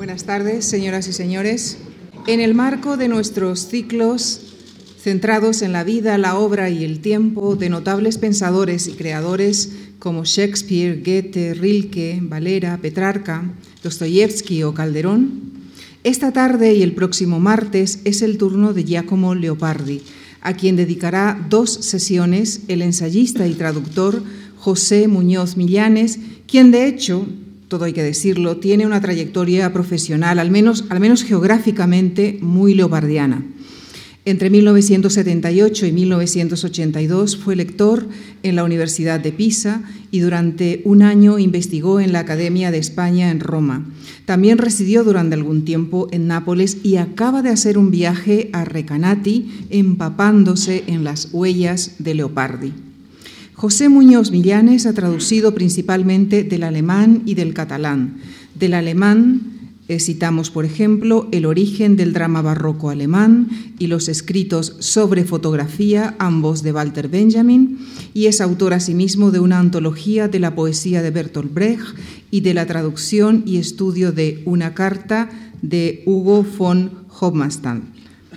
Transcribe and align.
Buenas 0.00 0.24
tardes, 0.24 0.64
señoras 0.64 1.08
y 1.08 1.12
señores. 1.12 1.76
En 2.26 2.40
el 2.40 2.54
marco 2.54 2.96
de 2.96 3.06
nuestros 3.06 3.68
ciclos 3.68 4.40
centrados 4.98 5.60
en 5.60 5.72
la 5.72 5.84
vida, 5.84 6.16
la 6.16 6.38
obra 6.38 6.70
y 6.70 6.84
el 6.84 7.00
tiempo 7.00 7.54
de 7.54 7.68
notables 7.68 8.16
pensadores 8.16 8.86
y 8.88 8.92
creadores 8.92 9.72
como 9.98 10.24
Shakespeare, 10.24 11.02
Goethe, 11.04 11.52
Rilke, 11.52 12.18
Valera, 12.22 12.78
Petrarca, 12.78 13.44
Dostoyevsky 13.82 14.62
o 14.62 14.72
Calderón, 14.72 15.52
esta 16.02 16.32
tarde 16.32 16.72
y 16.72 16.82
el 16.82 16.94
próximo 16.94 17.38
martes 17.38 18.00
es 18.06 18.22
el 18.22 18.38
turno 18.38 18.72
de 18.72 18.84
Giacomo 18.84 19.34
Leopardi, 19.34 20.00
a 20.40 20.54
quien 20.54 20.76
dedicará 20.76 21.46
dos 21.50 21.74
sesiones 21.74 22.62
el 22.68 22.80
ensayista 22.80 23.46
y 23.46 23.52
traductor 23.52 24.22
José 24.56 25.08
Muñoz 25.08 25.58
Millanes, 25.58 26.18
quien 26.46 26.70
de 26.70 26.86
hecho, 26.86 27.26
todo 27.70 27.84
hay 27.84 27.92
que 27.92 28.02
decirlo, 28.02 28.56
tiene 28.56 28.84
una 28.84 29.00
trayectoria 29.00 29.72
profesional, 29.72 30.40
al 30.40 30.50
menos, 30.50 31.22
geográficamente, 31.22 32.36
muy 32.42 32.74
leopardiana. 32.74 33.44
Entre 34.24 34.50
1978 34.50 35.86
y 35.86 35.92
1982 35.92 37.36
fue 37.36 37.54
lector 37.54 38.08
en 38.42 38.56
la 38.56 38.64
Universidad 38.64 39.20
de 39.20 39.30
Pisa 39.30 39.84
y 40.10 40.18
durante 40.18 40.82
un 40.84 41.02
año 41.02 41.38
investigó 41.38 42.00
en 42.00 42.12
la 42.12 42.18
Academia 42.18 42.72
de 42.72 42.78
España 42.78 43.30
en 43.30 43.38
Roma. 43.38 43.86
También 44.24 44.58
residió 44.58 45.04
durante 45.04 45.36
algún 45.36 45.64
tiempo 45.64 46.08
en 46.10 46.26
Nápoles 46.26 46.78
y 46.82 46.96
acaba 46.96 47.40
de 47.40 47.50
hacer 47.50 47.78
un 47.78 47.92
viaje 47.92 48.50
a 48.52 48.64
Recanati 48.64 49.66
empapándose 49.70 50.82
en 50.88 51.04
las 51.04 51.28
huellas 51.32 51.92
de 52.00 52.14
Leopardi. 52.14 52.89
José 53.60 53.90
Muñoz 53.90 54.30
Millanes 54.30 54.86
ha 54.86 54.94
traducido 54.94 55.52
principalmente 55.54 56.44
del 56.44 56.62
alemán 56.62 57.24
y 57.26 57.34
del 57.34 57.52
catalán. 57.52 58.16
Del 58.58 58.72
alemán 58.72 59.74
eh, 59.86 60.00
citamos, 60.00 60.50
por 60.50 60.64
ejemplo, 60.64 61.28
El 61.30 61.44
origen 61.44 61.94
del 61.94 62.14
drama 62.14 62.40
barroco 62.40 62.88
alemán 62.88 63.50
y 63.78 63.88
los 63.88 64.08
escritos 64.08 64.76
sobre 64.78 65.26
fotografía, 65.26 66.16
ambos 66.18 66.62
de 66.62 66.72
Walter 66.72 67.08
Benjamin, 67.08 67.80
y 68.14 68.28
es 68.28 68.40
autor 68.40 68.72
asimismo 68.72 69.30
de 69.30 69.40
una 69.40 69.58
antología 69.58 70.26
de 70.26 70.38
la 70.38 70.54
poesía 70.54 71.02
de 71.02 71.10
Bertolt 71.10 71.52
Brecht 71.52 71.98
y 72.30 72.40
de 72.40 72.54
la 72.54 72.64
traducción 72.64 73.42
y 73.44 73.58
estudio 73.58 74.10
de 74.10 74.40
Una 74.46 74.72
carta 74.72 75.28
de 75.60 76.02
Hugo 76.06 76.46
von 76.56 76.92
Hofmannsthal. 77.10 77.82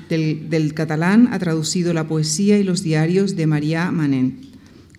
Del, 0.09 0.49
del 0.49 0.73
catalán 0.73 1.29
ha 1.31 1.39
traducido 1.39 1.93
la 1.93 2.09
poesía 2.09 2.59
y 2.59 2.63
los 2.63 2.83
diarios 2.83 3.37
de 3.37 3.47
María 3.47 3.89
Manent. 3.89 4.52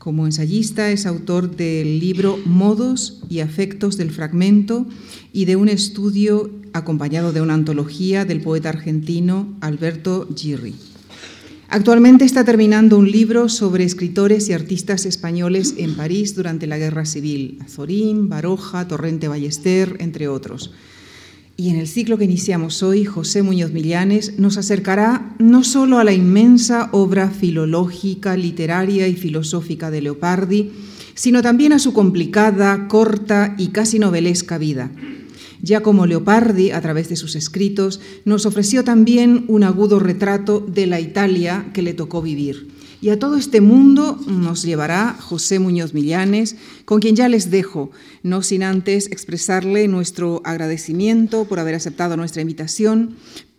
Como 0.04 0.26
ensayista 0.26 0.90
es 0.90 1.06
autor 1.06 1.56
del 1.56 1.98
libro 1.98 2.38
Modos 2.44 3.22
y 3.30 3.40
afectos 3.40 3.96
del 3.96 4.10
fragmento 4.10 4.84
y 5.32 5.46
de 5.46 5.56
un 5.56 5.70
estudio 5.70 6.50
acompañado 6.74 7.32
de 7.32 7.40
una 7.40 7.54
antología 7.54 8.26
del 8.26 8.42
poeta 8.42 8.68
argentino 8.68 9.56
Alberto 9.62 10.28
Girri. 10.36 10.74
Actualmente 11.70 12.26
está 12.26 12.44
terminando 12.44 12.98
un 12.98 13.10
libro 13.10 13.48
sobre 13.48 13.84
escritores 13.84 14.50
y 14.50 14.52
artistas 14.52 15.06
españoles 15.06 15.74
en 15.78 15.94
París 15.94 16.34
durante 16.34 16.66
la 16.66 16.76
Guerra 16.76 17.06
Civil, 17.06 17.58
Azorín, 17.64 18.28
Baroja, 18.28 18.86
Torrente 18.86 19.28
Ballester, 19.28 19.96
entre 20.00 20.28
otros. 20.28 20.70
Y 21.56 21.70
en 21.70 21.76
el 21.76 21.86
ciclo 21.86 22.18
que 22.18 22.24
iniciamos 22.24 22.82
hoy, 22.82 23.04
José 23.04 23.42
Muñoz 23.44 23.70
Millanes 23.70 24.40
nos 24.40 24.56
acercará 24.56 25.36
no 25.38 25.62
solo 25.62 25.98
a 25.98 26.04
la 26.04 26.12
inmensa 26.12 26.88
obra 26.90 27.30
filológica, 27.30 28.36
literaria 28.36 29.06
y 29.06 29.14
filosófica 29.14 29.92
de 29.92 30.02
Leopardi, 30.02 30.72
sino 31.14 31.42
también 31.42 31.72
a 31.72 31.78
su 31.78 31.92
complicada, 31.92 32.88
corta 32.88 33.54
y 33.56 33.68
casi 33.68 34.00
novelesca 34.00 34.58
vida. 34.58 34.90
Ya 35.62 35.80
como 35.80 36.06
Leopardi, 36.06 36.72
a 36.72 36.80
través 36.80 37.08
de 37.08 37.14
sus 37.14 37.36
escritos, 37.36 38.00
nos 38.24 38.46
ofreció 38.46 38.82
también 38.82 39.44
un 39.46 39.62
agudo 39.62 40.00
retrato 40.00 40.58
de 40.58 40.86
la 40.88 40.98
Italia 40.98 41.70
que 41.72 41.82
le 41.82 41.94
tocó 41.94 42.20
vivir 42.20 42.73
y 43.04 43.10
a 43.10 43.18
todo 43.18 43.36
este 43.36 43.60
mundo 43.60 44.18
nos 44.26 44.62
llevará 44.62 45.14
José 45.20 45.58
Muñoz 45.58 45.92
Millanes, 45.92 46.56
con 46.86 47.02
quien 47.02 47.14
ya 47.14 47.28
les 47.28 47.50
dejo, 47.50 47.90
no 48.22 48.40
sin 48.40 48.62
antes 48.62 49.08
expresarle 49.12 49.88
nuestro 49.88 50.40
agradecimiento 50.42 51.44
por 51.44 51.60
haber 51.60 51.74
aceptado 51.74 52.16
nuestra 52.16 52.40
invitación 52.40 53.16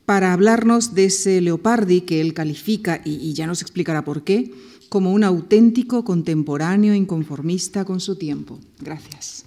para 0.07 0.33
hablarnos 0.33 0.95
de 0.95 1.05
ese 1.05 1.41
Leopardi 1.41 2.01
que 2.01 2.21
él 2.21 2.33
califica, 2.33 3.03
y, 3.05 3.33
ya 3.33 3.45
nos 3.45 3.61
explicará 3.61 4.03
por 4.03 4.23
qué, 4.23 4.51
como 4.89 5.13
un 5.13 5.23
auténtico 5.23 6.03
contemporáneo 6.03 6.95
inconformista 6.95 7.85
con 7.85 7.99
su 7.99 8.15
tiempo. 8.15 8.59
Gracias. 8.81 9.45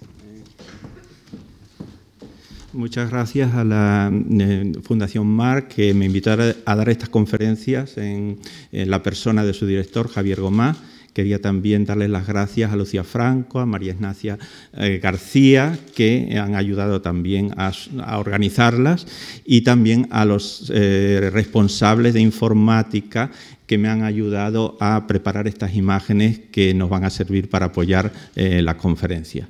Muchas 2.73 3.09
gracias 3.09 3.55
a 3.55 3.63
la 3.63 4.11
eh, 4.13 4.73
Fundación 4.83 5.25
Mar 5.25 5.67
que 5.67 5.91
me 5.95 6.05
invitó 6.05 6.31
a, 6.31 6.75
dar 6.75 6.89
estas 6.89 7.09
conferencias 7.09 7.97
en, 7.97 8.37
la 8.71 9.01
persona 9.01 9.43
de 9.43 9.53
su 9.53 9.65
director, 9.65 10.07
Javier 10.07 10.39
Gomá. 10.39 10.75
Quería 11.13 11.41
también 11.41 11.85
darles 11.85 12.11
las 12.11 12.27
gracias 12.27 12.71
a 12.71 12.75
Lucía 12.75 13.03
Franco, 13.03 13.59
a 13.59 13.65
María 13.65 13.93
Ignacia 13.93 14.37
eh, 14.73 14.99
García, 15.01 15.79
que 15.95 16.37
han 16.39 16.53
ayudado 16.53 17.01
también 17.01 17.55
a, 17.57 17.71
organizarlas, 18.19 19.07
y 19.45 19.61
también 19.61 20.07
a 20.11 20.25
los 20.25 20.71
eh, 20.71 21.31
responsables 21.33 22.13
de 22.13 22.21
informática 22.21 23.31
que 23.65 23.79
me 23.79 23.89
han 23.89 24.03
ayudado 24.03 24.77
a 24.79 25.07
preparar 25.07 25.47
estas 25.47 25.73
imágenes 25.73 26.39
que 26.51 26.75
nos 26.75 26.89
van 26.89 27.03
a 27.03 27.09
servir 27.09 27.49
para 27.49 27.67
apoyar 27.67 28.11
la 28.35 28.77
conferencia. 28.77 29.47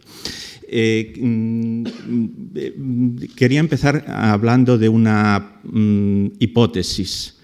Eh, 0.71 1.13
mm, 1.19 1.83
quería 3.35 3.59
empezar 3.59 4.05
hablando 4.07 4.77
de 4.77 4.87
una 4.87 5.59
mm, 5.63 6.27
hipótesis. 6.39 7.37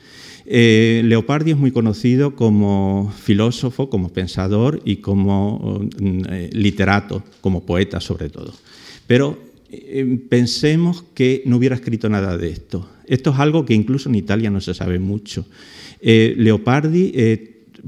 Eh, 0.45 1.01
Leopardi 1.03 1.51
es 1.51 1.57
muy 1.57 1.71
conocido 1.71 2.35
como 2.35 3.11
filósofo, 3.17 3.89
como 3.89 4.09
pensador 4.09 4.79
y 4.85 4.97
como 4.97 5.81
mm, 5.99 6.21
eh, 6.29 6.49
literato, 6.53 7.23
como 7.41 7.65
poeta 7.65 7.99
sobre 7.99 8.29
todo. 8.29 8.53
Pero 9.07 9.43
pensemos 10.29 11.03
que 11.15 11.41
no 11.45 11.57
hubiera 11.57 11.75
escrito 11.75 12.07
nada 12.07 12.37
de 12.37 12.49
esto. 12.49 12.87
Esto 13.07 13.31
es 13.31 13.39
algo 13.39 13.65
que 13.65 13.73
incluso 13.73 14.07
en 14.07 14.15
Italia 14.15 14.49
no 14.49 14.61
se 14.61 14.73
sabe 14.73 14.99
mucho. 14.99 15.45
Leopardi 16.01 17.11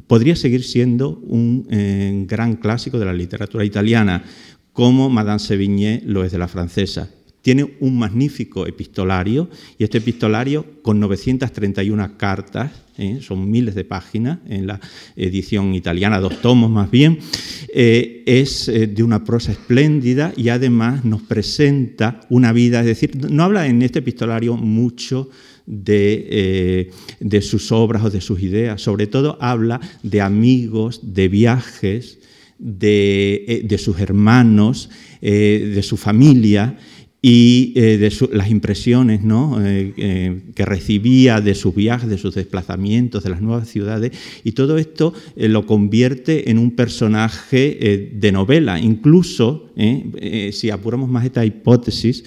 podría 0.05 0.35
seguir 0.35 0.63
siendo 0.63 1.11
un 1.11 2.25
gran 2.27 2.57
clásico 2.57 2.99
de 2.99 3.05
la 3.05 3.13
literatura 3.13 3.63
italiana, 3.63 4.23
como 4.77 5.09
Madame 5.09 5.39
Sévigné 5.39 6.03
lo 6.05 6.23
es 6.23 6.31
de 6.31 6.38
la 6.38 6.47
francesa. 6.47 7.09
Tiene 7.41 7.77
un 7.79 7.97
magnífico 7.97 8.67
epistolario 8.67 9.49
y 9.79 9.83
este 9.83 9.97
epistolario 9.97 10.83
con 10.83 10.99
931 10.99 12.15
cartas, 12.15 12.83
¿eh? 12.99 13.17
son 13.21 13.49
miles 13.49 13.73
de 13.73 13.85
páginas 13.85 14.37
en 14.47 14.67
la 14.67 14.79
edición 15.16 15.73
italiana, 15.73 16.19
dos 16.19 16.43
tomos 16.43 16.69
más 16.69 16.91
bien, 16.91 17.17
eh, 17.73 18.21
es 18.27 18.67
eh, 18.67 18.85
de 18.85 19.01
una 19.01 19.23
prosa 19.23 19.51
espléndida 19.51 20.31
y 20.37 20.49
además 20.49 21.03
nos 21.03 21.23
presenta 21.23 22.19
una 22.29 22.53
vida, 22.53 22.81
es 22.81 22.85
decir, 22.85 23.31
no 23.31 23.45
habla 23.45 23.66
en 23.66 23.81
este 23.81 23.97
epistolario 23.97 24.57
mucho 24.57 25.31
de, 25.66 26.91
de, 27.19 27.41
sus 27.41 27.71
obras 27.71 28.03
o 28.03 28.11
de 28.11 28.21
sus 28.21 28.43
ideas, 28.43 28.79
sobre 28.79 29.07
todo 29.07 29.39
habla 29.41 29.81
de 30.03 30.21
amigos, 30.21 30.99
de 31.01 31.29
viajes, 31.29 32.19
eh, 32.59 33.62
de, 33.63 33.78
sus 33.78 34.00
hermanos, 34.00 34.90
eh, 35.22 35.72
de 35.75 35.84
su 35.84 35.95
familia 35.95 36.75
y 37.22 37.72
eh, 37.75 37.97
de 37.97 38.12
las 38.31 38.50
impresiones 38.50 39.22
que 39.22 40.66
recibía 40.66 41.40
de 41.40 41.53
sus 41.53 41.75
viajes, 41.75 42.09
de 42.09 42.17
sus 42.17 42.34
desplazamientos, 42.34 43.23
de 43.23 43.29
las 43.29 43.41
nuevas 43.41 43.67
ciudades, 43.69 44.12
y 44.44 44.53
todo 44.53 44.79
esto 44.79 45.13
lo 45.35 45.67
convierte 45.67 46.50
en 46.50 46.57
un 46.57 46.72
personaje 46.72 48.12
de 48.12 48.31
novela. 48.31 48.79
Incluso, 48.79 49.72
si 50.51 50.69
apuramos 50.72 51.09
más 51.09 51.25
esta 51.25 51.46
hipótesis, 51.46 52.23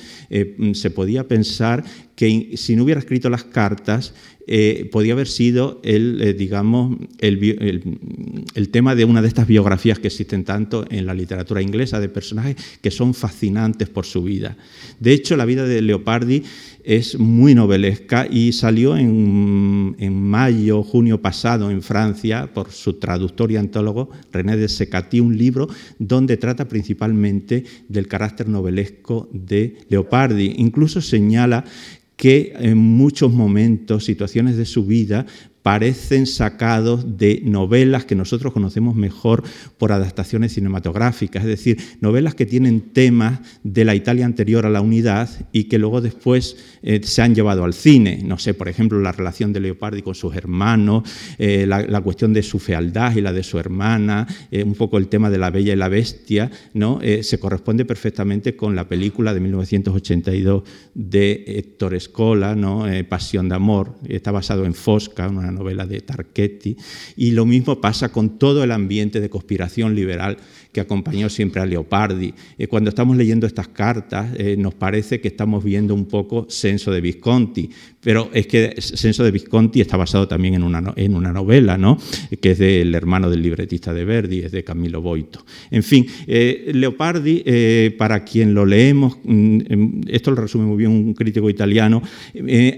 se 0.73 0.91
podía 0.91 1.27
pensar 1.27 1.85
que 2.21 2.59
si 2.59 2.77
no 2.77 2.84
hubiera 2.84 3.01
escrito 3.01 3.31
las 3.31 3.45
cartas, 3.45 4.13
eh, 4.47 4.91
podía 4.93 5.15
haber 5.15 5.27
sido 5.27 5.81
el, 5.83 6.21
eh, 6.21 6.34
digamos, 6.34 6.99
el, 7.19 8.69
tema 8.71 8.95
de 8.95 9.07
una 9.07 9.22
de 9.22 9.28
estas 9.28 9.47
biografías 9.47 9.99
que 9.99 10.09
existen 10.09 10.45
tanto 10.45 10.84
en 10.91 11.07
la 11.07 11.15
literatura 11.15 11.63
inglesa, 11.63 11.99
de 11.99 12.11
personajes 12.11 12.57
que 12.83 12.91
son 12.91 13.15
fascinantes 13.15 13.89
por 13.89 14.05
su 14.05 14.22
vida. 14.22 14.59
De 14.99 15.15
hecho, 15.15 15.34
la 15.37 15.47
vida 15.47 15.65
de 15.65 15.81
Leopardi 15.81 16.43
es 16.84 17.19
muy 17.19 17.55
novelesca 17.55 18.27
y 18.31 18.53
salió 18.53 18.97
en, 18.97 19.97
en 19.99 20.21
mayo, 20.21 20.83
junio 20.83 21.23
pasado 21.23 21.71
en 21.71 21.81
Francia 21.81 22.53
por 22.53 22.71
su 22.71 22.95
traductor 22.95 23.53
y 23.53 23.57
antólogo 23.57 24.11
René 24.33 24.57
de 24.57 24.69
Secati, 24.69 25.21
un 25.21 25.39
libro 25.39 25.69
donde 25.99 26.37
trata 26.37 26.69
principalmente 26.69 27.65
del 27.89 28.09
carácter 28.09 28.49
novelesco 28.49 29.28
de 29.33 29.77
Leopardi. 29.89 30.55
Incluso 30.57 31.01
señala 31.01 31.65
que 32.21 32.53
en 32.55 32.77
muchos 32.77 33.33
momentos, 33.33 34.05
situaciones 34.05 34.59
de 34.59 34.67
su 34.67 34.84
vida, 34.84 35.25
parecen 35.62 36.27
sacados 36.27 37.18
de 37.18 37.42
novelas 37.45 38.04
que 38.04 38.15
nosotros 38.15 38.53
conocemos 38.53 38.95
mejor 38.95 39.42
por 39.78 39.92
adaptaciones 39.92 40.54
cinematográficas, 40.54 41.42
es 41.42 41.48
decir, 41.48 41.78
novelas 42.01 42.34
que 42.34 42.47
tienen 42.47 42.80
temas 42.92 43.41
de 43.62 43.84
la 43.84 43.95
Italia 43.95 44.24
anterior 44.24 44.65
a 44.65 44.71
la 44.71 44.80
unidad 44.80 45.28
y 45.53 45.65
que 45.65 45.78
luego 45.78 46.01
después 46.01 46.57
eh, 46.83 47.01
se 47.03 47.22
han 47.22 47.34
llevado 47.34 47.65
al 47.65 47.74
cine. 47.74 48.22
No 48.24 48.39
sé, 48.39 48.54
por 48.54 48.68
ejemplo, 48.68 49.01
la 49.01 49.12
relación 49.12 49.53
de 49.53 49.60
Leopardi 49.60 50.03
con 50.03 50.15
sus 50.15 50.34
hermanos, 50.34 51.04
eh, 51.39 51.66
la, 51.66 52.01
cuestión 52.01 52.33
de 52.33 52.42
su 52.42 52.59
fealdad 52.59 53.15
y 53.15 53.21
la 53.21 53.33
de 53.33 53.42
su 53.42 53.59
hermana, 53.59 54.27
eh, 54.51 54.63
un 54.63 54.74
poco 54.74 54.97
el 54.97 55.09
tema 55.09 55.28
de 55.28 55.36
la 55.36 55.51
bella 55.51 55.74
y 55.74 55.77
la 55.77 55.89
bestia, 55.89 56.51
¿no? 56.72 57.01
se 57.22 57.39
corresponde 57.39 57.84
perfectamente 57.84 58.56
con 58.56 58.74
la 58.74 58.89
película 58.89 59.34
de 59.34 59.41
1982 59.41 60.63
de 60.95 61.45
Héctor 61.47 61.95
Escola, 61.95 62.54
¿no? 62.54 62.84
Pasión 63.09 63.48
de 63.48 63.54
Amor, 63.54 63.97
está 64.09 64.30
basado 64.30 64.65
en 64.65 64.74
Fosca, 64.74 65.28
una 65.28 65.51
novela 65.60 65.86
de 65.86 66.01
Tarchetti, 66.01 66.77
y 67.16 67.33
lo 67.33 67.45
mismo 67.45 67.80
pasa 67.80 68.10
con 68.10 68.39
todo 68.39 68.65
el 68.65 68.72
ambiente 68.72 69.21
de 69.21 69.28
conspiración 69.28 69.95
liberal 69.95 70.39
que 70.72 70.80
acompañó 70.80 71.28
siempre 71.28 71.60
a 71.60 71.66
Leopardi. 71.66 72.33
Eh, 72.59 72.66
cuando 72.68 72.91
estamos 72.91 73.16
leyendo 73.16 73.47
estas 73.47 73.68
cartas, 73.68 74.30
eh, 74.36 74.57
nos 74.57 74.74
parece 74.74 75.21
que 75.21 75.28
estamos 75.28 75.65
viendo 75.65 75.95
un 75.95 76.07
poco 76.07 76.47
Senso 76.48 76.92
de 76.92 77.01
Visconti, 77.01 77.71
pero 78.01 78.30
es 78.33 78.47
que 78.47 78.77
Senso 78.78 79.24
de 79.24 79.30
Visconti 79.30 79.80
está 79.80 79.97
basado 79.97 80.28
también 80.28 80.54
en 80.54 80.62
una, 80.62 80.92
en 80.97 81.15
una 81.15 81.33
novela, 81.33 81.77
¿no? 81.77 81.98
que 82.41 82.53
es 82.53 82.59
del 82.59 82.95
hermano 82.95 83.28
del 83.28 83.42
libretista 83.42 83.92
de 83.92 84.04
Verdi, 84.04 84.41
es 84.41 84.53
de 84.53 84.65
Camilo 84.65 85.03
Boito. 85.03 85.45
En 85.71 85.83
fin, 85.83 86.06
eh, 86.27 86.71
Leopardi, 86.72 87.45
para 87.98 88.24
quien 88.24 88.54
lo 88.54 88.65
leemos, 88.65 89.18
mm, 89.24 89.59
em, 89.68 90.01
esto 90.09 90.30
lo 90.30 90.41
resume 90.41 90.65
muy 90.65 90.78
bien 90.78 90.91
un 90.91 91.15
crítico 91.15 91.51
italiano, 91.51 92.03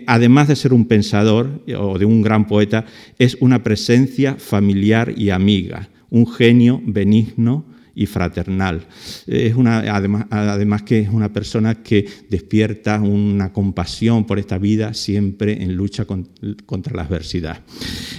además 0.07 0.49
de 0.49 0.57
ser 0.57 0.73
un 0.73 0.87
pensador 0.87 1.63
o 1.79 1.99
de 1.99 2.05
un 2.05 2.23
gran 2.23 2.47
poeta, 2.47 2.62
es 3.19 3.37
una 3.41 3.63
presencia 3.63 4.37
familiar 4.37 5.15
y 5.17 5.31
amiga, 5.31 5.89
un 6.11 6.27
genio 6.27 6.81
benigno, 6.85 7.67
y 7.95 8.07
fraternal. 8.07 8.87
Es 9.27 9.55
una, 9.55 9.81
además, 9.95 10.27
además, 10.31 10.83
que 10.83 11.01
es 11.01 11.09
una 11.09 11.33
persona 11.33 11.83
que 11.83 12.07
despierta 12.29 13.01
una 13.01 13.53
compasión 13.53 14.27
por 14.27 14.39
esta 14.39 14.59
vida 14.59 14.95
siempre 14.95 15.63
en 15.63 15.75
lucha 15.75 16.05
contra 16.05 16.97
la 16.97 17.03
adversidad. 17.03 17.61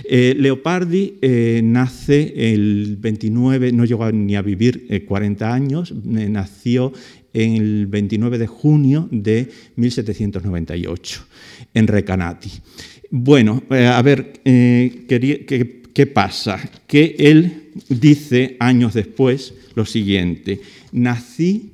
Eh, 0.03 0.35
Leopardi 0.37 1.17
eh, 1.21 1.61
nace 1.63 2.53
el 2.53 2.97
29, 2.99 3.71
no 3.71 3.85
llegó 3.85 4.11
ni 4.11 4.35
a 4.35 4.41
vivir 4.41 5.03
40 5.07 5.45
eh, 5.45 5.51
años, 5.51 5.93
nació 6.03 6.93
el 7.33 7.87
29 7.87 8.37
de 8.37 8.47
junio 8.47 9.07
de 9.11 9.49
1798 9.75 11.25
en 11.73 11.87
Recanati. 11.87 12.51
Bueno, 13.15 13.61
a 13.69 14.01
ver, 14.01 14.41
¿qué, 14.43 15.83
¿qué 15.93 16.07
pasa? 16.07 16.59
Que 16.87 17.15
él 17.19 17.69
dice 17.87 18.57
años 18.59 18.95
después, 18.95 19.53
lo 19.75 19.85
siguiente, 19.85 20.61
nací 20.91 21.73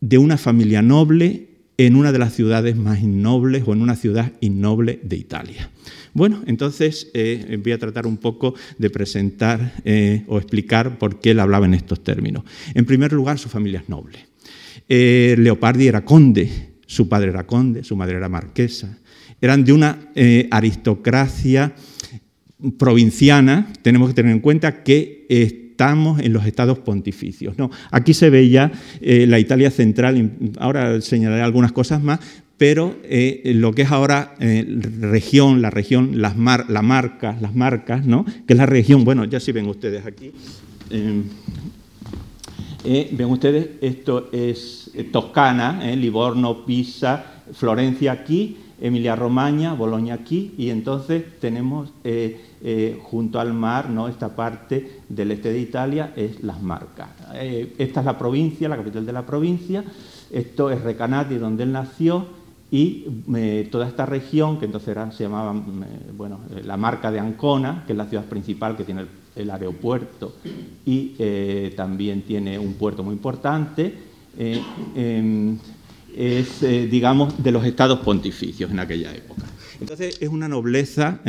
de 0.00 0.16
una 0.16 0.38
familia 0.38 0.80
noble 0.80 1.48
en 1.76 1.96
una 1.96 2.12
de 2.12 2.18
las 2.18 2.32
ciudades 2.32 2.76
más 2.76 3.02
innobles 3.02 3.64
o 3.66 3.74
en 3.74 3.82
una 3.82 3.94
ciudad 3.94 4.32
innoble 4.40 5.00
de 5.02 5.16
Italia. 5.16 5.70
Bueno, 6.14 6.42
entonces 6.46 7.10
eh, 7.12 7.58
voy 7.62 7.72
a 7.72 7.78
tratar 7.78 8.06
un 8.06 8.16
poco 8.16 8.54
de 8.78 8.88
presentar 8.88 9.74
eh, 9.84 10.24
o 10.28 10.38
explicar 10.38 10.98
por 10.98 11.20
qué 11.20 11.32
él 11.32 11.40
hablaba 11.40 11.66
en 11.66 11.74
estos 11.74 12.02
términos. 12.02 12.42
En 12.72 12.86
primer 12.86 13.12
lugar, 13.12 13.38
su 13.38 13.50
familia 13.50 13.80
es 13.80 13.90
noble. 13.90 14.18
Eh, 14.88 15.34
Leopardi 15.38 15.88
era 15.88 16.06
conde, 16.06 16.70
su 16.86 17.06
padre 17.06 17.28
era 17.28 17.46
conde, 17.46 17.84
su 17.84 17.96
madre 17.96 18.16
era 18.16 18.30
marquesa. 18.30 18.98
Eran 19.44 19.64
de 19.64 19.74
una 19.74 19.98
aristocracia 20.50 21.74
provinciana. 22.78 23.72
Tenemos 23.82 24.08
que 24.08 24.14
tener 24.14 24.32
en 24.32 24.40
cuenta 24.40 24.82
que 24.82 25.26
estamos 25.74 26.20
en 26.20 26.32
los 26.32 26.46
estados 26.46 26.78
pontificios. 26.78 27.58
No, 27.58 27.68
aquí 27.90 28.14
se 28.14 28.30
ve 28.30 28.48
ya 28.48 28.70
eh, 29.00 29.26
la 29.26 29.40
Italia 29.40 29.72
central, 29.72 30.30
ahora 30.58 31.00
señalaré 31.00 31.42
algunas 31.42 31.72
cosas 31.72 32.00
más, 32.00 32.20
pero 32.56 32.96
eh, 33.02 33.52
lo 33.56 33.72
que 33.72 33.82
es 33.82 33.90
ahora 33.90 34.36
eh, 34.38 34.64
región, 35.00 35.60
la 35.62 35.70
región, 35.70 36.22
las, 36.22 36.36
la 36.68 36.82
marca, 36.82 37.36
las 37.40 37.56
marcas, 37.56 38.06
¿no? 38.06 38.24
que 38.24 38.52
es 38.52 38.56
la 38.56 38.66
región, 38.66 39.04
bueno, 39.04 39.24
ya 39.24 39.40
sí 39.40 39.50
ven 39.50 39.66
ustedes 39.66 40.06
aquí. 40.06 40.30
ven 42.84 43.26
ustedes, 43.26 43.70
esto 43.80 44.30
es 44.32 44.92
Toscana, 45.10 45.84
Livorno, 45.96 46.64
Pisa, 46.64 47.42
Florencia 47.52 48.12
aquí, 48.12 48.58
Emilia 48.80 49.16
Romagna, 49.16 49.74
Bolonia 49.74 50.14
aquí, 50.14 50.54
y 50.58 50.70
entonces 50.70 51.24
tenemos 51.40 51.92
eh, 52.02 52.98
junto 53.02 53.38
al 53.40 53.52
mar, 53.52 53.90
¿no? 53.90 54.08
esta 54.08 54.34
parte 54.34 55.02
del 55.08 55.32
este 55.32 55.52
de 55.52 55.58
Italia 55.58 56.12
es 56.16 56.42
Las 56.42 56.62
Marcas. 56.62 57.08
Eh, 57.34 57.74
esta 57.78 58.00
es 58.00 58.06
la 58.06 58.18
provincia, 58.18 58.68
la 58.68 58.76
capital 58.76 59.04
de 59.06 59.12
la 59.12 59.26
provincia, 59.26 59.84
esto 60.30 60.70
es 60.70 60.80
Recanati, 60.80 61.36
donde 61.36 61.64
él 61.64 61.72
nació, 61.72 62.26
y 62.70 63.06
eh, 63.36 63.68
toda 63.70 63.86
esta 63.86 64.06
región, 64.06 64.58
que 64.58 64.64
entonces 64.64 64.96
se 65.14 65.24
llamaba 65.24 65.54
bueno, 66.16 66.40
la 66.64 66.76
marca 66.76 67.12
de 67.12 67.20
Ancona, 67.20 67.84
que 67.86 67.92
es 67.92 67.98
la 67.98 68.06
ciudad 68.06 68.24
principal 68.24 68.76
que 68.76 68.84
tiene 68.84 69.04
el, 69.36 69.50
aeropuerto 69.50 70.32
y 70.86 71.10
también 71.76 72.22
tiene 72.22 72.58
un 72.58 72.74
puerto 72.74 73.04
muy 73.04 73.12
importante, 73.14 73.94
es, 76.16 76.60
digamos, 76.90 77.42
de 77.42 77.52
los 77.52 77.64
estados 77.64 78.00
pontificios 78.00 78.70
en 78.70 78.78
aquella 78.78 79.14
época. 79.14 79.42
Entonces 79.80 80.18
es 80.20 80.28
una 80.28 80.48
nobleza 80.48 81.20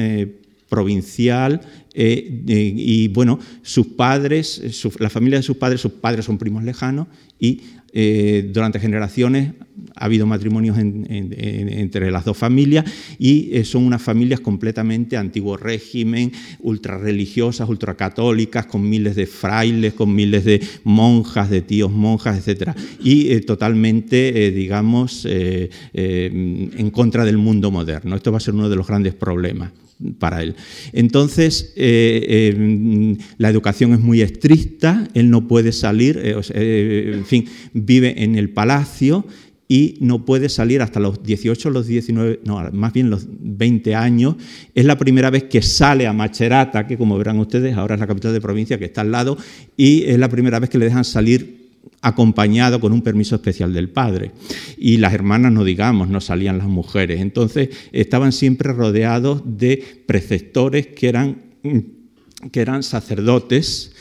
provincial 0.69 1.61
eh, 1.93 2.43
y 2.75 3.07
bueno, 3.09 3.39
sus 3.61 3.87
padres, 3.87 4.61
la 4.99 5.09
familia 5.09 5.39
de 5.39 5.43
sus 5.43 5.57
padres, 5.57 5.81
sus 5.81 5.93
padres 5.93 6.25
son 6.25 6.37
primos 6.37 6.63
lejanos 6.63 7.07
y 7.39 7.61
eh, 7.97 8.49
durante 8.51 8.79
generaciones 8.79 9.53
ha 9.95 10.05
habido 10.05 10.27
matrimonios 10.27 10.77
entre 10.77 12.11
las 12.11 12.25
dos 12.25 12.35
familias 12.35 12.83
y 13.17 13.55
eh, 13.55 13.63
son 13.63 13.85
unas 13.85 14.01
familias 14.01 14.41
completamente 14.41 15.15
antiguo 15.15 15.55
régimen, 15.55 16.33
ultra 16.59 16.97
religiosas, 16.97 17.69
ultracatólicas, 17.69 18.65
con 18.65 18.87
miles 18.89 19.15
de 19.15 19.25
frailes, 19.25 19.93
con 19.93 20.13
miles 20.13 20.43
de 20.43 20.61
monjas, 20.83 21.49
de 21.49 21.61
tíos 21.61 21.91
monjas, 21.91 22.45
etc. 22.45 22.71
Y 22.99 23.39
totalmente, 23.41 24.51
digamos, 24.51 25.25
en 25.25 26.91
contra 26.91 27.23
del 27.23 27.37
mundo 27.37 27.71
moderno. 27.71 28.17
Esto 28.17 28.31
va 28.31 28.37
a 28.37 28.41
ser 28.41 28.53
uno 28.53 28.69
de 28.69 28.75
los 28.75 28.87
grandes 28.87 29.13
problemas 29.13 29.71
para 30.19 30.43
él. 30.43 30.55
Entonces, 30.93 31.73
eh, 31.75 32.25
eh, 32.27 33.17
la 33.37 33.49
educación 33.49 33.93
es 33.93 33.99
muy 33.99 34.21
estricta, 34.21 35.07
él 35.13 35.29
no 35.29 35.47
puede 35.47 35.71
salir, 35.71 36.19
eh, 36.21 37.11
en 37.13 37.25
fin, 37.25 37.45
vive 37.73 38.23
en 38.23 38.35
el 38.35 38.49
palacio 38.49 39.25
y 39.67 39.97
no 40.01 40.25
puede 40.25 40.49
salir 40.49 40.81
hasta 40.81 40.99
los 40.99 41.23
18, 41.23 41.69
los 41.69 41.87
19, 41.87 42.41
no, 42.43 42.69
más 42.71 42.93
bien 42.93 43.09
los 43.09 43.25
20 43.27 43.95
años. 43.95 44.35
Es 44.75 44.85
la 44.85 44.97
primera 44.97 45.29
vez 45.29 45.43
que 45.45 45.61
sale 45.61 46.05
a 46.05 46.13
Macerata, 46.13 46.85
que 46.85 46.97
como 46.97 47.17
verán 47.17 47.39
ustedes, 47.39 47.75
ahora 47.75 47.95
es 47.95 48.01
la 48.01 48.07
capital 48.07 48.33
de 48.33 48.41
provincia 48.41 48.77
que 48.77 48.85
está 48.85 49.01
al 49.01 49.11
lado, 49.11 49.37
y 49.75 50.03
es 50.03 50.19
la 50.19 50.29
primera 50.29 50.59
vez 50.59 50.69
que 50.69 50.77
le 50.77 50.85
dejan 50.85 51.05
salir 51.05 51.64
acompañado 52.01 52.79
con 52.79 52.93
un 52.93 53.01
permiso 53.01 53.35
especial 53.35 53.73
del 53.73 53.89
padre. 53.89 54.31
Y 54.77 54.97
las 54.97 55.13
hermanas, 55.13 55.51
no 55.51 55.63
digamos, 55.63 56.07
no 56.07 56.21
salían 56.21 56.59
las 56.59 56.67
mujeres. 56.67 57.21
Entonces 57.21 57.69
estaban 57.91 58.31
siempre 58.31 58.73
rodeados 58.73 59.41
de 59.45 60.03
preceptores 60.05 60.87
que 60.87 61.09
eran, 61.09 61.41
que 62.51 62.61
eran 62.61 62.83
sacerdotes 62.83 63.94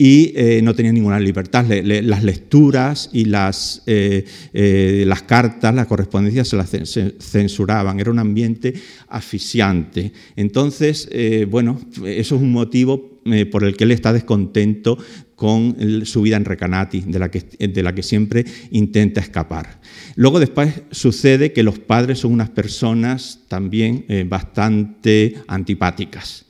y 0.00 0.32
eh, 0.34 0.62
no 0.62 0.74
tenían 0.74 0.94
ninguna 0.94 1.20
libertad. 1.20 1.66
las 1.68 2.24
lecturas 2.24 3.10
y 3.12 3.26
las, 3.26 3.82
eh, 3.84 4.24
eh, 4.54 5.04
las 5.06 5.24
cartas, 5.24 5.74
la 5.74 5.84
correspondencia 5.84 6.42
se 6.42 6.56
las 6.56 6.70
censuraban. 7.18 8.00
Era 8.00 8.10
un 8.10 8.18
ambiente 8.18 8.72
asfixiante. 9.08 10.10
Entonces, 10.36 11.06
bueno, 11.50 11.78
eso 12.06 12.36
es 12.36 12.40
un 12.40 12.50
motivo 12.50 13.20
por 13.50 13.64
el 13.64 13.76
que 13.76 13.84
él 13.84 13.90
está 13.90 14.14
descontento 14.14 14.96
con 15.36 15.76
su 16.06 16.22
vida 16.22 16.38
en 16.38 16.46
Recanati, 16.46 17.02
de 17.02 17.18
la, 17.18 17.30
que, 17.30 17.44
de 17.58 17.82
la 17.82 17.94
que 17.94 18.02
siempre 18.02 18.46
intenta 18.70 19.20
escapar. 19.20 19.80
Luego 20.16 20.40
después 20.40 20.80
sucede 20.92 21.52
que 21.52 21.62
los 21.62 21.78
padres 21.78 22.20
son 22.20 22.32
unas 22.32 22.48
personas 22.48 23.40
también 23.48 24.06
eh, 24.08 24.24
bastante 24.26 25.34
antipáticas. 25.46 26.46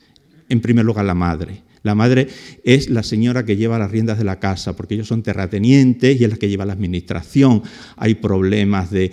En 0.47 0.61
primer 0.61 0.85
lugar 0.85 1.03
la 1.03 1.15
madre. 1.15 1.63
La 1.83 1.95
madre 1.95 2.27
es 2.63 2.89
la 2.89 3.01
señora 3.01 3.43
que 3.43 3.57
lleva 3.57 3.79
las 3.79 3.89
riendas 3.89 4.17
de 4.17 4.23
la 4.23 4.39
casa, 4.39 4.75
porque 4.75 4.93
ellos 4.93 5.07
son 5.07 5.23
terratenientes 5.23 6.19
y 6.19 6.23
es 6.23 6.29
la 6.29 6.37
que 6.37 6.47
lleva 6.47 6.65
la 6.65 6.73
administración. 6.73 7.63
Hay 7.97 8.15
problemas 8.15 8.91
de, 8.91 9.11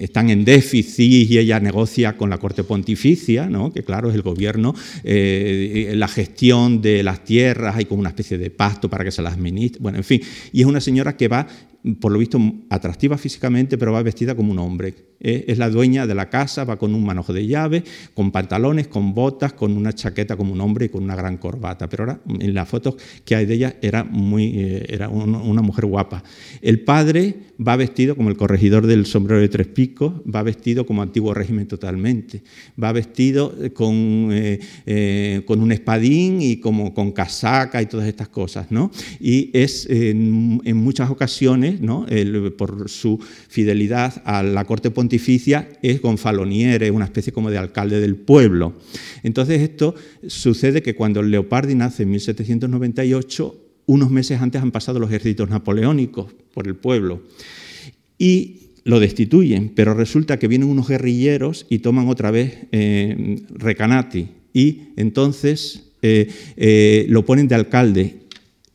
están 0.00 0.30
en 0.30 0.44
déficit 0.44 1.30
y 1.30 1.38
ella 1.38 1.60
negocia 1.60 2.16
con 2.16 2.30
la 2.30 2.38
corte 2.38 2.64
pontificia, 2.64 3.48
¿no? 3.48 3.72
que 3.72 3.82
claro 3.82 4.08
es 4.08 4.14
el 4.14 4.22
gobierno, 4.22 4.74
eh, 5.02 5.92
la 5.96 6.08
gestión 6.08 6.80
de 6.80 7.02
las 7.02 7.24
tierras, 7.24 7.76
hay 7.76 7.84
como 7.84 8.00
una 8.00 8.10
especie 8.10 8.38
de 8.38 8.50
pacto 8.50 8.88
para 8.88 9.04
que 9.04 9.10
se 9.10 9.20
las 9.20 9.34
administre. 9.34 9.82
Bueno, 9.82 9.98
en 9.98 10.04
fin, 10.04 10.20
y 10.52 10.60
es 10.62 10.66
una 10.66 10.80
señora 10.80 11.16
que 11.16 11.28
va 11.28 11.46
por 12.00 12.12
lo 12.12 12.18
visto 12.18 12.40
atractiva 12.70 13.18
físicamente, 13.18 13.76
pero 13.76 13.92
va 13.92 14.02
vestida 14.02 14.34
como 14.34 14.52
un 14.52 14.58
hombre. 14.58 14.94
Eh, 15.20 15.44
es 15.48 15.58
la 15.58 15.68
dueña 15.68 16.06
de 16.06 16.14
la 16.14 16.30
casa, 16.30 16.64
va 16.64 16.78
con 16.78 16.94
un 16.94 17.04
manojo 17.04 17.32
de 17.32 17.46
llave, 17.46 17.84
con 18.14 18.30
pantalones, 18.30 18.88
con 18.88 19.12
botas, 19.14 19.52
con 19.52 19.76
una 19.76 19.92
chaqueta 19.92 20.36
como 20.36 20.52
un 20.52 20.60
hombre 20.62 20.86
y 20.86 20.88
con 20.88 21.04
una 21.04 21.14
gran 21.14 21.33
corbata. 21.38 21.88
Pero 21.88 22.04
ahora, 22.04 22.20
en 22.40 22.54
las 22.54 22.68
fotos 22.68 22.96
que 23.24 23.36
hay 23.36 23.46
de 23.46 23.54
ella, 23.54 23.76
era, 23.82 24.04
muy, 24.04 24.52
eh, 24.56 24.86
era 24.88 25.08
una 25.08 25.62
mujer 25.62 25.86
guapa. 25.86 26.22
El 26.62 26.80
padre 26.80 27.34
va 27.64 27.76
vestido 27.76 28.16
como 28.16 28.30
el 28.30 28.36
corregidor 28.36 28.86
del 28.86 29.06
sombrero 29.06 29.40
de 29.40 29.48
tres 29.48 29.66
picos, 29.66 30.14
va 30.22 30.42
vestido 30.42 30.86
como 30.86 31.02
antiguo 31.02 31.34
régimen 31.34 31.66
totalmente. 31.66 32.42
Va 32.82 32.92
vestido 32.92 33.54
con, 33.72 34.28
eh, 34.32 35.42
con 35.46 35.62
un 35.62 35.72
espadín 35.72 36.42
y 36.42 36.56
como 36.56 36.94
con 36.94 37.12
casaca 37.12 37.80
y 37.80 37.86
todas 37.86 38.08
estas 38.08 38.28
cosas. 38.28 38.70
¿no? 38.70 38.90
Y 39.20 39.50
es 39.52 39.86
en 39.90 40.76
muchas 40.76 41.10
ocasiones 41.10 41.80
por 42.56 42.88
su 42.88 43.18
fidelidad 43.48 44.22
a 44.24 44.42
la 44.42 44.64
corte 44.64 44.90
pontificia, 44.90 45.68
es 45.82 46.00
gonfaloniere, 46.00 46.90
una 46.90 47.04
especie 47.04 47.32
como 47.32 47.50
de 47.50 47.58
alcalde 47.58 48.00
del 48.00 48.16
pueblo. 48.16 48.74
Entonces 49.22 49.62
esto 49.62 49.94
sucede 50.26 50.82
que 50.82 50.94
cuando 50.94 51.22
Leopardi 51.30 51.74
nace 51.74 52.04
en 52.04 52.10
1798, 52.10 53.60
unos 53.86 54.10
meses 54.10 54.40
antes 54.40 54.62
han 54.62 54.70
pasado 54.70 54.98
los 54.98 55.10
ejércitos 55.10 55.50
napoleónicos 55.50 56.32
por 56.52 56.66
el 56.66 56.74
pueblo 56.74 57.22
y 58.18 58.60
lo 58.84 59.00
destituyen, 59.00 59.72
pero 59.74 59.94
resulta 59.94 60.38
que 60.38 60.48
vienen 60.48 60.68
unos 60.68 60.88
guerrilleros 60.88 61.66
y 61.68 61.78
toman 61.78 62.08
otra 62.08 62.30
vez 62.30 62.66
eh, 62.72 63.42
Recanati 63.50 64.28
y 64.52 64.82
entonces 64.96 65.90
eh, 66.02 66.28
eh, 66.56 67.06
lo 67.08 67.24
ponen 67.24 67.48
de 67.48 67.54
alcalde 67.54 68.16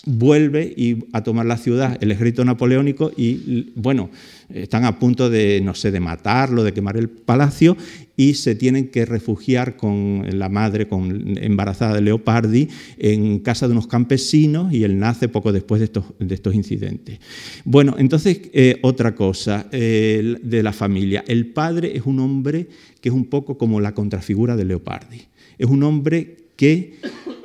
vuelve 0.05 0.73
y 0.75 1.05
a 1.11 1.23
tomar 1.23 1.45
la 1.45 1.57
ciudad 1.57 1.97
el 2.01 2.11
ejército 2.11 2.45
napoleónico 2.45 3.11
y, 3.15 3.71
bueno, 3.75 4.09
están 4.49 4.85
a 4.85 4.97
punto 4.97 5.29
de, 5.29 5.61
no 5.61 5.75
sé, 5.75 5.91
de 5.91 5.99
matarlo, 5.99 6.63
de 6.63 6.73
quemar 6.73 6.97
el 6.97 7.09
palacio 7.09 7.75
y 8.15 8.33
se 8.33 8.55
tienen 8.55 8.89
que 8.89 9.05
refugiar 9.05 9.77
con 9.77 10.25
la 10.33 10.49
madre 10.49 10.87
con, 10.87 11.37
embarazada 11.37 11.95
de 11.95 12.01
Leopardi 12.01 12.67
en 12.97 13.39
casa 13.39 13.67
de 13.67 13.73
unos 13.73 13.87
campesinos 13.87 14.73
y 14.73 14.83
él 14.83 14.99
nace 14.99 15.27
poco 15.27 15.51
después 15.51 15.79
de 15.79 15.85
estos, 15.85 16.05
de 16.17 16.33
estos 16.33 16.55
incidentes. 16.55 17.19
Bueno, 17.65 17.95
entonces, 17.97 18.41
eh, 18.53 18.79
otra 18.81 19.15
cosa 19.15 19.67
eh, 19.71 20.37
de 20.41 20.63
la 20.63 20.73
familia. 20.73 21.23
El 21.27 21.47
padre 21.47 21.95
es 21.95 22.05
un 22.05 22.19
hombre 22.19 22.67
que 23.01 23.09
es 23.09 23.15
un 23.15 23.25
poco 23.25 23.57
como 23.57 23.79
la 23.79 23.93
contrafigura 23.93 24.55
de 24.55 24.65
Leopardi. 24.65 25.21
Es 25.57 25.67
un 25.67 25.83
hombre 25.83 26.48
que 26.59 26.91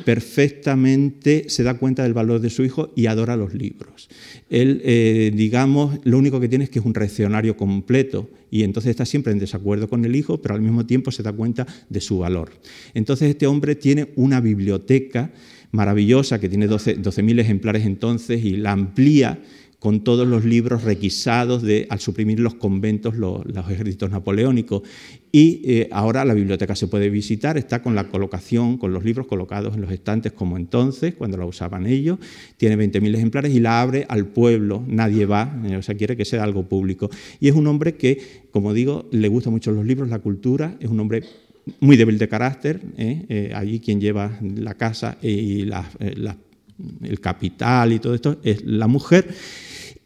perfectamente 0.04 1.44
se 1.47 1.62
da 1.62 1.75
cuenta 1.75 2.02
del 2.02 2.14
valor 2.14 2.40
de 2.40 2.50
su 2.50 2.64
hijo 2.64 2.92
y 2.97 3.06
adora 3.06 3.37
los 3.37 3.54
libros. 3.54 4.09
Él, 4.50 4.83
eh, 4.85 5.30
digamos, 5.33 6.00
lo 6.02 6.18
único 6.18 6.40
que 6.40 6.49
tiene 6.49 6.64
es 6.64 6.71
que 6.71 6.80
es 6.80 6.85
un 6.85 6.94
reaccionario 6.94 7.56
completo 7.56 8.28
y 8.50 8.64
entonces 8.64 8.90
está 8.90 9.06
siempre 9.06 9.33
en 9.33 9.38
desacuerdo 9.38 9.88
con 9.88 10.04
el 10.04 10.16
hijo, 10.16 10.42
pero 10.42 10.56
al 10.56 10.62
mismo 10.62 10.85
tiempo 10.85 11.12
se 11.12 11.23
da 11.23 11.33
cuenta 11.33 11.64
de 11.88 12.00
su 12.00 12.18
valor. 12.18 12.50
Entonces 12.92 13.30
este 13.30 13.47
hombre 13.47 13.76
tiene 13.76 14.09
una 14.16 14.40
biblioteca 14.40 15.30
maravillosa 15.71 16.40
que 16.40 16.49
tiene 16.49 16.68
12.000 16.68 17.38
ejemplares 17.38 17.87
entonces 17.87 18.44
y 18.44 18.56
la 18.56 18.73
amplía 18.73 19.40
con 19.85 20.00
todos 20.00 20.26
los 20.26 20.47
libros 20.47 20.83
requisados 20.83 21.61
de, 21.61 21.87
al 21.91 22.00
suprimir 22.00 22.41
los 22.41 22.55
conventos, 22.55 23.17
los, 23.17 23.43
ejércitos 23.69 24.11
napoleónicos. 24.11 24.81
Y 25.31 25.61
eh, 25.67 25.88
ahora 25.93 26.25
la 26.25 26.33
biblioteca 26.33 26.75
se 26.75 26.87
puede 26.87 27.11
visitar, 27.11 27.59
está 27.59 27.83
con 27.83 27.95
la 27.95 28.09
colocación, 28.09 28.79
con 28.79 28.95
los 28.95 29.05
libros 29.05 29.26
colocados 29.26 29.75
en 29.75 29.83
los 29.83 29.93
estantes 29.93 30.33
como 30.33 30.57
entonces, 30.57 31.14
cuando 31.14 31.37
la 31.37 31.45
usaban 31.45 31.87
ellos. 31.87 32.19
Tiene 32.57 32.79
20.000 32.79 33.14
ejemplares 33.14 33.55
y 33.55 33.61
la 33.61 33.83
abre 33.83 34.07
al 34.09 34.26
pueblo, 34.29 34.83
nadie 34.87 35.26
va, 35.26 35.55
eh, 35.67 35.76
o 35.76 35.83
sea, 35.83 35.95
quiere 35.95 36.17
que 36.17 36.25
sea 36.25 36.45
algo 36.45 36.67
público. 36.67 37.11
Y 37.38 37.49
es 37.49 37.55
un 37.55 37.67
hombre 37.67 37.97
que, 37.97 38.47
como 38.53 38.73
digo, 38.73 39.07
le 39.12 39.29
gustan 39.29 39.53
mucho 39.53 39.71
los 39.71 39.85
libros, 39.85 40.09
la 40.09 40.21
cultura, 40.21 40.79
es 40.81 40.88
un 40.88 40.99
hombre 40.99 41.25
muy 41.81 41.99
débil 41.99 42.17
de 42.17 42.26
carácter, 42.26 42.81
¿eh? 42.97 43.53
allí 43.55 43.81
quien 43.81 44.00
lleva 44.00 44.38
la 44.41 44.76
casa 44.76 45.19
y 45.21 45.69
el 47.03 47.21
capital 47.21 47.93
y 47.93 47.99
todo 47.99 48.14
esto 48.14 48.38
es 48.43 48.64
la 48.64 48.87
mujer 48.87 49.29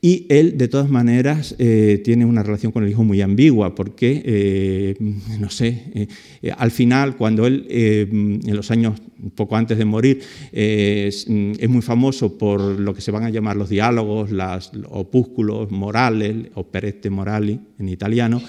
y 0.01 0.27
él, 0.29 0.57
de 0.57 0.69
todas 0.69 0.89
maneras, 0.89 1.57
eh, 1.59 2.01
tiene 2.05 2.25
una 2.25 2.45
relación 2.45 2.71
con 2.71 2.85
el 2.85 2.91
hijo 2.91 3.03
muy 3.03 3.21
ambigua, 3.21 3.75
porque, 3.75 4.23
eh, 4.25 4.95
no 5.41 5.51
sé, 5.51 6.09
eh, 6.41 6.53
al 6.57 6.71
final, 6.71 7.17
cuando 7.17 7.47
él, 7.47 7.67
en 7.69 8.55
los 8.55 8.71
años 8.71 9.01
poco 9.35 9.57
antes 9.57 9.77
de 9.77 9.85
morir, 9.85 10.21
es, 10.53 11.29
muy 11.29 11.83
famoso 11.83 12.39
por 12.39 12.61
lo 12.61 12.95
que 12.95 13.01
se 13.01 13.11
van 13.11 13.25
a 13.25 13.31
llamar 13.31 13.57
los 13.57 13.69
diálogos, 13.69 14.31
los 14.31 14.71
opúsculos 14.89 15.71
morales, 15.73 16.47
o 16.55 16.63
perette 16.63 17.11
morali 17.11 17.59
en 17.81 17.89
italiano, 17.89 18.41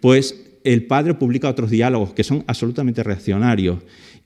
pues 0.00 0.40
el 0.62 0.84
padre 0.84 1.14
publica 1.14 1.48
otros 1.48 1.70
diálogos 1.70 2.12
que 2.12 2.22
son 2.22 2.44
absolutamente 2.46 3.02
reaccionarios, 3.02 3.80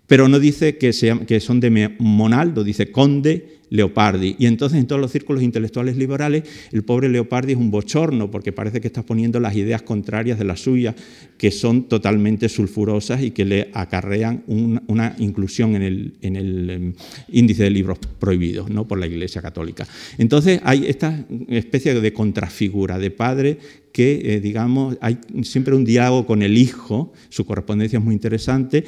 pero 0.06 0.28
no 0.28 0.38
dice 0.38 0.76
que, 0.76 0.90
que 1.26 1.40
son 1.40 1.60
de 1.60 1.94
Monaldo, 1.98 2.62
dice 2.62 2.92
conde 2.92 3.56
Leopardi. 3.70 4.36
Y 4.38 4.46
entonces 4.46 4.78
en 4.78 4.86
todos 4.86 5.00
los 5.00 5.10
círculos 5.10 5.42
intelectuales 5.42 5.96
liberales 5.96 6.44
el 6.72 6.84
pobre 6.84 7.08
Leopardi 7.08 7.52
es 7.52 7.58
un 7.58 7.70
bochorno 7.70 8.30
porque 8.30 8.52
parece 8.52 8.80
que 8.80 8.86
está 8.86 9.02
poniendo 9.02 9.40
las 9.40 9.56
ideas 9.56 9.82
contrarias 9.82 10.38
de 10.38 10.44
las 10.44 10.60
suyas, 10.60 10.94
que 11.36 11.50
son 11.50 11.84
totalmente 11.84 12.48
sulfurosas 12.48 13.22
y 13.22 13.30
que 13.30 13.44
le 13.44 13.70
acarrean 13.72 14.42
una 14.46 15.14
inclusión 15.18 15.76
en 15.76 15.82
el, 15.82 16.70
em, 16.70 16.92
índice 17.28 17.64
de 17.64 17.70
libros 17.70 17.98
prohibidos 18.18 18.70
¿no? 18.70 18.86
por 18.86 18.98
la 18.98 19.06
Iglesia 19.06 19.42
Católica. 19.42 19.86
Entonces 20.18 20.60
hay 20.64 20.86
esta 20.86 21.26
especie 21.48 21.94
de 21.94 22.12
contrafigura 22.12 22.98
de 22.98 23.10
padre 23.10 23.58
que, 23.96 24.34
eh, 24.34 24.40
digamos, 24.40 24.98
hay 25.00 25.16
siempre 25.42 25.74
un 25.74 25.86
diálogo 25.86 26.26
con 26.26 26.42
el 26.42 26.58
hijo, 26.58 27.14
su 27.30 27.46
correspondencia 27.46 27.98
es 27.98 28.04
muy 28.04 28.12
interesante, 28.12 28.84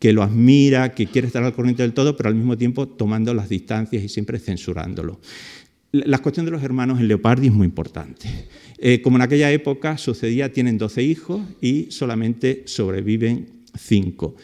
que 0.00 0.12
lo 0.12 0.24
admira, 0.24 0.94
que 0.94 1.06
quiere 1.06 1.28
estar 1.28 1.44
al 1.44 1.52
corriente 1.52 1.84
del 1.84 1.92
todo, 1.92 2.16
pero 2.16 2.28
al 2.28 2.34
mismo 2.34 2.58
tiempo 2.58 2.88
tomando 2.88 3.32
las 3.34 3.48
distancias 3.48 4.02
y 4.02 4.08
siempre 4.18 4.40
censurándolo. 4.40 5.20
La 5.92 6.18
cuestión 6.18 6.44
de 6.44 6.50
los 6.50 6.64
hermanos 6.64 6.98
en 6.98 7.06
Leopardi 7.06 7.46
es 7.46 7.52
muy 7.52 7.66
importante. 7.66 8.28
Eh, 8.78 9.00
como 9.00 9.16
en 9.16 9.22
aquella 9.22 9.52
época 9.52 9.96
sucedía, 9.96 10.52
tienen 10.52 10.76
12 10.76 11.02
hijos 11.04 11.40
y 11.60 11.86
solamente 11.90 12.64
sobreviven 12.66 13.46
5. 13.78 14.34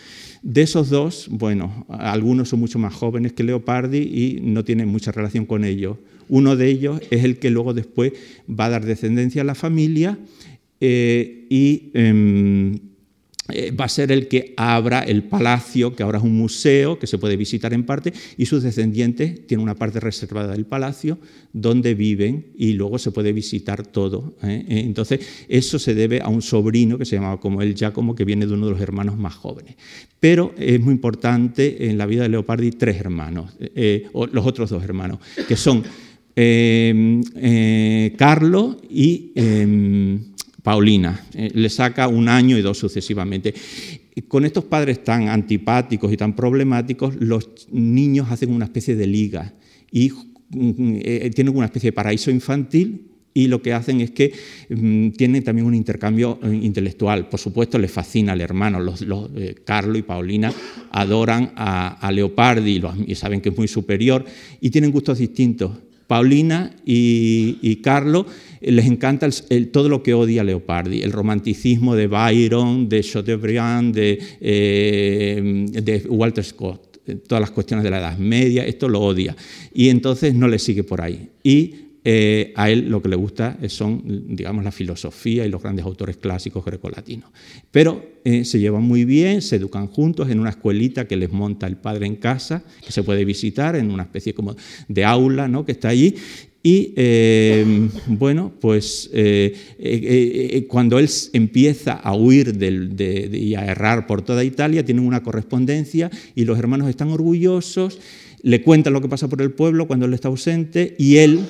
De 0.43 0.63
esos 0.63 0.91
dos, 0.91 1.27
bueno, 1.29 1.87
algunos 1.89 2.51
son 2.51 2.61
mucho 2.61 2.79
más 2.79 2.95
jóvenes 2.95 3.33
que 3.33 3.43
Leopardi 3.43 3.99
y 3.99 4.41
no 4.43 4.63
tienen 4.63 4.89
mucha 4.89 5.11
relación 5.11 5.45
con 5.45 5.65
ellos. 5.65 5.97
Uno 6.29 6.55
de 6.55 6.69
ellos 6.69 7.01
es 7.11 7.25
el 7.25 7.41
que 7.41 7.51
luego 7.51 7.75
después 7.75 8.13
va 8.49 8.67
a 8.67 8.71
dar 8.71 8.85
descendencia 8.85 9.43
a 9.43 9.45
la 9.45 9.57
familia 9.57 10.19
eh, 10.81 11.47
y 11.51 11.91
em, 11.95 12.79
eh, 13.49 13.73
va 13.73 13.85
a 13.85 13.89
ser 13.89 14.11
el 14.11 14.27
que 14.27 14.55
abra 14.57 15.01
el 15.01 15.25
palacio, 15.25 15.95
que 15.95 16.03
ahora 16.03 16.19
es 16.19 16.25
un 16.25 16.37
museo 16.37 16.99
que 16.99 17.07
se 17.07 17.19
puede 17.19 17.37
visitar 17.37 17.75
en 17.75 17.85
parte, 17.85 18.13
y 18.39 18.47
sus 18.47 18.63
descendientes 18.63 19.47
tienen 19.47 19.63
una 19.63 19.75
parte 19.75 20.01
reservada 20.01 20.53
del 20.53 20.65
palacio 20.65 21.19
donde 21.53 21.95
viven 21.95 22.47
y 22.57 22.73
luego 22.73 22.99
se 22.99 23.11
puede 23.11 23.33
visitar 23.33 23.87
todo. 23.87 24.35
¿eh? 24.43 24.65
Entonces, 24.69 25.21
eso 25.49 25.79
se 25.79 25.95
debe 25.95 26.21
a 26.23 26.29
un 26.29 26.43
sobrino 26.43 26.97
que 26.97 27.05
se 27.05 27.17
llamaba 27.17 27.39
como 27.39 27.61
él 27.61 27.75
Giacomo, 27.75 28.15
que 28.15 28.25
viene 28.25 28.47
de 28.47 28.55
uno 28.55 28.67
de 28.67 28.73
los 28.73 28.81
hermanos 28.81 29.19
más 29.19 29.35
jóvenes. 29.35 29.77
Pero 30.19 30.55
es 30.57 30.81
muy 30.81 30.95
importante 30.95 31.89
en 31.89 31.99
la 31.99 32.07
vida 32.07 32.23
de 32.23 32.31
Leopardi 32.31 32.71
tres 32.71 32.97
hermanos, 32.97 33.53
o 34.15 34.27
los 34.27 34.47
otros 34.47 34.71
dos 34.71 34.83
hermanos, 34.83 35.19
que 35.47 35.57
son 35.57 35.85
Em, 36.37 37.23
eh, 37.37 38.13
Carlo 38.19 38.77
y 38.91 39.31
em, 39.37 40.34
Paulina. 40.65 41.21
Eh, 41.35 41.51
le 41.55 41.69
saca 41.69 42.09
un 42.09 42.27
año 42.27 42.57
y 42.59 42.63
dos 42.63 42.79
sucesivamente. 42.79 43.55
con 44.29 44.47
estos 44.47 44.65
padres 44.65 45.05
tan 45.05 45.29
antipáticos 45.29 46.11
y 46.11 46.17
tan 46.17 46.35
problemáticos, 46.35 47.17
los 47.17 47.69
niños 47.71 48.31
hacen 48.31 48.51
una 48.51 48.65
especie 48.65 48.97
de 48.97 49.07
liga 49.07 49.53
y 49.91 50.11
mm, 50.11 50.97
eh, 51.03 51.31
tienen 51.35 51.55
una 51.55 51.67
especie 51.67 51.89
de 51.89 51.93
paraíso 51.93 52.31
infantil 52.31 53.11
y 53.35 53.49
lo 53.49 53.61
que 53.61 53.75
hacen 53.75 54.01
es 54.01 54.13
que 54.13 54.33
mm, 54.71 55.11
tienen 55.11 55.45
también 55.45 55.67
un 55.67 55.75
intercambio 55.75 56.39
intelectual. 56.43 57.29
Por 57.29 57.41
supuesto, 57.41 57.79
les 57.79 57.91
fascina 57.91 58.33
al 58.33 58.41
hermano. 58.41 58.81
Los, 58.81 59.05
Carlo 59.65 59.99
y 59.99 60.03
Paulina 60.03 60.51
adoran 60.93 61.53
a, 61.57 62.11
Leopardi 62.11 62.81
y, 63.07 63.15
saben 63.17 63.43
que 63.43 63.51
es 63.51 63.59
muy 63.59 63.69
superior 63.69 64.25
y 64.63 64.71
tienen 64.71 64.93
gustos 64.93 65.19
distintos. 65.19 65.73
Paulina 66.07 66.75
y, 66.85 67.77
Carlo 67.83 68.27
eh, 68.27 68.54
les 68.67 68.87
encanta 68.87 69.29
todo 69.71 69.89
lo 69.89 70.03
que 70.03 70.15
odia 70.15 70.45
Leopardi, 70.45 71.03
el 71.03 71.13
romanticismo 71.13 71.95
de 71.95 72.07
Byron, 72.07 72.89
de 72.89 73.03
Chateaubriand, 73.03 73.95
de, 73.95 74.19
eh, 74.41 75.67
de 75.83 75.99
Walter 76.09 76.45
Scott. 76.45 77.01
todas 77.27 77.41
las 77.41 77.51
cuestiones 77.51 77.85
de 77.85 77.91
la 77.91 77.99
Edad 77.99 78.19
Media, 78.19 78.65
esto 78.65 78.89
lo 78.89 79.01
odia. 79.01 79.37
Y 79.75 79.91
entonces 79.91 80.35
no 80.35 80.49
le 80.49 80.59
sigue 80.59 80.85
por 80.85 81.03
ahí. 81.03 81.29
Y 81.43 81.75
eh, 82.07 82.53
a 82.57 82.71
él 82.71 82.91
lo 82.91 83.01
que 83.01 83.09
le 83.09 83.17
gusta 83.17 83.59
son, 83.69 84.03
digamos, 84.29 84.63
la 84.63 84.73
filosofía 84.73 85.47
y 85.47 85.49
los 85.49 85.63
grandes 85.63 85.85
autores 85.85 86.17
clásicos 86.19 86.65
grecolatinos. 86.65 87.31
Pero 87.71 88.21
eh, 88.25 88.45
se 88.45 88.59
llevan 88.59 88.83
muy 88.83 89.05
bien, 89.05 89.41
se 89.41 89.57
educan 89.57 89.87
juntos 89.87 90.31
en 90.31 90.39
una 90.39 90.51
escuelita 90.51 91.07
que 91.07 91.17
les 91.17 91.33
monta 91.33 91.67
el 91.67 91.77
padre 91.77 92.07
en 92.07 92.17
casa, 92.17 92.63
que 92.85 92.93
se 92.93 93.03
puede 93.03 93.25
visitar 93.25 93.77
en 93.77 93.91
una 93.91 94.05
especie 94.05 94.35
como 94.35 94.55
de 94.89 95.05
aula 95.05 95.49
¿no? 95.49 95.65
que 95.65 95.73
está 95.73 95.89
allí. 95.89 96.15
Y 96.67 96.95
eh, 96.97 97.91
bueno, 98.07 98.51
pues 98.59 99.11
cuando 100.67 100.99
él 100.99 101.11
empieza 101.35 101.93
a 101.93 102.17
huir 102.17 102.57
y 103.33 103.55
a 103.55 103.67
errar 103.67 104.07
por 104.07 104.23
toda 104.23 104.43
Italia, 104.43 104.85
tienen 104.85 105.07
una 105.07 105.23
correspondencia 105.23 106.11
y 106.35 106.47
los 106.47 106.59
hermanos 106.59 106.89
están 106.89 107.11
orgullosos, 107.11 108.01
le 108.43 108.63
cuentan 108.63 108.95
lo 108.95 109.03
que 109.03 109.09
pasa 109.09 109.29
por 109.29 109.43
el 109.43 109.53
pueblo 109.53 109.87
cuando 109.87 110.07
él 110.07 110.15
está 110.15 110.29
ausente 110.29 110.97
y 110.99 111.19
él 111.19 111.41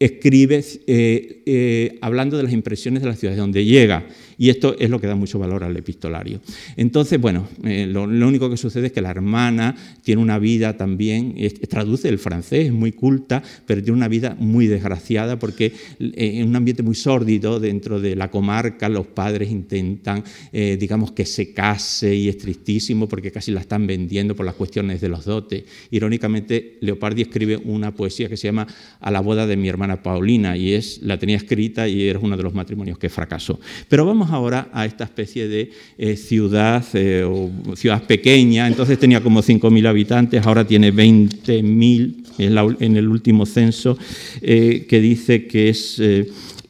escribe 0.00 0.64
eh, 0.86 1.42
eh, 1.44 1.98
hablando 2.00 2.36
de 2.36 2.44
las 2.44 2.52
impresiones 2.52 3.02
de 3.02 3.08
la 3.08 3.16
ciudad 3.16 3.36
donde 3.36 3.64
llega. 3.64 4.06
Y 4.38 4.50
esto 4.50 4.76
es 4.78 4.88
lo 4.88 5.00
que 5.00 5.06
da 5.06 5.16
mucho 5.16 5.38
valor 5.38 5.64
al 5.64 5.76
epistolario. 5.76 6.40
Entonces, 6.76 7.20
bueno, 7.20 7.48
eh, 7.64 7.86
lo, 7.86 8.04
único 8.04 8.48
que 8.48 8.56
sucede 8.56 8.86
es 8.86 8.92
que 8.92 9.02
la 9.02 9.10
hermana 9.10 9.76
tiene 10.02 10.22
una 10.22 10.38
vida 10.38 10.76
también, 10.76 11.34
traduce 11.68 12.08
el 12.08 12.18
francés, 12.18 12.66
es 12.66 12.72
muy 12.72 12.92
culta, 12.92 13.42
pero 13.66 13.82
tiene 13.82 13.96
una 13.96 14.08
vida 14.08 14.36
muy 14.38 14.66
desgraciada 14.66 15.38
porque 15.38 15.72
en 15.98 16.48
un 16.48 16.56
ambiente 16.56 16.82
muy 16.82 16.94
sórdido 16.94 17.60
dentro 17.60 18.00
de 18.00 18.14
la 18.16 18.30
comarca 18.30 18.88
los 18.88 19.06
padres 19.06 19.50
intentan, 19.50 20.22
digamos, 20.52 21.12
que 21.12 21.26
se 21.26 21.52
case 21.52 22.14
y 22.14 22.28
es 22.28 22.38
tristísimo 22.38 23.08
porque 23.08 23.32
casi 23.32 23.50
la 23.50 23.60
están 23.60 23.86
vendiendo 23.86 24.36
por 24.36 24.46
las 24.46 24.54
cuestiones 24.54 25.00
de 25.00 25.08
los 25.08 25.24
dotes. 25.24 25.64
Irónicamente, 25.90 26.78
Leopardi 26.80 27.22
escribe 27.22 27.56
una 27.56 27.94
poesía 27.94 28.28
que 28.28 28.36
se 28.36 28.48
llama 28.48 28.66
A 29.00 29.10
la 29.10 29.20
boda 29.20 29.46
de 29.46 29.56
mi 29.56 29.68
hermana 29.68 30.02
Paulina 30.02 30.56
y 30.56 30.74
es, 30.74 31.00
la 31.02 31.18
tenía 31.18 31.36
escrita 31.36 31.88
y 31.88 32.08
era 32.08 32.18
uno 32.18 32.36
de 32.36 32.42
los 32.42 32.54
matrimonios 32.54 32.98
que 32.98 33.08
fracasó. 33.08 33.58
Pero 33.88 34.06
vamos 34.06 34.27
ahora 34.30 34.68
a 34.72 34.86
esta 34.86 35.04
especie 35.04 35.48
de 35.48 35.70
eh, 35.96 36.16
ciudad 36.16 36.84
eh, 36.94 37.24
o 37.24 37.50
ciudad 37.76 38.02
pequeña, 38.04 38.66
entonces 38.66 38.98
tenía 38.98 39.22
como 39.22 39.42
5.000 39.42 39.86
habitantes, 39.86 40.46
ahora 40.46 40.66
tiene 40.66 40.92
20.000 40.92 42.76
en, 42.80 42.96
el 42.96 43.08
último 43.08 43.46
censo, 43.46 43.98
eh, 44.40 44.86
que 44.88 45.00
dice 45.00 45.46
que 45.46 45.70
es 45.70 46.00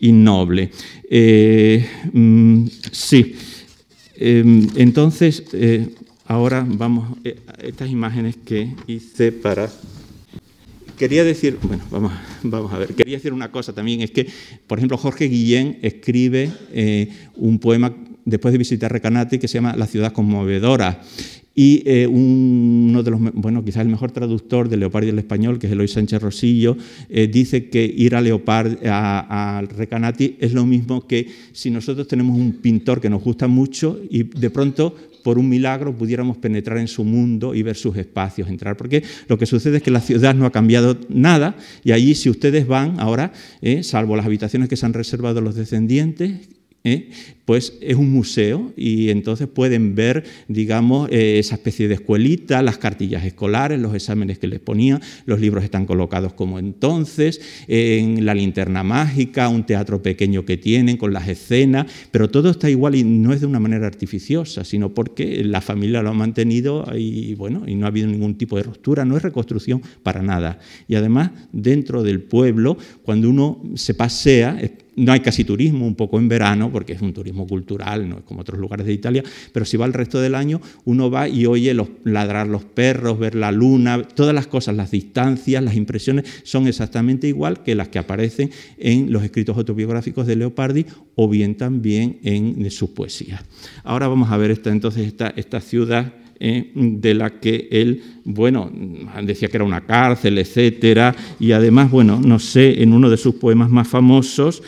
innoble. 0.00 0.71
Mm, 2.12 2.67
sí, 2.91 3.35
em, 4.17 4.69
entonces 4.77 5.45
ahora 6.27 6.65
vamos 6.67 7.19
a 7.25 7.62
estas 7.62 7.91
imágenes 7.91 8.37
que 8.45 8.75
hice 8.87 9.33
para 9.33 9.71
quería 10.99 11.25
decir, 11.25 11.59
bueno, 11.62 11.85
vamos, 11.90 12.12
vamos, 12.43 12.73
a 12.73 12.78
ver, 12.78 12.95
quería 12.95 13.17
decir 13.17 13.33
una 13.33 13.50
cosa 13.50 13.73
también, 13.73 14.02
es 14.02 14.11
que, 14.11 14.26
por 14.67 14.78
ejemplo, 14.78 14.99
Jorge 14.99 15.28
Guillén 15.28 15.78
escribe 15.83 16.50
eh, 16.73 17.09
un 17.37 17.59
poema 17.59 17.95
después 18.25 18.52
de 18.52 18.59
visitar 18.59 18.93
Recanati 18.93 19.38
que 19.38 19.49
se 19.49 19.55
llama 19.55 19.75
La 19.76 19.87
ciudad 19.87 20.12
conmovedora. 20.12 21.00
Y 21.55 21.83
eh, 21.87 22.07
uno 22.07 23.02
de 23.02 23.11
los, 23.11 23.21
bueno, 23.35 23.64
quizás 23.64 23.83
el 23.83 23.88
mejor 23.88 24.12
traductor 24.12 24.69
de 24.69 24.76
Leopardi 24.76 25.11
al 25.11 25.19
español, 25.19 25.59
que 25.59 25.67
es 25.67 25.73
Eloy 25.73 25.88
Sánchez 25.88 26.23
Rosillo, 26.23 26.76
eh, 27.09 27.26
dice 27.26 27.69
que 27.69 27.85
ir 27.85 28.14
a 28.14 28.21
Leopard, 28.21 28.87
a, 28.87 29.59
a, 29.59 29.62
Recanati, 29.62 30.37
es 30.38 30.52
lo 30.52 30.64
mismo 30.67 31.05
que 31.05 31.26
si 31.52 31.71
nosotros 31.71 32.07
tenemos 32.07 32.38
un 32.38 32.52
pintor 32.52 33.00
que 33.00 33.11
nos 33.11 33.25
gusta 33.25 33.49
mucho 33.49 33.99
y 34.09 34.23
de 34.23 34.50
pronto 34.50 34.95
por 35.23 35.39
un 35.39 35.49
milagro 35.49 35.97
pudiéramos 35.97 36.37
penetrar 36.37 36.79
en 36.79 36.89
su 36.89 37.05
mundo 37.05 37.55
y 37.55 37.63
ver 37.63 37.77
sus 37.77 37.97
espacios, 37.97 38.49
entrar. 38.49 38.77
Porque 38.77 39.03
lo 39.29 39.39
que 39.39 39.47
sucede 39.47 39.79
es 39.79 39.83
que 39.83 39.91
la 39.91 40.01
ciudad 40.01 40.35
no 40.35 40.47
ha 40.47 40.53
cambiado 40.53 40.99
nada 41.09 41.57
y 41.85 41.93
allí 41.93 42.15
si 42.15 42.31
ustedes 42.31 42.67
van 42.67 42.99
ahora, 43.01 43.33
eh, 43.63 43.83
salvo 43.83 44.17
las 44.17 44.27
habitaciones 44.27 44.69
que 44.69 44.77
se 44.77 44.87
han 44.87 44.93
reservado 44.93 45.41
los 45.41 45.55
descendientes, 45.55 46.49
¿eh? 46.85 47.11
pues 47.44 47.78
es 47.80 47.97
un 47.97 48.12
museo 48.12 48.75
y 48.76 49.08
entonces 49.08 49.49
pueden 49.49 49.94
ver, 49.94 50.25
digamos, 50.49 51.08
eh, 51.11 51.38
esa 51.38 51.54
especie 51.54 51.88
de 51.88 51.94
escuelita, 51.94 52.61
las 52.61 52.76
cartillas 52.76 53.25
escolares, 53.25 53.80
los 53.80 53.94
exámenes 53.94 54.38
que 54.38 54.49
les 54.49 54.61
ponían, 54.61 55.00
los 55.25 55.40
libros 55.40 55.64
están 55.64 55.87
colocados 55.87 56.35
como 56.35 56.58
entonces, 56.58 57.40
en 57.66 58.26
la 58.26 58.35
linterna 58.35 58.82
mágica, 58.82 59.49
un 59.49 59.64
teatro 59.64 60.02
pequeño 60.02 60.44
que 60.44 60.58
tienen 60.58 60.99
con 60.99 61.14
las 61.14 61.26
escenas, 61.26 61.87
pero 62.11 62.28
todo 62.28 62.50
está 62.50 62.68
igual 62.68 62.94
y 62.94 63.04
no 63.04 63.32
es 63.32 63.40
de 63.40 63.47
una 63.47 63.61
manera 63.61 63.87
artificiosa, 63.87 64.62
sino 64.62 64.92
porque 64.92 65.42
la 65.42 65.62
familia 65.62 66.02
lo 66.02 66.11
ha 66.11 66.14
mantenido 66.14 66.85
y 66.94 67.35
bueno, 67.35 67.62
y 67.66 67.76
no 67.76 67.87
ha 67.87 67.88
habido 67.88 68.08
ningún 68.08 68.37
tipo 68.37 68.58
de 68.58 68.64
ruptura, 68.64 69.06
no 69.06 69.16
es 69.16 69.23
reconstrucción 69.23 69.80
para 70.02 70.23
nada. 70.23 70.58
Y 70.87 70.97
además, 70.97 71.30
dentro 71.52 72.02
del 72.02 72.20
pueblo, 72.20 72.76
cuando 73.02 73.30
uno 73.30 73.62
se 73.75 73.94
pasea, 73.94 74.58
no 74.99 75.12
hay 75.12 75.21
casi 75.21 75.45
turismo, 75.45 75.87
un 75.87 75.95
poco 75.95 76.19
en 76.19 76.28
verano, 76.28 76.71
porque 76.71 76.93
es 76.93 77.00
un 77.00 77.12
turismo 77.12 77.47
cultural, 77.47 78.09
no 78.09 78.19
es 78.19 78.25
como 78.25 78.40
otros 78.40 78.59
lugares 78.59 78.87
de 78.87 78.93
Italia, 78.93 79.23
pero 79.52 79.64
si 79.64 79.76
va 79.76 79.87
el 79.87 79.93
resto 79.93 80.21
del 80.21 80.35
año, 80.35 80.61
uno 80.85 81.11
va 81.11 81.28
y 81.28 81.47
oye 81.47 81.73
los, 81.75 81.88
ladrar 82.04 82.47
los 82.47 82.65
perros, 82.65 83.19
ver 83.19 83.34
la 83.34 83.52
luna, 83.52 84.02
todas 84.02 84.34
las 84.34 84.47
cosas, 84.47 84.76
las 84.76 84.91
distancias, 84.91 85.63
las 85.63 85.76
impresiones 85.76 86.25
son 86.43 86.67
exactamente 86.67 87.28
igual 87.28 87.63
que 87.63 87.75
las 87.75 87.89
que 87.89 87.99
aparecen 87.99 88.50
en 88.78 89.13
los 89.13 89.23
escritos 89.23 89.56
autobiográficos 89.56 90.26
de 90.26 90.37
Leopardi 90.37 90.87
o 91.15 91.28
bien 91.28 91.56
también 91.56 92.19
en 92.23 92.71
sus 92.71 92.91
poesías. 92.91 93.43
Ahora 93.84 94.08
vamos 94.08 94.30
a 94.30 94.37
ver 94.37 94.50
esta, 94.50 94.71
entonces 94.71 95.06
esta, 95.06 95.28
esta 95.37 95.61
ciudad 95.61 96.13
eh, 96.41 96.71
de 96.75 97.15
la 97.15 97.41
que 97.41 97.69
él, 97.71 98.03
bueno, 98.25 98.71
decía 99.23 99.49
que 99.49 99.57
era 99.57 99.65
una 99.65 99.87
cárcel, 99.87 100.39
etcétera, 100.39 101.15
y 101.41 101.53
además, 101.53 101.91
bueno, 101.91 102.21
no 102.25 102.39
sé, 102.39 102.83
en 102.83 102.93
uno 102.93 103.11
de 103.11 103.17
sus 103.17 103.35
poemas 103.35 103.71
más 103.71 103.89
famosos, 103.89 104.63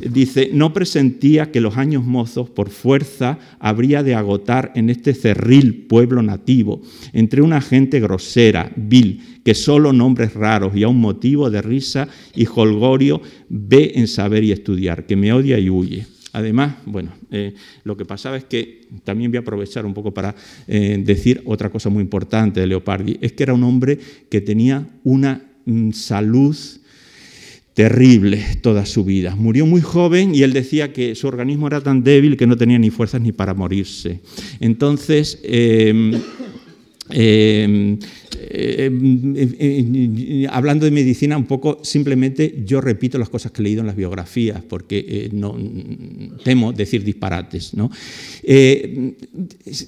dice, 0.00 0.50
no 0.52 0.72
presentía 0.72 1.50
que 1.50 1.60
los 1.60 1.76
años 1.76 2.04
mozos 2.04 2.50
por 2.50 2.70
fuerza 2.70 3.38
habría 3.58 4.02
de 4.02 4.14
agotar 4.14 4.72
en 4.74 4.90
este 4.90 5.14
cerril 5.14 5.86
pueblo 5.86 6.22
nativo, 6.22 6.82
entre 7.12 7.42
una 7.42 7.60
gente 7.60 8.00
grosera, 8.00 8.70
vil, 8.76 9.40
que 9.44 9.54
solo 9.54 9.92
nombres 9.92 10.34
raros 10.34 10.76
y 10.76 10.82
a 10.82 10.88
un 10.88 11.00
motivo 11.00 11.50
de 11.50 11.62
risa 11.62 12.08
y 12.34 12.46
holgorio 12.46 13.20
ve 13.48 13.92
en 13.94 14.08
saber 14.08 14.44
y 14.44 14.52
estudiar, 14.52 15.06
que 15.06 15.16
me 15.16 15.32
odia 15.32 15.58
y 15.58 15.70
huye. 15.70 16.13
Además, 16.34 16.74
bueno, 16.84 17.12
eh, 17.30 17.54
lo 17.84 17.96
que 17.96 18.04
pasaba 18.04 18.36
es 18.36 18.44
que 18.44 18.88
también 19.04 19.30
voy 19.30 19.36
a 19.36 19.40
aprovechar 19.40 19.86
un 19.86 19.94
poco 19.94 20.12
para 20.12 20.34
eh, 20.66 21.00
decir 21.00 21.40
otra 21.44 21.70
cosa 21.70 21.90
muy 21.90 22.02
importante 22.02 22.58
de 22.58 22.66
Leopardi, 22.66 23.18
es 23.20 23.32
que 23.34 23.44
era 23.44 23.54
un 23.54 23.62
hombre 23.62 23.96
que 24.28 24.40
tenía 24.40 24.84
una 25.04 25.40
mm, 25.64 25.92
salud 25.92 26.56
terrible 27.72 28.44
toda 28.62 28.84
su 28.84 29.04
vida. 29.04 29.36
Murió 29.36 29.64
muy 29.64 29.80
joven 29.80 30.34
y 30.34 30.42
él 30.42 30.52
decía 30.52 30.92
que 30.92 31.14
su 31.14 31.28
organismo 31.28 31.68
era 31.68 31.80
tan 31.80 32.02
débil 32.02 32.36
que 32.36 32.48
no 32.48 32.56
tenía 32.56 32.80
ni 32.80 32.90
fuerzas 32.90 33.20
ni 33.20 33.30
para 33.30 33.54
morirse. 33.54 34.20
Entonces, 34.58 35.38
em, 35.44 36.20
em, 37.10 37.98
eh, 38.40 38.90
eh, 39.58 40.46
hablando 40.50 40.84
de 40.84 40.90
medicina, 40.90 41.36
un 41.36 41.46
poco 41.46 41.80
simplemente 41.82 42.62
yo 42.64 42.80
repito 42.80 43.18
las 43.18 43.28
cosas 43.28 43.52
que 43.52 43.62
he 43.62 43.64
leído 43.64 43.80
en 43.80 43.86
las 43.86 43.96
biografías, 43.96 44.62
porque 44.62 45.04
eh, 45.06 45.30
temo 46.42 46.72
decir 46.72 47.04
disparates. 47.04 47.74
¿no? 47.74 47.90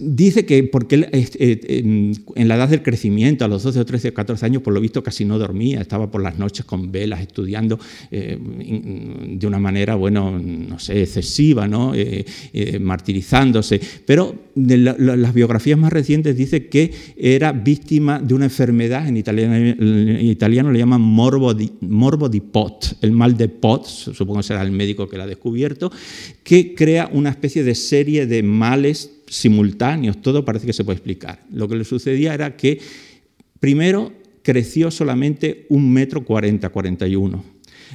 dice 0.00 0.46
que 0.46 0.64
porque 0.64 1.08
en 1.12 2.48
la 2.48 2.56
edad 2.56 2.68
del 2.68 2.82
crecimiento, 2.82 3.44
a 3.44 3.48
los 3.48 3.62
12 3.62 3.80
o 3.80 3.86
13 3.86 4.08
o 4.08 4.14
14 4.14 4.46
años, 4.46 4.62
por 4.62 4.72
lo 4.72 4.80
visto 4.80 5.02
casi 5.02 5.24
no 5.24 5.38
dormía, 5.38 5.80
estaba 5.80 6.10
por 6.10 6.22
las 6.22 6.38
noches 6.38 6.64
con 6.64 6.90
velas 6.90 7.20
estudiando 7.20 7.78
de 8.10 9.46
una 9.46 9.58
manera, 9.58 9.94
bueno, 9.94 10.38
no 10.38 10.78
sé, 10.78 11.02
excesiva, 11.02 11.68
¿no? 11.68 11.92
martirizándose. 12.80 13.80
Pero 14.04 14.45
las 14.56 15.34
biografías 15.34 15.78
más 15.78 15.92
recientes 15.92 16.36
dice 16.36 16.66
que 16.66 16.90
era 17.16 17.52
víctima 17.52 18.18
de 18.18 18.32
una 18.32 18.46
enfermedad, 18.46 19.06
en 19.06 19.18
italiano, 19.18 19.54
italiano 20.20 20.72
le 20.72 20.78
llaman 20.78 21.02
morbo 21.02 21.52
di, 21.52 21.70
morbo 21.80 22.28
di 22.28 22.40
Pot, 22.40 22.96
el 23.02 23.12
mal 23.12 23.36
de 23.36 23.48
Pot, 23.48 23.86
supongo 23.86 24.40
que 24.40 24.44
será 24.44 24.62
el 24.62 24.70
médico 24.70 25.08
que 25.08 25.18
lo 25.18 25.24
ha 25.24 25.26
descubierto, 25.26 25.92
que 26.42 26.74
crea 26.74 27.10
una 27.12 27.28
especie 27.28 27.64
de 27.64 27.74
serie 27.74 28.26
de 28.26 28.42
males 28.42 29.12
simultáneos, 29.28 30.22
todo 30.22 30.44
parece 30.44 30.66
que 30.66 30.72
se 30.72 30.84
puede 30.84 30.96
explicar. 30.96 31.44
Lo 31.52 31.68
que 31.68 31.76
le 31.76 31.84
sucedía 31.84 32.32
era 32.32 32.56
que 32.56 32.80
primero 33.60 34.12
creció 34.42 34.90
solamente 34.90 35.66
un 35.68 35.92
metro 35.92 36.24
cuarenta, 36.24 36.70
cuarenta 36.70 37.06
y 37.06 37.16
uno. 37.16 37.44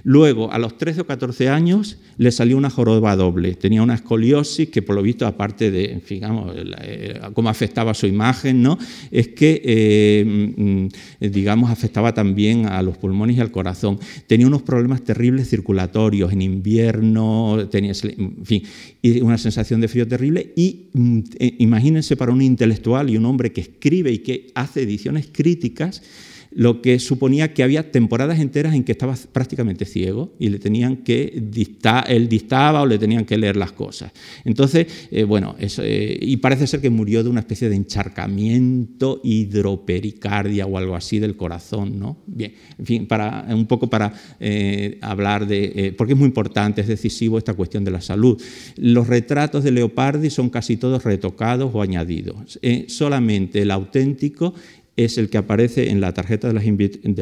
Luego, 0.04 0.52
a 0.52 0.60
los 0.60 0.78
13 0.78 1.02
o 1.02 1.06
14 1.06 1.50
años, 1.50 1.98
le 2.18 2.32
salió 2.32 2.58
una 2.58 2.70
joroba 2.70 3.16
doble. 3.16 3.54
Tenía 3.56 3.82
una 3.82 3.96
escoliosis 3.96 4.70
que, 4.70 4.82
por 4.82 4.96
lo 4.96 5.02
visto, 5.02 5.26
aparte 5.28 5.72
de, 5.72 6.02
digamos, 6.08 6.54
eh, 6.56 7.20
cómo 7.34 7.50
afectaba 7.50 7.94
su 7.94 8.08
imagen, 8.08 8.62
¿no? 8.62 8.78
es 9.12 9.30
que, 9.30 9.62
eh, 9.64 10.24
mm, 10.26 10.88
digamos, 11.30 11.70
afectaba 11.70 12.14
también 12.14 12.66
a 12.66 12.82
los 12.82 12.98
pulmones 12.98 13.38
y 13.38 13.42
al 13.42 13.52
corazón. 13.52 14.00
Tenía 14.28 14.48
unos 14.48 14.62
problemas 14.62 15.04
terribles 15.04 15.50
circulatorios 15.50 16.32
en 16.32 16.42
invierno, 16.42 17.68
tenía, 17.70 17.92
en 18.04 18.46
fin, 18.46 18.64
una 19.22 19.38
sensación 19.38 19.82
de 19.82 19.88
frío 19.88 20.08
terrible. 20.08 20.54
Y 20.56 20.90
mm, 20.94 21.20
eh, 21.40 21.56
imagínense 21.60 22.16
para 22.16 22.32
un 22.32 22.42
intelectual 22.42 23.10
y 23.10 23.18
un 23.18 23.26
hombre 23.26 23.52
que 23.52 23.62
escribe 23.62 24.12
y 24.12 24.20
que 24.20 24.48
hace 24.56 24.84
ediciones 24.84 25.30
críticas, 25.32 26.02
lo 26.52 26.82
que 26.82 27.00
suponía 27.00 27.54
que 27.54 27.64
había 27.64 27.92
temporadas 27.92 28.40
enteras 28.40 28.76
en 28.76 28.84
que 28.84 28.92
estaba 28.92 29.16
prácticamente 29.32 29.86
ciego 29.86 30.34
y 30.38 30.50
le 30.50 30.60
tenían 30.60 30.98
que 30.98 31.42
dictar, 31.50 32.06
él 32.12 32.28
dictaba 32.28 32.82
o 32.82 32.86
le 32.86 32.98
tenían 32.98 33.26
que 33.26 33.38
leer 33.38 33.56
las 33.56 33.72
cosas. 33.72 34.12
Entonces, 34.44 34.88
eh, 35.12 35.24
bueno, 35.24 35.56
eh, 35.60 36.20
y 36.22 36.38
parece 36.38 36.68
ser 36.68 36.82
que 36.82 36.90
murió 36.90 37.24
de 37.24 37.30
una 37.30 37.40
especie 37.40 37.70
de 37.70 37.76
encharcamiento, 37.76 39.22
hidropericardia 39.24 40.66
o 40.66 40.78
algo 40.78 40.96
así 40.96 41.20
del 41.20 41.38
corazón, 41.38 41.98
¿no? 41.98 42.18
Bien, 42.28 42.54
en 42.78 42.86
fin, 42.86 43.08
para, 43.08 43.46
un 43.50 43.66
poco 43.66 43.90
para 43.90 44.14
eh, 44.40 44.98
hablar 45.02 45.48
de, 45.48 45.94
porque 45.98 46.14
es 46.14 46.20
muy 46.20 46.28
importante, 46.28 46.82
es 46.82 46.88
decisivo 46.88 47.38
esta 47.38 47.54
cuestión 47.54 47.86
de 47.86 47.92
la 47.92 48.02
salud. 48.02 48.42
Los 48.76 49.08
retratos 49.08 49.64
de 49.64 49.72
Leopardi 49.72 50.30
son 50.30 50.50
casi 50.50 50.76
todos 50.76 51.04
retocados 51.04 51.72
o 51.74 51.82
añadidos. 51.82 52.60
solamente 52.88 53.62
el 53.62 53.72
auténtico 53.72 54.54
es 55.04 55.18
el 55.18 55.30
que 55.30 55.38
aparece 55.38 55.90
en 55.90 56.02
la 56.02 56.14
tarjeta 56.14 56.48
de 56.48 56.54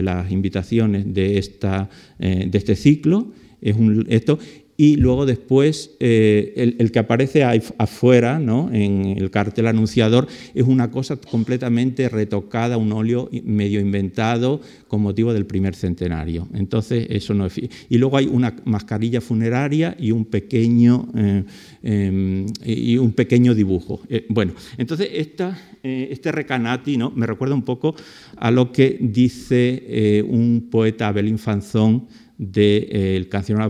las, 0.01 0.31
invitaciones 0.31 1.13
de, 1.13 1.37
esta, 1.37 1.89
eh, 2.19 2.47
de 2.49 2.57
este 2.57 2.75
ciclo. 2.75 3.31
Es 3.61 3.75
un, 3.75 4.05
esto, 4.09 4.39
y 4.79 4.95
luego 4.95 5.25
después 5.25 5.97
eh, 5.99 6.73
el, 6.79 6.91
que 6.93 6.99
aparece 6.99 7.43
afuera, 7.77 8.39
¿no? 8.39 8.69
en 8.71 9.07
el 9.07 9.29
cartel 9.29 9.67
anunciador, 9.67 10.25
es 10.53 10.63
una 10.63 10.89
cosa 10.89 11.17
completamente 11.17 12.07
retocada, 12.07 12.77
un 12.77 12.93
óleo 12.93 13.29
medio 13.43 13.81
inventado 13.81 14.61
con 14.87 15.01
motivo 15.01 15.33
del 15.33 15.45
primer 15.45 15.75
centenario. 15.75 16.47
Entonces, 16.53 17.07
eso 17.09 17.33
no 17.33 17.47
es... 17.47 17.59
Y 17.89 17.97
luego 17.97 18.15
hay 18.15 18.27
una 18.27 18.55
mascarilla 18.63 19.19
funeraria 19.19 19.97
y 19.99 20.11
un 20.11 20.23
pequeño, 20.23 21.09
eh, 21.13 21.43
em, 21.83 22.45
y 22.63 22.97
un 22.97 23.11
pequeño 23.11 23.53
dibujo. 23.53 23.99
Eh, 24.07 24.27
bueno, 24.29 24.53
entonces 24.77 25.09
esta, 25.11 25.59
este 25.83 26.31
recanati 26.31 26.95
¿no? 26.95 27.11
me 27.11 27.27
recuerda 27.27 27.53
un 27.53 27.63
poco 27.63 27.95
a 28.37 28.49
lo 28.49 28.71
que 28.71 28.97
dice 29.01 30.23
un 30.25 30.69
poeta, 30.71 31.09
Abel 31.09 31.27
Infanzón, 31.27 32.07
del 32.39 32.87
eh, 32.89 33.27
canción 33.29 33.61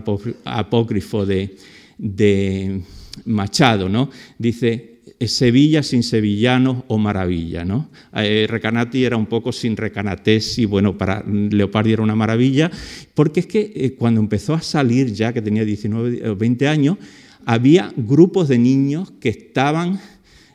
apócrifo 0.46 1.26
de, 1.26 2.82
Machado, 3.26 3.90
¿no? 3.90 4.10
Dice, 4.38 5.02
Sevilla 5.28 5.84
sin 5.84 6.04
sevillanos 6.04 6.84
o 6.88 6.98
maravilla. 6.98 7.66
¿no? 7.66 7.90
Eh, 8.16 8.46
Recanati 8.48 9.04
era 9.04 9.18
un 9.18 9.26
poco 9.26 9.52
sin 9.52 9.76
recanatés 9.76 10.58
y 10.60 10.66
bueno, 10.66 10.98
para 10.98 11.26
Leopardi 11.28 11.92
era 11.92 12.04
una 12.04 12.16
maravilla, 12.16 12.72
porque 13.16 13.42
es 13.42 13.48
que 13.48 13.74
eh, 13.76 13.96
cuando 13.98 14.22
empezó 14.22 14.54
a 14.54 14.62
salir 14.62 15.12
ya, 15.12 15.34
que 15.34 15.42
tenía 15.42 15.66
19 15.66 16.30
o 16.30 16.36
20 16.38 16.68
años, 16.68 16.98
había 17.46 17.92
grupos 17.98 18.48
de 18.48 18.60
niños 18.60 19.12
que 19.20 19.30
estaban 19.30 20.00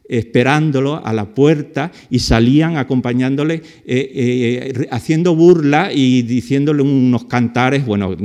esperándolo 0.08 1.04
a 1.04 1.12
la 1.12 1.34
puerta 1.34 1.90
y 2.10 2.18
salían 2.18 2.76
acompañándole, 2.76 3.54
eh, 3.54 3.62
eh, 3.86 4.88
haciendo 4.90 5.34
burla 5.34 5.92
y 5.92 6.22
diciéndole 6.22 6.82
unos 6.82 7.24
cantares, 7.24 7.84
bueno, 7.86 8.16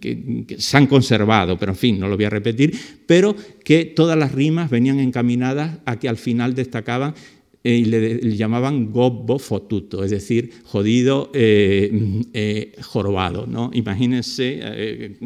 que, 0.00 0.56
se 0.58 0.76
han 0.76 0.86
conservado, 0.86 1.58
pero 1.58 1.72
en 1.72 1.78
fin, 1.78 2.00
no 2.00 2.08
lo 2.08 2.16
voy 2.16 2.24
a 2.24 2.30
repetir, 2.30 2.76
pero 3.06 3.36
que 3.64 3.84
todas 3.84 4.18
las 4.18 4.32
rimas 4.32 4.70
venían 4.70 4.98
encaminadas 4.98 5.78
a 5.84 5.98
que 5.98 6.08
al 6.08 6.16
final 6.16 6.54
destacaban 6.54 7.14
eh, 7.62 7.74
y 7.74 7.84
le, 7.84 8.36
llamaban 8.38 8.90
gobbo 8.90 9.38
fotuto, 9.38 10.02
es 10.02 10.10
decir, 10.10 10.50
jodido, 10.64 11.30
eh, 11.34 12.22
eh, 12.32 12.72
jorobado. 12.80 13.46
¿no? 13.46 13.70
Imagínense 13.74 15.18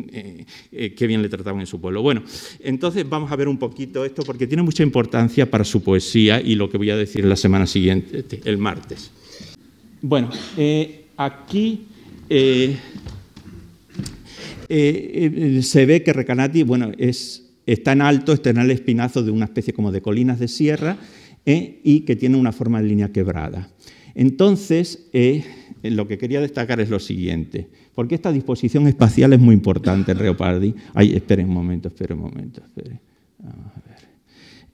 qué 0.96 1.06
bien 1.06 1.22
le 1.22 1.28
trataban 1.28 1.60
en 1.60 1.68
su 1.68 1.80
pueblo. 1.80 2.02
Bueno, 2.02 2.24
entonces 2.58 3.08
vamos 3.08 3.30
a 3.30 3.36
ver 3.36 3.46
un 3.46 3.56
poquito 3.56 4.04
esto 4.04 4.24
porque 4.24 4.48
tiene 4.48 4.64
mucha 4.64 4.82
importancia 4.82 5.48
para 5.48 5.62
su 5.62 5.84
poesía 5.84 6.40
y 6.40 6.56
lo 6.56 6.68
que 6.68 6.76
voy 6.76 6.90
a 6.90 6.96
decir 6.96 7.24
la 7.24 7.36
semana 7.36 7.68
siguiente, 7.68 8.24
el 8.44 8.58
martes. 8.58 9.12
Bueno, 10.02 10.28
aquí 11.16 11.86
se 14.68 15.86
ve 15.86 16.02
que 16.02 16.12
Recanati 16.12 16.64
bueno, 16.64 16.90
es, 16.98 17.44
está 17.64 17.92
en 17.92 18.02
alto, 18.02 18.32
está 18.32 18.50
en 18.50 18.58
el 18.58 18.72
espinazo 18.72 19.22
de 19.22 19.30
una 19.30 19.44
especie 19.44 19.72
como 19.72 19.92
de 19.92 20.02
colinas 20.02 20.40
de 20.40 20.48
sierra 20.48 20.98
¿eh? 21.46 21.80
y 21.82 22.00
que 22.00 22.16
tiene 22.16 22.36
una 22.36 22.52
forma 22.52 22.80
de 22.80 22.88
línea 22.88 23.12
quebrada. 23.12 23.70
Entonces, 24.14 25.08
eh, 25.12 25.44
lo 25.82 26.06
que 26.06 26.18
quería 26.18 26.40
destacar 26.40 26.80
es 26.80 26.88
lo 26.88 27.00
siguiente, 27.00 27.68
porque 27.94 28.14
esta 28.14 28.32
disposición 28.32 28.86
espacial 28.86 29.32
es 29.32 29.40
muy 29.40 29.54
importante 29.54 30.12
en 30.12 30.18
Leopardi. 30.18 30.74
Ay, 30.94 31.14
espere 31.14 31.44
un 31.44 31.52
momento, 31.52 31.88
espere 31.88 32.14
un 32.14 32.20
momento, 32.20 32.62
espere. 32.62 33.00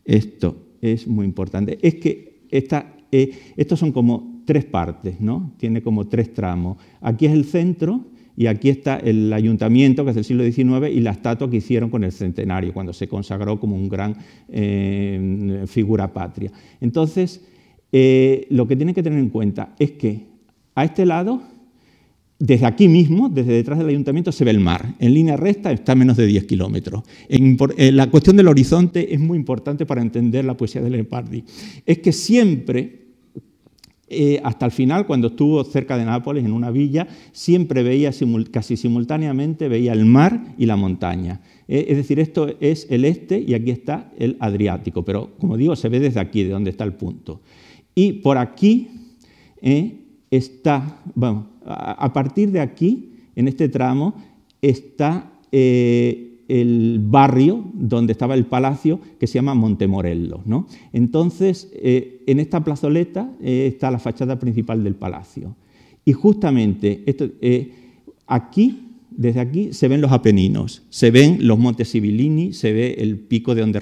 Esto 0.05 0.75
es 0.81 1.07
muy 1.07 1.25
importante. 1.25 1.79
Es 1.83 1.97
que 1.97 2.43
esta, 2.51 2.95
eh, 3.13 3.31
estos 3.57 3.79
son 3.79 3.93
como 3.93 4.43
tres 4.45 4.65
partes, 4.65 5.21
¿no? 5.21 5.53
Tiene 5.59 5.83
como 5.83 6.09
tres 6.09 6.35
tramos. 6.35 6.79
Aquí 7.01 7.27
es 7.27 7.33
el 7.33 7.45
centro, 7.45 8.07
y 8.41 8.47
aquí 8.47 8.71
está 8.71 8.97
el 8.97 9.31
ayuntamiento, 9.35 10.03
que 10.03 10.13
es 10.13 10.17
del 10.17 10.25
siglo 10.25 10.43
XIX, 10.45 10.91
y 10.91 11.01
la 11.01 11.11
estatua 11.11 11.51
que 11.51 11.59
hicieron 11.59 11.91
con 11.91 12.05
el 12.05 12.11
centenario, 12.11 12.73
cuando 12.73 12.95
se 12.95 13.07
consagró 13.07 13.61
como 13.61 13.77
un 13.77 13.87
gran 13.87 14.17
eh, 14.49 15.65
figura 15.67 16.11
patria. 16.11 16.51
Entonces, 16.81 17.43
eh, 17.93 18.47
lo 18.49 18.67
que 18.67 18.77
tienen 18.77 18.95
que 18.95 19.03
tener 19.03 19.19
en 19.19 19.29
cuenta 19.29 19.75
es 19.79 19.91
que 19.91 20.25
a 20.75 20.87
este 20.87 21.05
lado, 21.05 21.43
desde 22.39 22.65
aquí 22.65 22.89
mismo, 22.89 23.29
desde 23.29 23.53
detrás 23.53 23.79
del 23.79 23.89
ayuntamiento, 23.89 24.33
se 24.33 24.47
ve 24.47 24.53
el 24.53 24.61
mar. 24.61 24.95
En 25.01 25.13
línea 25.13 25.37
recta 25.37 25.71
está 25.71 25.93
a 25.93 25.97
menos 25.97 26.17
de 26.17 26.25
10 26.25 26.45
kilómetros. 26.45 27.03
Eh, 27.29 27.93
la 27.93 28.11
cuestión 28.11 28.39
del 28.39 28.49
horizonte 28.49 29.13
es 29.13 29.21
muy 29.21 29.37
importante 29.37 29.85
para 29.85 30.01
entender 30.01 30.47
la 30.47 30.57
poesía 30.57 30.81
de 30.81 30.89
Leopardi. 30.89 31.45
Es 31.85 31.99
que 31.99 32.13
siempre 32.13 33.00
eh, 34.13 34.41
hasta 34.43 34.67
el 34.67 34.73
final, 34.73 35.07
cuando 35.07 35.29
estuvo 35.29 35.63
cerca 35.63 35.97
de 35.97 36.05
Nápoles, 36.05 36.45
en 36.45 36.51
una 36.51 36.73
villa, 36.73 37.07
siempre 37.31 37.85
veía 37.85 38.11
casi 38.51 38.77
simultáneamente 38.77 39.69
veía 39.69 39.93
el 39.93 40.05
mar 40.05 40.55
y 40.59 40.67
la 40.67 40.75
montaña. 40.75 41.41
Eh, 41.69 41.87
es 41.89 41.97
decir, 41.97 42.19
esto 42.19 42.53
es 42.59 42.89
el 42.91 43.05
este 43.05 43.39
y 43.41 43.55
aquí 43.55 43.71
está 43.71 44.11
el 44.19 44.37
Adriático, 44.41 45.05
pero 45.05 45.31
como 45.39 45.57
digo, 45.57 45.77
se 45.77 45.89
ve 45.89 46.01
desde 46.01 46.19
aquí, 46.19 46.43
de 46.43 46.51
donde 46.51 46.71
está 46.71 46.83
el 46.83 46.95
punto. 46.95 47.41
Y 47.95 48.15
por 48.15 48.37
aquí 48.37 48.89
eh, 49.63 50.01
está, 50.29 51.03
bueno, 51.15 51.47
a, 51.65 52.13
partir 52.13 52.51
de 52.51 52.59
aquí, 52.59 53.13
en 53.37 53.47
este 53.47 53.69
tramo, 53.69 54.15
está 54.61 55.31
el 56.51 56.99
barrio 57.01 57.65
donde 57.75 58.13
estaba 58.13 58.35
el 58.35 58.45
palacio 58.45 59.01
que 59.21 59.29
se 59.29 59.35
llama 59.35 59.55
Montemorello. 59.55 60.41
¿no? 60.45 60.67
Entonces, 60.93 61.71
eh, 61.75 62.25
en 62.27 62.41
esta 62.41 62.65
plazoleta 62.65 63.31
eh, 63.41 63.69
está 63.69 63.91
la 63.91 64.01
fachada 64.01 64.39
principal 64.39 64.83
del 64.83 64.97
palacio. 64.97 65.55
Y 66.05 66.13
justamente 66.13 67.05
esto, 67.07 67.29
eh, 67.41 67.71
aquí, 68.27 68.89
desde 69.11 69.39
aquí, 69.39 69.73
se 69.73 69.87
ven 69.87 70.01
los 70.01 70.11
Apeninos, 70.11 70.83
se 70.89 71.13
ven 71.13 71.39
los 71.47 71.57
Montes 71.57 71.89
Sibilini, 71.89 72.53
se 72.53 72.73
ve 72.73 72.97
el 72.99 73.19
pico 73.19 73.55
de 73.55 73.61
donde 73.61 73.79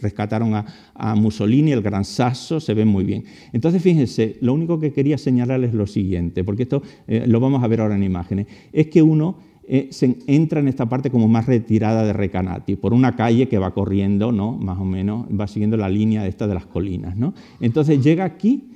rescataron 0.00 0.54
a, 0.54 1.14
Mussolini, 1.14 1.70
el 1.70 1.82
Gran 1.82 2.04
Sasso, 2.04 2.58
se 2.58 2.74
ve 2.74 2.84
muy 2.84 3.04
bien. 3.04 3.24
Entonces, 3.52 3.80
fíjense, 3.80 4.38
lo 4.40 4.54
único 4.54 4.80
que 4.80 4.92
quería 4.92 5.18
señalarles 5.18 5.70
es 5.70 5.74
lo 5.74 5.86
siguiente, 5.86 6.42
porque 6.42 6.64
esto 6.64 6.82
lo 7.06 7.38
vamos 7.38 7.62
a 7.62 7.66
ver 7.66 7.80
ahora 7.80 7.96
en 7.96 8.04
imágenes, 8.04 8.46
es 8.72 8.86
que 8.86 9.02
uno 9.02 9.51
eh, 9.68 9.88
se 9.90 10.18
entra 10.26 10.60
en 10.60 10.68
esta 10.68 10.88
parte 10.88 11.10
como 11.10 11.28
más 11.28 11.46
retirada 11.46 12.04
de 12.04 12.12
Recanati, 12.12 12.76
por 12.76 12.92
una 12.92 13.14
calle 13.16 13.48
que 13.48 13.58
va 13.58 13.72
corriendo, 13.72 14.32
¿no? 14.32 14.52
más 14.52 14.78
o 14.78 14.84
menos, 14.84 15.26
va 15.28 15.46
siguiendo 15.46 15.76
la 15.76 15.88
línea 15.88 16.22
de 16.22 16.28
esta 16.28 16.46
de 16.46 16.54
las 16.54 16.66
colinas. 16.66 17.16
¿no? 17.16 17.34
Entonces 17.60 18.02
llega 18.02 18.24
aquí 18.24 18.68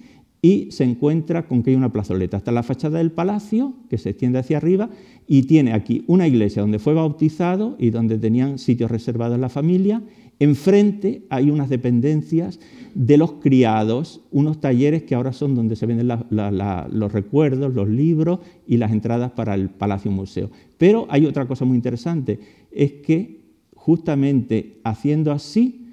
y 0.43 0.71
se 0.71 0.85
encuentra 0.85 1.49
con 1.49 1.63
que 1.63 1.71
hay 1.71 1.77
una 1.77 1.93
plazoleta. 1.93 2.37
Está 2.37 2.53
la 2.53 2.63
fachada 2.63 2.99
del 2.99 3.11
palacio, 3.11 3.75
que 3.91 3.99
se 3.99 4.11
extiende 4.11 4.39
hacia 4.39 4.59
arriba, 4.59 4.91
y 5.27 5.43
tiene 5.43 5.73
aquí 5.73 6.05
una 6.07 6.29
iglesia 6.29 6.63
donde 6.63 6.79
fue 6.79 6.95
bautizado 6.95 7.75
y 7.81 7.91
donde 7.91 8.19
tenían 8.19 8.59
sitios 8.59 8.91
reservados 8.91 9.41
la 9.41 9.49
familia. 9.49 10.03
Enfrente 10.39 11.23
hay 11.31 11.51
unas 11.51 11.69
dependencias 11.69 12.61
de 12.95 13.17
los 13.17 13.33
criados, 13.33 14.21
unos 14.31 14.61
talleres 14.61 15.03
que 15.03 15.15
ahora 15.15 15.33
son 15.33 15.55
donde 15.55 15.77
se 15.77 15.87
venden 15.87 16.09
los 16.09 17.13
recuerdos, 17.13 17.75
los 17.75 17.89
libros 17.89 18.41
y 18.67 18.77
las 18.77 18.93
entradas 18.93 19.33
para 19.33 19.55
el 19.55 19.71
Palacio 19.71 20.11
Museo. 20.11 20.51
Pero 20.79 21.07
hay 21.09 21.27
otra 21.27 21.47
cosa 21.47 21.65
muy 21.65 21.77
interesante, 21.77 22.39
es 22.71 22.93
que 22.93 23.41
justamente 23.75 24.81
haciendo 24.85 25.33
así 25.33 25.87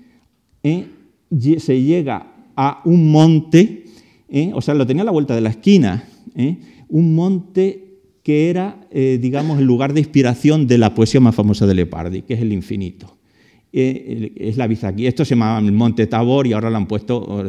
eh, 0.64 0.88
se 1.60 1.82
llega 1.82 2.28
a 2.56 2.82
un 2.86 3.12
monte, 3.12 3.86
eh, 4.30 4.52
o 4.54 4.62
sea, 4.62 4.74
lo 4.74 4.86
tenía 4.86 5.04
a 5.04 5.06
la 5.06 5.12
vuelta 5.12 5.36
de 5.36 5.42
la 5.42 5.50
esquina, 5.50 6.08
eh, 6.36 6.58
un 6.90 7.16
monte 7.16 7.80
que 8.24 8.50
era, 8.50 8.80
digamos, 8.90 9.60
el 9.60 9.66
lugar 9.66 9.94
de 9.94 10.00
inspiración 10.00 10.66
de 10.66 10.78
la 10.78 10.96
poesía 10.96 11.20
más 11.20 11.36
famosa 11.36 11.68
de 11.68 11.74
Leopardi, 11.76 12.22
que 12.22 12.36
es 12.36 12.42
el 12.42 12.54
infinito. 12.54 13.18
Es 13.74 14.56
la 14.56 14.64
aquí. 14.64 15.08
Esto 15.08 15.26
se 15.26 15.32
llamaba 15.32 15.60
el 15.60 15.74
Monte 15.74 16.08
Tabor 16.08 16.48
y 16.48 16.54
ahora 16.54 16.70
lo 16.70 16.78
han 16.78 16.88
puesto 16.88 17.44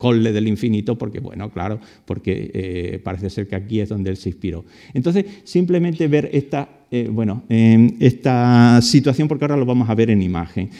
Colle 0.00 0.32
del 0.32 0.48
Infinito, 0.48 0.96
porque, 0.96 1.20
bueno, 1.20 1.50
claro, 1.50 1.78
porque 2.06 2.50
eh, 2.54 3.00
parece 3.04 3.28
ser 3.28 3.46
que 3.46 3.54
aquí 3.54 3.80
es 3.80 3.90
donde 3.90 4.08
él 4.08 4.16
se 4.16 4.30
inspiró. 4.30 4.64
Entonces, 4.94 5.26
simplemente 5.44 6.08
ver 6.08 6.30
esta, 6.32 6.86
eh, 6.90 7.10
bueno, 7.12 7.42
esta 7.50 8.80
situación, 8.80 9.28
porque 9.28 9.44
ahora 9.44 9.58
lo 9.58 9.66
vamos 9.66 9.90
a 9.90 9.94
ver 9.94 10.08
en 10.08 10.22
imagen. 10.22 10.70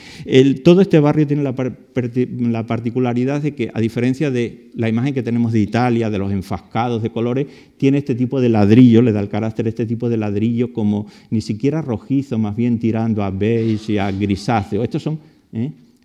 todo 0.63 0.81
este 0.81 0.99
barrio 0.99 1.27
tiene 1.27 1.43
la, 1.43 1.53
la, 1.53 2.65
particularidad 2.65 3.43
de 3.43 3.53
que, 3.53 3.69
a 3.71 3.79
diferencia 3.79 4.31
de 4.31 4.71
la 4.73 4.89
imagen 4.89 5.13
que 5.13 5.21
tenemos 5.21 5.51
de 5.51 5.59
Italia, 5.59 6.09
de 6.09 6.17
los 6.17 6.31
enfascados 6.31 7.03
de 7.03 7.11
colores, 7.11 7.45
tiene 7.77 7.99
este 7.99 8.15
tipo 8.15 8.41
de 8.41 8.49
ladrillo, 8.49 9.03
le 9.03 9.11
da 9.11 9.19
el 9.19 9.29
carácter 9.29 9.67
este 9.67 9.85
tipo 9.85 10.09
de 10.09 10.17
ladrillo 10.17 10.73
como 10.73 11.05
ni 11.29 11.41
siquiera 11.41 11.83
rojizo, 11.83 12.39
más 12.39 12.55
bien 12.55 12.79
tirando 12.79 13.21
a 13.21 13.29
beige 13.29 13.93
y 13.93 13.97
a 13.99 14.11
grisáceo. 14.11 14.83
Estos 14.83 15.03
son... 15.03 15.19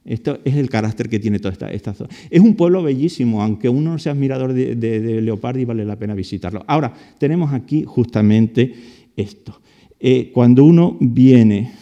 Esto 0.07 0.39
es 0.45 0.55
el 0.55 0.71
carácter 0.71 1.09
que 1.09 1.19
tiene 1.19 1.41
toda 1.41 1.69
esta, 1.71 1.93
zona. 1.93 2.09
Es 2.31 2.41
un 2.41 2.55
pueblo 2.55 2.81
bellísimo, 2.83 3.43
aunque 3.43 3.69
uno 3.69 3.93
no 3.93 3.99
sea 3.99 4.13
admirador 4.13 4.53
de, 4.53 4.77
de, 4.77 5.21
Leopardi, 5.21 5.65
vale 5.65 5.85
la 5.85 5.97
pena 5.97 6.15
visitarlo. 6.15 6.65
Ahora, 6.69 6.95
tenemos 7.19 7.53
aquí 7.53 7.83
justamente 7.85 8.73
esto. 9.17 9.61
Eh, 9.99 10.31
cuando 10.33 10.65
uno 10.65 10.97
viene 11.01 11.73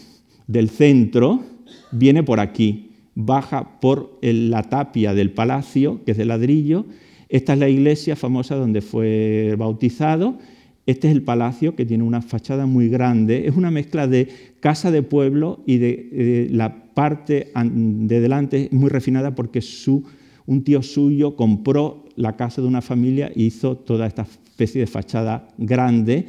del 0.47 0.71
centro, 0.71 1.45
viene 1.93 2.23
por 2.23 2.41
aquí, 2.41 2.93
baja 3.15 3.79
por 3.81 4.19
la 4.23 4.63
tapia 4.63 5.13
del 5.13 5.31
palacio, 5.31 6.03
que 6.05 6.13
es 6.13 6.17
de 6.17 6.25
ladrillo. 6.25 6.87
Esta 7.29 7.53
es 7.53 7.59
la 7.59 7.69
iglesia 7.69 8.17
famosa 8.17 8.55
donde 8.55 8.81
fue 8.81 9.55
bautizado. 9.59 10.39
Este 10.87 11.09
es 11.09 11.15
el 11.15 11.23
palacio 11.23 11.75
que 11.75 11.87
tiene 11.87 12.05
una 12.05 12.21
fachada 12.21 12.67
muy 12.67 12.89
grande. 12.89 13.47
Es 13.47 13.57
una 13.57 13.71
mezcla 13.71 14.07
de 14.07 14.29
casa 14.61 14.91
de 14.91 15.03
pueblo 15.03 15.63
y 15.67 15.79
de, 15.79 16.09
de 16.13 16.49
la 16.51 16.85
parte 16.95 17.53
de 17.55 18.21
delante 18.21 18.65
es 18.67 18.73
muy 18.73 18.91
refinada 18.91 19.35
porque 19.35 19.61
un 20.47 20.63
tío 20.63 20.83
suyo 20.83 21.37
compró 21.37 22.05
la 22.17 22.37
casa 22.37 22.63
de 22.63 22.69
una 22.69 22.83
familia 22.83 23.31
e 23.35 23.43
hizo 23.43 23.77
toda 23.77 24.07
esta 24.07 24.23
especie 24.23 24.81
de 24.81 24.87
fachada 24.87 25.49
grande 25.59 26.27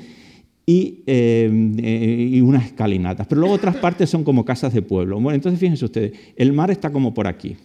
y, 0.66 1.04
eh, 1.06 2.30
y, 2.32 2.42
unas 2.42 2.66
escalinatas. 2.66 3.28
Pero 3.28 3.42
luego 3.42 3.56
otras 3.56 3.76
partes 3.76 4.10
son 4.10 4.24
como 4.24 4.44
casas 4.44 4.74
de 4.74 4.82
pueblo. 4.82 5.20
Bueno, 5.20 5.36
entonces 5.36 5.60
fíjense 5.60 5.86
ustedes, 5.86 6.14
el 6.36 6.54
mar 6.54 6.72
está 6.72 6.92
como 6.92 7.14
por 7.14 7.28
aquí 7.28 7.56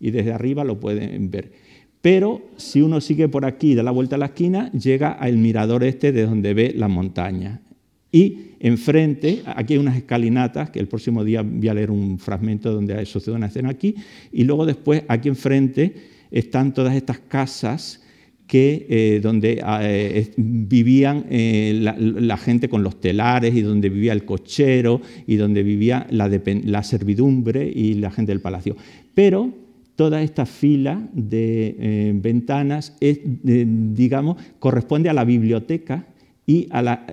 y 0.00 0.10
desde 0.10 0.32
arriba 0.32 0.64
lo 0.64 0.80
pueden 0.80 1.30
ver. 1.30 1.52
Pero 2.04 2.42
si 2.58 2.82
uno 2.82 3.00
sigue 3.00 3.30
por 3.30 3.46
aquí 3.46 3.72
y 3.72 3.74
da 3.74 3.82
la 3.82 3.90
vuelta 3.90 4.16
a 4.16 4.18
la 4.18 4.26
esquina, 4.26 4.70
llega 4.72 5.12
al 5.12 5.38
mirador 5.38 5.82
este 5.84 6.12
de 6.12 6.26
donde 6.26 6.52
ve 6.52 6.74
la 6.76 6.86
montaña. 6.86 7.62
Y 8.12 8.50
enfrente, 8.60 9.40
aquí 9.46 9.72
hay 9.72 9.78
unas 9.78 9.96
escalinatas, 9.96 10.68
que 10.68 10.80
el 10.80 10.86
próximo 10.86 11.24
día 11.24 11.40
voy 11.40 11.66
a 11.66 11.72
leer 11.72 11.90
un 11.90 12.18
fragmento 12.18 12.70
donde 12.70 13.06
sucede 13.06 13.34
una 13.34 13.46
escena 13.46 13.70
aquí, 13.70 13.94
y 14.30 14.44
luego 14.44 14.66
después, 14.66 15.02
aquí 15.08 15.30
enfrente, 15.30 15.94
están 16.30 16.74
todas 16.74 16.94
estas 16.94 17.20
casas 17.20 18.02
que, 18.46 18.86
eh, 18.90 19.20
donde 19.22 19.64
eh, 19.64 20.30
vivían 20.36 21.24
eh, 21.30 21.72
la, 21.80 22.36
gente 22.36 22.68
con 22.68 22.82
los 22.82 23.00
telares 23.00 23.54
y 23.54 23.62
donde 23.62 23.88
vivía 23.88 24.12
el 24.12 24.26
cochero 24.26 25.00
y 25.26 25.36
donde 25.36 25.62
vivía 25.62 26.06
la, 26.10 26.30
la 26.64 26.82
servidumbre 26.82 27.66
y 27.74 27.94
la 27.94 28.10
gente 28.10 28.32
del 28.32 28.42
palacio. 28.42 28.76
Pero 29.14 29.63
toda 29.96 30.22
esta 30.22 30.46
fila 30.46 31.00
de 31.12 32.12
ventanas 32.20 32.96
es, 33.00 33.20
digamos, 33.22 34.36
corresponde 34.58 35.08
a 35.08 35.14
la 35.14 35.24
biblioteca 35.24 36.06
y 36.46 36.68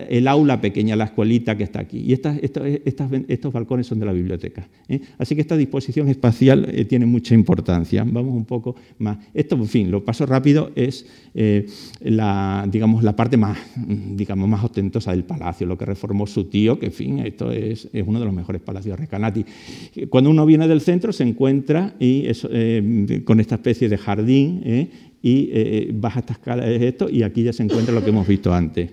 el 0.10 0.28
aula 0.28 0.60
pequeña, 0.60 0.98
la 0.98 1.06
escuelita 1.06 1.56
que 1.56 1.63
está 1.63 1.80
aquí. 1.80 2.00
Y 2.00 2.12
estos 2.13 3.54
balcones 3.54 3.88
son 3.88 4.00
de 4.00 4.06
la 4.06 4.12
biblioteca. 4.12 4.67
¿eh? 4.89 5.00
Así 5.17 5.36
que 5.36 5.41
esta 5.41 5.56
disposición 5.56 6.10
espacial 6.10 6.67
eh, 6.70 6.84
tiene 6.84 7.06
mucha 7.06 7.34
importancia. 7.34 8.04
Vamos 8.06 8.36
un 8.36 8.44
poco 8.44 8.76
más. 9.00 9.20
Esto, 9.34 9.56
en 9.56 9.67
fin, 9.67 9.89
lo 9.89 10.04
paso 10.04 10.26
rápido, 10.26 10.72
es 10.76 11.06
eh, 11.34 11.65
la, 12.02 12.67
digamos, 12.70 13.04
la 13.04 13.15
parte 13.15 13.38
más, 13.38 13.58
digamos, 13.78 14.50
más 14.50 14.65
ostentosa 14.65 15.12
del 15.12 15.24
palacio, 15.24 15.65
lo 15.65 15.78
que 15.78 15.86
reformó 15.86 16.28
su 16.28 16.46
tío, 16.46 16.78
que, 16.78 16.88
en 16.88 16.91
fin, 16.94 17.20
esto 17.20 17.52
es, 17.54 17.88
uno 18.06 18.20
de 18.20 18.26
los 18.26 18.34
mejores 18.34 18.62
palacios 18.62 18.98
de 18.98 19.04
Recanati. 19.06 19.46
Cuando 20.10 20.30
uno 20.30 20.46
viene 20.46 20.67
del 20.67 20.82
centro 20.82 21.13
se 21.13 21.24
encuentra 21.24 21.96
con 23.24 23.39
esta 23.39 23.56
especie 23.56 23.88
de 23.88 23.98
jardín 23.98 24.89
y 25.22 25.91
baja 25.94 26.20
estas 26.20 26.38
escala 26.38 26.67
esto 26.67 27.10
y 27.10 27.24
aquí 27.24 27.44
ya 27.44 27.54
se 27.54 27.63
encuentra 27.63 27.94
lo 27.94 28.04
que 28.04 28.10
hemos 28.10 28.28
visto 28.28 28.54
antes. 28.54 28.89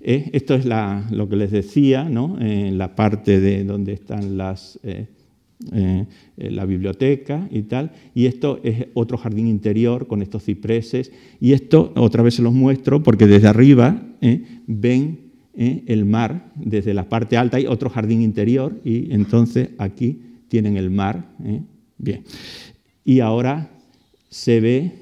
Eh, 0.00 0.30
esto 0.32 0.54
es 0.54 0.64
lo 1.10 1.28
que 1.28 1.36
les 1.36 1.50
decía, 1.50 2.04
¿no? 2.04 2.38
en 2.40 2.78
la 2.78 2.94
parte 2.94 3.40
de 3.40 3.64
donde 3.64 3.92
están 3.92 4.36
las, 4.36 4.78
eh, 4.82 5.06
eh, 5.72 6.06
la 6.36 6.64
biblioteca 6.64 7.48
y 7.50 7.62
tal. 7.62 7.92
Y 8.14 8.26
esto 8.26 8.60
es 8.62 8.86
otro 8.94 9.18
jardín 9.18 9.48
interior 9.48 10.06
con 10.06 10.22
estos 10.22 10.44
cipreses. 10.44 11.12
Y 11.40 11.52
esto 11.52 11.92
otra 11.96 12.22
vez 12.22 12.34
se 12.34 12.42
los 12.42 12.54
muestro 12.54 13.02
porque 13.02 13.26
desde 13.26 13.48
arriba 13.48 14.02
ven 14.66 15.28
el 15.54 16.04
mar, 16.04 16.52
desde 16.54 16.94
la 16.94 17.08
parte 17.08 17.36
alta 17.36 17.56
hay 17.56 17.66
otro 17.66 17.90
jardín 17.90 18.22
interior 18.22 18.80
y 18.84 19.12
entonces 19.12 19.70
aquí 19.78 20.20
tienen 20.48 20.76
el 20.76 20.90
mar. 20.90 21.26
Bien. 21.98 22.22
Y 23.04 23.20
ahora 23.20 23.70
se 24.28 24.60
ve 24.60 24.92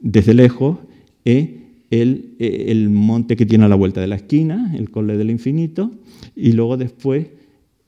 desde 0.00 0.34
lejos 0.34 0.78
eh, 1.24 1.55
el, 1.90 2.90
monte 2.90 3.36
que 3.36 3.46
tiene 3.46 3.64
a 3.64 3.68
la 3.68 3.74
vuelta 3.74 4.00
de 4.00 4.06
la 4.06 4.16
esquina, 4.16 4.72
el 4.76 4.90
Colle 4.90 5.16
del 5.16 5.30
Infinito, 5.30 5.90
y 6.34 6.52
luego 6.52 6.76
después, 6.76 7.26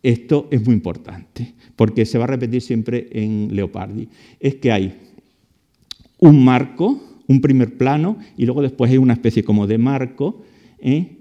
esto 0.02 0.48
es 0.50 0.64
muy 0.64 0.74
importante, 0.74 1.54
porque 1.76 2.06
se 2.06 2.18
va 2.18 2.24
a 2.24 2.28
repetir 2.28 2.62
siempre 2.62 3.08
en 3.12 3.48
Leopardi, 3.52 4.08
es 4.40 4.56
que 4.56 4.72
hay 4.72 4.94
un 6.18 6.44
marco, 6.44 7.00
un 7.26 7.40
primer 7.40 7.76
plano, 7.76 8.18
y 8.36 8.46
luego 8.46 8.62
después 8.62 8.90
hay 8.90 8.98
una 8.98 9.12
especie 9.12 9.44
como 9.44 9.66
de 9.66 9.78
marco 9.78 10.42
¿eh? 10.78 11.18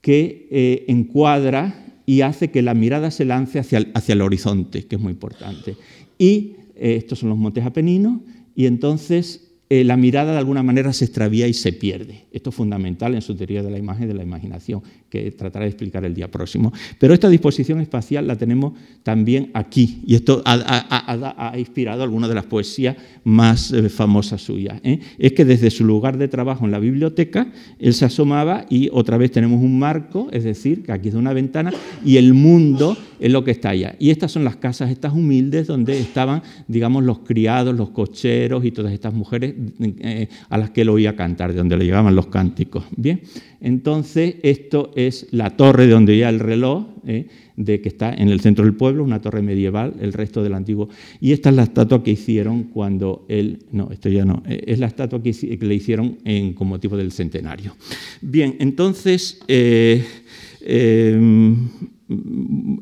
que 0.00 0.48
eh, 0.50 0.84
encuadra 0.88 1.86
y 2.06 2.22
hace 2.22 2.50
que 2.50 2.62
la 2.62 2.74
mirada 2.74 3.10
se 3.10 3.24
lance 3.24 3.58
hacia 3.58 3.78
el, 3.78 3.92
hacia 3.94 4.14
el 4.14 4.22
horizonte, 4.22 4.86
que 4.86 4.96
es 4.96 5.02
muy 5.02 5.12
importante. 5.12 5.76
Y 6.18 6.54
estos 6.74 7.20
son 7.20 7.28
los 7.28 7.38
montes 7.38 7.64
apeninos, 7.64 8.20
y 8.56 8.66
entonces 8.66 9.51
eh, 9.74 9.84
la 9.84 9.96
mirada 9.96 10.32
de 10.32 10.38
alguna 10.38 10.62
manera 10.62 10.92
se 10.92 11.06
extravía 11.06 11.48
y 11.48 11.54
se 11.54 11.72
pierde. 11.72 12.26
Esto 12.30 12.50
es 12.50 12.56
fundamental 12.56 13.14
en 13.14 13.22
su 13.22 13.34
teoría 13.34 13.62
de 13.62 13.70
la 13.70 13.78
imagen 13.78 14.04
y 14.04 14.08
de 14.08 14.12
la 14.12 14.22
imaginación, 14.22 14.82
que 15.08 15.30
trataré 15.30 15.64
de 15.64 15.70
explicar 15.70 16.04
el 16.04 16.12
día 16.12 16.30
próximo. 16.30 16.74
Pero 16.98 17.14
esta 17.14 17.30
disposición 17.30 17.80
espacial 17.80 18.26
la 18.26 18.36
tenemos 18.36 18.74
también 19.02 19.50
aquí, 19.54 20.02
y 20.06 20.14
esto 20.14 20.42
ha, 20.44 21.54
inspirado 21.56 22.02
algunas 22.02 22.28
de 22.28 22.34
las 22.34 22.44
poesías 22.44 22.98
más 23.24 23.72
eh, 23.72 23.88
famosas 23.88 24.42
suyas. 24.42 24.78
¿eh? 24.84 25.00
Es 25.18 25.32
que 25.32 25.46
desde 25.46 25.70
su 25.70 25.86
lugar 25.86 26.18
de 26.18 26.28
trabajo 26.28 26.66
en 26.66 26.70
la 26.70 26.78
biblioteca, 26.78 27.50
él 27.78 27.94
se 27.94 28.04
asomaba 28.04 28.66
y 28.68 28.90
otra 28.92 29.16
vez 29.16 29.30
tenemos 29.30 29.62
un 29.62 29.78
marco, 29.78 30.28
es 30.32 30.44
decir, 30.44 30.82
que 30.82 30.92
aquí 30.92 31.08
es 31.08 31.14
una 31.14 31.32
ventana, 31.32 31.72
y 32.04 32.18
el 32.18 32.34
mundo 32.34 32.94
es 33.18 33.32
lo 33.32 33.42
que 33.42 33.52
está 33.52 33.70
allá. 33.70 33.94
Y 33.98 34.10
estas 34.10 34.32
son 34.32 34.44
las 34.44 34.56
casas, 34.56 34.90
estas 34.90 35.14
humildes, 35.14 35.66
donde 35.66 35.98
estaban, 35.98 36.42
digamos, 36.68 37.04
los 37.04 37.20
criados, 37.20 37.74
los 37.74 37.88
cocheros 37.88 38.66
y 38.66 38.72
todas 38.72 38.92
estas 38.92 39.14
mujeres 39.14 39.54
eh, 39.80 40.28
a 40.48 40.58
las 40.58 40.70
que 40.70 40.82
él 40.82 40.88
oía 40.88 41.16
cantar, 41.16 41.52
de 41.52 41.58
donde 41.58 41.76
le 41.76 41.84
llegaban 41.84 42.14
los 42.14 42.26
cánticos. 42.26 42.84
Bien, 42.96 43.20
entonces 43.60 44.36
esto 44.42 44.92
es 44.96 45.28
la 45.30 45.50
torre 45.50 45.86
de 45.86 45.92
donde 45.92 46.16
ya 46.16 46.28
el 46.28 46.40
reloj, 46.40 46.86
eh, 47.06 47.28
de 47.56 47.80
que 47.80 47.88
está 47.88 48.12
en 48.12 48.28
el 48.28 48.40
centro 48.40 48.64
del 48.64 48.74
pueblo, 48.74 49.04
una 49.04 49.20
torre 49.20 49.42
medieval, 49.42 49.94
el 50.00 50.12
resto 50.12 50.42
del 50.42 50.54
antiguo. 50.54 50.88
Y 51.20 51.32
esta 51.32 51.50
es 51.50 51.56
la 51.56 51.64
estatua 51.64 52.02
que 52.02 52.12
hicieron 52.12 52.64
cuando 52.64 53.24
él, 53.28 53.60
no, 53.72 53.90
esto 53.90 54.08
ya 54.08 54.24
no, 54.24 54.42
eh, 54.46 54.62
es 54.66 54.78
la 54.78 54.86
estatua 54.86 55.22
que, 55.22 55.58
le 55.60 55.74
hicieron 55.74 56.18
en, 56.24 56.54
con 56.54 56.68
motivo 56.68 56.96
del 56.96 57.12
centenario. 57.12 57.76
Bien, 58.20 58.56
entonces 58.58 59.40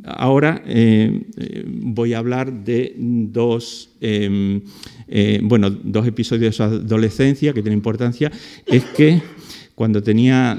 ahora 0.05 0.63
voy 1.67 2.15
a 2.15 2.19
hablar 2.19 2.65
de 2.65 2.95
dos 2.97 3.91
em, 4.01 4.61
eh, 5.11 5.41
bueno, 5.43 5.71
dos 5.71 6.07
episodios 6.07 6.53
de 6.53 6.57
su 6.57 6.63
adolescencia 6.63 7.53
que 7.53 7.63
tienen 7.63 7.79
importancia, 7.79 8.31
es 8.65 8.85
que 8.85 9.21
cuando 9.75 10.03
tenía 10.03 10.57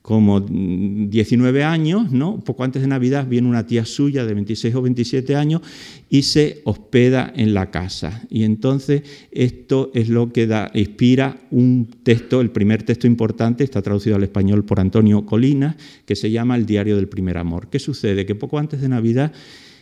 como 0.00 0.40
19 0.40 1.64
años, 1.64 2.10
¿no? 2.10 2.40
poco 2.40 2.64
antes 2.64 2.82
de 2.82 2.88
Navidad, 2.88 3.26
viene 3.28 3.48
una 3.48 3.66
tía 3.66 3.84
suya 3.84 4.24
de 4.24 4.34
26 4.34 4.74
o 4.74 4.82
27 4.82 5.36
años 5.36 5.62
y 6.08 6.22
se 6.22 6.62
hospeda 6.64 7.32
en 7.36 7.52
la 7.52 7.70
casa. 7.70 8.22
Y 8.28 8.44
entonces 8.44 9.02
esto 9.30 9.90
es 9.94 10.08
lo 10.08 10.32
que 10.32 10.46
da, 10.46 10.70
inspira 10.74 11.36
un 11.50 11.88
texto, 12.02 12.40
el 12.40 12.50
primer 12.50 12.82
texto 12.82 13.06
importante, 13.06 13.64
está 13.64 13.82
traducido 13.82 14.16
al 14.16 14.22
español 14.22 14.64
por 14.64 14.80
Antonio 14.80 15.26
Colinas, 15.26 15.76
que 16.06 16.16
se 16.16 16.30
llama 16.30 16.56
El 16.56 16.66
diario 16.66 16.96
del 16.96 17.08
primer 17.08 17.38
amor. 17.38 17.68
¿Qué 17.70 17.78
sucede? 17.78 18.26
Que 18.26 18.34
poco 18.34 18.58
antes 18.58 18.80
de 18.80 18.88
Navidad 18.88 19.32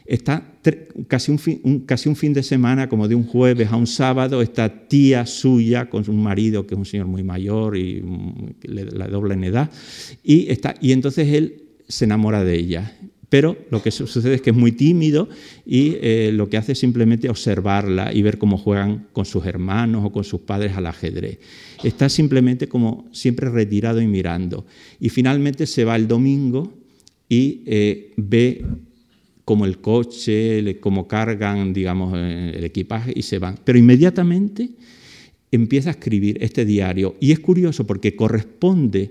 está 0.08 0.54
casi 1.06 1.30
un, 1.30 1.38
fin, 1.38 1.84
casi 1.84 2.08
un 2.08 2.16
fin 2.16 2.32
de 2.32 2.42
semana, 2.42 2.88
como 2.88 3.06
de 3.06 3.14
un 3.14 3.24
jueves 3.24 3.70
a 3.70 3.76
un 3.76 3.86
sábado, 3.86 4.40
esta 4.40 4.88
tía 4.88 5.26
suya 5.26 5.90
con 5.90 6.02
su 6.02 6.14
marido, 6.14 6.66
que 6.66 6.74
es 6.74 6.78
un 6.78 6.86
señor 6.86 7.06
muy 7.06 7.22
mayor 7.22 7.76
y 7.76 8.00
mm, 8.02 8.54
la 8.64 9.06
doble 9.06 9.34
en 9.34 9.44
edad, 9.44 9.70
y, 10.24 10.50
está, 10.50 10.74
y 10.80 10.92
entonces 10.92 11.28
él 11.28 11.62
se 11.86 12.06
enamora 12.06 12.42
de 12.42 12.56
ella. 12.56 12.96
Pero 13.28 13.58
lo 13.70 13.82
que 13.82 13.90
sucede 13.90 14.36
es 14.36 14.40
que 14.40 14.50
es 14.50 14.56
muy 14.56 14.72
tímido 14.72 15.28
y 15.66 15.96
eh, 16.00 16.30
lo 16.32 16.48
que 16.48 16.56
hace 16.56 16.72
es 16.72 16.78
simplemente 16.78 17.28
observarla 17.28 18.10
y 18.14 18.22
ver 18.22 18.38
cómo 18.38 18.56
juegan 18.56 19.08
con 19.12 19.26
sus 19.26 19.44
hermanos 19.44 20.02
o 20.02 20.12
con 20.12 20.24
sus 20.24 20.40
padres 20.40 20.74
al 20.78 20.86
ajedrez. 20.86 21.38
Está 21.84 22.08
simplemente 22.08 22.68
como 22.68 23.06
siempre 23.12 23.50
retirado 23.50 24.00
y 24.00 24.06
mirando. 24.06 24.64
Y 24.98 25.10
finalmente 25.10 25.66
se 25.66 25.84
va 25.84 25.96
el 25.96 26.08
domingo 26.08 26.72
y 27.28 27.64
eh, 27.66 28.14
ve 28.16 28.64
como 29.48 29.64
el 29.64 29.78
coche, 29.78 30.78
cómo 30.78 31.08
cargan, 31.08 31.72
digamos, 31.72 32.12
eh, 32.14 32.52
el 32.54 32.64
equipaje 32.64 33.14
y 33.16 33.22
se 33.22 33.38
van. 33.38 33.58
Pero 33.64 33.78
inmediatamente 33.78 34.68
empieza 35.50 35.88
a 35.88 35.92
escribir 35.92 36.36
este 36.42 36.66
diario. 36.66 37.16
Y 37.18 37.32
es 37.32 37.38
curioso 37.40 37.86
porque 37.86 38.14
corresponde 38.14 39.10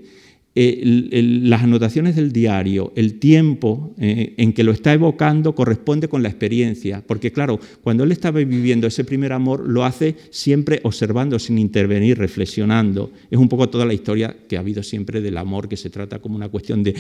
las 0.58 1.62
anotaciones 1.62 2.16
del 2.16 2.32
diario, 2.32 2.92
el 2.96 3.20
tiempo 3.20 3.94
eh, 4.00 4.34
en 4.38 4.54
que 4.54 4.64
lo 4.64 4.72
está 4.72 4.94
evocando 4.94 5.54
corresponde 5.54 6.08
con 6.08 6.24
la 6.24 6.30
experiencia, 6.30 7.04
porque 7.06 7.32
claro, 7.32 7.60
cuando 7.84 8.04
él 8.04 8.12
estaba 8.12 8.40
viviendo 8.40 8.88
ese 8.88 9.04
primer 9.04 9.34
amor, 9.34 9.68
lo 9.68 9.86
hace 9.86 10.16
siempre 10.32 10.80
observando, 10.84 11.38
sin 11.38 11.60
intervenir, 11.60 12.18
reflexionando. 12.18 13.12
Es 13.30 13.38
un 13.38 13.50
poco 13.50 13.70
toda 13.70 13.86
la 13.86 13.94
historia 13.94 14.36
que 14.48 14.58
ha 14.58 14.62
habido 14.62 14.82
siempre 14.82 15.22
del 15.22 15.38
amor, 15.38 15.70
que 15.70 15.78
se 15.78 15.92
trata 15.92 16.20
como 16.20 16.36
una 16.36 16.50
cuestión 16.50 16.82
de, 16.84 16.96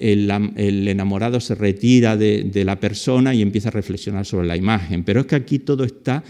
el, 0.00 0.88
enamorado 0.88 1.40
se 1.40 1.56
retira 1.56 2.16
de 2.16 2.64
la 2.64 2.78
persona 2.78 3.34
y 3.34 3.42
empieza 3.42 3.68
a 3.68 3.72
reflexionar 3.72 4.24
sobre 4.24 4.46
la 4.46 4.56
imagen, 4.56 5.02
pero 5.02 5.20
es 5.20 5.26
que 5.26 5.34
aquí 5.34 5.58
todo 5.58 5.84
está 5.84 6.22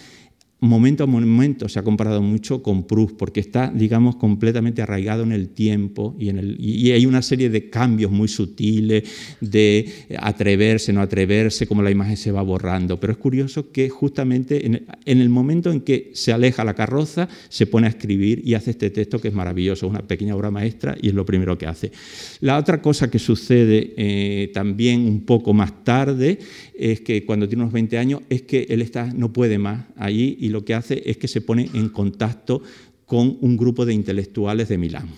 momento 0.68 1.04
a 1.04 1.06
momento 1.06 1.68
se 1.68 1.78
ha 1.78 1.82
comparado 1.82 2.22
mucho 2.22 2.62
con 2.62 2.84
Proust, 2.86 3.16
porque 3.16 3.40
está, 3.40 3.70
digamos, 3.74 4.16
completamente 4.16 4.82
arraigado 4.82 5.22
en 5.24 5.32
el 5.32 5.48
tiempo 5.48 6.16
y, 6.18 6.28
en 6.28 6.38
el, 6.38 6.56
y 6.58 6.90
hay 6.92 7.06
una 7.06 7.22
serie 7.22 7.50
de 7.50 7.68
cambios 7.68 8.10
muy 8.10 8.28
sutiles 8.28 9.04
de 9.40 9.92
atreverse, 10.18 10.92
no 10.92 11.00
atreverse, 11.00 11.66
como 11.66 11.82
la 11.82 11.90
imagen 11.90 12.16
se 12.16 12.32
va 12.32 12.42
borrando. 12.42 12.98
Pero 13.00 13.12
es 13.12 13.18
curioso 13.18 13.70
que 13.72 13.88
justamente 13.88 14.64
en 14.64 15.20
el 15.20 15.28
momento 15.28 15.70
en 15.70 15.80
que 15.80 16.10
se 16.14 16.32
aleja 16.32 16.64
la 16.64 16.74
carroza, 16.74 17.28
se 17.48 17.66
pone 17.66 17.86
a 17.86 17.90
escribir 17.90 18.42
y 18.44 18.54
hace 18.54 18.70
este 18.70 18.90
texto 18.90 19.20
que 19.20 19.28
es 19.28 19.34
maravilloso, 19.34 19.88
una 19.88 20.06
pequeña 20.06 20.36
obra 20.36 20.50
maestra 20.50 20.96
y 21.00 21.08
es 21.08 21.14
lo 21.14 21.26
primero 21.26 21.58
que 21.58 21.66
hace. 21.66 21.92
La 22.40 22.58
otra 22.58 22.80
cosa 22.80 23.10
que 23.10 23.18
sucede 23.18 23.94
eh, 23.96 24.50
también 24.54 25.00
un 25.00 25.22
poco 25.24 25.52
más 25.52 25.84
tarde 25.84 26.38
es 26.74 27.00
que 27.00 27.24
cuando 27.24 27.48
tiene 27.48 27.62
unos 27.62 27.72
20 27.72 27.98
años 27.98 28.20
es 28.28 28.42
que 28.42 28.66
él 28.68 28.82
está, 28.82 29.12
no 29.12 29.32
puede 29.32 29.58
más 29.58 29.86
allí 29.96 30.36
y 30.40 30.48
lo 30.52 30.64
que 30.64 30.74
hace 30.74 31.02
es 31.04 31.16
que 31.16 31.28
se 31.28 31.40
pone 31.40 31.68
en 31.74 31.88
contacto 31.88 32.62
con 33.06 33.36
un 33.40 33.56
grupo 33.56 33.84
de 33.84 33.92
intelectuales 33.92 34.68
de 34.68 34.78
Milán. 34.78 35.08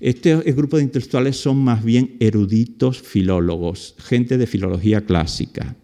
Este 0.00 0.36
grupo 0.52 0.76
de 0.76 0.82
intelectuales 0.82 1.36
son 1.36 1.58
más 1.58 1.82
bien 1.82 2.16
eruditos 2.20 3.00
filólogos, 3.00 3.94
gente 3.98 4.36
de 4.36 4.46
filología 4.46 5.00
clásica. 5.02 5.76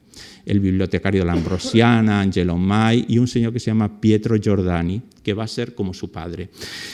El 0.45 0.61
bibliotecario 0.61 1.23
de 1.23 1.27
la 1.27 1.33
Ambrosiana, 1.33 2.21
Angelo 2.21 2.57
Mai 2.57 3.05
y 3.09 3.19
un 3.19 3.29
señor 3.29 3.53
que 3.53 3.61
se 3.61 3.71
llama 3.71 4.01
Pietro 4.01 4.37
Giordani, 4.37 5.01
que 5.23 5.35
va 5.35 5.45
a 5.45 5.49
ser 5.49 5.75
como 5.75 5.95
su 5.95 6.11
padre. 6.11 6.51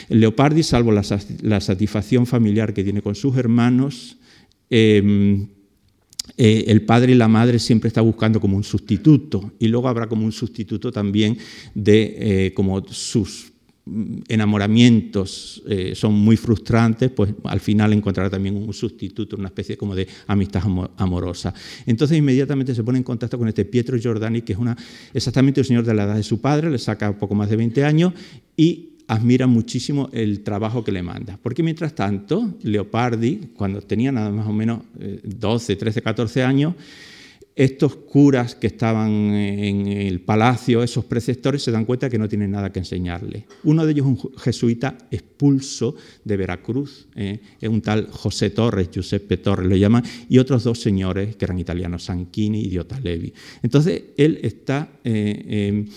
Leopardi, 0.09 0.63
salvo 0.63 0.91
la, 0.91 1.59
satisfacción 1.59 2.25
familiar 2.25 2.73
que 2.73 2.83
tiene 2.83 3.01
con 3.01 3.15
sus 3.15 3.35
hermanos, 3.37 4.17
em, 4.69 5.47
eh, 6.37 6.65
el 6.67 6.83
padre 6.83 7.13
y 7.13 7.15
la 7.15 7.27
madre 7.27 7.57
siempre 7.57 7.87
está 7.87 8.01
buscando 8.01 8.39
como 8.39 8.55
un 8.57 8.63
sustituto 8.63 9.53
y 9.59 9.67
luego 9.67 9.87
habrá 9.87 10.07
como 10.07 10.23
un 10.23 10.31
sustituto 10.31 10.91
también 10.91 11.37
de 11.73 12.15
eh, 12.19 12.53
como 12.53 12.87
sus 12.87 13.51
enamoramientos 14.27 15.63
eh, 15.67 15.93
son 15.95 16.13
muy 16.13 16.37
frustrantes, 16.37 17.09
pues 17.09 17.33
al 17.45 17.59
final 17.59 17.93
encontrará 17.93 18.29
también 18.29 18.55
un 18.55 18.73
sustituto, 18.73 19.35
una 19.35 19.47
especie 19.47 19.77
como 19.77 19.95
de 19.95 20.07
amistad 20.27 20.61
amorosa. 20.97 21.53
Entonces 21.85 22.17
inmediatamente 22.17 22.75
se 22.75 22.83
pone 22.83 22.97
en 22.97 23.03
contacto 23.03 23.37
con 23.37 23.47
este 23.47 23.65
Pietro 23.65 23.97
Giordani, 23.97 24.41
que 24.41 24.53
es 24.53 24.59
una, 24.59 24.75
exactamente 25.13 25.61
un 25.61 25.65
señor 25.65 25.85
de 25.85 25.93
la 25.93 26.03
edad 26.03 26.15
de 26.15 26.23
su 26.23 26.39
padre, 26.39 26.69
le 26.69 26.79
saca 26.79 27.17
poco 27.17 27.35
más 27.35 27.49
de 27.49 27.55
20 27.55 27.83
años 27.83 28.13
y 28.55 28.96
admira 29.07 29.47
muchísimo 29.47 30.09
el 30.11 30.41
trabajo 30.41 30.83
que 30.83 30.91
le 30.91 31.01
manda. 31.01 31.39
Porque 31.41 31.63
mientras 31.63 31.95
tanto, 31.95 32.55
Leopardi, 32.63 33.51
cuando 33.55 33.81
tenía 33.81 34.11
nada 34.11 34.29
más 34.29 34.47
o 34.47 34.53
menos 34.53 34.81
12, 35.23 35.75
13, 35.75 36.01
14 36.01 36.43
años, 36.43 36.75
estos 37.57 37.95
curas 37.95 38.53
que 38.53 38.67
estaban 38.67 39.09
en 39.33 39.87
el 39.87 40.21
palacio, 40.21 40.83
esos 40.83 41.05
preceptores, 41.05 41.63
se 41.63 41.71
dan 41.71 41.85
cuenta 41.85 42.07
que 42.07 42.19
no 42.19 42.29
tienen 42.29 42.51
nada 42.51 42.71
que 42.71 42.77
enseñarle. 42.77 43.47
Uno 43.63 43.83
de 43.83 43.93
ellos 43.93 44.05
es 44.05 44.23
un 44.23 44.31
jesuita 44.37 44.95
expulso 45.09 45.95
de 46.23 46.37
Veracruz, 46.37 47.07
¿eh? 47.15 47.39
es 47.59 47.67
un 47.67 47.81
tal 47.81 48.09
José 48.11 48.51
Torres, 48.51 48.91
Giuseppe 48.91 49.37
Torres 49.37 49.67
lo 49.67 49.75
llaman, 49.75 50.03
y 50.29 50.37
otros 50.37 50.65
dos 50.65 50.79
señores 50.79 51.35
que 51.35 51.45
eran 51.45 51.57
italianos, 51.57 52.03
Sanchini 52.03 52.61
y 52.61 52.79
Levi. 53.01 53.33
Entonces, 53.63 54.03
él 54.17 54.39
está, 54.43 54.89
eh, 55.03 55.43
em, 55.47 55.87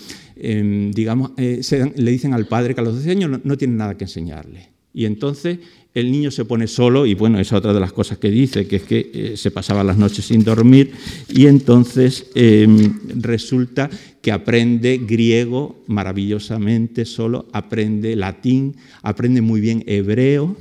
em, 0.41 0.91
digamos, 0.91 1.31
eh, 1.37 1.61
le 1.95 2.11
dicen 2.11 2.33
al 2.33 2.47
padre 2.47 2.73
que 2.73 2.81
a 2.81 2.83
los 2.83 2.95
12 2.95 3.11
años 3.11 3.39
no, 3.43 3.57
tiene 3.57 3.75
nada 3.75 3.97
que 3.97 4.05
enseñarle. 4.05 4.69
Y 4.93 5.05
entonces 5.05 5.59
el 5.93 6.11
niño 6.11 6.31
se 6.31 6.45
pone 6.45 6.67
solo 6.67 7.05
y 7.05 7.13
bueno, 7.13 7.39
esa 7.39 7.55
es 7.55 7.59
otra 7.59 7.73
de 7.73 7.79
las 7.79 7.93
cosas 7.93 8.17
que 8.17 8.29
dice, 8.29 8.67
que 8.67 8.77
es 8.77 8.83
que 8.83 9.11
eh, 9.13 9.37
se 9.37 9.51
pasaba 9.51 9.83
las 9.83 9.97
noches 9.97 10.25
sin 10.25 10.43
dormir 10.43 10.91
y 11.29 11.47
entonces 11.47 12.27
em, 12.35 12.99
resulta 13.21 13.89
que 14.21 14.31
aprende 14.31 14.97
griego 14.97 15.83
maravillosamente 15.87 17.05
solo, 17.05 17.47
aprende 17.53 18.15
latín, 18.15 18.75
aprende 19.01 19.41
muy 19.41 19.61
bien 19.61 19.83
hebreo, 19.87 20.57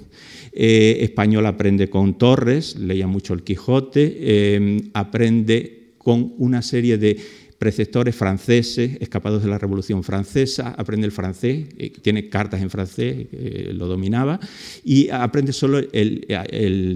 eh, 0.52 0.98
español 1.02 1.46
aprende 1.46 1.88
con 1.88 2.18
Torres, 2.18 2.76
leía 2.76 3.06
mucho 3.06 3.34
el 3.34 3.42
Quijote, 3.42 4.54
em, 4.54 4.90
aprende 4.94 5.94
con 5.98 6.34
una 6.38 6.62
serie 6.62 6.98
de 6.98 7.18
preceptores 7.60 8.16
franceses, 8.16 8.96
escapados 9.00 9.42
de 9.42 9.50
la 9.50 9.58
Revolución 9.58 10.02
Francesa, 10.02 10.74
aprende 10.78 11.04
el 11.04 11.12
francés, 11.12 11.66
eh, 11.76 11.92
tiene 12.00 12.30
cartas 12.30 12.62
en 12.62 12.70
francés, 12.70 13.26
eh, 13.32 13.72
lo 13.74 13.86
dominaba, 13.86 14.40
y 14.82 15.10
aprende 15.10 15.52
solo 15.52 15.78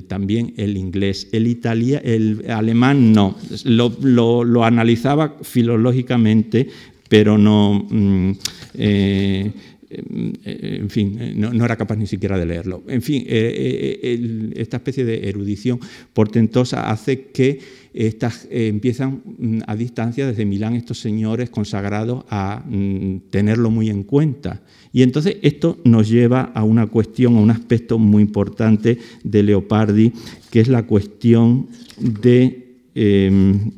también 0.09 0.55
el 0.57 0.79
inglés. 0.79 1.29
El, 1.33 1.49
italia, 1.49 2.01
el 2.03 2.47
alemán 2.49 3.13
no, 3.13 3.37
lo, 3.67 4.65
analizaba 4.65 5.37
filológicamente, 5.43 6.67
pero 7.11 7.37
no... 7.37 7.87
Mm, 7.91 8.33
eh, 8.77 9.53
en 9.97 10.91
fin, 10.91 11.35
no, 11.37 11.65
era 11.65 11.77
capaz 11.77 11.95
ni 11.95 12.09
siquiera 12.09 12.37
de 12.37 12.47
leerlo. 12.47 12.83
En 12.89 13.01
fin, 13.01 13.25
esta 13.29 14.79
especie 14.79 15.05
de 15.05 15.29
erudición 15.29 15.79
portentosa 16.13 16.91
hace 16.91 17.27
que 17.27 17.61
estas, 17.95 18.47
eh, 18.51 18.67
empiezan 18.67 19.23
mm, 19.25 19.61
a 19.69 19.77
distancia 19.77 20.27
desde 20.27 20.45
Milán 20.45 20.75
estos 20.75 20.99
señores 20.99 21.49
consagrados 21.49 22.25
a 22.29 22.65
mm, 22.67 23.31
tenerlo 23.31 23.71
muy 23.71 23.89
en 23.89 24.03
cuenta. 24.03 24.63
Y 24.93 25.03
entonces 25.03 25.37
esto 25.43 25.79
nos 25.85 26.09
lleva 26.09 26.53
a 26.55 26.65
una 26.65 26.89
cuestión, 26.89 27.37
a 27.37 27.41
un 27.41 27.51
aspecto 27.51 27.99
muy 27.99 28.23
importante 28.23 28.99
de 29.23 29.43
Leopardi, 29.45 30.13
que 30.51 30.61
es 30.61 30.69
la 30.69 30.87
cuestión 30.87 31.69
de, 31.99 32.75
em, 32.97 33.71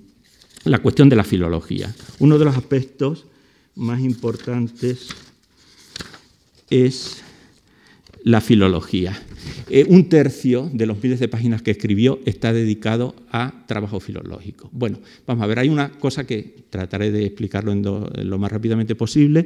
la, 0.65 0.79
cuestión 0.79 1.11
de 1.11 1.17
la 1.17 1.25
filología. 1.25 1.95
Uno 2.19 2.39
de 2.39 2.47
los 2.47 2.57
aspectos 2.57 3.27
más 3.75 4.01
importantes 4.01 5.09
es 6.71 7.23
la 8.25 8.41
filología. 8.41 9.17
Eh, 9.69 9.85
un 9.89 10.09
tercio 10.09 10.71
de 10.73 10.87
los 10.87 11.03
miles 11.03 11.19
de 11.19 11.29
páginas 11.29 11.61
que 11.61 11.73
escribió 11.73 12.21
está 12.25 12.53
dedicado 12.53 13.17
a 13.31 13.65
trabajo 13.67 13.99
filológico. 13.99 14.71
Bueno, 14.73 15.01
vamos 15.27 15.43
a 15.43 15.47
ver, 15.47 15.59
hay 15.59 15.69
una 15.69 15.91
cosa 15.91 16.27
que 16.27 16.55
trataré 16.71 17.11
de 17.11 17.25
explicarlo 17.25 17.75
lo 17.75 18.39
más 18.39 18.53
rápidamente 18.53 18.95
posible, 18.95 19.45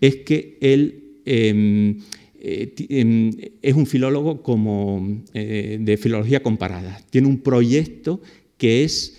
es 0.00 0.16
que 0.16 0.58
él 0.60 1.20
em, 1.24 1.98
eh, 2.40 2.74
em, 2.88 3.30
es 3.62 3.74
un 3.74 3.86
filólogo 3.86 4.42
como, 4.42 5.22
eh, 5.34 5.78
de 5.80 5.96
filología 5.96 6.42
comparada. 6.42 7.00
Tiene 7.10 7.28
un 7.28 7.38
proyecto 7.38 8.20
que 8.58 8.84
es 8.84 9.16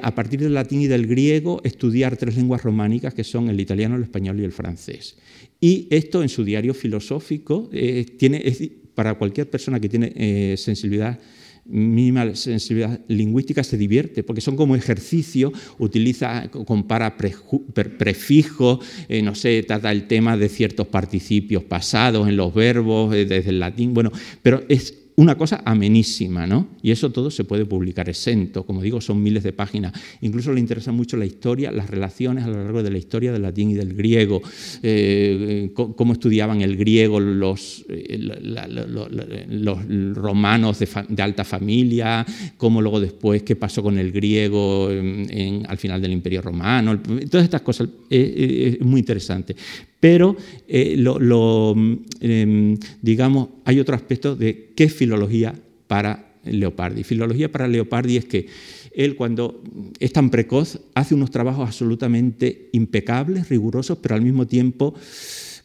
a 0.00 0.14
partir 0.14 0.38
del 0.38 0.54
latín 0.54 0.80
y 0.80 0.86
del 0.86 1.08
griego, 1.08 1.60
estudiar 1.64 2.16
tres 2.16 2.36
lenguas 2.36 2.62
románicas 2.62 3.14
que 3.14 3.24
son 3.24 3.48
el 3.48 3.58
italiano, 3.58 3.96
el 3.96 4.04
español 4.04 4.38
y 4.38 4.44
el 4.44 4.52
francés. 4.52 5.16
Y 5.60 5.88
esto 5.90 6.22
en 6.22 6.28
su 6.28 6.44
diario 6.44 6.72
filosófico 6.72 7.68
tiene, 8.16 8.44
para 8.94 9.14
cualquier 9.14 9.48
persona 9.48 9.80
que 9.80 9.88
tiene 9.88 10.12
eh, 10.14 10.56
sensibilidad 10.56 11.18
mínima 11.64 12.34
sensibilidad 12.34 13.00
lingüística 13.08 13.62
se 13.62 13.76
divierte, 13.76 14.24
porque 14.24 14.40
son 14.40 14.56
como 14.56 14.74
ejercicio, 14.74 15.52
utiliza, 15.78 16.50
compara 16.50 17.16
prefijos, 17.16 18.84
eh, 19.08 19.22
no 19.22 19.34
sé, 19.34 19.62
trata 19.62 19.92
el 19.92 20.06
tema 20.08 20.36
de 20.36 20.48
ciertos 20.48 20.88
participios 20.88 21.62
pasados 21.62 22.28
en 22.28 22.36
los 22.36 22.52
verbos, 22.52 23.12
desde 23.12 23.50
el 23.50 23.60
latín, 23.60 23.94
bueno, 23.94 24.10
pero 24.42 24.64
es 24.68 25.01
una 25.16 25.36
cosa 25.36 25.62
amenísima, 25.64 26.46
¿no? 26.46 26.68
Y 26.82 26.90
eso 26.90 27.10
todo 27.10 27.30
se 27.30 27.44
puede 27.44 27.66
publicar 27.66 28.08
exento, 28.08 28.64
como 28.64 28.82
digo, 28.82 29.00
son 29.00 29.22
miles 29.22 29.42
de 29.42 29.52
páginas. 29.52 29.92
Incluso 30.22 30.52
le 30.52 30.60
interesa 30.60 30.90
mucho 30.92 31.16
la 31.16 31.26
historia, 31.26 31.70
las 31.70 31.90
relaciones 31.90 32.44
a 32.44 32.48
lo 32.48 32.62
largo 32.62 32.82
de 32.82 32.90
la 32.90 32.98
historia 32.98 33.32
del 33.32 33.42
latín 33.42 33.70
y 33.70 33.74
del 33.74 33.94
griego, 33.94 34.40
eh, 34.82 35.70
cómo 35.74 36.14
estudiaban 36.14 36.62
el 36.62 36.76
griego 36.76 37.20
los, 37.20 37.84
eh, 37.88 38.18
los 39.48 40.14
romanos 40.14 40.78
de, 40.78 41.22
alta 41.22 41.44
familia, 41.44 42.24
cómo 42.56 42.80
luego 42.80 43.00
después 43.00 43.42
qué 43.42 43.56
pasó 43.56 43.82
con 43.82 43.98
el 43.98 44.12
griego 44.12 44.88
al 44.88 45.78
final 45.78 46.00
del 46.00 46.12
Imperio 46.12 46.42
Romano, 46.42 47.00
todas 47.30 47.44
estas 47.44 47.60
cosas, 47.62 47.88
eh, 48.10 48.78
es 48.80 48.86
muy 48.86 49.00
interesante. 49.00 49.54
Pero, 50.02 50.36
eh, 50.66 50.96
em, 52.20 52.76
digamos, 53.02 53.50
hay 53.64 53.78
otro 53.78 53.94
aspecto 53.94 54.34
de 54.34 54.72
qué 54.74 54.82
es 54.82 54.92
filología 54.92 55.54
para 55.86 56.38
Leopardi. 56.42 57.04
Filología 57.04 57.52
para 57.52 57.68
Leopardi 57.68 58.16
es 58.16 58.24
que 58.24 58.48
él 58.96 59.14
cuando 59.14 59.62
es 60.00 60.12
tan 60.12 60.28
precoz 60.30 60.80
hace 60.96 61.14
unos 61.14 61.30
trabajos 61.30 61.68
absolutamente 61.68 62.68
impecables, 62.72 63.48
rigurosos, 63.48 63.96
pero 63.98 64.16
al 64.16 64.22
mismo 64.22 64.44
tiempo 64.44 64.92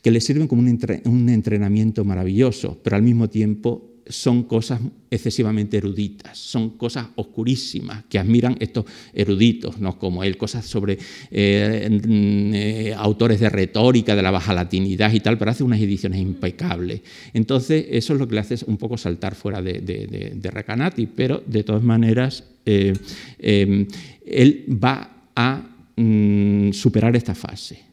que 0.03 0.11
le 0.11 0.21
sirven 0.21 0.47
como 0.47 0.61
un 0.61 1.29
entrenamiento 1.29 2.05
maravilloso, 2.05 2.77
pero 2.83 2.95
al 2.95 3.01
mismo 3.01 3.29
tiempo 3.29 3.86
son 4.09 4.43
cosas 4.43 4.79
excesivamente 5.09 5.77
eruditas, 5.77 6.37
son 6.37 6.71
cosas 6.71 7.07
oscurísimas 7.15 8.03
que 8.09 8.19
admiran 8.19 8.57
estos 8.59 8.85
eruditos, 9.13 9.79
¿no? 9.79 9.97
como 9.97 10.23
él, 10.23 10.37
cosas 10.37 10.65
sobre 10.65 10.97
eh, 11.31 11.99
eh, 12.01 12.93
autores 12.97 13.39
de 13.39 13.49
retórica, 13.49 14.15
de 14.15 14.21
la 14.21 14.31
baja 14.31 14.53
latinidad 14.53 15.13
y 15.13 15.19
tal, 15.19 15.37
pero 15.37 15.51
hace 15.51 15.63
unas 15.63 15.79
ediciones 15.79 16.19
impecables. 16.19 17.01
Entonces, 17.33 17.85
eso 17.89 18.13
es 18.13 18.19
lo 18.19 18.27
que 18.27 18.35
le 18.35 18.41
hace 18.41 18.57
un 18.67 18.77
poco 18.77 18.97
saltar 18.97 19.35
fuera 19.35 19.61
de, 19.61 20.49
Recanati, 20.51 21.07
pero 21.07 21.43
de 21.45 21.63
todas 21.63 21.83
maneras, 21.83 22.43
eh, 22.65 22.93
él 23.39 24.65
va 24.83 25.29
a 25.35 25.61
mm, 25.95 26.71
superar 26.71 27.15
esta 27.15 27.35
fase. 27.35 27.87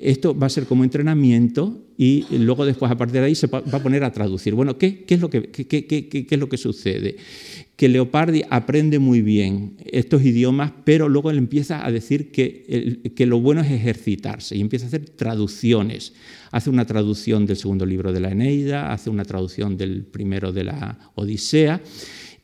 Esto 0.00 0.38
va 0.38 0.46
a 0.46 0.50
ser 0.50 0.66
como 0.66 0.84
entrenamiento 0.84 1.84
y 1.96 2.24
luego 2.30 2.64
después 2.64 2.92
a 2.92 2.96
partir 2.96 3.20
de 3.20 3.26
ahí 3.26 3.34
se 3.34 3.48
va 3.48 3.58
a 3.58 3.82
poner 3.82 4.04
a 4.04 4.12
traducir. 4.12 4.54
Bueno, 4.54 4.78
¿qué, 4.78 5.04
es, 5.08 5.20
lo 5.20 5.28
que, 5.28 5.50
qué, 5.50 6.26
es 6.30 6.38
lo 6.38 6.48
que 6.48 6.56
sucede? 6.56 7.16
Que 7.74 7.88
Leopardi 7.88 8.42
aprende 8.48 9.00
muy 9.00 9.20
bien 9.20 9.76
estos 9.84 10.24
idiomas, 10.24 10.72
pero 10.84 11.08
luego 11.08 11.30
él 11.30 11.38
empieza 11.38 11.84
a 11.84 11.90
decir 11.90 12.30
que, 12.30 13.12
que 13.16 13.26
lo 13.26 13.40
bueno 13.40 13.62
es 13.62 13.70
ejercitarse 13.70 14.56
y 14.56 14.60
empieza 14.60 14.86
a 14.86 14.88
hacer 14.88 15.08
traducciones. 15.10 16.12
Hace 16.52 16.70
una 16.70 16.84
traducción 16.84 17.46
del 17.46 17.56
segundo 17.56 17.84
libro 17.84 18.12
de 18.12 18.20
la 18.20 18.30
Eneida, 18.30 18.92
hace 18.92 19.10
una 19.10 19.24
traducción 19.24 19.76
del 19.76 20.04
primero 20.04 20.52
de 20.52 20.64
la 20.64 21.10
Odisea. 21.16 21.82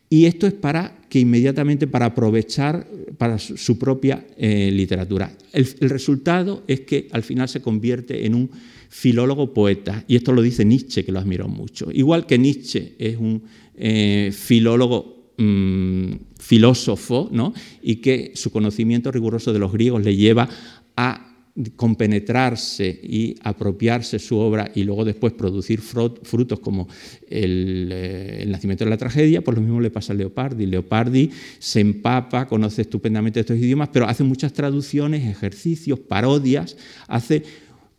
Y 0.09 0.27
esto 0.27 0.47
es 0.47 0.53
para 0.53 0.97
que 1.09 1.21
inmediatamente, 1.21 1.87
para 1.87 2.07
aprovechar 2.07 2.87
para 3.19 3.39
su 3.39 3.79
propia 3.79 4.27
eh, 4.37 4.71
literatura. 4.73 5.33
El, 5.53 5.67
resultado 5.89 6.65
es 6.67 6.81
que 6.81 7.09
al 7.13 7.23
final 7.23 7.49
se 7.49 7.63
convierte 7.63 8.27
en 8.27 8.35
un 8.35 8.51
filólogo 8.89 9.55
poeta, 9.55 10.05
y 10.07 10.17
esto 10.17 10.33
lo 10.33 10.43
dice 10.43 10.65
Nietzsche, 10.65 11.05
que 11.05 11.13
lo 11.13 11.21
admiró 11.21 11.49
mucho. 11.49 11.89
Igual 11.93 12.27
que 12.27 12.39
Nietzsche 12.39 12.95
es 12.99 13.17
un 13.17 13.43
eh, 13.77 14.33
filólogo 14.33 15.33
mm, 15.37 16.13
filósofo, 16.39 17.29
¿no? 17.33 17.55
y 17.83 17.97
que 17.97 18.33
su 18.35 18.51
conocimiento 18.51 19.11
riguroso 19.11 19.53
de 19.53 19.59
los 19.59 19.73
griegos 19.73 20.05
le 20.05 20.17
lleva 20.17 20.49
a 20.97 21.34
compenetrarse 21.77 22.89
y 23.03 23.37
apropiarse 23.43 24.19
su 24.19 24.37
obra 24.39 24.73
y 24.75 24.83
luego 24.83 25.05
después 25.05 25.33
producir 25.35 25.81
frutos 25.81 26.59
como 26.59 26.89
eh, 27.29 28.41
el, 28.41 28.51
nacimiento 28.51 28.85
de 28.85 28.91
la 28.91 28.97
tragedia, 28.97 29.43
pues 29.43 29.57
lo 29.57 29.63
mismo 29.63 29.81
le 29.81 29.91
pasa 29.91 30.13
a 30.13 30.17
Leopardi. 30.17 30.67
Leopardi 30.67 31.31
se 31.61 31.81
empapa, 31.81 32.47
conoce 32.47 32.83
estupendamente 32.83 33.41
estos 33.41 33.57
idiomas, 33.57 33.91
pero 33.93 34.09
hace 34.09 34.25
muchas 34.25 34.53
traducciones, 34.53 35.25
ejercicios, 35.25 36.01
parodias, 36.01 36.77
hace 37.07 37.45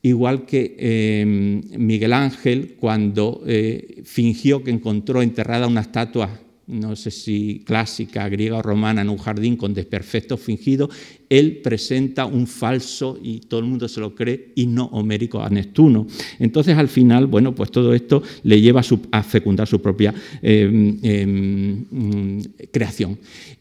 igual 0.02 0.46
que 0.46 0.76
eh, 0.78 1.26
Miguel 1.26 2.12
Ángel 2.12 2.76
cuando 2.78 3.42
eh, 3.48 4.02
fingió 4.04 4.64
que 4.64 4.72
encontró 4.72 5.22
enterrada 5.22 5.68
una 5.68 5.82
estatua 5.82 6.42
no 6.68 6.96
sé 6.96 7.12
si 7.12 7.64
clásica, 7.66 8.28
griega 8.30 8.58
o 8.58 8.62
romana, 8.62 9.02
en 9.02 9.10
un 9.10 9.18
jardín 9.18 9.56
con 9.56 9.74
desperfectos 9.74 10.40
fingidos, 10.40 10.90
él 11.30 11.58
presenta 11.64 12.26
un 12.26 12.48
falso, 12.48 13.20
y 13.22 13.40
todo 13.42 13.60
el 13.60 13.66
mundo 13.66 13.88
se 13.88 14.00
lo 14.00 14.16
cree, 14.16 14.52
y 14.56 14.68
no 14.68 14.86
homérico 14.86 15.42
a 15.42 15.50
Neptuno. 15.50 16.08
Entonces, 16.40 16.78
al 16.78 16.88
final, 16.88 17.28
bueno, 17.28 17.54
pues 17.54 17.72
todo 17.72 17.94
esto 17.94 18.22
le 18.44 18.62
lleva 18.62 18.82
a, 19.12 19.24
fecundar 19.24 19.68
su 19.68 19.82
propia 19.82 20.14
em, 20.42 21.00
em, 21.02 21.86
mm, 21.90 22.42
creación. 22.72 23.18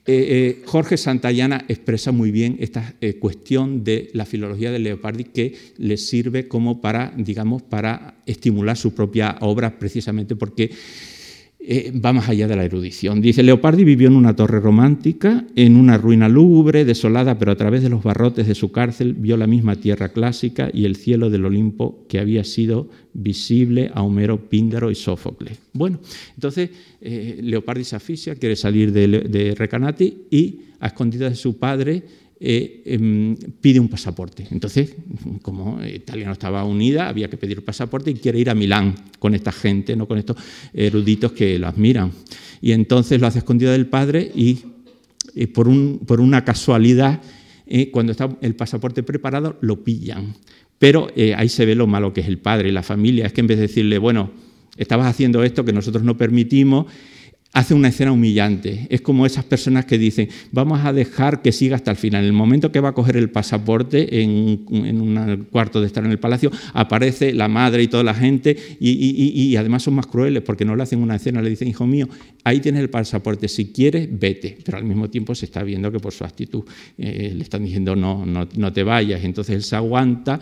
Eh, 0.06 0.58
eh, 0.60 0.62
Jorge 0.66 0.98
Santayana 0.98 1.64
expresa 1.66 2.12
muy 2.12 2.30
bien 2.30 2.56
esta 2.60 2.94
eh, 3.00 3.14
cuestión 3.14 3.84
de 3.84 4.10
la 4.12 4.26
filología 4.26 4.70
de 4.70 4.78
Leopardi 4.78 5.24
que 5.24 5.54
le 5.78 5.96
sirve 5.96 6.46
como 6.46 6.82
para, 6.82 7.14
digamos, 7.16 7.62
para 7.62 8.18
estimular 8.26 8.76
su 8.76 8.94
propia 8.94 9.38
obra, 9.40 9.78
precisamente 9.78 10.36
porque 10.36 10.70
eh, 11.66 11.92
va 11.98 12.12
más 12.12 12.28
allá 12.28 12.46
de 12.46 12.56
la 12.56 12.64
erudición. 12.64 13.22
Dice, 13.22 13.42
Leopardi 13.42 13.84
vivió 13.84 14.08
en 14.08 14.16
una 14.16 14.36
torre 14.36 14.60
romántica, 14.60 15.46
en 15.56 15.76
una 15.76 15.96
ruina 15.96 16.28
lúgubre, 16.28 16.84
desolada, 16.84 17.38
pero 17.38 17.52
a 17.52 17.56
través 17.56 17.82
de 17.82 17.88
los 17.88 18.02
barrotes 18.02 18.46
de 18.46 18.54
su 18.54 18.70
cárcel 18.70 19.14
vio 19.14 19.38
la 19.38 19.46
misma 19.46 19.76
tierra 19.76 20.10
clásica 20.10 20.68
y 20.74 20.84
el 20.84 20.96
cielo 20.96 21.30
del 21.30 21.46
Olimpo 21.46 22.04
que 22.06 22.18
había 22.18 22.44
sido 22.44 22.90
visible 23.14 23.90
a 23.94 24.02
Homero, 24.02 24.50
Píndaro 24.50 24.90
y 24.90 24.94
Sófocles. 24.94 25.58
Bueno, 25.72 26.00
entonces 26.34 26.68
eh, 27.00 27.40
Leopardi 27.42 27.84
se 27.84 27.96
asfixia, 27.96 28.34
quiere 28.34 28.56
salir 28.56 28.92
de, 28.92 29.08
de 29.08 29.54
Recanati 29.54 30.24
y 30.30 30.60
a 30.80 30.88
escondidas 30.88 31.30
de 31.30 31.36
su 31.36 31.56
padre 31.56 32.02
eh, 32.40 32.82
em, 32.86 33.36
pide 33.60 33.78
un 33.78 33.88
pasaporte. 33.88 34.46
Entonces, 34.50 34.94
como 35.42 35.82
Italia 35.84 36.26
no 36.26 36.32
estaba 36.32 36.64
unida, 36.64 37.08
había 37.08 37.28
que 37.28 37.36
pedir 37.36 37.64
pasaporte 37.64 38.10
y 38.10 38.14
quiere 38.14 38.38
ir 38.38 38.50
a 38.50 38.54
Milán 38.54 38.94
con 39.18 39.34
esta 39.34 39.52
gente, 39.52 39.94
no 39.96 40.08
con 40.08 40.18
estos 40.18 40.36
eruditos 40.72 41.32
que 41.32 41.58
lo 41.58 41.68
admiran. 41.68 42.12
Y 42.60 42.72
entonces 42.72 43.20
lo 43.20 43.26
hace 43.26 43.38
escondido 43.38 43.72
del 43.72 43.86
padre 43.86 44.30
y, 44.34 44.64
por, 45.52 45.68
un, 45.68 46.00
por, 46.06 46.20
una 46.20 46.44
casualidad, 46.44 47.20
eh, 47.66 47.90
cuando 47.90 48.12
está 48.12 48.36
el 48.40 48.56
pasaporte 48.56 49.02
preparado, 49.02 49.56
lo 49.60 49.84
pillan. 49.84 50.34
Pero 50.78 51.08
eh, 51.14 51.34
ahí 51.34 51.48
se 51.48 51.64
ve 51.64 51.74
lo 51.74 51.86
malo 51.86 52.12
que 52.12 52.20
es 52.20 52.26
el 52.26 52.38
padre 52.38 52.68
y 52.68 52.72
la 52.72 52.82
familia. 52.82 53.26
Es 53.26 53.32
que 53.32 53.42
en 53.42 53.46
vez 53.46 53.58
de 53.58 53.68
decirle, 53.68 53.98
bueno, 53.98 54.32
estabas 54.76 55.06
haciendo 55.06 55.44
esto 55.44 55.64
que 55.64 55.72
nosotros 55.72 56.02
no 56.02 56.16
permitimos, 56.16 56.86
hace 57.54 57.72
una 57.72 57.88
escena 57.88 58.10
humillante. 58.10 58.86
Es 58.90 59.00
como 59.00 59.24
esas 59.24 59.44
personas 59.44 59.84
que 59.84 59.96
dicen, 59.96 60.28
vamos 60.50 60.84
a 60.84 60.92
dejar 60.92 61.40
que 61.40 61.52
siga 61.52 61.76
hasta 61.76 61.92
el 61.92 61.96
final. 61.96 62.22
En 62.22 62.26
el 62.26 62.32
momento 62.32 62.72
que 62.72 62.80
va 62.80 62.90
a 62.90 62.92
coger 62.92 63.16
el 63.16 63.30
pasaporte 63.30 64.20
en, 64.20 64.66
un 64.68 65.46
cuarto 65.50 65.80
de 65.80 65.86
estar 65.86 66.04
en 66.04 66.10
el 66.10 66.18
palacio, 66.18 66.50
aparece 66.72 67.32
la 67.32 67.46
madre 67.46 67.84
y 67.84 67.88
toda 67.88 68.02
la 68.02 68.12
gente 68.12 68.56
y, 68.80 69.54
además 69.56 69.84
son 69.84 69.94
más 69.94 70.06
crueles 70.06 70.42
porque 70.42 70.64
no 70.64 70.74
le 70.74 70.82
hacen 70.82 71.00
una 71.00 71.14
escena, 71.14 71.40
le 71.40 71.48
dicen, 71.48 71.68
hijo 71.68 71.86
mío, 71.86 72.08
ahí 72.42 72.58
tienes 72.58 72.80
el 72.80 72.90
pasaporte, 72.90 73.46
si 73.46 73.66
quieres, 73.66 74.08
vete. 74.10 74.58
Pero 74.64 74.78
al 74.78 74.84
mismo 74.84 75.08
tiempo 75.08 75.32
se 75.36 75.46
está 75.46 75.62
viendo 75.62 75.92
que 75.92 76.00
por 76.00 76.12
su 76.12 76.24
actitud 76.24 76.64
eh, 76.98 77.32
le 77.36 77.42
están 77.42 77.64
diciendo, 77.64 77.94
no, 77.94 78.26
no, 78.26 78.72
te 78.72 78.82
vayas. 78.82 79.22
Entonces 79.22 79.54
él 79.54 79.62
se 79.62 79.76
aguanta, 79.76 80.40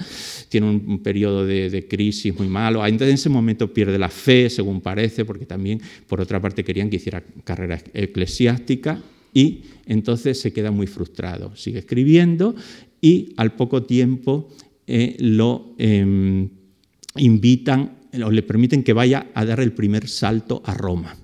tiene 0.49 0.67
un, 0.67 1.03
periodo 1.03 1.45
de, 1.45 1.69
de, 1.69 1.87
crisis 1.87 2.35
muy 2.39 2.49
malo. 2.49 2.85
Entonces 2.87 3.09
en 3.09 3.15
ese 3.15 3.29
momento 3.29 3.71
pierde 3.73 3.99
la 3.99 4.09
fe, 4.09 4.49
según 4.49 4.81
parece, 4.81 5.27
porque 5.27 5.45
también, 5.45 5.79
por 6.07 6.19
otra 6.19 6.41
parte, 6.41 6.65
querían 6.65 6.89
que 6.89 7.02
hiciera 7.03 7.23
carrera 7.45 7.83
eclesiástica 7.93 9.03
y 9.35 9.63
entonces 9.87 10.41
se 10.41 10.53
queda 10.53 10.71
muy 10.71 10.87
frustrado. 10.87 11.57
Sigue 11.57 11.81
escribiendo 11.81 12.55
y 13.01 13.35
al 13.37 13.57
poco 13.57 13.83
tiempo 13.83 14.49
eh, 14.87 15.17
lo 15.19 15.75
em, 15.79 16.49
invitan 17.17 17.99
o 18.25 18.31
le 18.31 18.43
permiten 18.43 18.83
que 18.83 18.93
vaya 18.93 19.29
a 19.35 19.45
dar 19.45 19.61
el 19.61 19.73
primer 19.73 20.09
salto 20.09 20.63
a 20.65 20.75
Roma. 20.75 21.17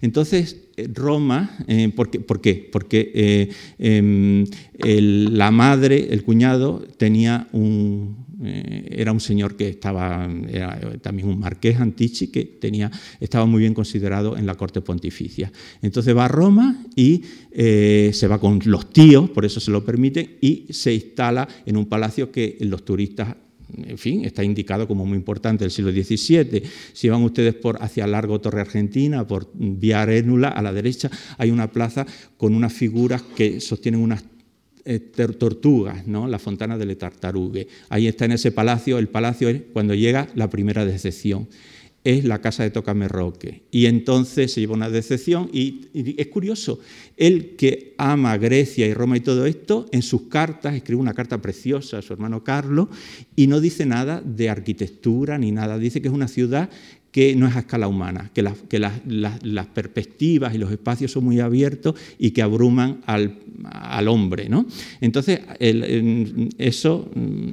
Entonces, 0.00 0.56
eh, 0.76 0.88
Roma, 0.92 1.58
eh, 1.68 1.90
¿por, 1.90 2.10
qué? 2.40 2.68
Porque 2.72 3.50
em, 3.78 4.46
la 4.78 5.50
madre, 5.50 6.08
el 6.10 6.24
cuñado, 6.24 6.82
tenía 6.96 7.48
un, 7.52 8.29
eh, 8.42 8.88
era 8.90 9.12
un 9.12 9.20
señor 9.20 9.56
que 9.56 9.68
estaba, 9.68 10.28
también 11.02 11.28
un 11.28 11.38
marqués 11.38 11.78
Antichi, 11.78 12.28
que 12.28 12.44
tenía, 12.44 12.90
estaba 13.20 13.46
muy 13.46 13.60
bien 13.60 13.74
considerado 13.74 14.36
en 14.36 14.46
la 14.46 14.54
corte 14.54 14.80
pontificia. 14.80 15.52
Entonces 15.82 16.16
va 16.16 16.24
a 16.24 16.28
Roma 16.28 16.84
y 16.96 17.22
eh, 17.50 18.10
se 18.14 18.28
va 18.28 18.38
con 18.38 18.60
los 18.64 18.90
tíos, 18.90 19.30
por 19.30 19.44
eso 19.44 19.60
se 19.60 19.70
lo 19.70 19.84
permite, 19.84 20.38
y 20.40 20.66
se 20.70 20.94
instala 20.94 21.46
en 21.66 21.76
un 21.76 21.86
palacio 21.86 22.30
que 22.30 22.56
los 22.60 22.84
turistas 22.84 23.36
en 23.76 23.98
fin, 23.98 24.24
está 24.24 24.42
indicado 24.42 24.88
como 24.88 25.06
muy 25.06 25.16
importante 25.16 25.64
del 25.64 25.70
siglo 25.70 25.92
XVII. 25.92 26.62
Si 26.92 27.08
van 27.08 27.22
ustedes 27.22 27.54
por 27.54 27.82
hacia 27.82 28.06
Largo 28.06 28.40
Torre 28.40 28.60
Argentina, 28.60 29.26
por 29.26 29.50
Vía 29.54 30.02
Arénula, 30.02 30.48
a 30.48 30.62
la 30.62 30.72
derecha 30.72 31.10
hay 31.38 31.50
una 31.50 31.70
plaza 31.70 32.06
con 32.36 32.54
unas 32.54 32.72
figuras 32.72 33.22
que 33.22 33.60
sostienen 33.60 34.00
unas 34.00 34.24
tortugas, 35.36 36.06
¿no? 36.06 36.26
la 36.26 36.38
fontana 36.38 36.78
de 36.78 36.86
Le 36.86 36.96
Tartarugue. 36.96 37.68
Ahí 37.88 38.06
está 38.06 38.24
en 38.24 38.32
ese 38.32 38.52
palacio, 38.52 38.98
el 38.98 39.08
palacio 39.08 39.48
es 39.48 39.62
cuando 39.72 39.94
llega 39.94 40.28
la 40.34 40.50
primera 40.50 40.84
decepción. 40.84 41.48
es 42.02 42.24
la 42.24 42.40
casa 42.40 42.62
de 42.62 42.70
Tocamerroque. 42.70 43.64
Y 43.70 43.84
entonces 43.84 44.52
se 44.52 44.60
lleva 44.60 44.74
una 44.74 44.88
decepción 44.88 45.50
y, 45.52 45.88
es 46.16 46.28
curioso, 46.28 46.80
él 47.18 47.56
que 47.58 47.94
ama 47.98 48.38
Grecia 48.38 48.86
y 48.86 48.94
Roma 48.94 49.18
y 49.18 49.20
todo 49.20 49.44
esto, 49.44 49.86
en 49.92 50.00
sus 50.00 50.22
cartas 50.22 50.74
escribe 50.74 50.98
una 50.98 51.12
carta 51.12 51.42
preciosa 51.42 51.98
a 51.98 52.02
su 52.02 52.14
hermano 52.14 52.42
Carlos 52.42 52.88
y 53.36 53.48
no 53.48 53.60
dice 53.60 53.84
nada 53.84 54.22
de 54.24 54.48
arquitectura 54.48 55.36
ni 55.36 55.52
nada, 55.52 55.78
dice 55.78 56.00
que 56.00 56.08
es 56.08 56.14
una 56.14 56.28
ciudad 56.28 56.70
que 57.10 57.34
no 57.34 57.46
es 57.48 57.56
a 57.56 57.60
escala 57.60 57.88
humana, 57.88 58.30
que, 58.32 58.42
las 58.42 59.66
perspectivas 59.74 60.54
y 60.54 60.58
los 60.58 60.70
espacios 60.70 61.10
son 61.10 61.24
muy 61.24 61.40
abiertos 61.40 61.94
y 62.18 62.30
que 62.30 62.42
abruman 62.42 63.00
al, 63.06 64.08
hombre. 64.08 64.48
¿no? 64.48 64.66
Entonces, 65.00 65.40
eso, 65.58 67.10
mm, 67.14 67.50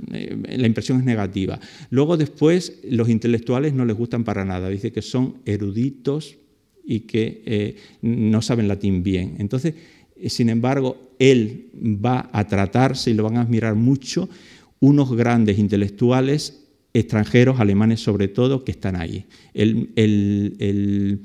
la 0.57 0.67
impresión 0.67 0.99
es 0.99 1.05
negativa. 1.05 1.59
Luego, 1.89 2.17
después, 2.17 2.79
los 2.89 3.09
intelectuales 3.09 3.73
no 3.73 3.85
les 3.85 3.97
gustan 3.97 4.23
para 4.23 4.45
nada, 4.45 4.69
dice 4.69 4.91
que 4.91 5.01
son 5.01 5.37
eruditos 5.45 6.37
y 6.85 7.01
que 7.01 7.41
eh, 7.45 7.75
no 8.01 8.41
saben 8.41 8.67
latín 8.67 9.03
bien. 9.03 9.35
Entonces, 9.39 9.73
eh, 10.15 10.29
sin 10.29 10.49
embargo, 10.49 11.13
él 11.19 11.69
va 11.73 12.29
a 12.31 12.47
tratarse 12.47 13.09
y 13.09 13.13
lo 13.15 13.23
van 13.23 13.37
a 13.37 13.41
admirar 13.41 13.75
mucho 13.75 14.29
unos 14.79 15.15
grandes 15.15 15.57
intelectuales 15.57 16.66
extranjeros, 16.93 17.59
alemanes 17.59 17.99
sobre 17.99 18.27
todo, 18.27 18.63
que 18.63 18.71
están 18.71 18.95
ahí. 18.95 19.25
El, 19.53 21.21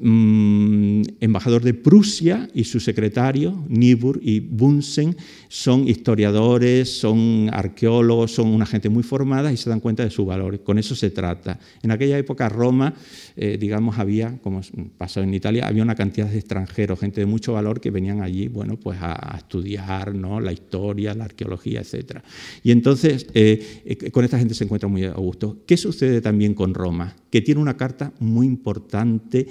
Mm, 0.00 1.02
embajador 1.18 1.62
de 1.64 1.74
Prusia 1.74 2.48
y 2.54 2.62
su 2.62 2.78
secretario, 2.78 3.64
Niebuhr 3.68 4.20
y 4.22 4.38
Bunsen, 4.38 5.16
son 5.48 5.88
historiadores, 5.88 7.00
son 7.00 7.50
arqueólogos, 7.52 8.30
son 8.30 8.46
una 8.46 8.64
gente 8.64 8.90
muy 8.90 9.02
formada 9.02 9.52
y 9.52 9.56
se 9.56 9.68
dan 9.68 9.80
cuenta 9.80 10.04
de 10.04 10.10
su 10.10 10.24
valor. 10.24 10.62
Con 10.62 10.78
eso 10.78 10.94
se 10.94 11.10
trata. 11.10 11.58
En 11.82 11.90
aquella 11.90 12.16
época 12.16 12.48
Roma, 12.48 12.94
eh, 13.34 13.58
digamos, 13.58 13.98
había, 13.98 14.38
como 14.38 14.60
pasó 14.96 15.20
en 15.20 15.34
Italia, 15.34 15.66
había 15.66 15.82
una 15.82 15.96
cantidad 15.96 16.28
de 16.28 16.38
extranjeros, 16.38 17.00
gente 17.00 17.20
de 17.20 17.26
mucho 17.26 17.54
valor 17.54 17.80
que 17.80 17.90
venían 17.90 18.22
allí, 18.22 18.46
bueno, 18.46 18.78
pues 18.78 18.98
a, 19.02 19.34
estudiar 19.36 20.14
¿no? 20.14 20.40
la 20.40 20.52
historia, 20.52 21.12
la 21.12 21.24
arqueología, 21.24 21.80
etc. 21.80 22.20
Y 22.62 22.70
entonces 22.70 23.26
eh, 23.34 23.82
eh, 23.84 24.10
con 24.12 24.24
esta 24.24 24.38
gente 24.38 24.54
se 24.54 24.62
encuentra 24.62 24.88
muy 24.88 25.02
a 25.06 25.14
gusto. 25.14 25.64
¿Qué 25.66 25.76
sucede 25.76 26.20
también 26.20 26.54
con 26.54 26.72
Roma? 26.72 27.16
Que 27.30 27.40
tiene 27.40 27.60
una 27.60 27.76
carta 27.76 28.12
muy 28.20 28.46
importante 28.46 29.48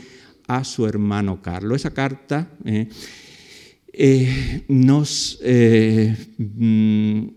a 0.47 0.63
su 0.63 0.87
hermano 0.87 1.41
Carlos. 1.41 1.75
Esa 1.75 1.93
carta 1.93 2.49
eh, 2.65 2.87
eh, 3.93 4.63
nos, 4.69 5.39
eh, 5.43 6.15
mm, 6.37 7.27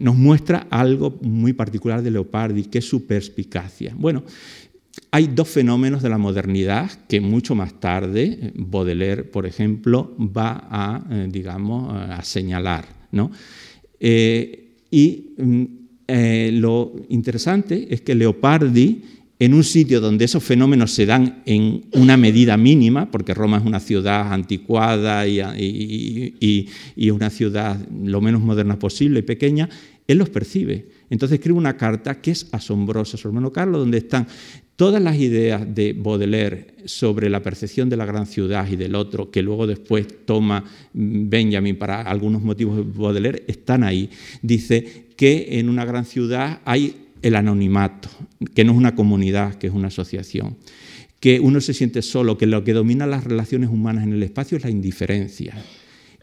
nos 0.00 0.16
muestra 0.16 0.66
algo 0.70 1.18
muy 1.22 1.54
particular 1.54 2.02
de 2.02 2.10
Leopardi, 2.10 2.64
que 2.64 2.78
es 2.78 2.84
su 2.84 3.06
perspicacia. 3.06 3.94
Bueno, 3.96 4.24
hay 5.10 5.28
dos 5.28 5.48
fenómenos 5.48 6.02
de 6.02 6.10
la 6.10 6.18
modernidad 6.18 6.90
que 7.08 7.20
mucho 7.20 7.54
más 7.54 7.80
tarde 7.80 8.52
Baudelaire, 8.54 9.24
por 9.24 9.46
ejemplo, 9.46 10.14
va 10.18 10.66
a, 10.70 11.26
digamos, 11.28 11.92
a 11.94 12.22
señalar. 12.22 12.98
¿no? 13.10 13.30
y 14.00 15.34
mm, 15.38 15.64
lo 16.60 16.92
interesante 17.08 17.88
es 17.90 18.02
que 18.02 18.14
Leopardi 18.14 19.02
en 19.40 19.54
un 19.54 19.62
sitio 19.62 20.00
donde 20.00 20.24
esos 20.24 20.42
fenómenos 20.42 20.90
se 20.90 21.06
dan 21.06 21.42
en 21.46 21.84
una 21.92 22.16
medida 22.16 22.56
mínima, 22.56 23.10
porque 23.10 23.34
Roma 23.34 23.58
es 23.58 23.64
una 23.64 23.80
ciudad 23.80 24.32
anticuada 24.32 25.26
y, 25.26 26.68
una 27.10 27.30
ciudad 27.30 27.78
lo 27.90 28.20
menos 28.20 28.42
moderna 28.42 28.78
posible 28.78 29.20
y 29.20 29.22
pequeña, 29.22 29.68
él 30.06 30.18
los 30.18 30.30
percibe. 30.30 30.88
Entonces 31.10 31.38
escribe 31.38 31.58
una 31.58 31.76
carta 31.76 32.20
que 32.20 32.32
es 32.32 32.48
asombrosa 32.52 33.16
su 33.16 33.28
hermano 33.28 33.52
Carlos, 33.52 33.80
donde 33.80 33.98
están 33.98 34.26
todas 34.74 35.02
las 35.02 35.16
ideas 35.16 35.62
de 35.74 35.92
Baudelaire 35.92 36.74
sobre 36.84 37.28
la 37.28 37.42
percepción 37.42 37.88
de 37.88 37.96
la 37.96 38.06
gran 38.06 38.26
ciudad 38.26 38.68
y 38.68 38.76
del 38.76 38.94
otro, 38.94 39.30
que 39.30 39.42
luego 39.42 39.66
después 39.66 40.06
toma 40.24 40.64
Benjamin 40.92 41.76
para 41.76 42.02
algunos 42.02 42.42
motivos 42.42 42.76
de 42.76 42.82
Baudelaire, 42.82 43.44
están 43.46 43.84
ahí. 43.84 44.10
Dice 44.42 45.06
que 45.16 45.58
en 45.58 45.68
una 45.68 45.84
gran 45.84 46.04
ciudad 46.04 46.60
hay 46.64 47.07
el 47.22 47.36
anonimato, 47.36 48.08
que 48.54 48.64
no 48.64 48.72
es 48.72 48.78
una 48.78 48.94
comunidad, 48.94 49.54
que 49.54 49.66
es 49.66 49.72
una 49.72 49.88
asociación, 49.88 50.56
que 51.20 51.40
uno 51.40 51.60
se 51.60 51.74
siente 51.74 52.02
solo, 52.02 52.38
que 52.38 52.46
lo 52.46 52.64
que 52.64 52.72
domina 52.72 53.06
las 53.06 53.24
relaciones 53.24 53.70
humanas 53.70 54.04
en 54.04 54.12
el 54.12 54.22
espacio 54.22 54.56
es 54.56 54.64
la 54.64 54.70
indiferencia. 54.70 55.54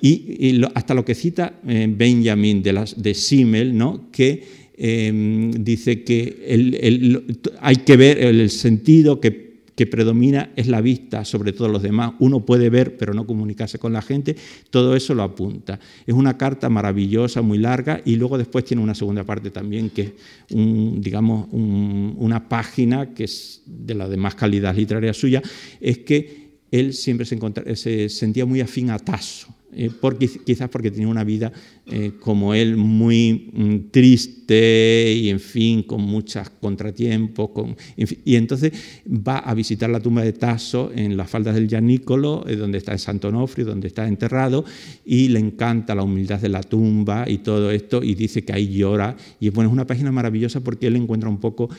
Y, 0.02 0.62
hasta 0.74 0.93
lo 0.93 1.06
que 1.06 1.16
cita 1.16 1.60
eh, 1.68 1.88
Benjamin 1.89 2.62
de, 2.62 2.74
las, 2.74 3.02
de 3.02 3.14
Simmel, 3.14 3.78
¿no? 3.78 4.10
que 4.12 4.43
em, 4.78 5.52
dice 5.52 6.04
que 6.04 7.38
hay 7.62 7.76
que 7.78 7.98
ver 7.98 8.20
el 8.20 8.50
sentido 8.50 9.20
que 9.20 9.45
que 9.76 9.86
predomina 9.86 10.51
es 10.55 10.67
la 10.67 10.82
vista 10.82 11.26
sobre 11.26 11.53
todos 11.53 11.71
los 11.71 11.82
demás. 11.82 12.13
Uno 12.19 12.45
puede 12.45 12.69
ver 12.69 12.97
pero 12.97 13.13
no 13.13 13.26
comunicarse 13.26 13.80
con 13.80 13.93
la 13.93 14.01
gente, 14.01 14.36
todo 14.69 14.95
eso 14.95 15.13
lo 15.13 15.23
apunta. 15.23 15.80
Es 16.05 16.13
una 16.13 16.38
carta 16.38 16.69
maravillosa, 16.69 17.41
muy 17.41 17.57
larga, 17.57 18.01
y 18.05 18.15
luego 18.15 18.38
después 18.38 18.65
tiene 18.65 18.84
una 18.84 18.95
segunda 18.95 19.23
parte 19.23 19.51
también, 19.51 19.89
que 19.89 20.01
es 20.01 20.11
digamos, 20.49 21.47
una 21.51 22.47
página 22.47 23.13
que 23.13 23.26
es 23.26 23.61
de 23.65 23.95
la 23.95 24.07
de 24.07 24.17
más 24.17 24.36
calidad 24.36 24.76
literaria 24.76 25.13
suya, 25.13 25.41
es 25.80 25.99
que 25.99 26.45
él 26.71 26.93
siempre 26.93 27.26
se, 27.26 27.76
se 27.76 28.09
sentía 28.09 28.45
muy 28.45 28.61
afín 28.61 28.89
a 28.89 28.99
Tasso 28.99 29.55
eh, 29.78 29.91
porque, 29.99 30.28
quizás 30.28 30.69
porque 30.69 30.89
tenía 30.89 31.07
una 31.07 31.23
vida 31.23 31.51
eh, 31.88 32.13
como 32.19 32.53
él 32.53 32.78
muy 32.78 33.51
mm, 33.53 33.91
triste 33.91 35.13
y 35.13 35.30
en 35.30 35.39
fin, 35.39 35.84
con 35.84 36.01
muchos 36.01 36.49
contratiempos. 36.49 37.49
Con, 37.49 37.76
y 37.97 38.36
entonces 38.36 38.71
va 39.05 39.39
a 39.39 39.53
visitar 39.53 39.89
la 39.89 39.99
tumba 39.99 40.23
de 40.23 40.34
Tasso 40.34 40.91
en 40.95 41.17
las 41.17 41.30
faldas 41.30 41.55
del 41.55 41.67
Gianicolo, 41.67 42.45
eh, 42.47 42.55
donde 42.55 42.78
está 42.78 42.97
Santo 42.97 43.28
Onofrio, 43.28 43.65
donde 43.65 43.88
está 43.88 44.07
enterrado, 44.07 44.63
y 45.05 45.28
le 45.28 45.39
encanta 45.39 45.93
la 45.93 46.03
humildad 46.03 46.39
de 46.39 46.49
la 46.49 46.63
tumba 46.63 47.30
y 47.30 47.39
todo 47.39 47.69
esto, 47.71 48.01
y 48.01 48.15
dice 48.15 48.45
que 48.45 48.53
ahí 48.53 48.69
llora. 48.69 49.17
Y 49.39 49.49
bueno, 49.49 49.69
es 49.69 49.73
una 49.73 49.86
página 49.86 50.11
maravillosa 50.11 50.61
porque 50.61 50.88
él 50.88 50.95
encuentra 50.95 51.30
un 51.30 51.39
poco 51.39 51.69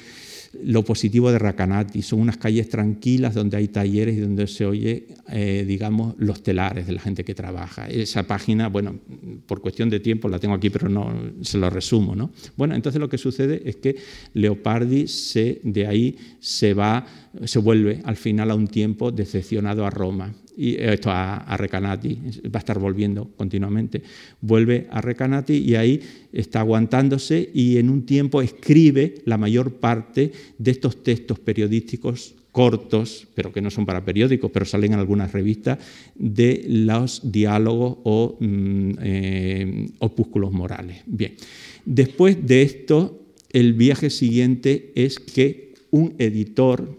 lo 0.65 0.85
positivo 0.85 1.31
de 1.31 1.39
Racanati. 1.39 2.03
Son 2.03 2.21
unas 2.21 2.37
calles 2.37 2.69
tranquilas 2.69 3.35
donde 3.35 3.57
hay 3.57 3.69
talleres 3.69 4.17
y 4.17 4.21
donde 4.21 4.47
se 4.47 4.67
oye, 4.67 5.07
eh, 5.29 5.65
digamos, 5.67 6.15
los 6.19 6.43
telares 6.43 6.87
de 6.87 6.93
la 6.93 7.01
gente 7.01 7.25
que 7.25 7.35
trabaja. 7.35 7.89
Esa 7.89 8.25
página, 8.25 8.69
bueno, 8.69 8.97
por 9.47 9.61
cuestión 9.61 9.91
de 9.91 10.01
tiempo 10.01 10.29
la 10.29 10.39
tengo 10.39 10.55
aquí, 10.55 10.71
pero 10.71 10.89
no 10.89 11.13
se 11.43 11.59
lo 11.59 11.71
resumo. 11.71 12.15
¿no? 12.15 12.31
Bueno, 12.57 12.75
entonces 12.75 13.01
lo 13.01 13.09
que 13.09 13.19
sucede 13.19 13.63
es 13.65 13.77
que 13.77 13.97
Leopardi 14.35 15.09
se, 15.09 15.61
de 15.63 15.87
ahí 15.87 16.17
se 16.41 16.75
va, 16.75 17.07
se 17.45 17.59
vuelve 17.59 18.01
al 18.05 18.17
final 18.17 18.51
a 18.51 18.55
un 18.55 18.69
tiempo 18.69 19.11
decepcionado 19.11 19.85
a 19.87 19.91
Roma 19.91 20.35
y 20.57 20.77
esto 20.77 21.11
a, 21.11 21.57
Recanati, 21.57 22.19
va 22.47 22.59
a 22.59 22.59
estar 22.59 22.79
volviendo 22.79 23.31
continuamente. 23.37 24.03
Vuelve 24.41 24.87
a 24.91 25.03
Recanati 25.03 25.55
y 25.55 25.75
ahí 25.75 26.01
está 26.33 26.61
aguantándose 26.61 27.51
y 27.53 27.77
en 27.77 27.91
un 27.91 28.07
tiempo 28.07 28.41
escribe 28.41 29.17
la 29.27 29.37
mayor 29.37 29.75
parte 29.75 30.33
de 30.57 30.71
estos 30.71 31.03
textos 31.03 31.39
periodísticos 31.39 32.35
cortos, 32.53 33.29
pero 33.35 33.53
que 33.53 33.61
no 33.61 33.71
son 33.71 33.85
para 33.85 34.03
periódicos, 34.03 34.51
pero 34.51 34.65
salen 34.65 34.95
en 34.95 34.99
algunas 34.99 35.31
revistas, 35.31 35.79
de 36.15 36.65
los 36.67 37.31
diálogos 37.31 37.99
o 38.05 38.39
mm, 38.41 38.91
eh, 39.03 39.89
opúsculos 39.99 40.53
morales. 40.53 41.03
Bien, 41.05 41.35
después 41.85 42.47
de 42.47 42.63
esto, 42.63 43.21
el 43.51 43.75
viaje 43.75 44.09
siguiente 44.09 44.91
es 44.95 45.19
que 45.21 45.75
un 45.91 46.15
editor, 46.17 46.99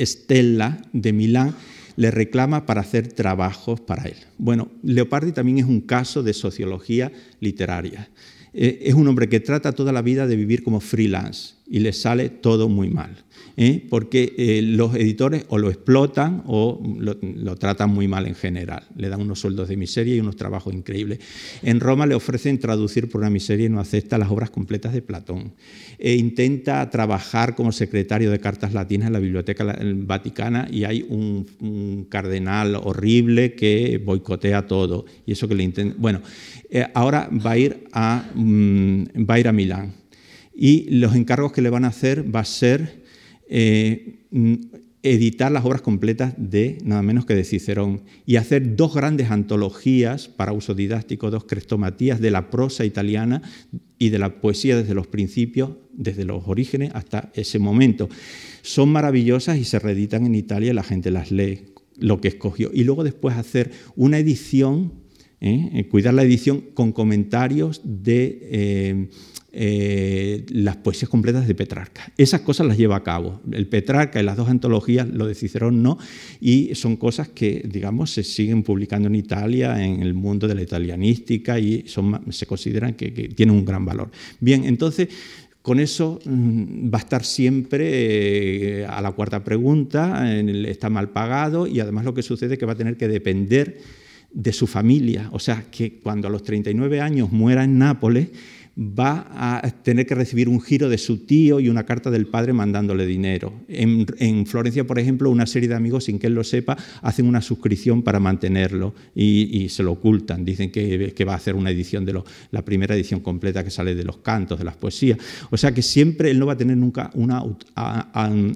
Stella 0.00 0.82
de 0.92 1.12
Milán, 1.12 1.54
le 1.96 2.10
reclama 2.10 2.66
para 2.66 2.80
hacer 2.80 3.12
trabajos 3.12 3.80
para 3.80 4.04
él. 4.04 4.16
Bueno, 4.38 4.70
Leopardi 4.82 5.32
también 5.32 5.58
es 5.58 5.64
un 5.64 5.80
caso 5.80 6.22
de 6.22 6.32
sociología 6.32 7.12
literaria. 7.40 8.08
Eh, 8.52 8.80
es 8.82 8.94
un 8.94 9.06
hombre 9.06 9.28
que 9.28 9.40
trata 9.40 9.72
toda 9.72 9.92
la 9.92 10.02
vida 10.02 10.26
de 10.26 10.36
vivir 10.36 10.62
como 10.62 10.80
freelance 10.80 11.59
y 11.70 11.78
le 11.78 11.92
sale 11.92 12.28
todo 12.28 12.68
muy 12.68 12.90
mal. 12.90 13.24
¿eh? 13.56 13.86
porque 13.90 14.34
eh, 14.38 14.62
los 14.62 14.94
editores 14.94 15.44
o 15.48 15.58
lo 15.58 15.68
explotan 15.68 16.42
o 16.46 16.82
lo, 16.98 17.56
tratan 17.56 17.90
muy 17.90 18.08
mal 18.08 18.26
en 18.26 18.34
general. 18.34 18.84
Le 18.96 19.08
dan 19.08 19.20
unos 19.20 19.40
sueldos 19.40 19.68
de 19.68 19.76
miseria 19.76 20.16
y 20.16 20.20
unos 20.20 20.36
trabajos 20.36 20.72
increíbles. 20.72 21.20
En 21.62 21.78
Roma 21.80 22.06
le 22.06 22.14
ofrecen 22.14 22.58
traducir 22.58 23.08
por 23.10 23.20
una 23.20 23.28
miseria 23.28 23.66
y 23.66 23.68
no 23.68 23.80
acepta 23.80 24.16
las 24.16 24.30
obras 24.30 24.50
completas 24.50 24.94
de 24.94 25.02
Platón. 25.02 25.52
E 25.98 26.14
intenta 26.14 26.88
trabajar 26.88 27.54
como 27.54 27.70
secretario 27.70 28.30
de 28.30 28.40
cartas 28.40 28.72
latinas 28.72 29.08
en 29.08 29.12
la 29.12 29.18
Biblioteca 29.18 29.76
Vaticana 29.94 30.66
y 30.70 30.84
hay 30.84 31.06
un, 31.08 32.06
cardenal 32.08 32.76
horrible 32.76 33.54
que 33.54 34.00
boicotea 34.02 34.66
todo. 34.66 35.04
Y 35.26 35.32
eso 35.32 35.48
que 35.48 35.54
le. 35.54 35.70
Bueno, 35.98 36.22
eh, 36.70 36.86
ahora 36.94 37.28
va 37.30 37.52
a, 37.52 37.58
ir 37.58 37.84
a, 37.92 38.30
mm, 38.34 39.04
va 39.28 39.34
a 39.34 39.40
ir 39.40 39.48
a 39.48 39.52
Milán. 39.52 39.99
Y 40.62 40.90
los 40.90 41.14
encargos 41.14 41.52
que 41.52 41.62
le 41.62 41.70
van 41.70 41.86
a 41.86 41.88
hacer 41.88 42.36
va 42.36 42.40
a 42.40 42.44
ser 42.44 43.02
eh, 43.48 44.26
editar 45.02 45.50
las 45.50 45.64
obras 45.64 45.80
completas 45.80 46.34
de 46.36 46.76
nada 46.84 47.00
menos 47.00 47.24
que 47.24 47.34
de 47.34 47.44
Cicerón 47.44 48.02
y 48.26 48.36
hacer 48.36 48.76
dos 48.76 48.94
grandes 48.94 49.30
antologías 49.30 50.28
para 50.28 50.52
uso 50.52 50.74
didáctico, 50.74 51.30
dos 51.30 51.44
crestomatías 51.44 52.20
de 52.20 52.30
la 52.30 52.50
prosa 52.50 52.84
italiana 52.84 53.40
y 53.98 54.10
de 54.10 54.18
la 54.18 54.38
poesía 54.42 54.76
desde 54.76 54.92
los 54.92 55.06
principios, 55.06 55.70
desde 55.94 56.26
los 56.26 56.42
orígenes 56.46 56.90
hasta 56.92 57.32
ese 57.34 57.58
momento. 57.58 58.10
Son 58.60 58.90
maravillosas 58.90 59.56
y 59.56 59.64
se 59.64 59.78
reeditan 59.78 60.26
en 60.26 60.34
Italia 60.34 60.72
y 60.72 60.74
la 60.74 60.82
gente 60.82 61.10
las 61.10 61.30
lee, 61.30 61.72
lo 61.96 62.20
que 62.20 62.28
escogió. 62.28 62.70
Y 62.74 62.84
luego 62.84 63.02
después 63.02 63.34
hacer 63.38 63.70
una 63.96 64.18
edición, 64.18 64.92
¿eh? 65.40 65.70
Eh, 65.72 65.88
cuidar 65.88 66.12
la 66.12 66.22
edición 66.22 66.60
con 66.74 66.92
comentarios 66.92 67.80
de... 67.82 69.08
eh, 69.52 70.46
las 70.50 70.76
poesías 70.76 71.08
completas 71.08 71.48
de 71.48 71.56
Petrarca. 71.56 72.12
Esas 72.16 72.42
cosas 72.42 72.68
las 72.68 72.78
lleva 72.78 72.94
a 72.94 73.02
cabo. 73.02 73.40
El 73.50 73.66
Petrarca 73.66 74.20
y 74.20 74.24
las 74.24 74.36
dos 74.36 74.48
antologías, 74.48 75.08
lo 75.08 75.26
de 75.26 75.34
Cicerón 75.34 75.82
no, 75.82 75.98
y 76.40 76.74
son 76.76 76.96
cosas 76.96 77.28
que, 77.28 77.64
digamos, 77.68 78.12
se 78.12 78.22
siguen 78.22 78.62
publicando 78.62 79.08
en 79.08 79.16
Italia, 79.16 79.84
en 79.84 80.02
el 80.02 80.14
mundo 80.14 80.46
de 80.46 80.54
la 80.54 80.62
italianística, 80.62 81.58
y 81.58 81.82
son, 81.88 82.20
se 82.30 82.46
consideran 82.46 82.94
que, 82.94 83.10
tienen 83.10 83.56
un 83.56 83.64
gran 83.64 83.84
valor. 83.84 84.10
Bien, 84.38 84.64
entonces, 84.64 85.08
con 85.62 85.80
eso 85.80 86.20
mm, 86.24 86.88
va 86.94 86.98
a 86.98 87.02
estar 87.02 87.24
siempre 87.24 88.82
eh, 88.82 88.86
a 88.86 89.00
la 89.00 89.10
cuarta 89.10 89.42
pregunta, 89.42 90.32
está 90.38 90.90
mal 90.90 91.10
pagado 91.10 91.66
y 91.66 91.80
además 91.80 92.04
lo 92.04 92.14
que 92.14 92.22
sucede 92.22 92.54
es 92.54 92.58
que 92.60 92.66
va 92.66 92.74
a 92.74 92.76
tener 92.76 92.96
que 92.96 93.08
depender 93.08 93.80
de 94.32 94.52
su 94.52 94.66
familia. 94.66 95.28
O 95.32 95.38
sea, 95.38 95.64
que 95.70 95.98
cuando 95.98 96.28
a 96.28 96.30
los 96.30 96.42
39 96.42 97.00
años 97.00 97.32
muera 97.32 97.64
en 97.64 97.78
Nápoles, 97.78 98.28
va 98.78 99.26
a 99.34 99.70
tener 99.82 100.06
que 100.06 100.14
recibir 100.14 100.48
un 100.48 100.60
giro 100.60 100.88
de 100.88 100.98
su 100.98 101.26
tío 101.26 101.60
y 101.60 101.68
una 101.68 101.84
carta 101.84 102.10
del 102.10 102.26
padre 102.26 102.52
mandándole 102.52 103.06
dinero. 103.06 103.52
En, 103.68 104.46
Florencia, 104.46 104.86
por 104.86 104.98
ejemplo, 104.98 105.30
una 105.30 105.46
serie 105.46 105.68
de 105.68 105.74
amigos, 105.74 106.04
sin 106.04 106.18
que 106.18 106.28
él 106.28 106.34
lo 106.34 106.44
sepa, 106.44 106.76
hacen 107.02 107.26
una 107.26 107.42
suscripción 107.42 108.02
para 108.02 108.20
mantenerlo 108.20 108.94
y, 109.14 109.68
se 109.68 109.82
lo 109.82 109.92
ocultan. 109.92 110.44
Dicen 110.44 110.70
que, 110.70 111.24
va 111.26 111.34
a 111.34 111.36
hacer 111.36 111.54
una 111.54 111.70
edición 111.70 112.04
de 112.04 112.22
la 112.50 112.64
primera 112.64 112.94
edición 112.94 113.20
completa 113.20 113.62
que 113.62 113.70
sale 113.70 113.94
de 113.94 114.04
los 114.04 114.18
cantos, 114.18 114.58
de 114.58 114.64
las 114.64 114.76
poesías. 114.76 115.18
O 115.50 115.56
sea 115.56 115.72
que 115.72 115.82
siempre 115.82 116.30
él 116.30 116.38
no 116.38 116.46
va 116.46 116.54
a 116.54 116.56
tener 116.56 116.76
nunca 116.76 117.10
una 117.14 117.42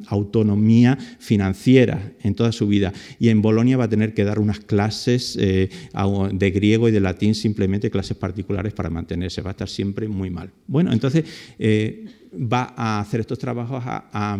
autonomía 0.08 0.98
financiera 1.18 2.12
en 2.22 2.34
toda 2.34 2.52
su 2.52 2.66
vida. 2.66 2.92
Y 3.18 3.28
en 3.28 3.42
Bolonia 3.42 3.76
va 3.76 3.84
a 3.84 3.88
tener 3.88 4.14
que 4.14 4.24
dar 4.24 4.38
unas 4.38 4.60
clases 4.60 5.36
eh, 5.38 5.68
de 6.32 6.50
griego 6.50 6.88
y 6.88 6.92
de 6.92 7.00
latín, 7.00 7.34
simplemente 7.34 7.90
clases 7.90 8.16
particulares 8.16 8.72
para 8.72 8.90
mantenerse. 8.90 9.42
Va 9.42 9.50
a 9.50 9.52
estar 9.52 9.68
siempre 9.68 10.03
muy 10.08 10.30
mal. 10.30 10.50
Bueno, 10.66 10.92
entonces 10.92 11.24
eh, 11.58 12.06
va 12.34 12.74
a 12.76 13.00
hacer 13.00 13.20
estos 13.20 13.38
trabajos 13.38 13.82
a, 13.86 14.38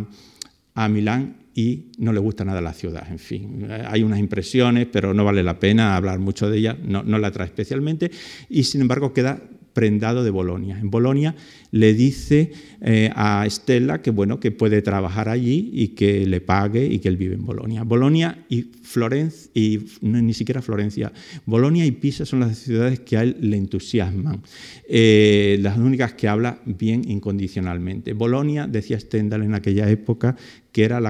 Milán 0.88 1.36
y 1.54 1.92
no 1.98 2.12
le 2.12 2.18
gusta 2.18 2.44
nada 2.44 2.60
la 2.60 2.72
ciudad, 2.72 3.06
en 3.08 3.20
fin. 3.20 3.68
Hay 3.70 4.02
unas 4.02 4.18
impresiones, 4.18 4.88
pero 4.90 5.14
no 5.14 5.24
vale 5.24 5.42
la 5.42 5.60
pena 5.60 5.94
hablar 5.94 6.18
mucho 6.18 6.50
de 6.50 6.58
ella, 6.58 6.76
no, 6.82 7.04
no 7.04 7.16
la 7.18 7.30
trae 7.30 7.46
especialmente, 7.46 8.10
y 8.48 8.64
sin 8.64 8.80
embargo 8.80 9.12
queda 9.12 9.40
prendado 9.74 10.24
de 10.24 10.30
Bolonia. 10.30 10.78
En 10.78 10.90
Bolonia 10.90 11.34
le 11.72 11.92
dice 11.92 12.52
eh, 12.80 13.10
a 13.14 13.44
Estela 13.44 14.00
que, 14.00 14.10
bueno, 14.10 14.40
que 14.40 14.52
puede 14.52 14.80
trabajar 14.80 15.28
allí 15.28 15.70
y 15.72 15.88
que 15.88 16.24
le 16.26 16.40
pague 16.40 16.86
y 16.86 17.00
que 17.00 17.08
él 17.08 17.16
vive 17.16 17.34
en 17.34 17.44
Bolonia. 17.44 17.82
Bolonia 17.82 18.44
y 18.48 18.62
Florencia, 18.62 19.50
y 19.52 19.80
ni 20.00 20.32
siquiera 20.32 20.62
Florencia, 20.62 21.12
Bolonia 21.44 21.84
y 21.84 21.90
Pisa 21.90 22.24
son 22.24 22.40
las 22.40 22.56
ciudades 22.58 23.00
que 23.00 23.16
a 23.16 23.22
él 23.22 23.36
le 23.40 23.56
entusiasman, 23.56 24.40
eh, 24.88 25.58
las 25.60 25.76
únicas 25.76 26.14
que 26.14 26.28
habla 26.28 26.60
bien 26.64 27.02
incondicionalmente. 27.10 28.12
Bolonia, 28.12 28.68
decía 28.68 28.98
Stendhal 29.00 29.42
en 29.42 29.54
aquella 29.54 29.90
época, 29.90 30.36
que 30.70 30.84
era 30.84 31.00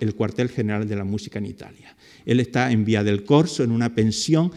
el 0.00 0.14
cuartel 0.14 0.48
general 0.48 0.88
de 0.88 0.96
la 0.96 1.04
música 1.04 1.38
en 1.38 1.46
Italia. 1.46 1.96
Él 2.26 2.40
está 2.40 2.70
en 2.72 2.84
Vía 2.84 3.04
del 3.04 3.24
Corso, 3.24 3.62
en 3.62 3.70
una 3.70 3.94
pensión, 3.94 4.52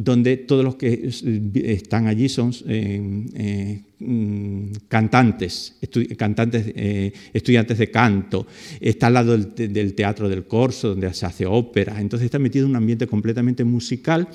donde 0.00 0.36
todos 0.36 0.64
los 0.64 0.76
que 0.76 1.10
están 1.54 2.06
allí 2.06 2.28
son 2.28 2.52
eh, 2.68 3.26
eh, 3.34 3.82
mm, 3.98 4.70
cantantes, 4.86 5.76
cantantes 6.16 6.66
eh, 6.68 7.12
estudiantes 7.32 7.78
de 7.78 7.90
canto, 7.90 8.46
está 8.80 9.08
al 9.08 9.14
lado 9.14 9.36
del, 9.36 9.94
Teatro 9.94 10.28
del 10.28 10.44
Corso, 10.44 10.90
donde 10.90 11.12
se 11.14 11.26
hace 11.26 11.46
ópera, 11.46 12.00
entonces 12.00 12.26
está 12.26 12.38
metido 12.38 12.66
en 12.66 12.70
un 12.70 12.76
ambiente 12.76 13.08
completamente 13.08 13.64
musical 13.64 14.28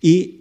y 0.00 0.40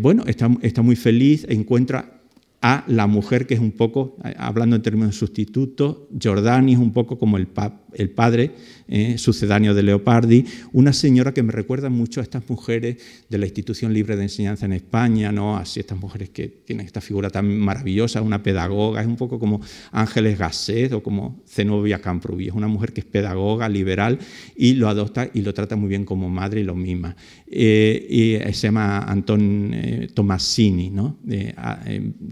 bueno, 0.00 0.24
está, 0.26 0.82
muy 0.82 0.96
feliz, 0.96 1.46
encuentra 1.48 2.20
a 2.62 2.84
la 2.88 3.06
mujer 3.06 3.46
que 3.46 3.54
es 3.54 3.60
un 3.60 3.72
poco, 3.72 4.16
hablando 4.36 4.74
en 4.74 4.82
términos 4.82 5.10
de 5.10 5.18
sustituto, 5.18 6.08
Giordani 6.18 6.72
es 6.72 6.78
un 6.78 6.92
poco 6.92 7.16
como 7.16 7.36
el, 7.36 7.46
el 7.94 8.10
padre 8.10 8.52
eh, 8.94 9.16
sucedáneo 9.16 9.72
de 9.72 9.82
Leopardi, 9.82 10.44
una 10.72 10.92
señora 10.92 11.32
que 11.32 11.42
me 11.42 11.50
recuerda 11.50 11.88
mucho 11.88 12.20
a 12.20 12.22
estas 12.22 12.42
mujeres 12.50 12.98
de 13.30 13.38
la 13.38 13.46
institución 13.46 13.94
libre 13.94 14.16
de 14.16 14.24
enseñanza 14.24 14.66
en 14.66 14.74
España, 14.74 15.32
¿no? 15.32 15.56
así 15.56 15.80
estas 15.80 15.98
mujeres 15.98 16.28
que 16.28 16.48
tienen 16.48 16.84
esta 16.84 17.00
figura 17.00 17.30
tan 17.30 17.58
maravillosa, 17.58 18.20
una 18.20 18.42
pedagoga, 18.42 19.00
es 19.00 19.06
un 19.06 19.16
poco 19.16 19.38
como 19.38 19.62
Ángeles 19.92 20.38
Gasset 20.38 20.92
o 20.92 21.02
como 21.02 21.40
Zenobia 21.48 22.02
Camprubí, 22.02 22.48
es 22.48 22.54
una 22.54 22.68
mujer 22.68 22.92
que 22.92 23.00
es 23.00 23.06
pedagoga, 23.06 23.66
liberal 23.68 24.18
y 24.56 24.74
lo 24.74 24.90
adopta 24.90 25.30
y 25.32 25.40
lo 25.40 25.54
trata 25.54 25.74
muy 25.74 25.88
bien 25.88 26.04
como 26.04 26.28
madre 26.28 26.60
y 26.60 26.64
lo 26.64 26.74
mima. 26.74 27.16
Eh, 27.46 28.06
y 28.46 28.52
se 28.52 28.66
llama 28.66 28.98
Anton 29.04 29.70
eh, 29.72 30.08
Tomasini, 30.12 30.90
¿no? 30.90 31.18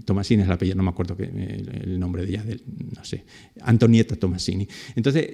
Tomasini 0.04 0.42
es 0.42 0.48
el 0.48 0.52
apellido, 0.52 0.76
no 0.76 0.82
me 0.82 0.90
acuerdo 0.90 1.16
el, 1.18 1.98
nombre 1.98 2.26
de 2.26 2.30
ella, 2.30 2.44
no 2.94 3.02
sé, 3.02 3.24
Antonieta 3.62 4.16
Tomasini. 4.16 4.68
Entonces, 4.94 5.26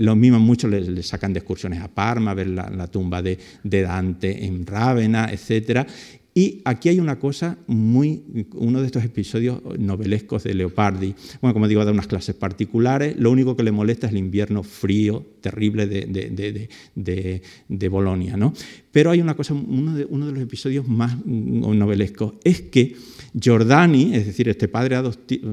lo 0.00 0.16
mima 0.16 0.38
mucho, 0.38 0.68
le, 0.68 1.02
sacan 1.02 1.32
de 1.32 1.40
excursiones 1.40 1.80
a 1.80 1.88
Parma, 1.88 2.32
a 2.32 2.34
ver 2.34 2.48
la, 2.48 2.86
tumba 2.88 3.22
de, 3.22 3.38
Dante 3.62 4.44
en 4.44 4.66
Rávena, 4.66 5.30
etc. 5.32 5.86
Y 6.34 6.62
aquí 6.64 6.88
hay 6.88 6.98
una 6.98 7.18
cosa 7.18 7.58
muy, 7.66 8.22
uno 8.54 8.80
de 8.80 8.86
estos 8.86 9.04
episodios 9.04 9.60
novelescos 9.78 10.44
de 10.44 10.54
Leopardi. 10.54 11.14
Bueno, 11.42 11.52
como 11.52 11.68
digo, 11.68 11.84
da 11.84 11.92
unas 11.92 12.06
clases 12.06 12.34
particulares. 12.34 13.16
Lo 13.18 13.30
único 13.30 13.54
que 13.54 13.62
le 13.62 13.70
molesta 13.70 14.06
es 14.06 14.12
el 14.12 14.18
invierno 14.18 14.62
frío, 14.62 15.26
terrible 15.42 15.86
de, 15.86 16.06
de, 16.06 16.68
de, 16.94 17.42
de 17.68 17.88
Bolonia. 17.88 18.38
¿no? 18.38 18.54
Pero 18.92 19.10
hay 19.10 19.20
una 19.20 19.36
cosa, 19.36 19.52
uno 19.52 19.94
de, 19.94 20.06
uno 20.06 20.26
de 20.26 20.32
los 20.32 20.42
episodios 20.42 20.88
más 20.88 21.24
novelescos 21.26 22.34
es 22.44 22.62
que 22.62 22.96
Giordani, 23.34 24.14
es 24.14 24.26
decir, 24.26 24.48
este 24.48 24.68
padre 24.68 24.96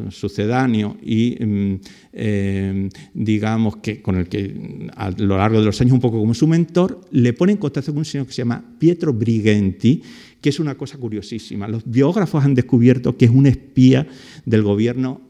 sucedáneo 0.09 0.97
y 1.01 1.37
mm, 1.39 1.75
eh, 2.11 2.89
digamos 3.13 3.77
que 3.77 4.01
con 4.01 4.17
el 4.17 4.27
que 4.27 4.89
a 4.95 5.11
lo 5.11 5.37
largo 5.37 5.59
de 5.59 5.65
los 5.65 5.79
años 5.79 5.93
un 5.93 6.01
poco 6.01 6.19
como 6.19 6.33
su 6.33 6.47
mentor, 6.47 7.01
le 7.11 7.33
pone 7.33 7.53
en 7.53 7.57
contacto 7.57 7.91
con 7.91 7.99
un 7.99 8.05
señor 8.05 8.27
que 8.27 8.33
se 8.33 8.41
llama 8.41 8.63
Pietro 8.77 9.13
Brighenti, 9.13 10.01
que 10.41 10.49
es 10.49 10.59
una 10.59 10.75
cosa 10.75 10.97
curiosísima. 10.97 11.67
Los 11.67 11.89
biógrafos 11.89 12.43
han 12.43 12.53
descubierto 12.53 13.15
que 13.15 13.25
es 13.25 13.31
un 13.31 13.45
espía 13.45 14.07
del 14.45 14.63
gobierno 14.63 15.21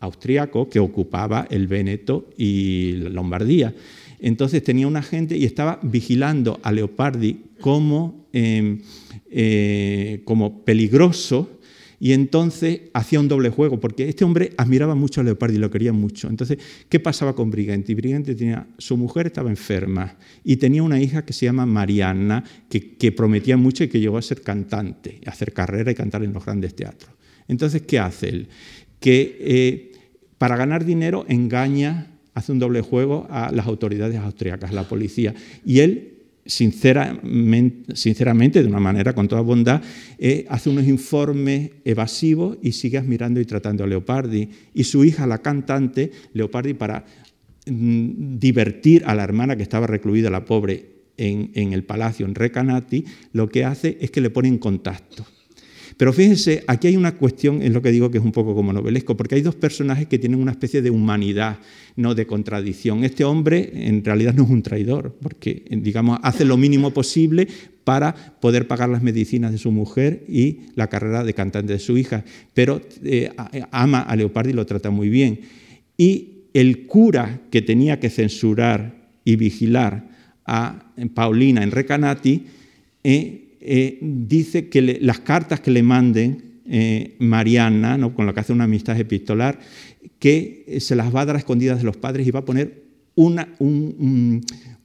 austriaco 0.00 0.68
que 0.68 0.80
ocupaba 0.80 1.46
el 1.50 1.66
Véneto 1.66 2.30
y 2.38 2.92
la 3.02 3.10
Lombardía. 3.10 3.74
Entonces 4.18 4.62
tenía 4.62 4.86
un 4.86 4.96
agente 4.96 5.36
y 5.36 5.44
estaba 5.44 5.78
vigilando 5.82 6.58
a 6.62 6.72
Leopardi 6.72 7.44
como, 7.60 8.26
em, 8.32 8.80
eh, 9.30 10.22
como 10.24 10.64
peligroso 10.64 11.57
y 12.00 12.12
entonces 12.12 12.82
hacía 12.92 13.18
un 13.18 13.28
doble 13.28 13.50
juego, 13.50 13.80
porque 13.80 14.08
este 14.08 14.24
hombre 14.24 14.52
admiraba 14.56 14.94
mucho 14.94 15.20
a 15.20 15.24
Leopardi 15.24 15.56
y 15.56 15.58
lo 15.58 15.70
quería 15.70 15.92
mucho. 15.92 16.28
Entonces, 16.28 16.58
¿qué 16.88 17.00
pasaba 17.00 17.34
con 17.34 17.50
Briganti? 17.50 17.94
Briganti 17.94 18.34
tenía, 18.34 18.66
su 18.78 18.96
mujer 18.96 19.26
estaba 19.26 19.50
enferma 19.50 20.16
y 20.44 20.56
tenía 20.56 20.82
una 20.82 21.00
hija 21.00 21.24
que 21.24 21.32
se 21.32 21.46
llama 21.46 21.66
Mariana, 21.66 22.44
que, 22.68 23.12
prometía 23.12 23.56
mucho 23.56 23.82
y 23.82 23.88
que 23.88 23.98
llegó 23.98 24.16
a 24.16 24.22
ser 24.22 24.42
cantante, 24.42 25.20
a 25.26 25.30
hacer 25.30 25.52
carrera 25.52 25.90
y 25.90 25.94
cantar 25.94 26.22
en 26.22 26.32
los 26.32 26.44
grandes 26.44 26.74
teatros. 26.74 27.10
Entonces, 27.48 27.82
¿qué 27.82 27.98
hace 27.98 28.28
él? 28.28 28.48
Que 29.00 29.36
eh, 29.40 29.92
para 30.36 30.56
ganar 30.56 30.84
dinero 30.84 31.24
engaña, 31.28 32.12
hace 32.34 32.52
un 32.52 32.60
doble 32.60 32.80
juego 32.80 33.26
a 33.30 33.50
las 33.50 33.66
autoridades 33.66 34.16
austriacas, 34.18 34.70
a 34.70 34.74
la 34.74 34.84
policía, 34.84 35.34
y 35.64 35.80
él 35.80 36.17
sinceramente, 36.48 38.62
de 38.62 38.68
una 38.68 38.80
manera 38.80 39.14
con 39.14 39.28
toda 39.28 39.42
bondad, 39.42 39.82
eh, 40.18 40.46
hace 40.48 40.70
unos 40.70 40.88
informes 40.88 41.70
evasivos 41.84 42.58
y 42.62 42.72
sigue 42.72 42.98
admirando 42.98 43.40
y 43.40 43.44
tratando 43.44 43.84
a 43.84 43.86
Leopardi. 43.86 44.48
Y 44.74 44.84
su 44.84 45.04
hija, 45.04 45.26
la 45.26 45.38
cantante, 45.38 46.10
Leopardi, 46.32 46.74
para 46.74 47.04
mm, 47.66 48.38
divertir 48.38 49.04
a 49.06 49.14
la 49.14 49.24
hermana 49.24 49.56
que 49.56 49.62
estaba 49.62 49.86
recluida, 49.86 50.30
la 50.30 50.44
pobre, 50.44 50.98
en, 51.18 51.50
en 51.54 51.72
el 51.72 51.84
palacio 51.84 52.26
en 52.26 52.34
Recanati, 52.34 53.04
lo 53.32 53.48
que 53.48 53.64
hace 53.64 53.98
es 54.00 54.10
que 54.10 54.20
le 54.20 54.30
pone 54.30 54.48
en 54.48 54.58
contacto 54.58 55.26
pero 55.98 56.12
fíjense, 56.12 56.62
aquí 56.68 56.86
hay 56.86 56.96
una 56.96 57.16
cuestión, 57.16 57.60
es 57.60 57.72
lo 57.72 57.82
que 57.82 57.90
digo 57.90 58.08
que 58.08 58.18
es 58.18 58.24
un 58.24 58.30
poco 58.30 58.54
como 58.54 58.72
novelesco, 58.72 59.16
porque 59.16 59.34
hay 59.34 59.42
dos 59.42 59.56
personajes 59.56 60.06
que 60.06 60.20
tienen 60.20 60.40
una 60.40 60.52
especie 60.52 60.80
de 60.80 60.90
humanidad, 60.90 61.58
no 61.96 62.14
de 62.14 62.24
contradicción. 62.24 63.02
Este 63.02 63.24
hombre 63.24 63.72
en 63.74 64.04
realidad 64.04 64.32
no 64.32 64.44
es 64.44 64.50
un 64.50 64.62
traidor, 64.62 65.16
porque 65.20 65.64
digamos 65.68 66.20
hace 66.22 66.44
lo 66.44 66.56
mínimo 66.56 66.92
posible 66.92 67.48
para 67.82 68.14
poder 68.14 68.68
pagar 68.68 68.88
las 68.90 69.02
medicinas 69.02 69.50
de 69.50 69.58
su 69.58 69.72
mujer 69.72 70.24
y 70.28 70.60
la 70.76 70.86
carrera 70.86 71.24
de 71.24 71.34
cantante 71.34 71.72
de 71.72 71.80
su 71.80 71.98
hija, 71.98 72.24
pero 72.54 72.80
eh, 73.02 73.32
ama 73.72 74.02
a 74.02 74.14
Leopardi 74.14 74.50
y 74.50 74.54
lo 74.54 74.66
trata 74.66 74.90
muy 74.90 75.08
bien. 75.08 75.40
Y 75.96 76.44
el 76.54 76.86
cura 76.86 77.40
que 77.50 77.60
tenía 77.60 77.98
que 77.98 78.08
censurar 78.08 78.94
y 79.24 79.34
vigilar 79.34 80.08
a 80.46 80.92
Paulina 81.12 81.64
en 81.64 81.72
Recanati 81.72 82.46
eh, 83.02 83.47
eh, 83.60 83.98
dice 84.00 84.68
que 84.68 84.98
las 85.00 85.20
cartas 85.20 85.60
que 85.60 85.70
le 85.70 85.82
manden 85.82 86.60
eh, 86.66 87.16
Mariana, 87.18 87.96
¿no? 87.96 88.14
con 88.14 88.26
lo 88.26 88.34
que 88.34 88.40
hace 88.40 88.52
una 88.52 88.64
amistad 88.64 88.98
epistolar, 88.98 89.58
que 90.18 90.78
se 90.80 90.96
las 90.96 91.14
va 91.14 91.22
a 91.22 91.26
dar 91.26 91.36
a 91.36 91.38
escondidas 91.38 91.78
de 91.78 91.84
los 91.84 91.96
padres 91.96 92.26
y 92.26 92.30
va 92.30 92.40
a 92.40 92.44
poner 92.44 92.84
una, 93.14 93.48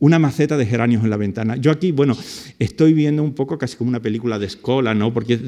una 0.03 0.19
maceta 0.19 0.57
de 0.57 0.65
geranios 0.65 1.01
en 1.01 1.09
la 1.09 1.15
ventana. 1.15 1.55
Yo 1.55 1.71
aquí, 1.71 1.93
bueno, 1.93 2.17
estoy 2.59 2.91
viendo 2.91 3.23
un 3.23 3.33
poco 3.33 3.57
casi 3.57 3.77
como 3.77 3.87
una 3.87 4.01
película 4.01 4.37
de 4.37 4.47
escuela, 4.47 4.93
¿no? 4.93 5.13
Porque 5.13 5.39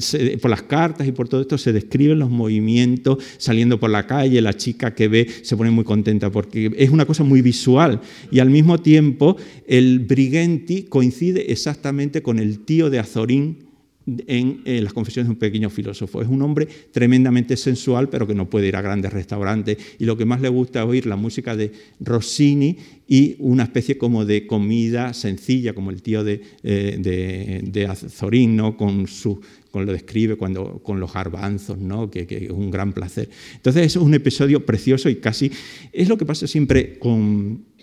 por 0.42 0.50
las 0.50 0.62
cartas 0.62 1.06
y 1.06 1.12
por 1.12 1.28
todo 1.28 1.42
esto 1.42 1.58
se 1.58 1.74
describen 1.74 2.20
los 2.20 2.30
movimientos 2.30 3.18
saliendo 3.38 3.82
por 3.82 3.90
la 3.90 4.08
calle, 4.08 4.40
la 4.40 4.54
chica 4.54 4.96
que 4.96 5.10
ve 5.10 5.28
se 5.42 5.58
pone 5.58 5.72
muy 5.72 5.84
contenta 5.84 6.32
porque 6.32 6.72
es 6.78 6.90
una 6.90 7.06
cosa 7.06 7.26
muy 7.26 7.42
visual 7.42 8.00
y 8.32 8.40
al 8.40 8.50
mismo 8.50 8.78
tiempo 8.78 9.36
el 9.68 10.00
Brighenti 10.00 10.84
coincide 10.84 11.52
exactamente 11.52 12.22
con 12.22 12.40
el 12.40 12.60
tío 12.60 12.90
de 12.90 13.00
Azorín 13.00 13.65
en 14.06 14.62
eh, 14.66 14.82
las 14.82 14.94
confesiones 14.94 15.28
de 15.28 15.34
un 15.34 15.40
pequeño 15.40 15.70
filósofo. 15.70 16.22
Es 16.22 16.28
un 16.28 16.42
hombre 16.42 16.68
tremendamente 16.92 17.58
sensual, 17.58 18.10
pero 18.10 18.28
que 18.28 18.36
no 18.36 18.50
puede 18.50 18.68
ir 18.68 18.76
a 18.76 18.82
grandes 18.82 19.12
restaurantes. 19.12 19.78
Y 20.00 20.06
lo 20.06 20.18
que 20.18 20.26
más 20.26 20.42
le 20.42 20.50
gusta 20.50 20.82
es 20.82 20.86
oír 20.86 21.06
la 21.06 21.16
música 21.16 21.56
de 21.56 21.72
Rossini 22.00 22.78
y 23.08 23.36
una 23.40 23.64
especie 23.64 23.98
como 23.98 24.26
de 24.26 24.48
comida 24.48 25.14
sencilla, 25.14 25.74
como 25.74 25.92
el 25.92 26.02
tío 26.02 26.24
de, 26.24 26.42
eh, 26.64 27.62
de, 27.64 27.86
Azorín, 27.88 28.56
¿no? 28.56 28.78
con, 28.78 29.08
su, 29.08 29.40
con 29.72 29.86
lo 29.86 29.92
describe 29.92 30.36
cuando, 30.36 30.80
con 30.84 31.00
los 31.00 31.14
garbanzos, 31.14 31.78
¿no? 31.78 32.10
que, 32.10 32.28
que 32.28 32.46
es 32.46 32.52
un 32.52 32.72
gran 32.72 32.94
placer. 32.94 33.30
Entonces 33.56 33.86
es 33.88 33.96
un 33.96 34.14
episodio 34.14 34.66
precioso 34.66 35.10
y 35.10 35.16
casi 35.16 35.52
es 35.92 36.10
lo 36.10 36.18
que 36.18 36.26
pasa 36.26 36.48
siempre 36.48 36.98
con 37.00 37.75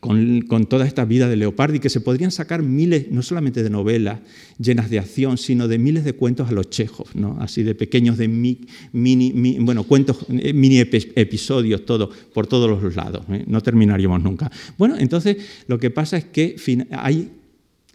con, 0.00 0.66
toda 0.68 0.86
esta 0.86 1.04
vida 1.04 1.28
de 1.28 1.36
Leopardi, 1.36 1.80
que 1.80 1.88
se 1.88 2.00
podrían 2.00 2.30
sacar 2.30 2.62
miles, 2.62 3.10
no 3.10 3.22
solamente 3.22 3.62
de 3.62 3.70
novelas 3.70 4.20
llenas 4.58 4.90
de 4.90 4.98
acción, 4.98 5.38
sino 5.38 5.68
de 5.68 5.78
miles 5.78 6.04
de 6.04 6.12
cuentos 6.12 6.48
a 6.48 6.52
los 6.52 6.70
chejos, 6.70 7.14
¿no? 7.14 7.36
así 7.40 7.62
de 7.62 7.74
pequeños, 7.74 8.18
de 8.18 8.28
mini, 8.28 9.58
bueno, 9.60 9.84
cuentos, 9.84 10.18
eh, 10.28 10.52
mini 10.52 10.78
episodios, 10.78 11.84
todo, 11.84 12.10
por 12.32 12.46
todos 12.46 12.82
los 12.82 12.96
lados. 12.96 13.24
¿eh? 13.30 13.44
No 13.46 13.60
terminaríamos 13.60 14.22
nunca. 14.22 14.50
Bueno, 14.76 14.96
entonces 14.98 15.36
lo 15.66 15.78
que 15.78 15.90
pasa 15.90 16.16
es 16.16 16.24
que 16.26 16.56
hay, 16.90 17.30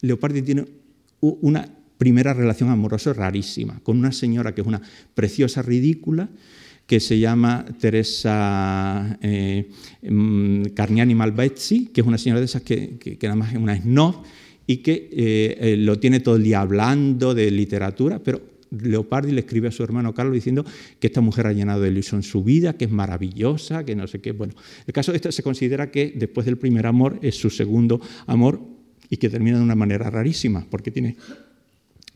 Leopardi 0.02 0.42
tiene 0.42 0.66
una 1.20 1.70
primera 1.98 2.34
relación 2.34 2.70
amorosa 2.70 3.14
rarísima, 3.14 3.80
con 3.82 3.98
una 3.98 4.12
señora 4.12 4.54
que 4.54 4.62
es 4.62 4.68
una 4.68 4.82
preciosa 5.16 5.62
ridícula, 5.62 6.30
que 6.88 7.00
se 7.00 7.18
llama 7.18 7.66
Teresa 7.80 9.18
eh, 9.22 9.70
mm, 10.02 10.64
Carniani 10.76 11.16
Malvezzi, 11.16 11.88
que 11.88 12.02
es 12.02 12.08
una 12.08 12.18
señora 12.18 12.40
de 12.40 12.46
esas 12.46 12.62
que, 12.62 12.98
que, 12.98 13.18
nada 13.24 13.36
más 13.36 13.54
es 13.54 13.58
una 13.58 13.80
snob 13.80 14.24
y 14.68 14.78
que 14.78 15.10
eh, 15.12 15.58
eh, 15.60 15.78
lo 15.78 16.00
tiene 16.00 16.20
todo 16.20 16.36
el 16.36 16.44
día 16.44 16.62
hablando 16.62 17.34
de 17.34 17.50
literatura, 17.52 18.20
pero 18.20 18.42
Leopardi 18.72 19.32
le 19.32 19.42
escribe 19.42 19.68
a 19.68 19.72
su 19.72 19.84
hermano 19.84 20.14
Carlos 20.14 20.34
diciendo 20.34 20.66
que 21.00 21.08
esta 21.08 21.22
mujer 21.22 21.48
ha 21.48 21.54
llenado 21.54 21.82
de 21.82 21.90
ilusión 21.90 22.24
su 22.24 22.44
vida, 22.44 22.74
que 22.74 22.86
es 22.86 22.92
maravillosa, 22.92 23.86
que 23.86 23.96
no 23.96 24.08
sé 24.08 24.20
qué. 24.20 24.32
Bueno, 24.32 24.54
el 24.86 24.94
caso 24.94 25.14
este 25.14 25.32
se 25.32 25.44
considera 25.44 25.92
que 25.92 26.12
después 26.16 26.46
del 26.46 26.58
primer 26.58 26.88
amor 26.88 27.20
es 27.22 27.36
su 27.36 27.50
segundo 27.50 28.02
amor 28.26 28.62
y 29.10 29.18
que 29.18 29.30
termina 29.30 29.58
de 29.58 29.64
una 29.64 29.76
manera 29.76 30.10
rarísima, 30.10 30.66
porque 30.70 30.92
tiene 30.92 31.16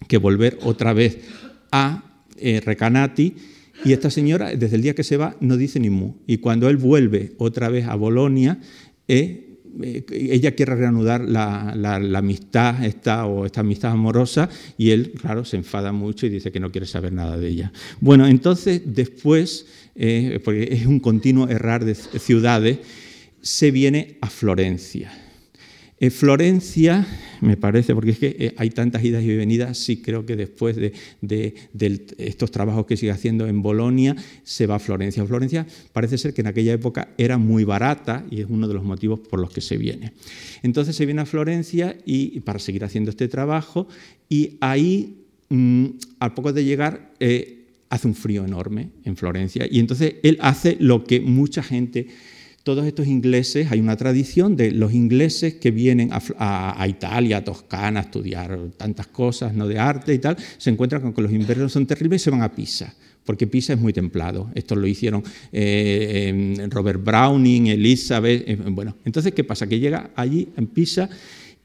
que 0.08 0.18
volver 0.18 0.58
otra 0.64 0.94
vez 0.94 1.20
a 1.72 2.24
Recanati 2.40 3.36
y 3.86 3.94
esta 3.94 4.10
señora, 4.10 4.56
desde 4.56 4.76
el 4.76 4.82
día 4.82 4.96
que 4.96 5.04
se 5.04 5.18
va, 5.18 5.36
no 5.40 5.58
dice 5.58 5.80
ni 5.80 5.90
mu. 5.90 6.16
Y 6.26 6.38
cuando 6.38 6.70
él 6.70 6.78
vuelve 6.78 7.34
otra 7.38 7.70
vez 7.70 7.88
a 7.88 7.96
Bolonia, 7.96 8.60
eh, 9.08 9.48
eh, 9.84 10.06
ella 10.10 10.56
quiere 10.56 10.76
reanudar 10.76 11.22
la, 11.22 11.72
amistad 12.16 12.84
esta, 12.84 13.26
o 13.26 13.46
esta 13.46 13.62
amistad 13.62 13.92
amorosa 13.92 14.50
y 14.78 14.90
él, 14.92 15.12
claro, 15.12 15.46
se 15.46 15.58
enfada 15.58 15.92
mucho 15.92 16.26
y 16.26 16.30
dice 16.30 16.52
que 16.52 16.60
no 16.60 16.72
quiere 16.72 16.88
saber 16.88 17.14
nada 17.14 17.38
de 17.38 17.48
ella. 17.48 17.72
Bueno, 18.00 18.28
entonces 18.28 18.82
después, 18.86 19.68
eh, 19.96 20.40
porque 20.44 20.70
es 20.72 20.86
un 20.86 21.00
continuo 21.00 21.48
errar 21.48 21.86
de 21.86 21.96
ciudades, 21.96 22.80
se 23.42 23.72
viene 23.72 24.18
a 24.22 24.30
Florencia. 24.30 25.12
En 26.00 26.12
Florencia, 26.12 27.08
me 27.42 27.58
parece, 27.58 27.96
porque 27.96 28.12
es 28.12 28.20
que 28.20 28.36
eh, 28.38 28.54
hay 28.58 28.70
tantas 28.70 29.04
idas 29.04 29.24
y 29.24 29.36
venidas, 29.36 29.80
sí 29.80 29.98
creo 29.98 30.28
que 30.28 30.36
después 30.36 30.76
de, 30.76 30.94
estos 32.20 32.52
trabajos 32.52 32.86
que 32.86 32.96
sigue 32.96 33.12
haciendo 33.12 33.48
en 33.48 33.64
Bolonia, 33.64 34.16
se 34.44 34.68
va 34.68 34.76
a 34.76 34.80
Florencia. 34.80 35.26
Florencia 35.26 35.66
parece 35.94 36.20
ser 36.20 36.36
que 36.36 36.42
en 36.42 36.48
aquella 36.48 36.74
época 36.74 37.10
era 37.18 37.40
muy 37.40 37.64
barata 37.64 38.24
y 38.30 38.42
es 38.42 38.48
uno 38.48 38.68
de 38.68 38.76
los 38.76 38.84
motivos 38.84 39.22
por 39.22 39.40
los 39.40 39.50
que 39.50 39.62
se 39.62 39.78
viene. 39.78 40.14
Entonces 40.62 40.96
se 40.96 41.06
viene 41.08 41.22
a 41.22 41.26
Florencia 41.26 41.98
y, 42.06 42.42
para 42.42 42.60
seguir 42.60 42.84
haciendo 42.84 43.10
este 43.10 43.28
trabajo 43.28 43.88
y 44.30 44.58
ahí, 44.62 45.24
mm, 45.50 45.86
al 46.20 46.36
poco 46.36 46.54
de 46.54 46.64
llegar, 46.64 47.12
eh, 47.20 47.66
hace 47.90 48.08
un 48.08 48.14
frío 48.14 48.46
enorme 48.46 48.90
en 49.04 49.16
Florencia 49.16 49.66
y 49.70 49.80
entonces 49.80 50.16
él 50.22 50.38
hace 50.42 50.78
lo 50.80 51.06
que 51.06 51.22
mucha 51.22 51.64
gente 51.64 52.08
todos 52.68 52.86
estos 52.86 53.08
ingleses, 53.08 53.72
hay 53.72 53.80
una 53.80 53.96
tradición 53.96 54.58
de 54.58 54.72
los 54.72 54.92
ingleses 54.92 55.54
que 55.54 55.72
vienen 55.72 56.10
a, 56.12 56.86
Italia, 56.86 57.38
a 57.38 57.44
Toscana, 57.46 58.02
a 58.02 58.04
estudiar 58.04 58.60
tantas 58.76 59.08
cosas 59.08 59.54
¿no? 59.54 59.70
de 59.70 59.80
arte 59.80 60.14
y 60.14 60.20
tal, 60.20 60.36
se 60.58 60.70
encuentran 60.70 61.02
con 61.02 61.14
que 61.14 61.22
los 61.22 61.32
inviernos 61.32 61.72
son 61.72 61.86
terribles 61.88 62.22
y 62.22 62.24
se 62.26 62.30
van 62.30 62.42
a 62.42 62.54
Pisa 62.54 62.94
porque 63.24 63.48
Pisa 63.48 63.72
es 63.72 63.80
muy 63.80 63.94
templado. 63.94 64.52
Esto 64.54 64.76
lo 64.76 64.86
hicieron 64.86 65.24
eh, 65.54 66.68
Robert 66.70 67.02
Browning, 67.02 67.68
Elizabeth. 67.68 68.44
Eh, 68.48 68.58
bueno, 68.70 68.98
entonces, 69.06 69.34
¿qué 69.34 69.46
pasa? 69.46 69.68
Que 69.68 69.80
llega 69.80 70.12
allí 70.16 70.50
en 70.58 70.68
Pisa 70.68 71.10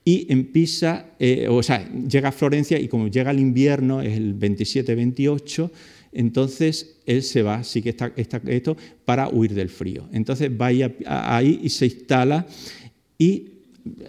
y 0.05 0.27
en 0.29 0.53
Pisa, 0.53 1.07
eh, 1.19 1.49
o 1.49 1.65
sea, 1.65 1.89
llega 2.09 2.29
a 2.29 2.33
Florencia 2.33 2.79
y 2.79 2.87
como 2.87 3.09
llega 3.09 3.33
el 3.33 3.41
invierno, 3.41 4.03
es 4.03 4.17
el 4.17 4.39
27-28, 4.39 5.71
entonces 6.13 7.01
él 7.07 7.23
se 7.23 7.43
va, 7.43 7.65
sí 7.65 7.83
que 7.83 7.91
está, 7.91 8.13
esto, 8.47 8.77
para 9.05 9.29
huir 9.29 9.55
del 9.55 9.69
frío. 9.69 10.09
Entonces 10.13 10.51
va 10.51 10.67
ahí 11.07 11.61
y 11.63 11.69
se 11.71 11.87
instala 11.87 12.47
y 13.19 13.49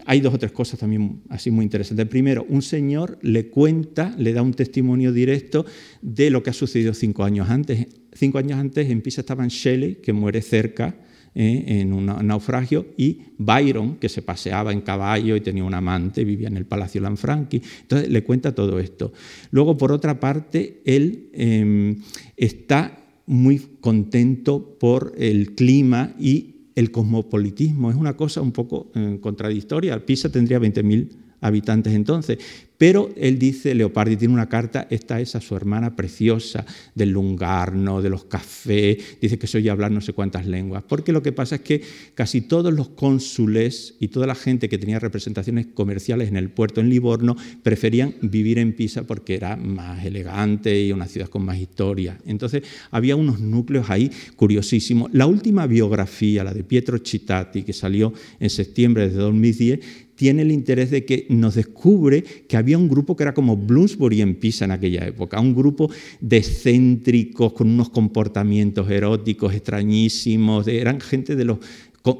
hay 0.06 0.22
dos 0.22 0.34
o 0.34 0.38
tres 0.38 0.51
cosas 0.51 0.80
también 0.80 1.22
así 1.30 1.49
muy 1.49 1.64
interesantes. 1.64 2.08
Primero, 2.08 2.45
un 2.47 2.62
señor 2.62 3.18
le 3.22 3.47
cuenta, 3.47 4.14
le 4.18 4.34
da 4.34 4.41
un 4.41 4.54
testimonio 4.54 5.12
directo 5.12 5.66
de 6.01 6.30
lo 6.30 6.43
que 6.43 6.51
ha 6.51 6.54
sucedido 6.54 6.93
cinco 6.93 7.24
años 7.24 7.49
antes. 7.49 7.88
Cinco 8.14 8.38
años 8.38 8.60
antes 8.60 8.89
en 8.89 9.01
Pisa 9.01 9.22
estaba 9.22 9.47
Shelley, 9.47 9.95
que 9.95 10.14
muere 10.14 10.41
cerca 10.41 10.95
en 11.36 11.94
un 11.94 12.06
naufragio, 12.06 12.86
y 12.98 13.22
Byron, 13.38 13.96
que 13.96 14.10
se 14.10 14.22
paseaba 14.22 14.72
en 14.72 14.82
caballo 14.82 15.36
y 15.36 15.42
tenía 15.42 15.64
un 15.64 15.74
amante, 15.74 16.24
vivía 16.24 16.48
en 16.48 16.58
el 16.58 16.66
Palacio 16.66 17.02
Lanfranchi. 17.02 17.62
Entonces 17.82 18.10
le 18.10 18.24
cuenta 18.24 18.54
todo 18.54 18.80
esto. 18.80 19.14
Luego, 19.52 19.78
por 19.78 19.92
otra 19.92 20.20
parte, 20.20 20.82
él 20.86 21.30
em, 21.34 22.02
está 22.38 23.00
muy 23.26 23.60
contento 23.80 24.78
por 24.80 25.14
el 25.18 25.56
clima 25.56 26.14
y 26.20 26.54
el 26.76 26.92
cosmopolitismo. 26.92 27.90
Es 27.90 27.96
una 27.96 28.18
cosa 28.18 28.42
un 28.42 28.52
poco 28.52 28.92
eh, 28.96 29.18
contradictoria. 29.22 30.06
Pisa 30.06 30.32
tendría 30.32 30.60
20.000 30.60 31.22
habitantes 31.44 31.94
entonces, 31.94 32.39
pero 32.78 33.12
él 33.16 33.39
dice, 33.39 33.74
Leopardi 33.76 34.18
tiene 34.18 34.34
una 34.34 34.50
carta, 34.50 34.88
esta 34.89 35.22
es 35.22 35.36
a 35.36 35.41
su 35.41 35.56
hermana 35.56 35.96
preciosa, 35.96 36.66
del 36.96 37.12
lungarno, 37.12 38.02
de 38.02 38.10
los 38.10 38.26
cafés, 38.26 39.18
dice 39.22 39.39
que 39.39 39.48
se 39.48 39.60
oye 39.60 39.70
hablar 39.70 39.91
no 39.91 40.02
sé 40.02 40.12
cuántas 40.12 40.48
lenguas, 40.48 40.84
porque 40.86 41.14
lo 41.14 41.22
que 41.24 41.32
pasa 41.32 41.56
es 41.56 41.62
que 41.62 41.82
casi 42.14 42.41
todos 42.41 42.74
los 42.74 42.89
cónsules 42.89 43.96
y 44.00 44.10
toda 44.10 44.28
la 44.28 44.36
gente 44.36 44.68
que 44.68 44.78
tenía 44.78 45.00
representaciones 45.00 45.68
comerciales 45.68 46.28
en 46.28 46.36
el 46.36 46.50
puerto 46.50 46.82
en 46.82 46.89
Livorno 46.89 47.38
preferían 47.62 48.16
vivir 48.22 48.60
en 48.60 48.74
Pisa 48.74 49.04
porque 49.04 49.36
era 49.36 49.56
más 49.56 50.04
elegante 50.06 50.84
y 50.84 50.91
una 50.91 51.08
ciudad 51.08 51.30
con 51.30 51.46
más 51.46 51.60
historia. 51.60 52.18
Entonces 52.26 52.64
había 52.91 53.16
unos 53.16 53.39
núcleos 53.39 53.89
ahí 53.89 54.12
curiosísimos. 54.36 55.10
La 55.14 55.26
última 55.26 55.68
biografía, 55.68 56.44
la 56.44 56.54
de 56.54 56.64
Pietro 56.64 56.98
Cittati, 56.98 57.64
que 57.64 57.72
salió 57.72 58.14
en 58.39 58.50
septiembre 58.50 59.10
de 59.10 59.16
2010, 59.16 59.80
tiene 60.16 60.43
el 60.43 60.51
interés 60.51 60.91
de 60.91 61.05
que 61.05 61.26
nos 61.30 61.55
descubre 61.55 62.24
que 62.24 62.57
había 62.57 62.78
un 62.78 62.88
grupo 62.88 63.16
que 63.16 63.24
era 63.24 63.34
como 63.34 63.57
Bloomsbury 63.57 64.22
en 64.22 64.36
Pisa 64.36 64.66
en 64.66 64.72
aquella 64.72 65.05
época, 65.05 65.39
un 65.39 65.55
grupo 65.55 65.89
de 66.20 66.38
excéntricos 66.38 67.53
con 67.53 67.70
unos 67.70 67.89
comportamientos 67.89 68.89
eróticos 68.89 69.53
extrañísimos, 69.53 70.68
eran 70.68 70.99
gente 70.99 71.36
de 71.36 71.45
los, 71.45 71.57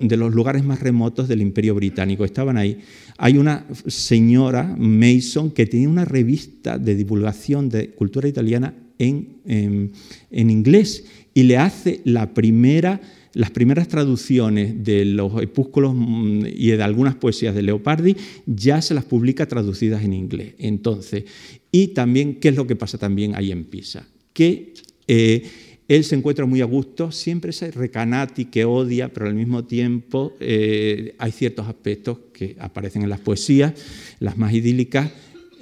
de 0.02 0.18
los 0.18 0.34
lugares 0.34 0.64
más 0.64 0.80
remotos 0.80 1.28
del 1.28 1.42
imperio 1.42 1.76
británico, 1.76 2.26
estaban 2.26 2.58
ahí. 2.58 2.80
Hay 3.18 3.38
una 3.38 3.66
señora, 3.88 4.76
Mason, 4.78 5.52
que 5.52 5.66
tenía 5.66 5.90
una 5.90 6.06
revista 6.06 6.78
de 6.78 6.96
divulgación 6.96 7.70
de 7.70 7.90
cultura 7.90 8.28
italiana 8.28 8.74
en, 8.98 9.40
en 9.46 10.50
inglés 10.50 11.06
y 11.34 11.44
le 11.44 11.58
hace 11.58 12.02
la 12.06 12.34
primera 12.34 13.02
las 13.34 13.52
primeras 13.52 13.88
traducciones 13.88 14.84
de 14.84 15.06
los 15.06 15.42
epúsculos 15.42 15.94
mm, 15.96 16.46
y 16.46 16.72
de 16.72 16.84
algunas 16.84 17.16
poesías 17.16 17.56
de 17.56 17.64
Leopardi 17.64 18.16
ya 18.46 18.82
se 18.82 18.94
las 18.94 19.06
publica 19.06 19.48
traducidas 19.48 20.04
en 20.04 20.14
inglés. 20.14 20.54
Entonces, 20.60 21.26
y 21.72 21.88
también, 21.90 22.36
¿qué 22.36 22.50
es 22.50 22.56
lo 22.56 22.68
que 22.68 22.76
pasa 22.76 22.98
también 22.98 23.36
ahí 23.36 23.52
en 23.52 23.66
Pisa? 23.66 24.08
Que 24.34 24.74
eh, 25.08 25.44
él 25.88 26.04
se 26.04 26.16
encuentra 26.16 26.46
muy 26.46 26.62
a 26.62 26.66
gusto, 26.66 27.12
siempre 27.12 27.50
ese 27.50 27.72
recanati 27.72 28.46
que 28.46 28.66
odia, 28.66 29.10
pero 29.12 29.28
al 29.28 29.36
mismo 29.36 29.66
tiempo 29.66 30.34
eh, 30.40 31.16
hay 31.18 31.32
ciertos 31.32 31.68
aspectos 31.68 32.20
que 32.32 32.56
aparecen 32.60 33.02
en 33.02 33.10
las 33.10 33.20
poesías, 33.20 33.74
las 34.20 34.38
más 34.38 34.54
idílicas, 34.54 35.12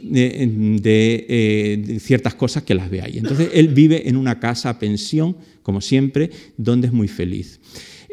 de, 0.04 1.26
eh, 1.30 2.00
ciertas 2.00 2.34
cosas 2.36 2.64
que 2.64 2.76
las 2.76 2.90
ve 2.90 3.02
ahí. 3.02 3.18
Entonces, 3.18 3.50
él 3.54 3.68
vive 3.70 4.10
en 4.10 4.18
una 4.18 4.40
casa 4.40 4.80
pensión, 4.80 5.38
como 5.64 5.82
siempre, 5.82 6.30
donde 6.58 6.88
es 6.88 6.94
muy 6.94 7.08
feliz. 7.08 7.60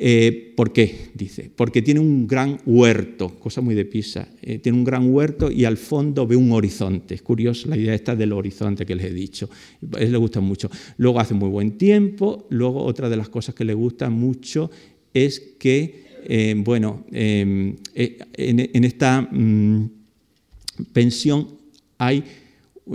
Eh, 0.01 0.53
¿Por 0.57 0.73
qué? 0.73 1.11
Dice, 1.15 1.51
porque 1.55 1.83
tiene 1.83 1.99
un 1.99 2.29
gran 2.29 2.61
huerto, 2.65 3.31
cosa 3.41 3.61
muy 3.61 3.75
de 3.75 3.85
Pisa, 3.85 4.29
eh, 4.43 4.59
tiene 4.59 4.79
un 4.79 4.85
gran 4.85 5.13
huerto 5.13 5.51
y 5.51 5.65
al 5.65 5.77
fondo 5.77 6.25
ve 6.25 6.37
un 6.37 6.53
horizonte. 6.53 7.17
Es 7.17 7.23
curioso 7.23 7.69
la 7.69 7.77
idea 7.77 7.95
esta 7.95 8.15
del 8.15 8.33
horizonte 8.33 8.87
que 8.87 8.95
les 8.95 9.07
he 9.07 9.13
dicho. 9.13 9.51
A 9.93 9.99
él 9.99 10.13
le 10.13 10.19
gusta 10.19 10.39
mucho. 10.41 10.71
Luego 10.99 11.19
hace 11.19 11.35
muy 11.35 11.49
buen 11.49 11.79
tiempo. 11.79 12.47
Luego 12.51 12.85
otra 12.85 13.09
de 13.09 13.17
las 13.17 13.29
cosas 13.29 13.57
que 13.57 13.65
le 13.65 13.75
gusta 13.75 14.09
mucho 14.09 14.71
es 15.13 15.41
que, 15.59 16.05
eh, 16.25 16.55
bueno, 16.57 17.05
en, 17.11 17.81
esta 18.37 19.23
mm, 19.23 19.91
pensión 20.93 21.49
hay, 21.99 22.23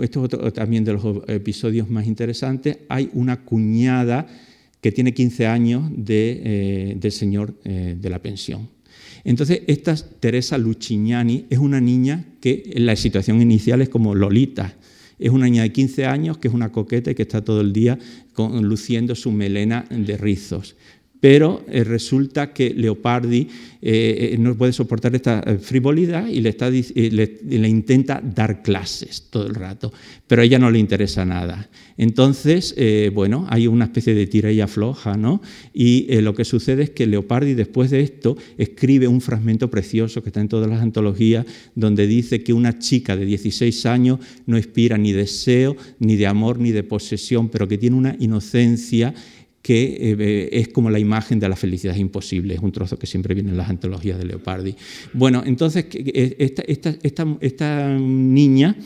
esto 0.02 0.28
es 0.46 0.52
también 0.52 0.84
de 0.84 0.92
los 0.94 1.04
episodios 1.28 1.88
más 1.88 2.06
interesantes, 2.06 2.78
hay 2.88 3.10
una 3.12 3.44
cuñada 3.44 4.26
que 4.80 4.92
tiene 4.92 5.14
15 5.14 5.46
años 5.46 5.90
de, 5.96 6.42
eh, 6.44 6.96
del 6.98 7.12
señor 7.12 7.54
eh, 7.64 7.96
de 7.98 8.10
la 8.10 8.20
pensión. 8.20 8.68
Entonces, 9.24 9.62
esta 9.66 9.96
Teresa 9.96 10.58
Lucignani 10.58 11.46
es 11.48 11.58
una 11.58 11.80
niña 11.80 12.24
que 12.40 12.62
en 12.66 12.84
la 12.84 12.94
situación 12.94 13.40
inicial 13.40 13.80
es 13.80 13.88
como 13.88 14.14
Lolita. 14.14 14.76
Es 15.18 15.30
una 15.30 15.46
niña 15.46 15.62
de 15.62 15.72
15 15.72 16.04
años 16.04 16.36
que 16.36 16.48
es 16.48 16.54
una 16.54 16.70
coqueta 16.70 17.10
y 17.10 17.14
que 17.14 17.22
está 17.22 17.42
todo 17.42 17.62
el 17.62 17.72
día 17.72 17.98
luciendo 18.36 19.14
su 19.14 19.30
melena 19.30 19.86
de 19.88 20.16
rizos 20.18 20.76
pero 21.24 21.64
eh, 21.68 21.84
resulta 21.84 22.52
que 22.52 22.74
Leopardi 22.74 23.48
eh, 23.80 24.32
eh, 24.32 24.36
no 24.38 24.54
puede 24.54 24.74
soportar 24.74 25.14
esta 25.14 25.42
frivolidad 25.58 26.26
y 26.26 26.42
le, 26.42 26.50
está, 26.50 26.68
le, 26.68 27.66
intenta 27.66 28.20
dar 28.22 28.62
clases 28.62 29.28
todo 29.30 29.46
el 29.46 29.54
rato, 29.54 29.90
pero 30.26 30.42
a 30.42 30.44
ella 30.44 30.58
no 30.58 30.70
le 30.70 30.78
interesa 30.78 31.24
nada. 31.24 31.70
Entonces, 31.96 32.74
bueno, 33.14 33.46
hay 33.48 33.68
una 33.68 33.84
especie 33.84 34.14
de 34.14 34.26
tira 34.26 34.50
y 34.50 34.60
afloja, 34.60 35.16
¿no? 35.16 35.40
Y 35.72 36.08
lo 36.20 36.34
que 36.34 36.44
sucede 36.44 36.82
es 36.82 36.90
que 36.90 37.06
Leopardi, 37.06 37.54
después 37.54 37.90
de 37.90 38.00
esto, 38.00 38.36
escribe 38.58 39.06
un 39.06 39.20
fragmento 39.20 39.70
precioso 39.70 40.22
que 40.22 40.30
está 40.30 40.40
en 40.40 40.48
todas 40.48 40.68
las 40.68 40.82
antologías, 40.82 41.46
donde 41.76 42.08
dice 42.08 42.42
que 42.42 42.52
una 42.52 42.80
chica 42.80 43.16
de 43.16 43.24
16 43.24 43.86
años 43.86 44.18
no 44.46 44.56
inspira 44.56 44.98
ni 44.98 45.12
deseo, 45.12 45.76
ni 46.00 46.16
de 46.16 46.26
amor, 46.26 46.58
ni 46.58 46.72
de 46.72 46.82
posesión, 46.82 47.48
pero 47.48 47.68
que 47.68 47.78
tiene 47.78 47.96
una 47.96 48.16
inocencia 48.18 49.14
que 49.64 49.96
eh, 49.98 50.48
es 50.52 50.68
como 50.68 50.90
la 50.90 50.98
imagen 50.98 51.40
de 51.40 51.48
la 51.48 51.56
felicidad 51.56 51.96
imposible, 51.96 52.52
es 52.52 52.60
un 52.60 52.70
trozo 52.70 52.98
que 52.98 53.06
siempre 53.06 53.32
viene 53.32 53.48
en 53.48 53.56
las 53.56 53.70
antologías 53.70 54.18
de 54.18 54.26
Leopardi. 54.26 54.76
Bueno, 55.14 55.42
entonces 55.46 55.86
eh, 55.90 56.36
esta, 56.38 56.94
esta, 57.40 57.98
niña, 57.98 58.76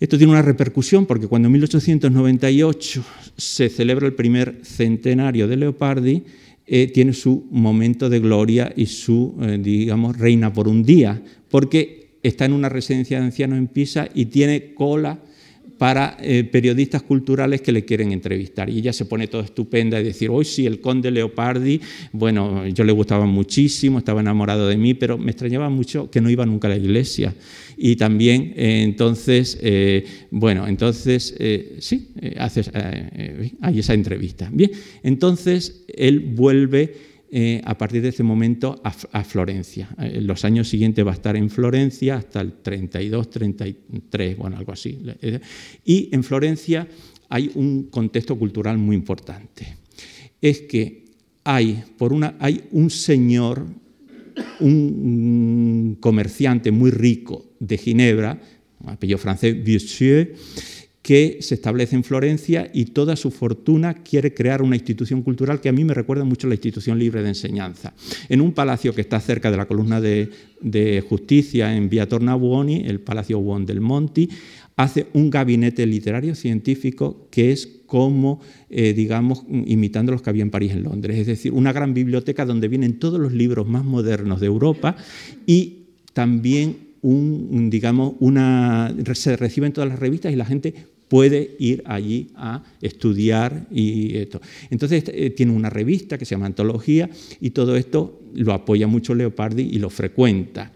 esto 0.00 0.16
tiene 0.16 0.32
una 0.32 0.40
repercusión 0.40 1.04
porque 1.04 1.26
cuando 1.26 1.48
en 1.48 1.52
1898 1.52 3.04
se 3.36 3.68
celebra 3.68 4.06
el 4.06 4.14
primer 4.14 4.60
centenario 4.62 5.46
de 5.46 5.58
Leopardi, 5.58 6.22
eh, 6.66 6.86
tiene 6.86 7.12
su 7.12 7.46
momento 7.50 8.08
de 8.08 8.18
gloria 8.18 8.72
y 8.74 8.86
su, 8.86 9.36
digamos, 9.60 10.16
reina 10.16 10.54
por 10.54 10.68
un 10.68 10.84
día, 10.84 11.22
porque 11.50 12.16
está 12.22 12.46
en 12.46 12.54
una 12.54 12.70
residencia 12.70 13.18
de 13.18 13.26
ancianos 13.26 13.58
en 13.58 13.66
Pisa 13.66 14.08
y 14.14 14.24
tiene 14.24 14.72
cola 14.72 15.20
para 15.82 16.16
eh, 16.20 16.44
periodistas 16.44 17.02
culturales 17.02 17.60
que 17.60 17.72
le 17.72 17.84
quieren 17.84 18.12
entrevistar. 18.12 18.70
Y 18.70 18.78
ella 18.78 18.92
se 18.92 19.04
pone 19.04 19.26
toda 19.26 19.42
estupenda 19.42 20.00
y 20.00 20.04
decir, 20.04 20.30
hoy 20.30 20.44
sí, 20.44 20.64
el 20.64 20.80
conde 20.80 21.10
Leopardi, 21.10 21.80
bueno, 22.12 22.68
yo 22.68 22.84
le 22.84 22.92
gustaba 22.92 23.26
muchísimo, 23.26 23.98
estaba 23.98 24.20
enamorado 24.20 24.68
de 24.68 24.76
mí, 24.76 24.94
pero 24.94 25.18
me 25.18 25.32
extrañaba 25.32 25.70
mucho 25.70 26.08
que 26.08 26.20
no 26.20 26.30
iba 26.30 26.46
nunca 26.46 26.68
a 26.68 26.70
la 26.70 26.76
iglesia. 26.76 27.34
Y 27.76 27.96
también, 27.96 28.54
eh, 28.54 28.82
entonces, 28.84 29.58
eh, 29.60 30.04
bueno, 30.30 30.68
entonces, 30.68 31.34
sí, 31.80 32.10
hace, 32.36 32.62
hay 33.60 33.80
esa 33.80 33.94
entrevista. 33.94 34.48
Bien, 34.52 34.70
entonces 35.02 35.84
él 35.88 36.20
vuelve 36.20 36.94
eh, 37.34 37.62
a 37.64 37.78
partir 37.78 38.02
de 38.02 38.10
ese 38.10 38.22
momento 38.22 38.78
a, 38.84 39.24
Florencia. 39.24 39.88
En 39.96 40.04
eh, 40.04 40.20
los 40.20 40.44
años 40.44 40.68
siguientes 40.68 41.02
va 41.02 41.12
a 41.12 41.14
estar 41.14 41.34
en 41.34 41.48
Florencia 41.48 42.16
hasta 42.16 42.42
el 42.42 42.60
32, 42.60 43.30
33, 43.30 44.36
bueno, 44.36 44.58
algo 44.58 44.70
así. 44.70 44.98
Eh, 45.22 45.40
y 45.82 46.10
en 46.12 46.22
Florencia 46.24 46.86
hay 47.30 47.50
un 47.54 47.84
contexto 47.84 48.38
cultural 48.38 48.76
muy 48.76 48.94
importante. 48.94 49.78
Es 50.42 50.60
que 50.60 51.06
hay, 51.42 51.82
por 51.96 52.12
una, 52.12 52.36
hay 52.38 52.64
un 52.72 52.90
señor, 52.90 53.64
un 54.60 55.96
comerciante 56.00 56.70
muy 56.70 56.90
rico 56.90 57.46
de 57.58 57.78
Ginebra, 57.78 58.42
apellido 58.84 59.16
francés, 59.16 59.56
Vieux, 59.64 60.36
que 61.02 61.38
se 61.40 61.56
establece 61.56 61.96
en 61.96 62.04
Florencia 62.04 62.70
y 62.72 62.86
toda 62.86 63.16
su 63.16 63.32
fortuna 63.32 63.94
quiere 63.94 64.32
crear 64.32 64.62
una 64.62 64.76
institución 64.76 65.22
cultural 65.22 65.60
que 65.60 65.68
a 65.68 65.72
mí 65.72 65.84
me 65.84 65.94
recuerda 65.94 66.24
mucho 66.24 66.46
a 66.46 66.50
la 66.50 66.54
institución 66.54 66.98
libre 66.98 67.22
de 67.22 67.28
enseñanza. 67.28 67.92
En 68.28 68.40
un 68.40 68.52
palacio 68.52 68.94
que 68.94 69.00
está 69.00 69.18
cerca 69.18 69.50
de 69.50 69.56
la 69.56 69.66
columna 69.66 70.00
de, 70.00 70.30
justicia 71.08 71.76
en 71.76 71.88
Via 71.88 72.08
Tornabuoni, 72.08 72.84
el 72.86 73.00
Palacio 73.00 73.40
Buon 73.40 73.66
del 73.66 73.80
Monti, 73.80 74.28
hace 74.76 75.08
un 75.12 75.28
gabinete 75.28 75.84
literario 75.86 76.36
científico 76.36 77.26
que 77.30 77.50
es 77.50 77.66
como, 77.86 78.40
eh, 78.70 78.94
digamos, 78.94 79.44
imitando 79.66 80.12
los 80.12 80.22
que 80.22 80.30
había 80.30 80.42
en 80.42 80.50
París 80.50 80.72
en 80.72 80.84
Londres. 80.84 81.18
Es 81.18 81.26
decir, 81.26 81.52
una 81.52 81.72
gran 81.72 81.94
biblioteca 81.94 82.46
donde 82.46 82.68
vienen 82.68 83.00
todos 83.00 83.20
los 83.20 83.32
libros 83.32 83.66
más 83.66 83.84
modernos 83.84 84.40
de 84.40 84.46
Europa 84.46 84.96
y 85.46 85.80
también 86.14 86.92
un, 87.02 87.68
digamos, 87.68 88.14
una, 88.20 88.94
se 89.14 89.36
reciben 89.36 89.72
todas 89.72 89.90
las 89.90 89.98
revistas 89.98 90.32
y 90.32 90.36
la 90.36 90.44
gente 90.44 90.72
puede 91.12 91.56
ir 91.58 91.82
allí 91.84 92.28
a 92.36 92.62
estudiar 92.80 93.66
y 93.70 94.16
esto. 94.16 94.40
Entonces 94.70 95.04
eh, 95.08 95.28
tiene 95.28 95.52
una 95.52 95.68
revista 95.68 96.16
que 96.16 96.24
se 96.24 96.34
llama 96.34 96.46
Antología 96.46 97.10
y 97.38 97.50
todo 97.50 97.76
esto 97.76 98.18
lo 98.32 98.54
apoya 98.54 98.86
mucho 98.86 99.14
Leopardi 99.14 99.60
y 99.60 99.78
lo 99.78 99.90
frecuenta. 99.90 100.72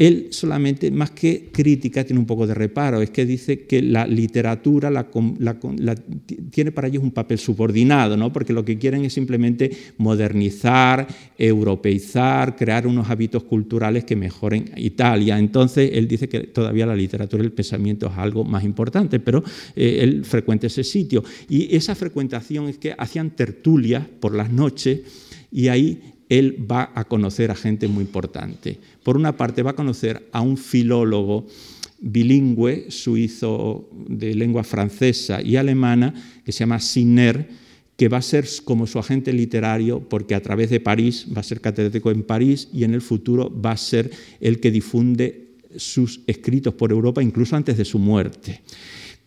Él 0.00 0.28
solamente, 0.30 0.90
más 0.90 1.10
que 1.10 1.50
crítica, 1.52 2.04
tiene 2.04 2.20
un 2.20 2.24
poco 2.24 2.46
de 2.46 2.54
reparo, 2.54 3.02
es 3.02 3.10
que 3.10 3.26
dice 3.26 3.66
que 3.66 3.82
la 3.82 4.06
literatura 4.06 4.90
tiene 6.50 6.72
para 6.72 6.88
ellos 6.88 7.02
un 7.02 7.10
papel 7.10 7.38
subordinado, 7.38 8.16
¿no? 8.16 8.32
porque 8.32 8.54
lo 8.54 8.64
que 8.64 8.78
quieren 8.78 9.04
es 9.04 9.12
simplemente 9.12 9.70
modernizar, 9.98 11.06
europeizar, 11.36 12.56
crear 12.56 12.86
unos 12.86 13.10
hábitos 13.10 13.42
culturales 13.42 14.04
que 14.04 14.16
mejoren 14.16 14.70
Italia. 14.78 15.38
Entonces, 15.38 15.90
él 15.92 16.08
dice 16.08 16.30
que 16.30 16.44
todavía 16.44 16.86
la 16.86 16.96
literatura 16.96 17.42
y 17.42 17.46
el 17.46 17.52
pensamiento 17.52 18.06
es 18.06 18.16
algo 18.16 18.42
más 18.42 18.64
importante, 18.64 19.20
pero 19.20 19.44
eh, 19.76 19.98
él 20.00 20.24
frecuenta 20.24 20.68
ese 20.68 20.82
sitio. 20.82 21.22
Y 21.46 21.76
esa 21.76 21.94
frecuentación 21.94 22.70
es 22.70 22.78
que 22.78 22.94
hacían 22.96 23.32
tertulias 23.36 24.06
por 24.18 24.34
las 24.34 24.50
noches 24.50 25.00
y 25.52 25.68
ahí 25.68 26.00
él 26.30 26.64
va 26.70 26.92
a 26.94 27.04
conocer 27.04 27.50
a 27.50 27.56
gente 27.56 27.88
muy 27.88 28.04
importante. 28.04 28.78
Por 29.02 29.16
una 29.16 29.36
parte, 29.36 29.62
va 29.62 29.72
a 29.72 29.76
conocer 29.76 30.28
a 30.32 30.40
un 30.40 30.56
filólogo 30.56 31.46
bilingüe 32.00 32.90
suizo 32.90 33.88
de 34.08 34.34
lengua 34.34 34.64
francesa 34.64 35.42
y 35.42 35.56
alemana 35.56 36.14
que 36.44 36.52
se 36.52 36.60
llama 36.60 36.80
Sinner, 36.80 37.48
que 37.96 38.08
va 38.08 38.18
a 38.18 38.22
ser 38.22 38.46
como 38.64 38.86
su 38.86 38.98
agente 38.98 39.32
literario 39.32 40.00
porque 40.00 40.34
a 40.34 40.40
través 40.40 40.70
de 40.70 40.80
París 40.80 41.26
va 41.34 41.40
a 41.40 41.44
ser 41.44 41.60
catedrático 41.60 42.10
en 42.10 42.22
París 42.22 42.68
y 42.72 42.84
en 42.84 42.94
el 42.94 43.02
futuro 43.02 43.52
va 43.52 43.72
a 43.72 43.76
ser 43.76 44.10
el 44.40 44.60
que 44.60 44.70
difunde 44.70 45.48
sus 45.76 46.20
escritos 46.26 46.74
por 46.74 46.90
Europa 46.90 47.22
incluso 47.22 47.56
antes 47.56 47.76
de 47.76 47.84
su 47.84 47.98
muerte. 47.98 48.62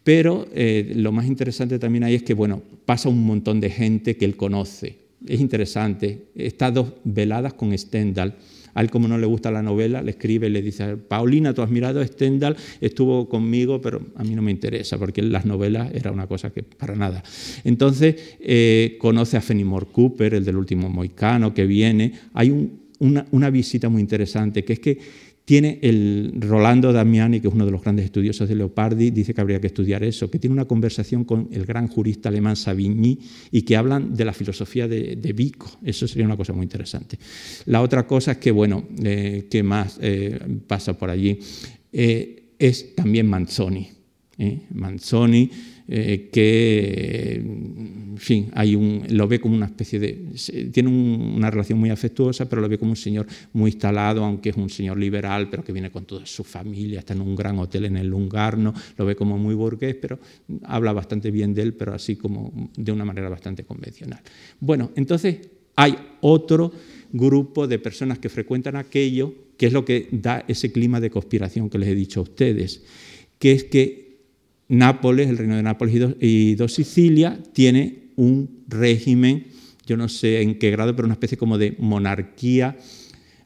Pero 0.03 0.47
eh, 0.53 0.93
lo 0.95 1.11
más 1.11 1.28
interesante 1.28 1.78
también 1.78 2.03
ahí 2.03 2.15
es 2.15 2.24
que 2.24 2.34
bueno, 2.34 2.63
pasa 2.86 3.09
un 3.09 3.24
montón 3.24 3.59
de 3.59 3.69
gente 3.69 4.17
que 4.17 4.26
él 4.26 4.36
conoce 4.36 5.03
es 5.28 5.39
interesante. 5.39 6.26
Está 6.36 6.71
dos 6.71 6.93
veladas 7.03 7.53
con 7.53 7.78
Stendhal. 7.78 8.36
A 8.74 8.82
él, 8.82 8.89
como 8.89 9.07
no 9.07 9.17
le 9.17 9.26
gusta 9.26 9.51
la 9.51 9.61
novela, 9.61 10.01
le 10.01 10.11
escribe 10.11 10.47
y 10.47 10.49
le 10.49 10.61
dice, 10.61 10.97
Paulina, 10.97 11.53
tú 11.53 11.61
has 11.61 11.69
mirado 11.69 12.03
Stendhal, 12.05 12.55
estuvo 12.82 13.30
conmigo, 13.30 13.82
pero 13.82 14.01
a 14.15 14.24
mí 14.24 14.36
no 14.36 14.41
me 14.41 14.51
interesa, 14.51 14.97
porque 14.97 15.21
las 15.21 15.45
novelas 15.45 15.91
era 15.93 16.11
una 16.11 16.28
cosa 16.28 16.51
que 16.51 16.63
para 16.63 16.95
nada. 16.95 17.24
Entonces, 17.63 18.15
eh, 18.39 18.97
conoce 18.99 19.38
a 19.38 19.41
Fenimore 19.41 19.88
Cooper, 19.91 20.34
el 20.34 20.45
del 20.45 20.57
último 20.57 20.89
Moicano, 20.89 21.53
que 21.53 21.65
viene. 21.65 22.13
Hay 22.34 22.51
una 22.99 23.49
visita 23.49 23.89
muy 23.89 24.01
interesante, 24.01 24.63
que 24.63 24.74
es 24.74 24.80
que 24.80 24.97
tiene 25.45 25.79
el 25.81 26.35
Rolando 26.39 26.93
Damiani, 26.93 27.41
que 27.41 27.49
es 27.49 27.53
uno 27.53 27.65
de 27.65 27.71
los 27.71 27.81
grandes 27.81 28.05
estudiosos 28.05 28.47
de 28.47 28.55
Leopardi, 28.55 29.11
dice 29.11 29.33
que 29.33 29.41
habría 29.41 29.59
que 29.59 29.67
estudiar 29.67 30.03
eso, 30.03 30.31
que 30.31 30.39
tiene 30.39 30.53
una 30.53 30.65
conversación 30.65 31.25
con 31.25 31.49
el 31.51 31.65
gran 31.65 31.87
jurista 31.89 32.29
alemán 32.29 32.55
Savigny 32.55 33.19
y 33.51 33.63
que 33.63 33.75
hablan 33.75 34.15
de 34.15 34.23
la 34.23 34.33
filosofía 34.33 34.87
de, 34.87 35.33
Vico. 35.35 35.69
Eso 35.83 36.07
sería 36.07 36.25
una 36.25 36.37
cosa 36.37 36.53
muy 36.53 36.63
interesante. 36.63 37.17
La 37.65 37.81
otra 37.81 38.07
cosa 38.07 38.33
es 38.33 38.37
que, 38.37 38.51
bueno, 38.51 38.87
eh, 39.03 39.47
¿qué 39.49 39.63
más 39.63 39.97
eh, 40.01 40.39
pasa 40.65 40.97
por 40.97 41.09
allí? 41.09 41.37
Eh, 41.91 42.53
es 42.57 42.95
también 42.95 43.27
Manzoni. 43.27 43.89
Manzoni, 44.71 45.49
que, 45.88 47.34
en 47.36 48.17
fin, 48.17 48.49
hay 48.53 48.75
un, 48.75 49.03
lo 49.09 49.27
ve 49.27 49.39
como 49.39 49.55
una 49.55 49.65
especie 49.65 49.99
de... 49.99 50.25
Tiene 50.71 50.89
una 50.89 51.49
relación 51.49 51.79
muy 51.79 51.89
afectuosa, 51.89 52.47
pero 52.47 52.61
lo 52.61 52.69
ve 52.69 52.77
como 52.77 52.91
un 52.91 52.97
señor 52.97 53.27
muy 53.53 53.71
instalado, 53.71 54.23
aunque 54.23 54.49
es 54.49 54.57
un 54.57 54.69
señor 54.69 54.97
liberal, 54.97 55.49
pero 55.49 55.63
que 55.63 55.73
viene 55.73 55.91
con 55.91 56.05
toda 56.05 56.25
su 56.25 56.43
familia, 56.43 56.99
está 56.99 57.13
en 57.13 57.21
un 57.21 57.36
gran 57.36 57.59
hotel 57.59 57.86
en 57.86 57.97
el 57.97 58.07
Lungarno, 58.07 58.73
lo 58.97 59.05
ve 59.05 59.15
como 59.15 59.38
muy 59.38 59.55
burgués, 59.55 59.95
pero 59.95 60.19
habla 60.63 60.93
bastante 60.93 61.31
bien 61.31 61.53
de 61.53 61.63
él, 61.63 61.73
pero 61.73 61.93
así 61.93 62.15
como 62.15 62.71
de 62.75 62.91
una 62.91 63.05
manera 63.05 63.29
bastante 63.29 63.63
convencional. 63.63 64.21
Bueno, 64.59 64.91
entonces 64.95 65.38
hay 65.75 65.95
otro 66.21 66.71
grupo 67.11 67.67
de 67.67 67.79
personas 67.79 68.19
que 68.19 68.29
frecuentan 68.29 68.75
aquello, 68.75 69.34
que 69.57 69.67
es 69.67 69.73
lo 69.73 69.86
que 69.86 70.07
da 70.11 70.45
ese 70.47 70.71
clima 70.71 70.99
de 70.99 71.09
conspiración 71.09 71.69
que 71.69 71.77
les 71.77 71.89
he 71.89 71.95
dicho 71.95 72.19
a 72.19 72.23
ustedes, 72.23 72.84
que 73.38 73.51
es 73.51 73.63
que 73.65 74.02
Nápoles, 74.74 75.30
el 75.30 75.38
reino 75.38 75.55
de 75.55 75.63
Nápoles 75.63 76.15
y 76.19 76.55
dos, 76.55 76.74
Sicilia, 76.74 77.39
tiene 77.53 78.09
un 78.15 78.63
régimen, 78.67 79.45
yo 79.86 79.97
no 79.97 80.09
sé 80.09 80.41
en 80.41 80.57
qué 80.57 80.71
grado, 80.71 80.95
pero 80.95 81.05
una 81.05 81.13
especie 81.13 81.38
como 81.38 81.57
de 81.57 81.76
monarquía 81.80 82.78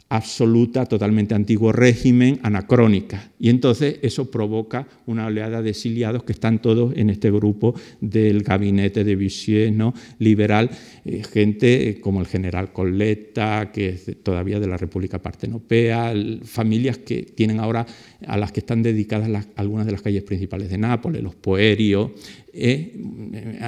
absoluta, 0.10 0.86
totalmente 0.86 1.36
antiguo 1.36 1.72
régimen, 1.72 2.40
anacrónica. 2.44 3.32
Y 3.40 3.50
entonces 3.50 4.00
eso 4.02 4.32
provoca 4.32 4.88
una 5.06 5.26
oleada 5.26 5.62
de 5.62 5.72
exiliados 5.72 6.24
que 6.24 6.32
están 6.32 6.62
todos 6.62 6.94
en 6.96 7.10
este 7.10 7.30
grupo 7.30 7.76
del 8.00 8.44
gabinete 8.44 9.04
de 9.04 9.72
¿no? 9.72 9.94
liberal, 10.20 10.70
eh, 11.04 11.24
gente 11.24 11.90
eh, 11.90 12.00
como 12.00 12.22
el 12.22 12.28
general 12.28 12.72
Colletta, 12.72 13.72
que 13.72 13.90
es 13.90 14.24
todavía 14.24 14.60
de 14.60 14.68
la 14.68 14.78
República 14.78 15.22
Partenopea, 15.22 16.14
familias 16.44 17.00
que 17.00 17.24
tienen 17.24 17.60
ahora, 17.60 17.86
a 18.26 18.38
las 18.38 18.52
que 18.52 18.62
están 18.62 18.82
dedicadas 18.82 19.48
algunas 19.56 19.86
de 19.86 19.92
las 19.92 20.02
calles 20.02 20.24
principales 20.24 20.70
de 20.70 20.78
Nápoles, 20.78 21.22
los 21.22 21.36
Poerios. 21.36 22.12
Eh, 22.54 22.94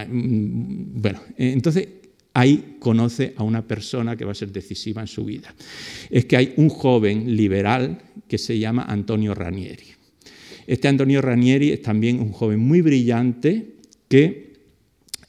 mm, 0.09 1.01
bueno, 1.01 1.19
entonces 1.37 1.98
ahí 2.33 2.77
conoce 2.79 3.33
a 3.37 3.43
una 3.43 3.67
persona 3.67 4.15
que 4.15 4.25
va 4.25 4.31
a 4.31 4.35
ser 4.35 4.51
decisiva 4.51 5.01
en 5.01 5.07
su 5.07 5.25
vida. 5.25 5.53
Es 6.09 6.25
que 6.25 6.37
hay 6.37 6.53
un 6.57 6.69
joven 6.69 7.35
liberal 7.35 8.01
que 8.27 8.37
se 8.37 8.57
llama 8.59 8.83
Antonio 8.83 9.33
Ranieri. 9.33 9.85
Este 10.67 10.87
Antonio 10.87 11.21
Ranieri 11.21 11.71
es 11.71 11.81
también 11.81 12.19
un 12.19 12.31
joven 12.31 12.59
muy 12.59 12.81
brillante 12.81 13.75
que 14.07 14.53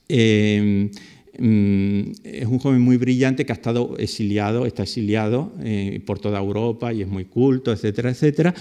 eh, 0.08 0.90
mm, 1.38 2.00
es 2.24 2.46
un 2.46 2.58
joven 2.58 2.82
muy 2.82 2.98
brillante 2.98 3.46
que 3.46 3.52
ha 3.52 3.54
estado 3.54 3.96
exiliado, 3.98 4.66
está 4.66 4.82
exiliado 4.82 5.54
eh, 5.62 6.02
por 6.04 6.18
toda 6.18 6.38
Europa 6.38 6.92
y 6.92 7.02
es 7.02 7.08
muy 7.08 7.24
culto, 7.24 7.72
etcétera, 7.72 8.10
etcétera, 8.10 8.54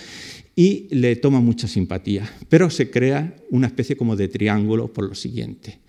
y 0.55 0.87
le 0.91 1.17
toma 1.17 1.41
mucha 1.41 1.67
simpatía. 1.67 2.31
Pero 2.47 2.69
se 2.69 2.89
crea 2.89 3.35
una 3.49 3.67
especie 3.67 3.97
como 3.97 4.15
de 4.15 4.29
triángulo 4.29 4.93
por 4.93 5.07
lo 5.07 5.15
siguiente. 5.15 5.79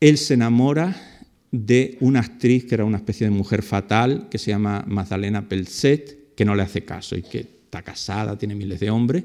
Él 0.00 0.18
se 0.18 0.34
enamora 0.34 1.07
de 1.50 1.96
una 2.00 2.20
actriz 2.20 2.64
que 2.64 2.74
era 2.74 2.84
una 2.84 2.98
especie 2.98 3.26
de 3.26 3.30
mujer 3.30 3.62
fatal, 3.62 4.28
que 4.30 4.38
se 4.38 4.50
llama 4.50 4.84
Magdalena 4.86 5.48
Pelset, 5.48 6.34
que 6.34 6.44
no 6.44 6.54
le 6.54 6.62
hace 6.62 6.84
caso 6.84 7.16
y 7.16 7.22
que 7.22 7.38
está 7.38 7.82
casada, 7.82 8.36
tiene 8.38 8.54
miles 8.54 8.80
de 8.80 8.90
hombres. 8.90 9.24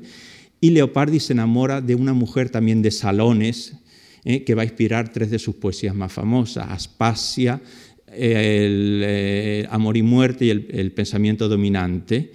Y 0.62 0.70
Leopardi 0.70 1.20
se 1.20 1.34
enamora 1.34 1.82
de 1.82 1.96
una 1.96 2.14
mujer 2.14 2.50
también 2.50 2.82
de 2.82 2.92
salones, 2.92 3.74
eh, 4.24 4.44
que 4.44 4.56
va 4.56 4.62
a 4.62 4.66
inspirar 4.66 5.12
tres 5.12 5.30
de 5.30 5.40
sus 5.40 5.56
poesías 5.56 5.94
más 5.94 6.14
famosas, 6.14 6.68
Aspasia, 6.70 7.62
el, 8.08 9.02
eh, 9.04 9.68
Amor 9.70 9.98
y 9.98 10.04
Muerte 10.04 10.46
y 10.46 10.50
el 10.50 10.92
pensamiento 10.94 11.50
dominante 11.50 12.32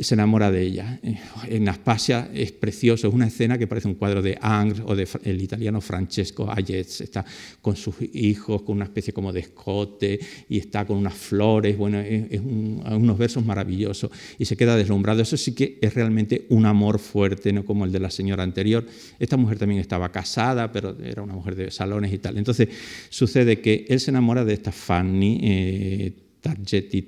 se 0.00 0.14
enamora 0.14 0.50
de 0.50 0.62
ella. 0.62 1.00
Eh, 1.02 1.18
en 1.48 1.68
Aspasia 1.68 2.30
es 2.32 2.52
precioso, 2.52 3.08
es 3.08 3.14
una 3.14 3.26
escena 3.26 3.58
que 3.58 3.66
parece 3.66 3.88
un 3.88 3.94
cuadro 3.94 4.22
de 4.22 4.38
Angres 4.40 4.82
o 4.84 4.94
del 4.94 5.42
italiano 5.42 5.80
Francesco 5.80 6.50
Ayez. 6.50 7.00
Está 7.00 7.24
con 7.60 7.76
sus 7.76 7.96
hijos, 8.12 8.62
con 8.62 8.76
una 8.76 8.84
especie 8.84 9.12
como 9.12 9.32
de 9.32 9.40
escote 9.40 10.20
y 10.48 10.58
está 10.58 10.84
con 10.86 10.96
unas 10.96 11.14
flores. 11.14 11.76
Bueno, 11.76 11.98
es, 11.98 12.40
unos 12.40 13.18
versos 13.18 13.44
maravillosos 13.44 14.10
y 14.38 14.44
se 14.44 14.56
queda 14.56 14.76
deslumbrado. 14.76 15.22
Eso 15.22 15.36
sí 15.36 15.52
que 15.52 15.78
es 15.80 15.94
realmente 15.94 16.46
un 16.50 16.66
amor 16.66 16.98
fuerte, 16.98 17.52
no 17.52 17.64
como 17.64 17.84
el 17.84 17.92
de 17.92 18.00
la 18.00 18.10
señora 18.10 18.42
anterior. 18.42 18.86
Esta 19.18 19.36
mujer 19.36 19.58
también 19.58 19.80
estaba 19.80 20.12
casada, 20.12 20.70
pero 20.70 20.96
era 21.02 21.22
una 21.22 21.34
mujer 21.34 21.56
de 21.56 21.70
salones 21.70 22.12
y 22.12 22.18
tal. 22.18 22.38
Entonces 22.38 22.68
sucede 23.08 23.60
que 23.60 23.86
él 23.88 24.00
se 24.00 24.10
enamora 24.10 24.44
de 24.44 24.54
esta 24.54 24.70
Fanny 24.70 25.40
eh, 25.42 26.12
Targetti 26.40 27.02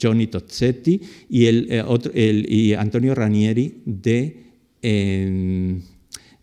Johnny 0.00 0.26
Tozzetti 0.28 1.00
y, 1.28 1.46
eh, 1.46 2.76
Antonio 2.78 3.14
Ranieri 3.14 3.82
de, 3.84 4.44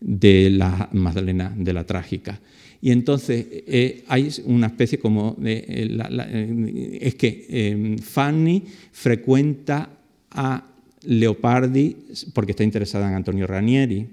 de 0.00 0.50
la 0.50 0.88
Magdalena, 0.92 1.54
de 1.56 1.72
la 1.72 1.84
Trágica. 1.84 2.40
Y 2.80 2.90
entonces 2.90 3.46
eh, 3.50 4.04
hay 4.08 4.28
una 4.44 4.68
especie 4.68 4.98
como 4.98 5.34
de... 5.38 5.64
Eh, 5.66 6.98
es 7.00 7.14
que 7.14 7.96
Fanny 8.02 8.62
frecuenta 8.92 9.90
a 10.30 10.66
Leopardi 11.04 11.96
porque 12.32 12.52
está 12.52 12.64
interesada 12.64 13.08
en 13.08 13.14
Antonio 13.14 13.46
Ranieri, 13.46 14.06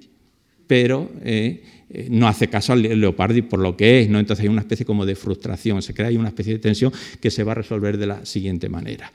pero 0.74 1.08
eh, 1.24 1.62
no 2.10 2.28
hace 2.28 2.48
caso 2.48 2.74
al 2.74 2.82
Leopardi 2.82 3.44
por 3.44 3.60
lo 3.60 3.78
que 3.78 4.02
es, 4.02 4.10
¿no? 4.10 4.18
entonces 4.18 4.42
hay 4.42 4.50
una 4.50 4.62
especie 4.62 4.88
como 4.88 5.06
de 5.06 5.14
frustración, 5.14 5.84
se 5.84 5.94
crea 5.94 6.08
ahí 6.08 6.18
una 6.18 6.30
especie 6.30 6.54
de 6.54 6.58
tensión 6.58 6.92
que 7.22 7.30
se 7.30 7.44
va 7.44 7.52
a 7.52 7.56
resolver 7.56 8.00
de 8.00 8.08
la 8.08 8.26
siguiente 8.26 8.70
manera. 8.70 9.14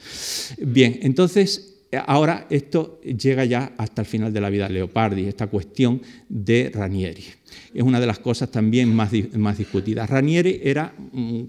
Bien, 0.60 1.00
entonces 1.02 1.77
ahora 2.06 2.46
esto 2.50 3.00
llega 3.02 3.44
ya 3.44 3.72
hasta 3.78 4.02
el 4.02 4.06
final 4.06 4.32
de 4.32 4.40
la 4.40 4.50
vida 4.50 4.68
de 4.68 4.74
Leopardi, 4.74 5.26
esta 5.26 5.46
cuestión 5.46 6.02
de 6.28 6.70
Ranieri 6.74 7.24
es 7.74 7.82
una 7.82 8.00
de 8.00 8.06
las 8.06 8.18
cosas 8.18 8.50
también 8.50 8.94
más, 8.94 9.10
más 9.36 9.58
discutidas. 9.58 10.08
Ranieri 10.08 10.60
era 10.62 10.94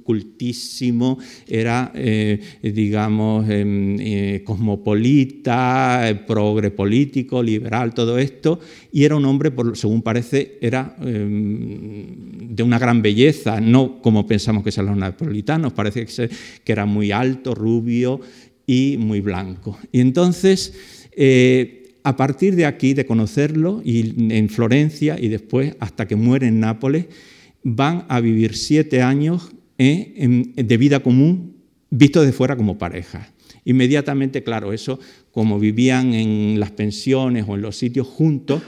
cultísimo, 0.03 1.17
era, 1.47 1.91
eh, 1.95 2.39
digamos, 2.61 3.49
em, 3.49 3.97
eh, 3.99 4.41
cosmopolita, 4.43 6.23
progre 6.27 6.71
político, 6.71 7.41
liberal, 7.41 7.93
todo 7.93 8.17
esto, 8.17 8.59
y 8.91 9.03
era 9.03 9.15
un 9.15 9.25
hombre, 9.25 9.51
según 9.73 10.01
parece, 10.01 10.57
era 10.61 10.95
em, 11.01 12.55
de 12.55 12.63
una 12.63 12.79
gran 12.79 13.01
belleza, 13.01 13.59
no 13.61 14.01
como 14.01 14.25
pensamos 14.25 14.63
que 14.63 14.71
son 14.71 14.87
los 14.87 14.97
napolitanos, 14.97 15.73
parece 15.73 16.05
que 16.63 16.71
era 16.71 16.85
muy 16.85 17.11
alto, 17.11 17.55
rubio 17.55 18.19
y 18.70 18.97
muy 18.97 19.20
blanco. 19.20 19.80
Y 19.91 19.99
entonces 19.99 20.74
a 22.03 22.15
partir 22.15 22.55
de 22.55 22.65
aquí, 22.65 22.93
de 22.93 23.05
conocerlo 23.05 23.82
y 23.84 24.34
en 24.34 24.49
Florencia 24.49 25.17
y 25.20 25.28
después 25.28 25.76
hasta 25.80 26.07
que 26.07 26.15
muere 26.15 26.47
en 26.47 26.59
Nápoles, 26.59 27.05
van 27.63 28.05
a 28.09 28.20
vivir 28.20 28.55
siete 28.55 29.01
años 29.01 29.51
eh, 29.78 30.53
de 30.55 30.78
vida 30.78 31.01
común 31.01 31.55
visto 31.89 32.22
de 32.22 32.32
fuera 32.32 32.55
como 32.55 32.78
pareja. 32.78 33.32
Inmediatamente, 33.65 34.43
claro, 34.43 34.74
eso, 34.74 34.99
como 35.32 35.59
vivían 35.59 36.13
en 36.13 36.59
las 36.59 36.72
pensiones 36.72 37.45
o 37.47 37.55
en 37.55 37.61
los 37.61 37.78
sitios 37.78 38.07
juntos, 38.07 38.61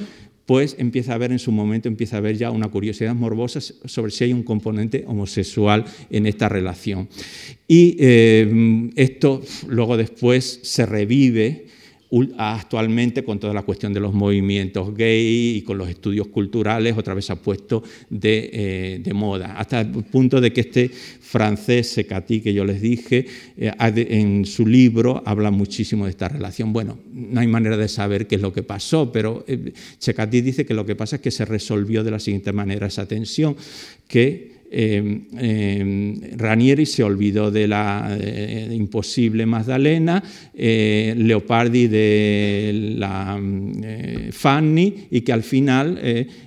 pues 0.52 0.76
empieza 0.78 1.14
a 1.14 1.16
haber 1.16 1.32
en 1.32 1.40
su 1.40 1.50
momento, 1.54 1.88
empieza 1.88 2.18
a 2.18 2.20
haber 2.20 2.36
ya 2.36 2.52
una 2.52 2.68
curiosidad 2.68 3.16
morbosa 3.16 3.62
sobre 3.62 4.12
si 4.12 4.26
hay 4.26 4.34
un 4.34 4.44
componente 4.44 5.06
homosexual 5.08 5.86
en 6.10 6.26
esta 6.26 6.50
relación. 6.50 7.08
Y 7.70 7.96
eh, 7.98 8.90
esto 8.98 9.42
luego 9.70 9.96
después 9.96 10.60
se 10.64 10.86
revive 10.86 11.68
actualmente 12.38 13.24
con 13.24 13.40
toda 13.40 13.54
la 13.54 13.62
cuestión 13.62 13.94
de 13.94 14.02
los 14.02 14.14
movimientos 14.14 14.94
gay 14.96 15.58
y 15.58 15.62
con 15.62 15.78
los 15.78 15.90
estudios 15.90 16.28
culturales, 16.28 16.98
otra 16.98 17.14
vez 17.14 17.30
ha 17.30 17.38
puesto 17.38 17.84
de, 18.10 19.02
eh, 19.06 19.14
moda, 19.14 19.54
hasta 19.58 19.82
el 19.82 19.92
punto 20.04 20.42
de 20.42 20.52
que 20.52 20.62
este 20.62 20.90
francés 20.90 21.90
Secati 21.90 22.42
que 22.42 22.54
yo 22.54 22.66
les 22.66 22.82
dije, 22.82 23.26
eh, 23.58 23.72
en 23.80 24.46
su 24.46 24.68
libro 24.68 25.24
habla 25.26 25.52
muchísimo 25.52 26.06
de 26.06 26.12
esta 26.12 26.28
relación. 26.28 26.74
Bueno, 26.74 27.00
no 27.14 27.40
hay 27.40 27.48
manera 27.48 27.78
de 27.78 27.88
saber 27.88 28.28
qué 28.28 28.36
es 28.36 28.42
lo 28.42 28.52
que 28.52 28.64
pasó, 28.64 29.12
pero 29.12 29.46
eh, 29.48 29.72
Secati 29.98 30.42
dice 30.42 30.66
que 30.66 30.74
lo 30.74 30.86
que 30.86 30.96
pasa 30.96 31.18
es 31.18 31.22
que 31.22 31.32
se 31.32 31.46
resolvió 31.46 32.04
de 32.04 32.12
la 32.12 32.20
siguiente 32.20 32.52
manera 32.52 32.88
esa 32.88 33.08
tensión, 33.08 33.56
que 34.08 34.61
eh, 34.74 35.28
eh, 35.38 36.34
Ranieri 36.38 36.86
se 36.86 37.04
olvidó 37.04 37.52
de 37.52 37.68
la 37.68 38.18
eh, 38.18 38.70
imposible 38.72 39.46
Magdalena, 39.46 40.24
Leopardi 40.54 41.88
de 41.88 42.96
la 42.98 43.42
Fanny 44.32 45.08
y 45.12 45.22
que 45.22 45.34
al 45.34 45.44
final 45.44 46.00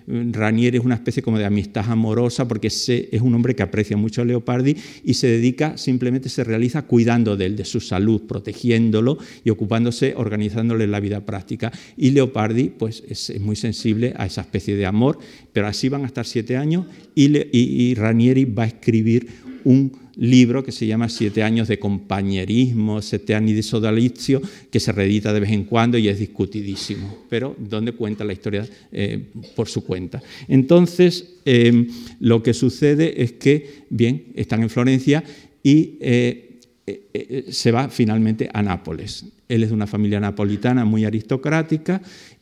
Ranieri 0.06 0.78
es 0.78 0.84
una 0.84 0.94
especie 0.94 1.22
como 1.22 1.38
de 1.38 1.44
amistad 1.44 1.84
amorosa 1.90 2.48
porque 2.48 2.68
es 2.68 3.20
un 3.20 3.34
hombre 3.34 3.54
que 3.54 3.62
aprecia 3.62 3.96
mucho 3.96 4.22
a 4.22 4.24
Leopardi 4.24 4.76
y 5.04 5.14
se 5.14 5.26
dedica, 5.26 5.76
simplemente 5.76 6.28
se 6.28 6.44
realiza 6.44 6.82
cuidando 6.82 7.36
de 7.36 7.46
él, 7.46 7.56
de 7.56 7.64
su 7.64 7.80
salud, 7.80 8.22
protegiéndolo 8.22 9.18
y 9.44 9.50
ocupándose, 9.50 10.14
organizándole 10.16 10.86
la 10.86 11.00
vida 11.00 11.26
práctica. 11.26 11.72
Y 11.96 12.12
Leopardi 12.12 12.70
pues 12.70 13.02
es, 13.08 13.38
muy 13.40 13.56
sensible 13.56 14.14
a 14.16 14.26
esa 14.26 14.42
especie 14.42 14.76
de 14.76 14.86
amor, 14.86 15.18
pero 15.52 15.66
así 15.66 15.88
van 15.88 16.04
a 16.04 16.06
estar 16.06 16.24
siete 16.24 16.56
años 16.56 16.86
y, 17.14 17.36
y, 17.36 17.48
y 17.52 17.94
Ranieri 17.94 18.13
va 18.46 18.64
a 18.64 18.66
escribir 18.66 19.26
un 19.64 19.92
libro 20.16 20.62
que 20.62 20.72
se 20.72 20.86
llama 20.86 21.08
Siete 21.08 21.42
años 21.42 21.68
de 21.68 21.78
compañerismo, 21.78 23.02
Siete 23.02 23.34
años 23.34 23.56
de 23.56 23.62
sodalizio, 23.62 24.40
que 24.70 24.80
se 24.80 24.92
reedita 24.92 25.32
de 25.32 25.40
vez 25.40 25.50
en 25.50 25.64
cuando 25.64 25.98
y 25.98 26.08
es 26.08 26.18
discutidísimo, 26.18 27.24
pero 27.28 27.56
donde 27.58 27.92
cuenta 27.92 28.24
la 28.24 28.32
historia 28.32 28.68
eh, 28.92 29.30
por 29.56 29.68
su 29.68 29.84
cuenta. 29.84 30.22
Entonces, 30.48 31.38
em, 31.44 31.88
lo 32.20 32.42
que 32.42 32.54
sucede 32.54 33.22
es 33.22 33.32
que, 33.32 33.84
bien, 33.90 34.26
están 34.34 34.62
en 34.62 34.70
Florencia 34.70 35.24
y 35.62 35.98
eh, 36.00 36.60
eh, 36.86 37.46
se 37.50 37.72
va 37.72 37.88
finalmente 37.88 38.48
a 38.52 38.62
Nápoles. 38.62 39.26
Él 39.48 39.62
es 39.62 39.70
de 39.70 39.74
una 39.74 39.86
familia 39.86 40.20
napolitana 40.20 40.84
muy 40.84 41.04
aristocrática 41.04 42.00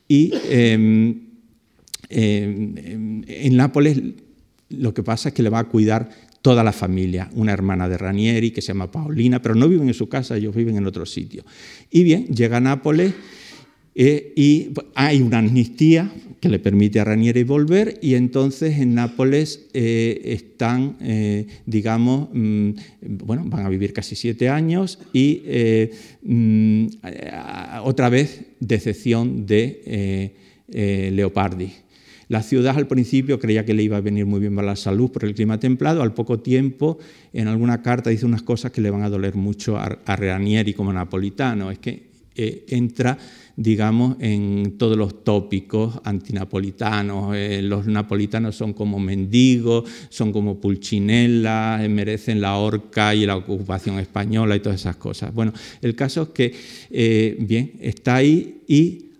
y 0.09 0.33
em, 0.51 1.21
em, 2.09 3.23
en 3.27 3.57
Nápoles 3.57 3.99
lo 4.73 4.95
que 4.95 5.03
pasa 5.03 5.31
es 5.31 5.35
que 5.35 5.43
le 5.43 5.51
va 5.51 5.61
a 5.61 5.65
cuidar 5.65 6.09
toda 6.43 6.65
la 6.65 6.73
familia, 6.73 7.31
una 7.35 7.53
hermana 7.53 7.89
de 7.89 7.97
Ranieri 7.97 8.51
que 8.51 8.61
se 8.61 8.69
llama 8.69 8.91
Paulina, 8.91 9.41
pero 9.41 9.55
no 9.55 9.69
viven 9.69 9.89
en 9.89 9.95
su 9.95 10.09
casa, 10.09 10.37
ellos 10.37 10.55
viven 10.55 10.77
en 10.77 10.87
otro 10.87 11.07
sitio. 11.07 11.45
Y 11.91 12.03
bien, 12.03 12.27
llega 12.27 12.57
a 12.57 12.61
Nápoles 12.61 13.15
eh, 13.95 14.33
y 14.37 14.71
hay 14.95 15.21
una 15.21 15.39
amnistía 15.39 16.11
que 16.41 16.49
le 16.49 16.59
permite 16.59 16.99
a 16.99 17.05
Ranieri 17.05 17.45
volver 17.45 17.99
y 18.03 18.15
entonces 18.15 18.79
en 18.79 18.95
Nápoles 18.95 19.69
eh, 19.75 20.21
están, 20.25 20.97
eh, 21.01 21.47
digamos, 21.67 22.31
mm, 22.33 22.71
bueno, 23.25 23.45
van 23.47 23.65
a 23.65 23.69
vivir 23.69 23.93
casi 23.93 24.17
siete 24.17 24.49
años 24.49 24.99
y 25.13 25.43
mm, 26.23 26.87
otra 27.85 28.09
vez 28.09 28.41
decepción 28.59 29.47
de 29.47 30.33
Leopardi. 31.13 31.82
La 32.33 32.43
ciudad 32.43 32.79
al 32.79 32.87
principio 32.87 33.39
creía 33.39 33.67
que 33.67 33.75
le 33.75 33.83
iba 33.83 33.99
a 33.99 34.01
venir 34.01 34.25
muy 34.25 34.41
bien 34.41 34.57
para 34.57 34.69
la 34.69 34.77
salud 34.77 35.11
por 35.11 35.23
el 35.27 35.35
clima 35.35 35.61
templado. 35.61 36.01
Al 36.01 36.15
poco 36.15 36.41
tiempo, 36.41 36.97
en 37.35 37.47
alguna 37.47 37.83
carta 37.83 38.09
dice 38.09 38.25
unas 38.25 38.41
cosas 38.41 38.73
que 38.73 38.81
le 38.81 38.89
van 38.89 39.03
a 39.03 39.11
doler 39.11 39.35
mucho 39.35 39.77
a, 39.77 40.17
Ranieri 40.17 40.73
como 40.73 40.95
napolitano. 40.95 41.71
Es 41.71 41.79
que 41.79 42.05
eh, 42.35 42.65
entra, 42.69 43.19
digamos, 43.55 44.17
en 44.19 44.79
todos 44.79 44.97
los 44.97 45.25
tópicos 45.25 46.01
antinapolitanos. 46.05 47.37
Eh, 47.37 47.61
los 47.61 47.87
napolitanos 47.87 48.57
son 48.57 48.73
como 48.73 48.99
mendigos, 48.99 49.85
son 50.09 50.33
como 50.33 50.59
pulchinela, 50.59 51.81
eh, 51.85 51.89
merecen 51.91 52.41
la 52.41 52.57
horca 52.57 53.15
y 53.15 53.27
la 53.27 53.37
ocupación 53.37 53.99
española 53.99 54.57
y 54.57 54.61
todas 54.61 54.81
esas 54.81 54.97
cosas. 54.97 55.35
Bueno, 55.35 55.53
el 55.83 55.95
caso 55.95 56.23
es 56.23 56.29
que, 56.31 57.37
bien, 57.41 57.73
está 57.79 58.15
ahí 58.15 58.63
y 58.67 59.12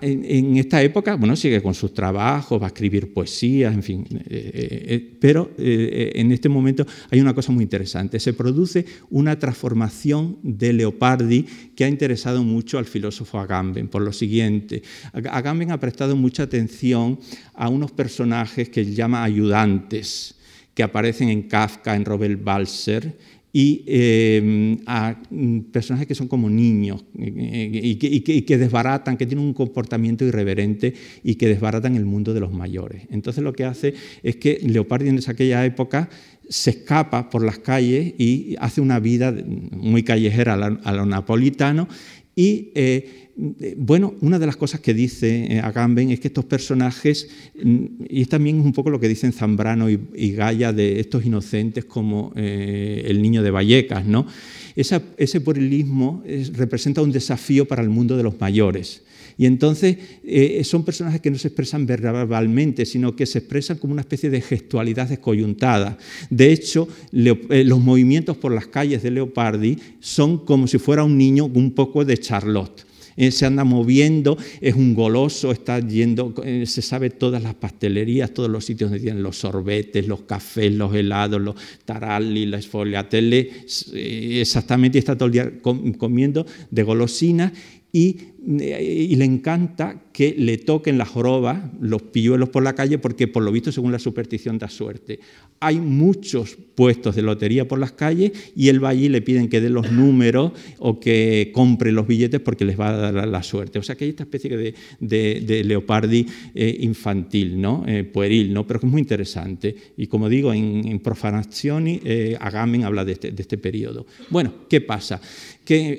en, 0.00 0.56
esta 0.56 0.82
época, 0.82 1.16
bueno, 1.16 1.34
sigue 1.36 1.62
con 1.62 1.74
sus 1.74 1.94
trabajos, 1.94 2.60
va 2.60 2.66
a 2.66 2.68
escribir 2.68 3.12
poesías, 3.12 3.72
en 3.74 3.82
fin, 3.82 4.06
eh, 4.10 4.20
eh, 4.28 4.84
eh, 4.88 5.16
pero 5.20 5.50
en 5.56 6.32
este 6.32 6.48
momento 6.48 6.86
hay 7.10 7.20
una 7.20 7.34
cosa 7.34 7.52
muy 7.52 7.62
interesante. 7.64 8.20
Se 8.20 8.32
produce 8.32 8.84
una 9.10 9.38
transformación 9.38 10.38
de 10.42 10.72
Leopardi 10.72 11.46
que 11.74 11.84
ha 11.84 11.88
interesado 11.88 12.42
mucho 12.42 12.78
al 12.78 12.84
filósofo 12.84 13.38
Agamben, 13.38 13.88
por 13.88 14.02
lo 14.02 14.12
siguiente. 14.12 14.82
Agamben 15.12 15.70
ha 15.70 15.80
prestado 15.80 16.16
mucha 16.16 16.44
atención 16.44 17.18
a 17.54 17.68
unos 17.68 17.92
personajes 17.92 18.68
que 18.68 18.80
él 18.80 18.94
llama 18.94 19.24
ayudantes, 19.24 20.36
que 20.74 20.82
aparecen 20.82 21.28
en 21.28 21.42
Kafka, 21.42 21.94
en 21.94 22.04
Robert 22.04 22.42
Balser, 22.42 23.16
y 23.52 23.84
em, 23.86 24.78
a 24.86 25.20
mm, 25.30 25.58
personajes 25.72 26.06
que 26.06 26.14
son 26.14 26.26
como 26.26 26.48
niños 26.48 27.04
eh, 27.18 27.70
y, 28.00 28.20
que, 28.20 28.58
desbaratan, 28.58 29.16
que 29.16 29.26
tienen 29.26 29.44
un 29.44 29.52
comportamiento 29.52 30.24
irreverente 30.24 30.94
y 31.22 31.34
que 31.34 31.48
desbaratan 31.48 31.96
el 31.96 32.06
mundo 32.06 32.32
de 32.32 32.40
los 32.40 32.52
mayores. 32.52 33.02
Entonces 33.10 33.44
lo 33.44 33.52
que 33.52 33.64
hace 33.64 33.94
es 34.22 34.36
que 34.36 34.58
Leopardi 34.62 35.10
en 35.10 35.20
aquella 35.26 35.64
época 35.66 36.08
se 36.48 36.70
escapa 36.70 37.28
por 37.28 37.44
las 37.44 37.58
calles 37.58 38.14
y 38.18 38.56
hace 38.58 38.80
una 38.80 38.98
vida 39.00 39.34
muy 39.76 40.02
callejera 40.02 40.54
a 40.54 40.92
lo 40.92 41.06
napolitano 41.06 41.88
y 42.34 42.70
eh, 42.74 43.21
bueno, 43.34 44.14
una 44.20 44.38
de 44.38 44.46
las 44.46 44.56
cosas 44.56 44.80
que 44.80 44.92
dice 44.92 45.46
eh, 45.50 45.60
Agamben 45.60 46.10
es 46.10 46.20
que 46.20 46.28
estos 46.28 46.44
personajes, 46.44 47.28
mm, 47.62 47.84
y 48.08 48.26
también 48.26 48.60
es 48.60 48.64
un 48.64 48.72
poco 48.72 48.90
lo 48.90 49.00
que 49.00 49.08
dicen 49.08 49.32
Zambrano 49.32 49.88
y, 49.88 50.32
Gaia 50.32 50.72
de 50.72 51.00
estos 51.00 51.24
inocentes 51.24 51.84
como 51.84 52.32
eh, 52.36 53.04
el 53.06 53.22
niño 53.22 53.42
de 53.42 53.50
Vallecas, 53.50 54.04
¿no? 54.04 54.26
ese 54.74 55.40
puerilismo 55.42 56.22
representa 56.54 57.02
un 57.02 57.12
desafío 57.12 57.68
para 57.68 57.82
el 57.82 57.90
mundo 57.90 58.16
de 58.16 58.22
los 58.22 58.40
mayores. 58.40 59.02
Y 59.36 59.46
entonces 59.46 59.96
eh, 60.24 60.62
son 60.64 60.84
personajes 60.84 61.20
que 61.20 61.30
no 61.30 61.38
se 61.38 61.48
expresan 61.48 61.86
verbalmente, 61.86 62.86
sino 62.86 63.14
que 63.14 63.26
se 63.26 63.38
expresan 63.38 63.78
como 63.78 63.92
una 63.92 64.02
especie 64.02 64.30
de 64.30 64.40
gestualidad 64.40 65.08
descoyuntada. 65.08 65.98
De 66.30 66.52
hecho, 66.52 66.88
los 67.10 67.80
movimientos 67.80 68.36
por 68.36 68.52
las 68.52 68.66
calles 68.66 69.02
de 69.02 69.10
Leopardi 69.10 69.78
son 70.00 70.44
como 70.44 70.66
si 70.66 70.78
fuera 70.78 71.04
un 71.04 71.18
niño 71.18 71.46
un 71.46 71.72
poco 71.72 72.04
de 72.04 72.18
Charlotte. 72.18 72.86
Eh, 73.16 73.30
se 73.30 73.46
anda 73.46 73.64
moviendo, 73.64 74.36
es 74.60 74.74
un 74.74 74.94
goloso, 74.94 75.52
está 75.52 75.78
yendo, 75.80 76.34
eh, 76.44 76.64
se 76.66 76.82
sabe 76.82 77.10
todas 77.10 77.42
las 77.42 77.54
pastelerías, 77.54 78.32
todos 78.32 78.50
los 78.50 78.64
sitios 78.64 78.90
donde 78.90 79.02
tienen 79.02 79.22
los 79.22 79.36
sorbetes, 79.36 80.06
los 80.06 80.22
cafés, 80.22 80.72
los 80.72 80.94
helados, 80.94 81.40
los 81.40 81.56
taralli, 81.84 82.46
la 82.46 82.58
esfoliatelle, 82.58 83.50
eh, 83.94 84.38
exactamente 84.40 84.98
está 84.98 85.16
todo 85.16 85.26
el 85.26 85.32
día 85.32 85.52
comiendo 85.60 86.46
de 86.70 86.82
golosinas 86.82 87.52
y, 87.94 88.16
y, 88.44 89.16
le 89.16 89.24
encanta 89.26 90.02
que 90.14 90.34
le 90.36 90.56
toquen 90.56 90.96
las 90.96 91.10
jorobas, 91.10 91.62
los 91.78 92.02
pilluelos 92.02 92.48
por 92.48 92.62
la 92.62 92.74
calle, 92.74 92.98
porque 92.98 93.28
por 93.28 93.42
lo 93.42 93.52
visto, 93.52 93.70
según 93.70 93.92
la 93.92 93.98
superstición, 93.98 94.58
da 94.58 94.70
suerte. 94.70 95.20
Hay 95.60 95.78
muchos 95.78 96.56
puestos 96.74 97.14
de 97.14 97.22
lotería 97.22 97.68
por 97.68 97.78
las 97.78 97.92
calles 97.92 98.32
y 98.56 98.68
él 98.68 98.82
va 98.82 98.88
allí 98.88 99.04
y 99.04 99.08
le 99.10 99.20
piden 99.20 99.48
que 99.48 99.60
dé 99.60 99.68
los 99.68 99.92
números 99.92 100.52
o 100.78 100.98
que 100.98 101.50
compre 101.52 101.92
los 101.92 102.06
billetes 102.06 102.40
porque 102.40 102.64
les 102.64 102.80
va 102.80 102.88
a 102.88 103.12
dar 103.12 103.28
la 103.28 103.42
suerte. 103.42 103.78
O 103.78 103.82
sea 103.82 103.94
que 103.94 104.04
hay 104.04 104.10
esta 104.10 104.24
especie 104.24 104.56
de, 104.56 104.74
de, 105.00 105.64
leopardi 105.64 106.26
eh, 106.54 106.78
infantil, 106.80 107.60
¿no? 107.60 107.84
Eh, 107.86 108.04
pueril, 108.04 108.52
¿no? 108.52 108.66
pero 108.66 108.80
que 108.80 108.86
es 108.86 108.92
muy 108.92 109.02
interesante. 109.02 109.76
Y 109.98 110.06
como 110.06 110.28
digo, 110.28 110.52
en, 110.52 110.88
en 110.88 110.98
Profanazioni, 110.98 112.00
eh, 112.04 112.36
Agamben 112.40 112.84
habla 112.84 113.04
de 113.04 113.12
este, 113.12 113.30
de 113.30 113.42
este 113.42 113.58
periodo. 113.58 114.06
Bueno, 114.30 114.54
¿qué 114.68 114.80
pasa? 114.80 115.20
Que 115.64 115.98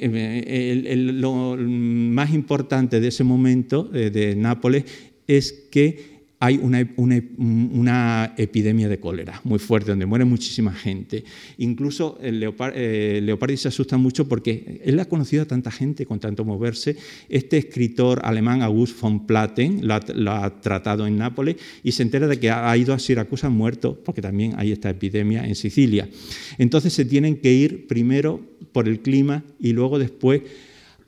lo 0.95 1.55
más 1.57 2.33
importante 2.33 2.99
de 2.99 3.07
ese 3.07 3.23
momento 3.23 3.83
de, 3.83 4.35
Nápoles 4.35 4.85
es 5.27 5.53
que 5.71 6.12
hay 6.43 6.59
una, 6.61 8.33
epidemia 8.35 8.89
de 8.89 8.99
cólera 8.99 9.39
muy 9.45 9.59
fuerte, 9.59 9.91
donde 9.91 10.05
muere 10.05 10.25
muchísima 10.25 10.73
gente. 10.73 11.23
Incluso 11.57 12.19
el 12.21 12.43
eh, 12.75 13.21
Leopardi 13.23 13.55
se 13.55 13.69
asusta 13.69 13.95
mucho 13.95 14.27
porque 14.27 14.81
él 14.83 14.99
ha 14.99 15.05
conocido 15.05 15.43
a 15.43 15.45
tanta 15.45 15.71
gente 15.71 16.05
con 16.05 16.19
tanto 16.19 16.43
moverse. 16.43 16.97
Este 17.29 17.57
escritor 17.57 18.19
alemán, 18.25 18.61
August 18.61 18.99
von 18.99 19.25
Platen, 19.25 19.87
lo 19.87 20.31
ha, 20.33 20.59
tratado 20.59 21.07
en 21.07 21.17
Nápoles 21.17 21.55
y 21.81 21.93
se 21.93 22.03
entera 22.03 22.27
de 22.27 22.37
que 22.37 22.51
ha 22.51 22.75
ido 22.75 22.93
a 22.93 22.99
Siracusa 22.99 23.47
muerto, 23.49 23.97
porque 24.03 24.21
también 24.21 24.55
hay 24.57 24.73
esta 24.73 24.89
epidemia 24.89 25.47
en 25.47 25.55
Sicilia. 25.55 26.09
Entonces 26.57 26.91
se 26.91 27.05
tienen 27.05 27.37
que 27.37 27.53
ir 27.53 27.87
primero 27.87 28.41
por 28.73 28.89
el 28.89 28.99
clima 28.99 29.45
y 29.61 29.71
luego 29.71 29.97
después 29.97 30.41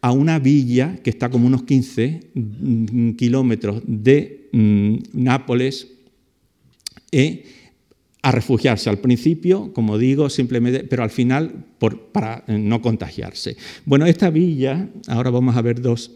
a 0.06 0.12
una 0.12 0.38
villa 0.38 1.00
que 1.04 1.10
está 1.10 1.32
como 1.32 1.48
unos 1.48 1.64
15 1.64 2.30
mm, 2.36 3.10
kilómetros 3.14 3.82
de 3.88 4.50
mm, 4.52 4.98
Nápoles 5.14 5.88
eh, 7.12 7.44
a 8.22 8.32
refugiarse 8.32 8.88
al 8.88 9.00
principio, 9.00 9.74
como 9.74 9.98
digo, 9.98 10.30
simplemente, 10.30 10.84
pero 10.84 11.02
al 11.02 11.10
final 11.10 11.66
para 12.12 12.44
no 12.48 12.84
contagiarse. 12.84 13.58
Bueno, 13.84 14.06
esta 14.06 14.30
villa, 14.30 14.90
ahora 15.08 15.32
vamos 15.32 15.58
a 15.58 15.64
ver 15.64 15.82
dos 15.82 16.12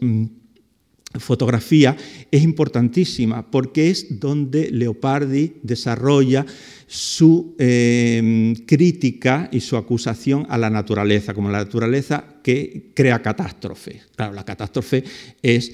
fotografías, 1.18 1.96
es 2.30 2.44
importantísima 2.44 3.50
porque 3.50 3.90
es 3.90 4.20
donde 4.20 4.70
Leopardi 4.70 5.54
desarrolla 5.64 6.46
su 6.86 7.56
eh, 7.58 8.54
crítica 8.68 9.50
y 9.52 9.60
su 9.62 9.76
acusación 9.76 10.46
a 10.50 10.58
la 10.58 10.70
naturaleza, 10.70 11.34
como 11.34 11.50
la 11.50 11.60
naturaleza 11.60 12.24
que 12.44 12.92
crea 12.94 13.22
catástrofes. 13.22 14.08
Claro, 14.16 14.34
la 14.34 14.46
catástrofe 14.46 15.04
es 15.42 15.74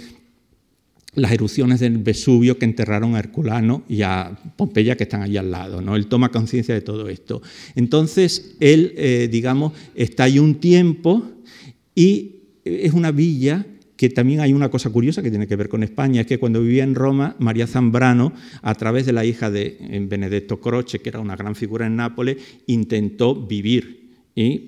las 1.16 1.32
erupciones 1.32 1.80
del 1.80 1.98
Vesubio 1.98 2.58
que 2.58 2.66
enterraron 2.66 3.16
a 3.16 3.20
Herculano 3.20 3.84
y 3.88 4.02
a 4.02 4.38
Pompeya 4.58 4.96
que 4.96 5.04
están 5.04 5.22
allí 5.22 5.38
al 5.38 5.52
lado. 5.52 5.82
¿no? 5.82 5.96
Él 5.96 6.08
toma 6.08 6.30
conciencia 6.30 6.74
de 6.74 6.82
todo 6.82 7.10
esto. 7.10 7.42
Entonces, 7.76 8.56
él, 8.60 8.94
eh, 8.98 9.30
digamos, 9.32 9.74
está 9.96 10.26
ahí 10.26 10.40
un 10.40 10.56
tiempo 10.56 11.24
y 11.94 12.36
es 12.66 12.94
una 12.94 13.12
villa 13.12 13.66
que 13.96 14.10
también 14.10 14.41
hay 14.41 14.54
una 14.54 14.70
cosa 14.70 14.89
curiosa 14.89 15.22
que 15.22 15.30
tiene 15.30 15.48
que 15.48 15.56
ver 15.56 15.70
con 15.70 15.84
España, 15.84 16.22
es 16.22 16.28
que 16.28 16.38
cuando 16.38 16.62
vivía 16.62 16.84
en 16.84 16.96
Roma, 16.96 17.36
María 17.39 17.68
Zambrano, 17.68 18.34
a 18.62 18.76
través 18.76 19.06
de 19.06 19.14
la 19.14 19.26
hija 19.26 19.50
de 19.50 19.78
Benedetto 20.10 20.60
Croce, 20.60 21.00
que 21.00 21.10
era 21.10 21.20
una 21.20 21.36
gran 21.36 21.56
figura 21.56 21.88
en 21.88 21.96
Nápoles, 21.96 22.38
intentó 22.68 23.36
vivir 23.36 24.06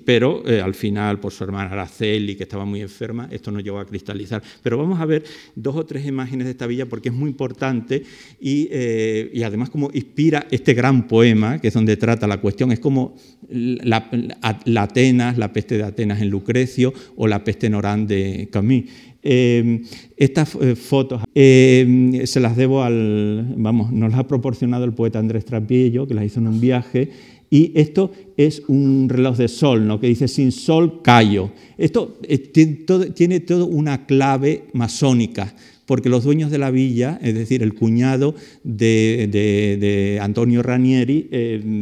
pero 0.04 0.42
eh, 0.48 0.62
al 0.62 0.74
final, 0.74 1.20
por 1.20 1.30
su 1.30 1.44
hermana 1.44 1.70
Araceli, 1.70 2.36
que 2.36 2.44
estaba 2.44 2.64
muy 2.64 2.80
enferma, 2.80 3.28
esto 3.30 3.50
no 3.50 3.60
llegó 3.60 3.78
a 3.78 3.86
cristalizar. 3.86 4.42
Pero 4.62 4.78
vamos 4.78 4.98
a 4.98 5.04
ver 5.04 5.24
dos 5.54 5.76
o 5.76 5.84
tres 5.84 6.06
imágenes 6.06 6.46
de 6.46 6.52
esta 6.52 6.66
villa 6.66 6.86
porque 6.86 7.10
es 7.10 7.14
muy 7.14 7.28
importante 7.28 8.02
y, 8.40 8.70
y 8.72 9.42
además 9.42 9.68
como 9.68 9.90
inspira 9.92 10.46
este 10.50 10.72
gran 10.72 11.06
poema, 11.06 11.60
que 11.60 11.68
es 11.68 11.74
donde 11.74 11.98
trata 11.98 12.26
la 12.26 12.40
cuestión, 12.40 12.72
es 12.72 12.80
como 12.80 13.16
la, 13.50 14.08
Atenas, 14.40 15.36
la 15.36 15.52
peste 15.52 15.76
de 15.76 15.84
Atenas 15.84 16.22
en 16.22 16.30
Lucrecio 16.30 16.94
o 17.16 17.26
la 17.26 17.44
peste 17.44 17.66
en 17.66 17.74
Orán 17.74 18.06
de 18.06 18.48
Camus. 18.50 18.84
Eh, 19.22 19.82
estas 20.16 20.54
eh, 20.60 20.76
fotos 20.76 21.22
eh, 21.34 22.22
se 22.24 22.38
las 22.38 22.56
debo 22.56 22.84
al, 22.84 23.52
vamos, 23.56 23.92
nos 23.92 24.12
las 24.12 24.20
ha 24.20 24.28
proporcionado 24.28 24.84
el 24.84 24.92
poeta 24.92 25.18
Andrés 25.18 25.44
Trapiello, 25.44 26.06
que 26.06 26.14
las 26.14 26.24
hizo 26.24 26.38
en 26.38 26.46
un 26.46 26.60
viaje, 26.60 27.10
y 27.50 27.72
esto 27.74 28.12
es 28.36 28.62
un 28.68 29.08
reloj 29.08 29.36
de 29.36 29.48
sol, 29.48 29.86
¿no? 29.86 29.98
que 29.98 30.06
dice 30.06 30.28
sin 30.28 30.52
sol 30.52 31.02
callo. 31.02 31.50
Esto 31.78 32.18
tiene, 32.52 33.40
todo, 33.40 33.66
una 33.66 34.06
clave 34.06 34.64
masónica, 34.72 35.54
porque 35.86 36.10
los 36.10 36.24
dueños 36.24 36.50
de 36.50 36.58
la 36.58 36.70
villa, 36.70 37.18
es 37.22 37.34
decir, 37.34 37.62
el 37.62 37.74
cuñado 37.74 38.34
de, 38.62 40.18
Antonio 40.20 40.62
Ranieri, 40.62 41.28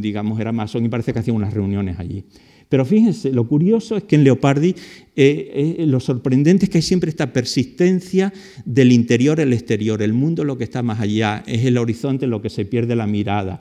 digamos, 0.01 0.39
era 0.39 0.53
masón 0.53 0.85
y 0.85 0.89
parece 0.89 1.13
que 1.13 1.19
hacía 1.19 1.35
unas 1.35 1.53
reuniones 1.53 1.99
allí. 1.99 2.25
Pero 2.69 2.85
fíjense, 2.85 3.33
lo 3.33 3.47
curioso 3.47 3.97
es 3.97 4.05
que 4.05 4.17
en 4.17 4.25
Leopardi 4.25 4.75
eh, 5.15 5.77
eh, 5.79 5.87
lo 5.87 6.01
sorprendente 6.01 6.65
es 6.65 6.71
que 6.71 6.79
hay 6.79 6.83
siempre 6.83 7.11
esta 7.11 7.33
persistencia 7.33 8.33
del 8.65 8.93
interior 8.93 9.41
al 9.41 9.53
exterior. 9.53 10.03
El 10.03 10.13
mundo 10.13 10.45
lo 10.45 10.59
que 10.59 10.65
está 10.65 10.83
más 10.83 11.01
allá, 11.01 11.45
es 11.47 11.65
el 11.65 11.79
horizonte 11.79 12.27
lo 12.27 12.43
que 12.43 12.51
se 12.51 12.65
pierde 12.65 12.97
la 12.97 13.07
mirada. 13.07 13.61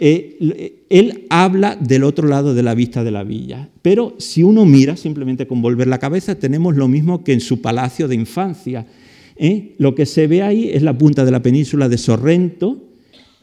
Eh, 0.00 0.84
él 0.88 1.26
habla 1.28 1.74
del 1.74 2.04
otro 2.04 2.28
lado 2.28 2.54
de 2.54 2.62
la 2.62 2.76
vista 2.76 3.02
de 3.02 3.10
la 3.10 3.24
villa, 3.24 3.68
pero 3.82 4.14
si 4.18 4.44
uno 4.44 4.64
mira 4.64 4.96
simplemente 4.96 5.48
con 5.48 5.60
volver 5.60 5.88
la 5.88 5.98
cabeza, 5.98 6.36
tenemos 6.36 6.76
lo 6.76 6.86
mismo 6.86 7.24
que 7.24 7.32
en 7.32 7.40
su 7.40 7.60
palacio 7.60 8.06
de 8.06 8.14
infancia. 8.14 8.86
Lo 9.78 9.94
que 9.94 10.06
se 10.06 10.26
ve 10.26 10.42
ahí 10.42 10.70
es 10.72 10.82
la 10.82 10.96
punta 10.96 11.24
de 11.24 11.30
la 11.30 11.42
península 11.42 11.88
de 11.88 11.98
Sorrento, 11.98 12.87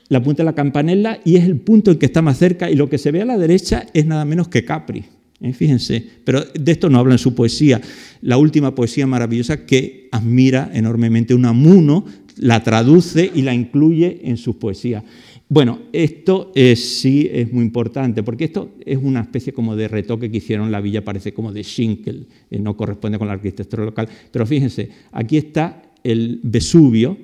la 0.09 0.21
punta 0.21 0.43
de 0.43 0.45
la 0.45 0.55
campanella 0.55 1.19
y 1.23 1.35
es 1.35 1.45
el 1.45 1.57
punto 1.57 1.91
en 1.91 1.97
que 1.97 2.05
está 2.05 2.21
más 2.21 2.37
cerca 2.37 2.69
y 2.69 2.75
lo 2.75 2.89
que 2.89 2.97
se 2.97 3.11
ve 3.11 3.21
a 3.21 3.25
la 3.25 3.37
derecha 3.37 3.85
es 3.93 4.05
nada 4.05 4.25
menos 4.25 4.47
que 4.47 4.65
Capri. 4.65 5.05
¿eh? 5.41 5.53
Fíjense, 5.53 6.05
pero 6.23 6.43
de 6.43 6.71
esto 6.71 6.89
no 6.89 6.99
habla 6.99 7.15
en 7.15 7.19
su 7.19 7.33
poesía. 7.33 7.81
La 8.21 8.37
última 8.37 8.75
poesía 8.75 9.07
maravillosa 9.07 9.65
que 9.65 10.09
admira 10.11 10.69
enormemente 10.73 11.33
Unamuno, 11.33 12.05
la 12.37 12.63
traduce 12.63 13.31
y 13.33 13.41
la 13.41 13.53
incluye 13.53 14.21
en 14.23 14.37
sus 14.37 14.57
poesías. 14.57 15.03
Bueno, 15.47 15.79
esto 15.93 16.51
sí 16.75 17.29
es 17.31 17.53
muy 17.53 17.63
importante, 17.63 18.23
porque 18.23 18.45
esto 18.45 18.73
es 18.83 18.97
una 19.01 19.21
especie 19.21 19.53
como 19.53 19.75
de 19.75 19.87
retoque 19.87 20.31
que 20.31 20.37
hicieron 20.37 20.71
la 20.71 20.81
villa, 20.81 21.05
parece 21.05 21.33
como 21.33 21.53
de 21.53 21.63
Schinkel, 21.63 22.27
eh, 22.49 22.59
no 22.59 22.75
corresponde 22.75 23.19
con 23.19 23.27
la 23.27 23.35
arquitectura 23.35 23.85
local, 23.85 24.09
pero 24.31 24.45
fíjense, 24.45 24.89
aquí 25.11 25.37
está 25.37 25.83
el 26.03 26.39
Vesubio 26.41 27.17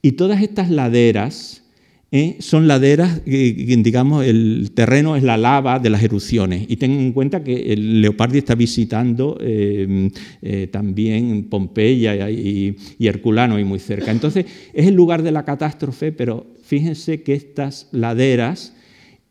y 0.00 0.12
todas 0.12 0.42
estas 0.42 0.70
laderas, 0.70 1.64
¿eh? 2.10 2.36
son 2.40 2.68
laderas, 2.68 3.22
digamos, 3.24 4.24
el 4.24 4.70
terreno 4.74 5.16
es 5.16 5.22
la 5.22 5.36
lava 5.36 5.78
de 5.78 5.90
las 5.90 6.02
erupciones. 6.02 6.64
Y 6.68 6.76
tengan 6.76 7.00
en 7.00 7.12
cuenta 7.12 7.42
que 7.42 7.72
el 7.72 8.00
Leopardi 8.00 8.38
está 8.38 8.54
visitando 8.54 9.38
eh, 9.40 10.10
eh, 10.42 10.68
también 10.68 11.44
Pompeya 11.44 12.30
y, 12.30 12.76
y, 12.98 13.06
Herculano 13.06 13.58
y 13.58 13.64
muy 13.64 13.78
cerca. 13.78 14.10
Entonces, 14.10 14.46
es 14.72 14.86
el 14.86 14.94
lugar 14.94 15.22
de 15.22 15.32
la 15.32 15.44
catástrofe, 15.44 16.12
pero 16.12 16.46
fíjense 16.62 17.22
que 17.22 17.34
estas 17.34 17.88
laderas 17.92 18.75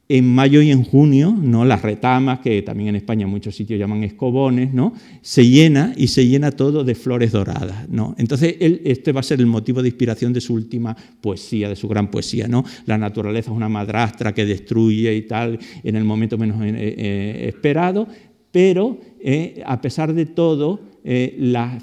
en 0.08 0.28
mayo 0.28 0.62
y 0.62 0.70
en 0.70 0.84
junio, 0.84 1.36
¿no? 1.36 1.66
las 1.66 1.82
retamas, 1.82 2.40
que 2.40 2.62
también 2.62 2.90
en 2.90 2.96
España 2.96 3.26
muchos 3.26 3.56
sitios 3.56 3.80
llaman 3.80 4.04
escobones, 4.04 4.72
¿no? 4.72 4.94
se 5.22 5.48
llena 5.48 5.94
y 5.98 6.08
se 6.08 6.28
llena 6.28 6.52
todo 6.52 6.84
de 6.84 6.94
flores 6.94 7.32
doradas. 7.32 7.90
¿no? 7.90 8.14
Entonces, 8.20 8.56
este 8.60 9.12
va 9.12 9.22
a 9.22 9.24
ser 9.24 9.40
el 9.40 9.48
motivo 9.48 9.82
de 9.82 9.90
inspiración 9.90 10.32
de 10.32 10.42
su 10.42 10.54
última 10.54 10.96
poesía, 11.22 11.70
de 11.70 11.76
su 11.76 11.88
gran 11.88 12.12
poesía. 12.12 12.48
¿no? 12.48 12.64
La 12.86 13.00
naturaleza 13.00 13.50
es 13.50 13.58
una 13.58 13.70
madrastra 13.70 14.34
que 14.34 14.46
destruye 14.46 15.16
y 15.16 15.24
tal 15.24 15.58
en 15.84 15.96
el 15.96 16.04
momento 16.04 16.38
menos 16.38 16.62
eh, 16.62 16.74
eh, 16.76 17.46
esperado, 17.48 18.08
pero 18.56 18.98
eh, 19.20 19.62
a 19.66 19.82
pesar 19.82 20.14
de 20.14 20.26
todo, 20.28 20.80
eh, 21.04 21.36
la, 21.38 21.78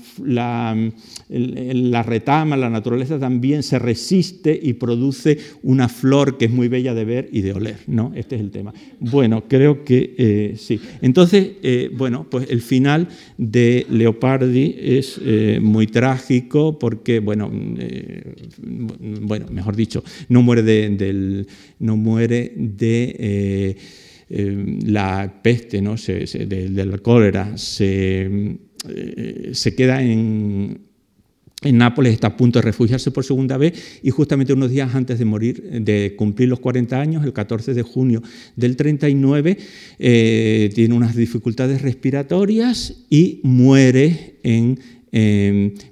retama, 2.02 2.56
la 2.56 2.70
naturaleza 2.70 3.18
también 3.18 3.62
se 3.62 3.78
resiste 3.78 4.58
y 4.60 4.72
produce 4.72 5.36
una 5.62 5.90
flor 5.90 6.38
que 6.38 6.46
es 6.46 6.50
muy 6.50 6.68
bella 6.68 6.94
de 6.94 7.04
ver 7.04 7.28
y 7.30 7.42
de 7.42 7.52
oler, 7.52 7.76
¿no? 7.88 8.12
Este 8.14 8.36
es 8.36 8.40
el 8.40 8.50
tema. 8.50 8.72
Bueno, 9.00 9.44
creo 9.48 9.84
que 9.84 10.14
eh, 10.16 10.54
sí. 10.56 10.80
Entonces, 11.02 11.56
bueno, 11.92 12.26
pues 12.30 12.48
el 12.48 12.62
final 12.62 13.06
de 13.36 13.84
Leopardi 13.90 14.74
es 14.78 15.20
muy 15.60 15.88
trágico 15.88 16.78
porque, 16.78 17.18
bueno, 17.20 17.52
bueno, 19.20 19.44
mejor 19.50 19.76
dicho, 19.76 20.02
no 20.30 20.40
muere 20.40 20.62
de, 20.62 20.88
del, 20.88 21.46
no 21.80 21.98
muere 21.98 22.50
de 22.56 23.76
la 24.32 25.40
peste, 25.42 25.82
¿no? 25.82 25.96
de 25.96 26.86
la 26.86 26.98
cólera, 26.98 27.56
se 27.58 28.58
eh, 28.88 29.74
queda 29.76 30.02
en, 30.02 30.92
Nápoles 31.70 32.14
está 32.14 32.26
a 32.26 32.36
punto 32.36 32.58
de 32.58 32.64
refugiarse 32.64 33.12
por 33.12 33.24
segunda 33.24 33.56
vez 33.56 34.00
y 34.02 34.10
justamente 34.10 34.52
unos 34.52 34.70
días 34.70 34.92
antes 34.96 35.20
de 35.20 35.24
morir, 35.24 35.62
de 35.62 36.16
cumplir 36.16 36.48
los 36.48 36.58
40 36.58 37.00
años, 37.00 37.24
el 37.24 37.32
14 37.32 37.72
de 37.72 37.82
junio 37.82 38.20
del 38.56 38.74
39, 38.74 39.58
eh, 40.00 40.70
tiene 40.74 40.94
unas 40.94 41.14
dificultades 41.14 41.82
respiratorias 41.82 43.04
y 43.08 43.38
muere 43.44 44.40
en, 44.42 44.80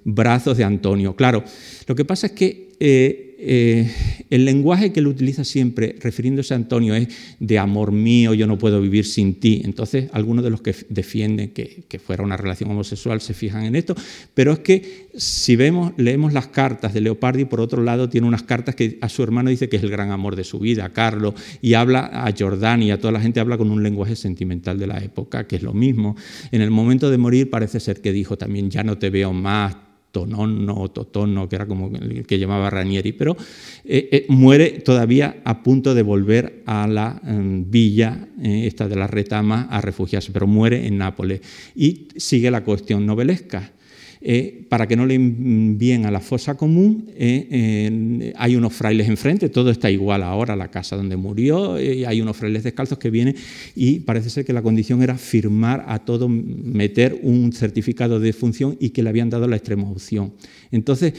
brazos 0.02 0.56
de 0.56 0.64
Antonio. 0.64 1.14
Claro, 1.14 1.44
lo 1.86 1.94
que 1.94 2.04
pasa 2.04 2.28
es 2.28 2.32
que 2.32 2.72
eh, 2.80 3.29
eh, 3.42 3.90
el 4.28 4.44
lenguaje 4.44 4.92
que 4.92 5.00
él 5.00 5.06
utiliza 5.06 5.44
siempre 5.44 5.96
refiriéndose 6.00 6.54
a 6.54 6.56
Antonio 6.56 6.94
es 6.94 7.08
de 7.38 7.58
amor 7.58 7.90
mío, 7.90 8.34
yo 8.34 8.46
no 8.46 8.58
puedo 8.58 8.80
vivir 8.80 9.06
sin 9.06 9.40
ti. 9.40 9.62
Entonces, 9.64 10.10
algunos 10.12 10.44
de 10.44 10.50
los 10.50 10.60
que 10.60 10.74
defienden 10.88 11.50
que, 11.50 11.84
fuera 12.04 12.22
una 12.22 12.36
relación 12.36 12.70
homosexual 12.70 13.20
se 13.20 13.34
fijan 13.34 13.64
en 13.64 13.76
esto, 13.76 13.94
pero 14.34 14.52
es 14.52 14.58
que 14.60 15.08
si 15.16 15.56
vemos, 15.56 15.92
leemos 15.96 16.32
las 16.32 16.48
cartas 16.48 16.94
de 16.94 17.00
Leopardi, 17.00 17.44
por 17.46 17.60
otro 17.60 17.82
lado, 17.82 18.08
tiene 18.08 18.26
unas 18.26 18.42
cartas 18.42 18.74
que 18.74 18.98
a 19.00 19.08
su 19.08 19.22
hermano 19.22 19.50
dice 19.50 19.68
que 19.68 19.76
es 19.76 19.82
el 19.82 19.90
gran 19.90 20.10
amor 20.10 20.36
de 20.36 20.44
su 20.44 20.58
vida, 20.58 20.84
a 20.84 20.92
Carlos, 20.92 21.34
y 21.60 21.74
habla 21.74 22.10
a 22.12 22.32
Jordán 22.36 22.82
a 22.90 22.98
toda 22.98 23.12
la 23.12 23.20
gente 23.20 23.40
habla 23.40 23.58
con 23.58 23.70
un 23.70 23.82
lenguaje 23.82 24.16
sentimental 24.16 24.78
de 24.78 24.86
la 24.86 24.98
época, 24.98 25.46
que 25.46 25.56
es 25.56 25.62
lo 25.62 25.72
mismo. 25.72 26.16
En 26.52 26.62
el 26.62 26.70
momento 26.70 27.10
de 27.10 27.18
morir 27.18 27.50
parece 27.50 27.80
ser 27.80 28.00
que 28.00 28.12
dijo 28.12 28.38
también, 28.38 28.70
ya 28.70 28.82
no 28.82 28.98
te 28.98 29.10
veo 29.10 29.32
más, 29.32 29.76
Tonono 30.10 30.74
o 30.74 30.90
Totono, 30.90 31.48
que 31.48 31.56
era 31.56 31.66
como 31.66 31.88
el 31.96 32.26
que 32.26 32.38
llamaba 32.38 32.70
Ranieri, 32.70 33.12
pero 33.12 33.36
eh, 33.84 34.08
eh, 34.12 34.26
muere 34.28 34.80
todavía 34.80 35.40
a 35.44 35.62
punto 35.62 35.94
de 35.94 36.02
volver 36.02 36.62
a 36.66 36.86
la 36.86 37.20
em, 37.24 37.70
villa, 37.70 38.28
eh, 38.42 38.66
esta 38.66 38.88
de 38.88 38.96
la 38.96 39.06
retama, 39.06 39.68
a 39.70 39.80
refugiarse, 39.80 40.32
pero 40.32 40.46
muere 40.46 40.86
en 40.86 40.98
Nápoles. 40.98 41.40
Y 41.74 42.08
sigue 42.16 42.50
la 42.50 42.64
cuestión 42.64 43.06
novelesca. 43.06 43.72
Eh, 44.22 44.66
para 44.68 44.86
que 44.86 44.96
no 44.96 45.06
le 45.06 45.14
envíen 45.14 46.04
a 46.04 46.10
la 46.10 46.20
fosa 46.20 46.54
común, 46.54 47.10
eh, 47.16 48.34
hay 48.36 48.54
unos 48.54 48.74
frailes 48.74 49.08
enfrente, 49.08 49.48
todo 49.48 49.70
está 49.70 49.90
igual 49.90 50.22
ahora, 50.22 50.56
la 50.56 50.70
casa 50.70 50.94
donde 50.94 51.16
murió, 51.16 51.78
eh, 51.78 52.06
hay 52.06 52.20
unos 52.20 52.36
frailes 52.36 52.62
descalzos 52.62 52.98
que 52.98 53.08
vienen 53.08 53.34
y 53.74 54.00
parece 54.00 54.28
ser 54.28 54.44
que 54.44 54.52
la 54.52 54.60
condición 54.60 55.02
era 55.02 55.16
firmar 55.16 55.86
a 55.88 56.00
todo, 56.00 56.28
meter 56.28 57.18
un 57.22 57.52
certificado 57.52 58.20
de 58.20 58.34
función 58.34 58.76
y 58.78 58.90
que 58.90 59.02
le 59.02 59.08
habían 59.08 59.30
dado 59.30 59.48
la 59.48 59.56
extrema 59.56 59.88
opción. 59.88 60.34
Entonces, 60.70 61.14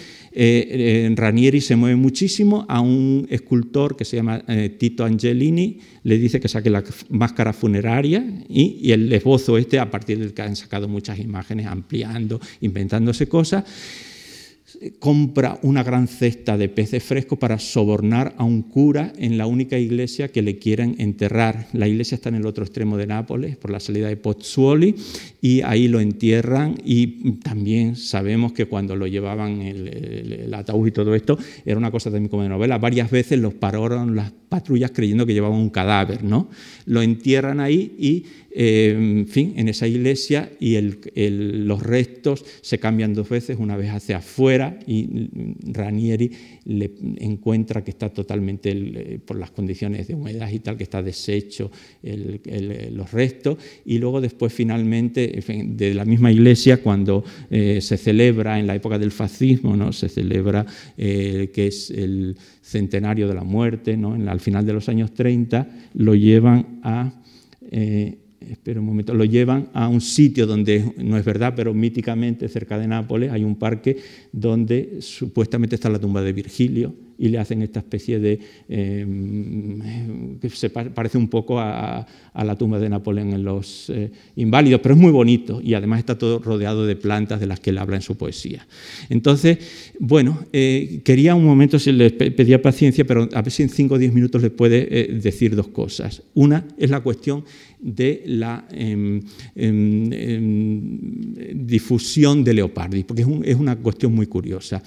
Ranieri 1.16 1.62
se 1.62 1.76
mueve 1.76 1.96
muchísimo 1.96 2.66
a 2.70 2.80
un 2.82 3.28
escultor 3.30 3.98
que 3.98 4.06
se 4.06 4.18
llama 4.18 4.44
Tito 4.78 5.04
Angelini, 5.04 5.80
le 6.04 6.18
dice 6.18 6.40
que 6.40 6.48
saque 6.48 6.70
la 6.70 6.84
máscara 7.10 7.54
funeraria 7.54 8.24
y, 8.48 8.80
y 8.82 8.92
el 8.92 9.12
esbozo 9.12 9.58
este, 9.58 9.80
a 9.80 9.92
partir 9.92 10.20
del 10.20 10.34
que 10.34 10.42
han 10.42 10.56
sacado 10.56 10.88
muchas 10.88 11.20
imágenes, 11.20 11.68
ampliando, 11.68 12.40
inventándose 12.62 13.28
cosas 13.28 13.66
compra 15.00 15.60
una 15.64 15.84
gran 15.84 16.08
cesta 16.08 16.58
de 16.58 16.70
peces 16.70 17.04
frescos 17.04 17.38
para 17.38 17.60
sobornar 17.60 18.34
a 18.38 18.44
un 18.44 18.62
cura 18.62 19.14
en 19.18 19.38
la 19.38 19.48
única 19.48 19.78
iglesia 19.78 20.30
que 20.30 20.42
le 20.42 20.58
quieren 20.58 20.96
enterrar. 21.00 21.68
La 21.74 21.88
iglesia 21.88 22.16
está 22.16 22.30
en 22.30 22.36
el 22.36 22.46
otro 22.46 22.64
extremo 22.64 22.98
de 22.98 23.08
Nápoles, 23.08 23.58
por 23.58 23.72
la 23.72 23.80
salida 23.80 24.08
de 24.08 24.18
Pozzuoli, 24.18 24.96
y 25.42 25.62
ahí 25.62 25.88
lo 25.88 26.00
entierran. 26.00 26.76
Y 26.84 27.34
también 27.40 27.96
sabemos 27.96 28.54
que 28.54 28.66
cuando 28.66 28.96
lo 28.96 29.08
llevaban 29.08 29.62
el, 29.62 30.54
ataúd 30.54 30.88
y 30.88 30.92
todo 30.92 31.16
esto, 31.16 31.38
era 31.66 31.78
una 31.78 31.92
cosa 31.92 32.12
también 32.12 32.30
como 32.30 32.44
de 32.44 32.50
novela. 32.50 32.78
Varias 32.78 33.12
veces 33.12 33.40
los 33.40 33.54
pararon 33.54 34.16
las 34.16 34.32
patrullas 34.32 34.92
creyendo 34.92 35.26
que 35.26 35.34
llevaban 35.34 35.60
un 35.60 35.70
cadáver, 35.70 36.24
¿no? 36.24 36.50
Lo 36.86 37.02
entierran 37.02 37.60
ahí 37.60 37.96
y 37.98 38.26
eh, 38.54 38.94
en 38.98 39.28
fin, 39.28 39.54
en 39.56 39.70
esa 39.70 39.88
iglesia 39.88 40.52
y 40.60 40.78
los 40.80 41.82
restos 41.82 42.44
se 42.62 42.80
cambian 42.80 43.14
dos 43.14 43.30
veces, 43.30 43.58
una 43.60 43.78
vez 43.78 43.92
hacia 43.92 44.18
afuera 44.18 44.32
fuera 44.32 44.80
y 44.88 45.30
Ranieri 45.72 46.32
le 46.66 46.92
encuentra 47.18 47.84
que 47.84 47.92
está 47.92 48.10
totalmente, 48.10 48.72
eh, 48.72 49.20
por 49.24 49.38
las 49.38 49.52
condiciones 49.52 50.08
de 50.08 50.16
humedad 50.16 50.50
y 50.50 50.60
tal, 50.60 50.78
que 50.78 50.84
está 50.84 51.04
deshecho 51.04 51.70
los 52.02 53.12
restos. 53.12 53.58
Y 53.86 54.00
luego 54.00 54.22
después 54.22 54.54
finalmente, 54.54 55.44
de 55.48 55.94
la 55.94 56.06
misma 56.06 56.32
iglesia, 56.32 56.82
cuando 56.82 57.24
eh, 57.50 57.80
se 57.82 57.98
celebra 57.98 58.60
en 58.60 58.68
la 58.68 58.76
época 58.76 58.98
del 58.98 59.12
fascismo, 59.12 59.76
¿no? 59.76 59.94
se 59.94 60.10
celebra 60.10 60.66
que 60.96 61.68
es 61.68 61.92
el 61.92 62.38
centenario 62.62 63.28
de 63.28 63.36
la 63.36 63.44
muerte, 63.44 63.98
¿no? 63.98 64.14
al 64.14 64.40
final 64.40 64.66
de 64.66 64.74
los 64.74 64.88
años 64.90 65.14
30, 65.14 65.68
lo 65.96 66.16
llevan 66.16 66.80
a 66.84 67.14
espera 68.50 68.80
un 68.80 68.86
momento, 68.86 69.14
lo 69.14 69.26
llevan 69.26 69.70
a 69.74 69.88
un 69.88 70.02
sitio 70.02 70.48
donde, 70.48 70.94
no 70.98 71.18
es 71.18 71.26
verdad, 71.26 71.54
pero 71.56 71.74
míticamente 71.74 72.48
cerca 72.48 72.78
de 72.78 72.88
Nápoles 72.88 73.32
hay 73.32 73.44
un 73.44 73.56
parque 73.56 73.98
donde 74.32 74.98
supuestamente 75.02 75.76
está 75.76 75.90
la 75.90 76.00
tumba 76.00 76.22
de 76.22 76.34
Virgilio 76.34 76.94
y 77.22 77.30
le 77.30 77.38
hacen 77.38 77.62
esta 77.62 77.80
especie 77.80 78.20
de... 78.20 78.40
Em, 78.68 80.40
que 80.40 80.50
se 80.50 80.72
parece 80.72 81.20
un 81.20 81.28
poco 81.28 81.60
a, 81.60 82.06
la 82.34 82.56
tumba 82.58 82.80
de 82.80 82.90
Napoleón 82.90 83.34
en 83.34 83.44
los 83.44 83.92
eh, 83.92 84.10
inválidos, 84.38 84.82
pero 84.82 84.96
es 84.96 85.02
muy 85.02 85.12
bonito 85.12 85.62
y 85.64 85.76
además 85.76 86.00
está 86.00 86.18
todo 86.18 86.40
rodeado 86.40 86.88
de 86.88 86.96
plantas 86.96 87.40
de 87.40 87.46
las 87.46 87.60
que 87.60 87.70
él 87.70 87.78
habla 87.78 87.98
en 87.98 88.02
su 88.02 88.18
poesía. 88.18 88.66
Entonces, 89.10 89.60
bueno, 90.00 90.40
eh, 90.52 91.02
quería 91.04 91.36
un 91.36 91.46
momento, 91.46 91.78
si 91.78 91.92
les 91.92 92.12
pedía 92.14 92.60
paciencia, 92.60 93.06
pero 93.06 93.30
a 93.32 93.42
ver 93.44 93.52
si 93.52 93.62
en 93.62 93.70
5 93.70 93.94
o 93.94 93.98
10 94.00 94.14
minutos 94.14 94.42
les 94.42 94.52
puede 94.52 94.88
eh, 94.90 95.20
decir 95.22 95.56
dos 95.56 95.68
cosas. 95.68 96.24
Una 96.34 96.66
es 96.78 96.90
la 96.90 97.02
cuestión 97.02 97.44
de 97.82 98.24
la 98.28 98.68
em, 98.72 99.20
em, 99.56 100.10
difusión 101.66 102.44
de 102.44 102.54
Leopardi, 102.54 103.04
porque 103.04 103.26
es, 103.44 103.56
una 103.56 103.76
cuestión 103.76 104.14
muy 104.14 104.28
curiosa. 104.28 104.84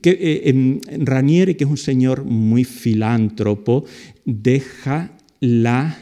Que, 0.00 0.80
Ranieri, 1.00 1.54
que 1.54 1.64
es 1.64 1.69
un 1.70 1.76
señor 1.76 2.24
muy 2.24 2.64
filántropo, 2.64 3.84
deja 4.24 5.12
la, 5.40 5.96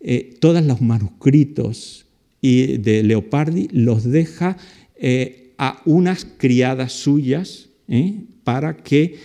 eh, 0.00 0.36
todos 0.40 0.64
los 0.64 0.80
manuscritos 0.80 2.06
de 2.42 3.02
Leopardi, 3.04 3.68
los 3.70 4.04
deja 4.04 4.56
eh, 4.96 5.52
a 5.58 5.82
unas 5.84 6.26
criadas 6.38 6.92
suyas 6.94 7.68
¿eh? 7.86 8.14
para 8.44 8.78
que 8.78 9.18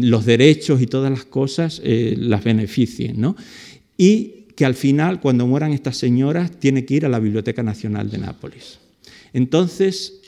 los 0.00 0.26
derechos 0.26 0.82
y 0.82 0.86
todas 0.86 1.10
las 1.10 1.24
cosas 1.24 1.80
las 1.84 2.44
beneficien. 2.44 3.18
¿no? 3.20 3.34
Y 3.96 4.44
que 4.54 4.66
al 4.66 4.74
final, 4.74 5.20
cuando 5.20 5.46
mueran 5.46 5.72
estas 5.72 5.96
señoras, 5.96 6.50
tiene 6.60 6.84
que 6.84 6.94
ir 6.94 7.06
a 7.06 7.08
la 7.08 7.18
Biblioteca 7.18 7.62
Nacional 7.62 8.10
de 8.10 8.18
Nápoles. 8.18 8.78
Entonces, 9.32 10.20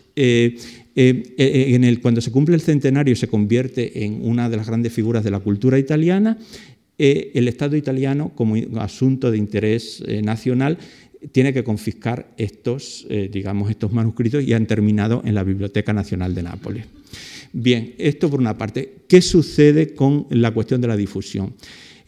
eh, 1.02 1.78
el, 1.82 2.00
cuando 2.00 2.20
se 2.20 2.30
cumple 2.30 2.54
el 2.54 2.60
centenario 2.60 3.16
se 3.16 3.26
convierte 3.26 4.04
en 4.04 4.20
una 4.22 4.50
de 4.50 4.58
las 4.58 4.66
grandes 4.66 4.92
figuras 4.92 5.24
de 5.24 5.30
la 5.30 5.40
cultura 5.40 5.78
italiana, 5.78 6.36
eh, 6.98 7.30
el 7.34 7.48
Estado 7.48 7.74
italiano, 7.76 8.32
como 8.34 8.56
asunto 8.78 9.30
de 9.30 9.38
interés 9.38 10.02
nacional, 10.22 10.76
tiene 11.32 11.54
que 11.54 11.64
confiscar 11.64 12.32
estos, 12.36 13.06
digamos, 13.30 13.70
estos 13.70 13.92
manuscritos 13.92 14.42
y 14.42 14.52
han 14.52 14.66
terminado 14.66 15.22
en 15.24 15.34
la 15.34 15.42
Biblioteca 15.42 15.92
Nacional 15.92 16.34
de 16.34 16.42
Nápoles. 16.42 16.86
Bien, 17.52 17.94
esto 17.98 18.30
por 18.30 18.40
una 18.40 18.56
parte. 18.56 19.00
¿Qué 19.08 19.20
sucede 19.20 19.94
con 19.94 20.26
la 20.30 20.50
cuestión 20.50 20.80
de 20.80 20.88
la 20.88 20.96
difusión? 20.96 21.54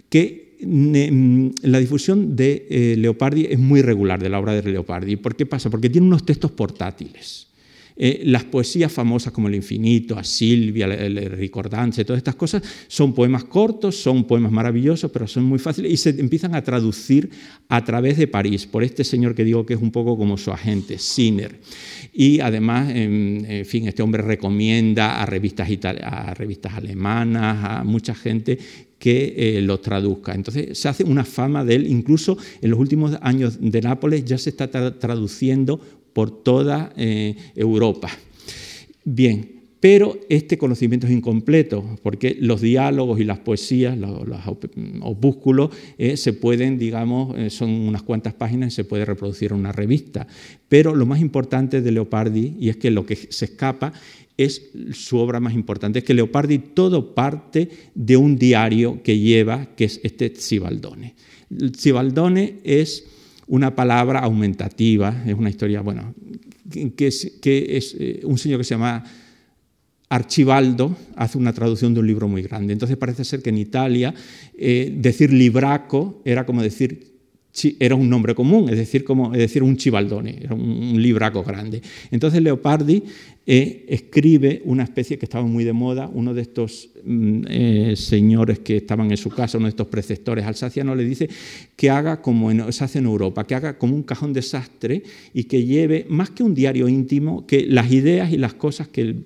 Que 0.09 0.57
mm, 0.63 1.49
la 1.63 1.79
difusión 1.79 2.37
de 2.37 2.95
Leopardi 2.99 3.49
es 3.51 3.59
muy 3.59 3.83
regular, 3.83 4.23
de 4.23 4.31
la 4.31 4.39
obra 4.39 4.55
de 4.55 4.71
Leopardi. 4.71 5.17
¿Por 5.17 5.37
qué 5.37 5.47
pasa? 5.47 5.69
Porque 5.69 5.91
tiene 5.91 6.07
unos 6.07 6.25
textos 6.25 6.53
portátiles. 6.53 7.52
Eh, 7.97 8.23
las 8.25 8.45
poesías 8.45 8.91
famosas 8.91 9.33
como 9.33 9.49
El 9.49 9.55
Infinito, 9.55 10.19
a 10.19 10.25
Silvia, 10.25 10.87
el, 10.87 11.17
Ricordance, 11.31 12.05
todas 12.05 12.19
estas 12.19 12.35
cosas, 12.35 12.63
son 12.89 13.13
poemas 13.13 13.45
cortos, 13.45 13.97
son 13.97 14.25
poemas 14.25 14.53
maravillosos, 14.53 15.11
pero 15.11 15.27
son 15.27 15.45
muy 15.45 15.59
fáciles 15.59 15.93
y 15.93 15.97
se 15.97 16.11
empiezan 16.11 16.55
a 16.55 16.63
traducir 16.63 17.31
a 17.69 17.85
través 17.85 18.17
de 18.17 18.27
París, 18.27 18.67
por 18.67 18.83
este 18.83 19.05
señor 19.05 19.35
que 19.35 19.45
digo 19.45 19.67
que 19.67 19.75
es 19.75 19.81
un 19.81 19.91
poco 19.91 20.17
como 20.17 20.39
su 20.39 20.51
agente, 20.51 20.99
Sinner. 20.99 21.61
Y 22.13 22.41
además, 22.41 22.91
en, 22.95 23.65
fin, 23.67 23.89
este 23.89 24.03
hombre 24.03 24.23
recomienda 24.23 25.23
a 25.23 25.27
revistas, 25.27 25.69
a 26.03 26.35
revistas 26.35 26.75
alemanas, 26.75 27.65
a 27.65 27.85
mucha 27.85 28.15
gente 28.15 28.59
que 29.03 29.35
eh, 29.37 29.63
lo 29.63 29.81
traduzca. 29.81 30.33
Entonces 30.33 30.79
se 30.79 30.89
hace 30.89 31.03
una 31.03 31.25
fama 31.25 31.65
de 31.65 31.75
él, 31.75 31.87
incluso 31.89 32.39
en 32.61 32.71
los 32.71 32.79
últimos 32.79 33.19
años 33.21 33.59
de 33.61 33.81
Nápoles 33.81 34.25
ya 34.25 34.39
se 34.39 34.51
está 34.51 34.71
traduciendo 34.71 35.81
por 36.13 36.43
toda 36.43 36.93
eh, 36.97 37.37
Europa. 37.55 38.11
Bien, 39.05 39.63
pero 39.83 40.17
este 40.29 40.59
conocimiento 40.59 41.09
es 41.09 41.13
incompleto, 41.13 41.99
porque 42.05 42.37
los 42.39 42.61
diálogos 42.61 43.19
y 43.19 43.25
las 43.25 43.41
poesías, 43.41 43.99
los, 43.99 44.13
opúsculos, 45.01 45.71
eh, 45.99 46.17
se 46.17 46.35
pueden, 46.35 46.79
digamos, 46.79 47.37
eh, 47.37 47.51
son 47.51 47.69
unas 47.71 48.05
cuantas 48.05 48.33
páginas 48.33 48.73
y 48.73 48.77
se 48.77 48.85
puede 48.85 49.05
reproducir 49.05 49.51
en 49.51 49.59
una 49.59 49.73
revista. 49.73 50.29
Pero 50.69 50.95
lo 50.95 51.05
más 51.05 51.21
importante 51.21 51.83
de 51.83 51.91
Leopardi, 51.91 52.55
y 52.61 52.69
es 52.69 52.77
que 52.77 52.93
lo 52.93 53.05
que 53.05 53.17
se 53.17 53.47
escapa 53.47 53.93
es 54.37 54.71
su 54.93 55.19
obra 55.19 55.41
más 55.41 55.53
importante, 55.53 55.99
es 55.99 56.05
que 56.05 56.15
Leopardi 56.15 56.59
todo 56.59 57.13
parte 57.13 57.69
de 57.97 58.17
un 58.17 58.37
diario 58.37 59.03
que 59.03 59.19
lleva, 59.19 59.67
que 59.75 59.87
es 59.87 59.99
este 60.05 60.31
Cibaldone. 60.31 61.17
Cibaldone 61.77 62.61
es 62.63 63.05
una 63.53 63.77
palabra 63.77 64.21
aumentativa, 64.21 65.15
es 65.27 65.35
una 65.35 65.51
historia, 65.51 65.83
bueno, 65.83 66.15
que 66.97 67.07
es, 67.07 67.35
que 67.43 67.77
es 67.77 67.95
eh, 68.01 68.23
un 68.25 68.39
señor 68.39 68.59
que 68.59 68.65
se 68.65 68.71
llama 68.71 69.05
Archibaldo, 70.09 70.97
hace 71.17 71.37
una 71.37 71.53
traducción 71.53 71.93
de 71.93 72.01
un 72.01 72.07
libro 72.07 72.29
muy 72.29 72.41
grande. 72.41 72.73
Entonces 72.73 72.97
parece 72.97 73.25
ser 73.27 73.43
que 73.43 73.51
en 73.51 73.59
Italia 73.59 74.15
eh, 74.57 74.95
decir 74.97 75.35
libraco 75.35 76.23
era 76.25 76.47
como 76.47 76.63
decir 76.63 77.13
era 77.79 77.95
un 77.95 78.09
nombre 78.09 78.35
común, 78.35 78.71
es 78.71 78.79
decir, 78.79 79.05
como, 79.05 79.35
es 79.35 79.39
decir 79.39 79.63
un 79.63 79.77
chivaldone, 79.77 80.39
era 80.41 80.55
un, 80.55 81.01
libraco 81.03 81.45
grande. 81.45 81.83
Entonces 82.11 82.41
Leopardi 82.41 83.03
eh, 83.45 83.87
escribe 83.89 84.63
una 84.67 84.85
especie 84.85 85.19
que 85.19 85.27
estaba 85.27 85.45
muy 85.45 85.65
de 85.65 85.73
moda, 85.73 86.09
uno 86.13 86.33
de 86.33 86.43
estos 86.43 86.91
mm, 87.05 87.45
eh, 87.49 87.95
señores 87.97 88.61
que 88.61 88.77
estaban 88.77 89.11
en 89.11 89.17
su 89.17 89.31
casa, 89.31 89.59
uno 89.59 89.67
de 89.67 89.71
estos 89.71 89.89
preceptores 89.89 90.47
alsacianos, 90.47 90.97
le 90.97 91.05
dice 91.05 91.29
que 91.75 91.91
haga 91.91 92.23
como 92.23 92.71
se 92.71 92.85
hace 92.85 93.01
en 93.01 93.07
Europa, 93.07 93.45
que 93.45 93.57
haga 93.57 93.79
como 93.79 93.97
un 93.97 94.05
cajón 94.05 94.33
desastre 94.33 95.03
y 95.35 95.45
que 95.45 95.65
lleve, 95.65 96.07
más 96.09 96.31
que 96.31 96.45
un 96.45 96.55
diario 96.55 96.89
íntimo, 96.89 97.45
que 97.45 97.67
las 97.67 97.91
ideas 97.91 98.33
y 98.33 98.39
las 98.39 98.55
cosas 98.55 98.87
que, 98.87 99.25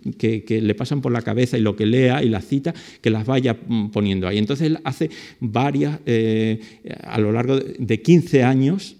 le 0.48 0.74
pasan 0.74 1.02
por 1.02 1.12
la 1.12 1.20
cabeza 1.20 1.58
y 1.58 1.60
lo 1.60 1.76
que 1.76 1.84
lea 1.84 2.22
y 2.22 2.30
las 2.30 2.46
cita, 2.46 2.72
que 3.02 3.10
las 3.10 3.26
vaya 3.26 3.58
mm, 3.68 3.90
poniendo 3.90 4.26
ahí. 4.26 4.38
Entonces 4.38 4.68
él 4.68 4.78
hace 4.84 5.10
varias, 5.40 6.00
eh, 6.06 6.60
a 7.02 7.20
lo 7.20 7.32
largo 7.32 7.58
de 7.58 8.00
15 8.00 8.42
años, 8.44 8.96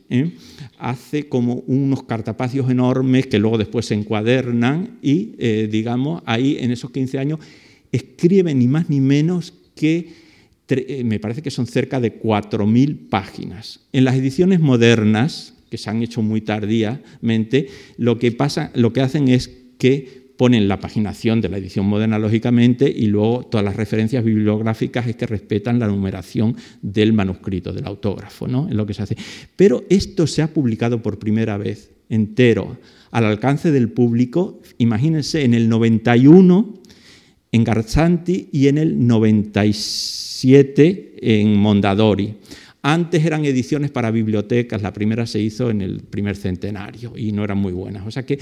hace 0.79 1.29
como 1.29 1.65
unos 1.67 2.05
cartapacios 2.05 2.71
enormes 2.71 3.27
que 3.27 3.39
luego 3.39 3.59
después 3.59 3.87
se 3.87 3.95
encuadernan 3.95 4.99
y, 5.03 5.35
eh, 5.39 5.69
digamos, 5.71 6.23
ahí 6.27 6.57
en 6.61 6.71
esos 6.71 6.91
15 6.91 7.19
años 7.19 7.41
escribe 7.93 8.55
ni 8.55 8.69
más 8.69 8.89
ni 8.89 9.01
menos 9.01 9.53
que, 9.75 10.13
eh, 10.69 11.05
me 11.05 11.19
parece 11.19 11.43
que 11.43 11.51
son 11.51 11.67
cerca 11.67 12.01
de 12.01 12.19
4.000 12.19 13.09
páginas. 13.09 13.81
En 13.93 14.05
las 14.05 14.17
ediciones 14.17 14.61
modernas, 14.61 15.55
que 15.71 15.79
se 15.79 15.91
han 15.91 16.03
hecho 16.03 16.23
muy 16.23 16.41
tardíamente, 16.41 17.69
lo 17.97 18.19
que, 18.19 18.33
pasa, 18.33 18.71
lo 18.75 18.93
que 18.93 19.01
hacen 19.01 19.29
es 19.29 19.51
que 19.79 20.26
ponen 20.37 20.69
la 20.69 20.81
paginación 20.81 21.41
de 21.41 21.49
la 21.49 21.59
edición 21.59 21.87
moderna, 21.87 22.19
lógicamente, 22.19 22.93
y 22.95 23.07
luego 23.07 23.45
todas 23.45 23.65
las 23.65 23.77
referencias 23.77 24.25
bibliográficas 24.25 25.07
es 25.07 25.17
que 25.17 25.27
respetan 25.27 25.79
la 25.79 25.89
numeración 25.89 26.57
del 26.83 27.13
manuscrito, 27.13 27.73
del 27.73 27.87
autógrafo, 27.87 28.47
¿no? 28.47 28.69
En 28.69 28.77
lo 28.77 28.87
que 28.87 28.95
se 28.95 29.03
hace. 29.03 29.17
Pero 29.57 29.85
esto 29.89 30.27
se 30.27 30.43
ha 30.43 30.53
publicado 30.53 31.03
por 31.03 31.19
primera 31.19 31.57
vez 31.57 31.91
entero, 32.09 32.77
al 33.11 33.25
alcance 33.25 33.73
del 33.73 33.89
público, 33.89 34.61
imagínense, 34.79 35.45
en 35.45 35.55
el 35.55 35.69
91 35.69 36.75
en 37.53 37.65
Garzanti 37.65 38.49
y 38.53 38.69
en 38.69 38.79
el 38.79 39.07
97 39.07 41.15
en 41.23 41.57
Mondadori. 41.57 42.35
Antes 42.89 43.25
eran 43.25 43.45
ediciones 43.45 43.91
para 43.91 44.13
bibliotecas, 44.13 44.81
la 44.81 44.93
primera 44.93 45.27
se 45.27 45.41
hizo 45.41 45.71
en 45.71 45.81
el 45.81 46.03
primer 46.03 46.37
centenario 46.37 47.15
y 47.17 47.33
no 47.33 47.43
eran 47.43 47.59
muy 47.59 47.73
buenas. 47.73 48.07
O 48.07 48.13
sea 48.13 48.25
que 48.25 48.39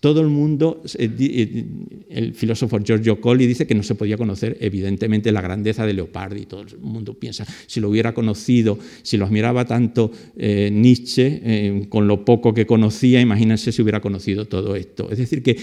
todo 0.00 0.20
el 0.20 0.26
mundo, 0.26 0.82
eh, 0.98 1.08
eh, 1.16 1.64
el 2.10 2.34
filósofo 2.34 2.80
Giorgio 2.80 3.20
Colli 3.20 3.46
dice 3.46 3.68
que 3.68 3.74
no 3.76 3.84
se 3.84 3.94
podía 3.94 4.16
conocer 4.16 4.56
evidentemente 4.60 5.30
la 5.30 5.40
grandeza 5.40 5.86
de 5.86 5.92
Leopardi. 5.92 6.46
Todo 6.46 6.62
el 6.62 6.76
mundo 6.80 7.14
piensa, 7.14 7.46
si 7.68 7.78
lo 7.78 7.88
hubiera 7.88 8.12
conocido, 8.14 8.80
si 9.04 9.16
lo 9.16 9.26
admiraba 9.26 9.64
tanto 9.64 10.10
eh, 10.36 10.70
Nietzsche, 10.72 11.86
con 11.88 12.08
lo 12.08 12.24
poco 12.24 12.52
que 12.52 12.66
conocía, 12.66 13.20
imagínense 13.20 13.70
si 13.70 13.80
hubiera 13.80 14.00
conocido 14.00 14.46
todo 14.46 14.74
esto. 14.74 15.08
Es 15.12 15.18
decir, 15.18 15.44
que 15.44 15.56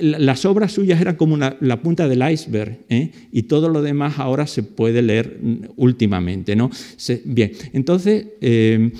las 0.00 0.46
obras 0.46 0.72
suyas 0.72 0.98
eran 1.02 1.16
como 1.16 1.36
la 1.36 1.82
punta 1.82 2.08
del 2.08 2.26
iceberg 2.32 2.78
y 3.30 3.42
todo 3.42 3.68
lo 3.68 3.82
demás 3.82 4.18
ahora 4.18 4.46
se 4.46 4.62
puede 4.62 5.02
leer 5.02 5.38
mm, 5.42 5.64
últimamente. 5.76 6.56
¿no? 6.56 6.70
Bien, 7.24 7.52
entonces, 7.72 8.26
eh, 8.40 8.92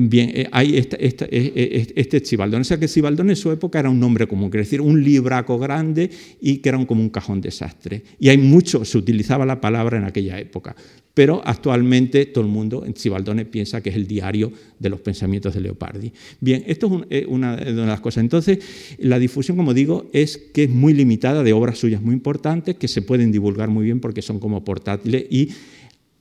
Bien, 0.00 0.30
eh, 0.32 0.48
hay 0.52 0.76
este, 0.76 1.04
este, 1.04 2.00
este, 2.00 2.22
Chivaldón. 2.22 2.60
O 2.60 2.64
sea 2.64 2.78
que 2.78 2.86
Chivaldón 2.86 3.30
en 3.30 3.36
su 3.36 3.50
época 3.50 3.78
era 3.80 3.90
un 3.90 3.98
nombre 3.98 4.26
común, 4.26 4.50
quiere 4.50 4.64
decir, 4.64 4.80
un 4.80 5.02
libraco 5.02 5.58
grande 5.58 6.10
y 6.40 6.58
que 6.58 6.68
era 6.68 6.84
como 6.86 7.00
un 7.00 7.10
cajón 7.10 7.40
desastre. 7.40 8.02
Y 8.18 8.28
hay 8.28 8.38
mucho, 8.38 8.84
se 8.84 8.98
utilizaba 8.98 9.44
la 9.44 9.60
palabra 9.60 9.98
en 9.98 10.04
aquella 10.04 10.38
época. 10.38 10.76
Pero 11.14 11.42
actualmente 11.44 12.26
todo 12.26 12.44
el 12.44 12.50
mundo 12.50 12.84
en 12.86 12.94
Chivaldone 12.94 13.44
piensa 13.44 13.80
que 13.80 13.90
es 13.90 13.96
el 13.96 14.06
diario 14.06 14.52
de 14.78 14.88
los 14.88 15.00
pensamientos 15.00 15.52
de 15.54 15.62
Leopardi. 15.62 16.12
Bien, 16.40 16.62
esto 16.68 17.04
es 17.10 17.26
una 17.26 17.56
de 17.56 17.72
las 17.72 18.00
cosas. 18.00 18.22
Entonces, 18.22 18.58
la 18.98 19.18
difusión, 19.18 19.56
como 19.56 19.74
digo, 19.74 20.08
es 20.12 20.38
que 20.54 20.64
es 20.64 20.70
muy 20.70 20.94
limitada 20.94 21.42
de 21.42 21.52
obras 21.52 21.78
suyas 21.78 22.02
muy 22.02 22.14
importantes 22.14 22.76
que 22.76 22.86
se 22.86 23.02
pueden 23.02 23.32
divulgar 23.32 23.68
muy 23.68 23.84
bien 23.84 23.98
porque 23.98 24.22
son 24.22 24.38
como 24.38 24.62
portátiles 24.62 25.26
y 25.28 25.48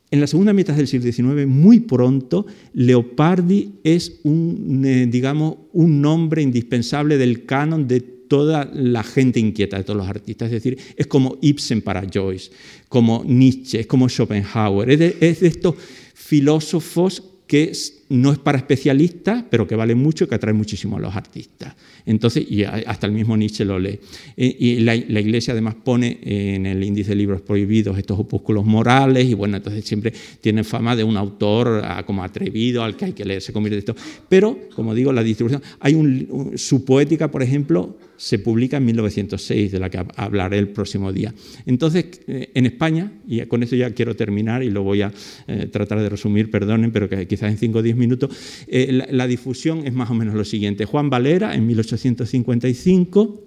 en 0.10 0.22
la 0.22 0.28
segunda 0.28 0.54
mitad 0.54 0.74
del 0.74 0.88
siglo 0.88 1.12
XIX, 1.12 1.48
muy 1.48 1.82
pronto, 1.82 2.46
Leopardi 2.74 3.74
es 3.84 4.20
un, 4.24 4.84
eh, 4.86 5.08
digamos, 5.10 5.58
un 5.74 6.02
nombre 6.02 6.42
indispensable 6.42 7.18
del 7.18 7.46
canon 7.46 7.88
de 7.88 8.00
toda 8.00 8.70
la 8.74 9.04
gente 9.04 9.40
inquieta, 9.40 9.78
de 9.78 9.84
todos 9.84 9.98
los 9.98 10.08
artistas. 10.08 10.48
Es 10.48 10.64
decir, 10.64 10.78
es 10.96 11.08
como 11.08 11.38
Ibsen 11.42 11.82
para 11.82 12.08
Joyce, 12.12 12.52
como 12.88 13.24
Nietzsche, 13.26 13.82
es 13.82 13.88
como 13.88 14.08
Schopenhauer. 14.08 14.90
Es 14.92 15.00
de, 15.00 15.18
es 15.20 15.40
de 15.42 15.48
estos 15.48 15.76
filósofos 16.14 17.24
que 17.46 17.72
no 18.10 18.32
es 18.32 18.40
para 18.40 18.58
especialistas, 18.58 19.44
pero 19.50 19.68
que 19.68 19.76
vale 19.76 19.96
mucho 19.96 20.24
y 20.24 20.28
que 20.28 20.36
atrae 20.36 20.54
muchísimo 20.54 20.98
a 20.98 21.00
los 21.00 21.16
artistas. 21.16 21.76
Entonces, 22.06 22.50
y 22.50 22.64
hasta 22.64 23.06
el 23.06 23.12
mismo 23.12 23.36
Nietzsche 23.36 23.66
lo 23.66 23.78
lee. 23.80 24.00
Y 24.36 24.80
la, 24.80 24.96
Iglesia 24.96 25.52
además 25.52 25.76
pone 25.76 26.20
en 26.22 26.66
el 26.66 26.82
índice 26.84 27.10
de 27.10 27.16
libros 27.16 27.42
prohibidos 27.42 27.98
estos 27.98 28.18
opúsculos 28.18 28.66
morales 28.66 29.26
y 29.26 29.34
bueno, 29.34 29.58
entonces 29.58 29.84
siempre 29.84 30.14
tiene 30.40 30.64
fama 30.64 30.96
de 30.96 31.04
un 31.04 31.18
autor 31.18 31.82
ah, 31.84 32.04
como 32.06 32.24
atrevido 32.24 32.84
al 32.84 32.96
que 32.96 33.06
hay 33.06 33.14
que 33.14 33.26
leer, 33.26 33.42
se 33.42 33.52
convierte 33.52 33.80
esto. 33.80 33.96
Pero, 34.30 34.58
como 34.74 34.96
digo, 34.96 35.12
la 35.12 35.24
distribución, 35.24 35.62
hay 35.80 35.96
un, 35.96 36.54
su 36.56 36.86
poética, 36.86 37.30
por 37.30 37.44
ejemplo, 37.44 37.98
se 38.18 38.40
publica 38.40 38.78
en 38.78 38.86
1906, 38.86 39.72
de 39.72 39.80
la 39.80 39.90
que 39.90 40.04
hablaré 40.16 40.58
el 40.58 40.70
próximo 40.70 41.14
día. 41.14 41.34
Entonces, 41.66 42.06
eh, 42.28 42.52
en 42.54 42.66
España, 42.66 43.12
y 43.28 43.42
con 43.46 43.64
eso 43.64 43.76
ya 43.76 43.92
quiero 43.92 44.16
terminar 44.16 44.64
y 44.64 44.70
lo 44.70 44.84
voy 44.84 45.02
a 45.02 45.14
eh, 45.48 45.68
tratar 45.72 46.00
de 46.02 46.10
resumir, 46.10 46.52
perdonen, 46.52 46.92
pero 46.92 47.08
que 47.08 47.28
quizás 47.28 47.52
en 47.52 47.58
5 47.58 47.80
o 47.80 47.82
10 47.82 47.96
minutos, 47.96 48.66
la, 48.68 49.08
la 49.10 49.28
difusión 49.28 49.86
es 49.86 49.94
más 49.94 50.10
o 50.10 50.14
menos 50.14 50.36
lo 50.36 50.44
siguiente. 50.44 50.86
Juan 50.86 51.10
Valera, 51.10 51.56
en 51.56 51.66
1800 51.66 51.88
1855 51.98 53.44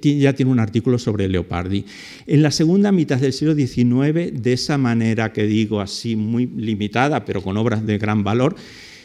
ya 0.00 0.32
tiene 0.32 0.50
un 0.50 0.58
artículo 0.58 0.98
sobre 0.98 1.28
Leopardi. 1.28 1.84
En 2.26 2.42
la 2.42 2.50
segunda 2.50 2.90
mitad 2.90 3.18
del 3.18 3.32
siglo 3.32 3.54
XIX, 3.54 4.42
de 4.42 4.52
esa 4.52 4.78
manera 4.78 5.32
que 5.32 5.44
digo 5.44 5.80
así 5.80 6.16
muy 6.16 6.46
limitada, 6.46 7.24
pero 7.24 7.42
con 7.42 7.56
obras 7.56 7.86
de 7.86 7.98
gran 7.98 8.24
valor, 8.24 8.56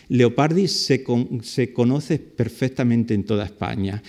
Leopardi 0.09 0.67
se, 0.67 1.03
conoce 1.03 2.19
perfectamente 2.19 3.13
en 3.13 3.25
toda 3.25 3.45
España. 3.45 4.01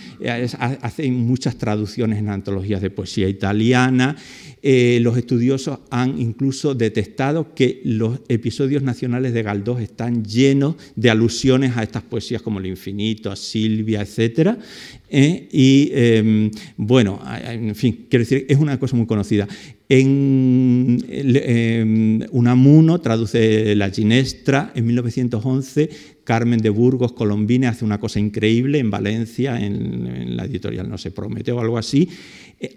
Hace 0.59 1.11
muchas 1.11 1.57
traducciones 1.57 2.19
en 2.19 2.29
antologías 2.29 2.81
de 2.81 2.89
poesía 2.89 3.27
italiana. 3.27 4.15
Eh, 4.61 4.99
los 5.01 5.17
estudiosos 5.17 5.79
han 5.89 6.19
incluso 6.19 6.75
detectado 6.75 7.53
que 7.53 7.79
los 7.85 8.19
episodios 8.27 8.83
nacionales 8.83 9.33
de 9.33 9.43
Galdós 9.43 9.81
están 9.81 10.25
llenos 10.25 10.75
de 10.97 11.09
alusiones 11.09 11.77
a 11.77 11.83
estas 11.83 12.03
poesías 12.03 12.41
como 12.41 12.59
El 12.59 12.65
infinito, 12.65 13.31
a 13.31 13.37
Silvia, 13.37 14.01
etc. 14.01 14.57
Eh, 15.09 15.47
y 15.51 15.91
em, 15.93 16.51
bueno, 16.75 17.21
en 17.41 17.73
fin, 17.75 18.07
quiero 18.09 18.23
decir, 18.23 18.45
es 18.49 18.57
una 18.57 18.77
cosa 18.77 18.97
muy 18.97 19.05
conocida. 19.05 19.47
En, 19.87 20.99
Unamuno 22.31 22.99
traduce 22.99 23.75
La 23.75 23.89
Ginestra 23.89 24.71
en 24.75 24.85
1911, 24.85 25.89
Carmen 26.23 26.59
de 26.59 26.69
Burgos 26.69 27.13
Colombine 27.13 27.65
hace 27.65 27.85
una 27.85 27.99
cosa 27.99 28.19
increíble 28.19 28.77
en 28.77 28.91
Valencia, 28.91 29.57
en, 29.57 30.05
en 30.05 30.37
la 30.37 30.45
editorial 30.45 30.87
No 30.87 30.99
se 30.99 31.09
promete 31.09 31.51
o 31.51 31.59
algo 31.59 31.79
así, 31.79 32.07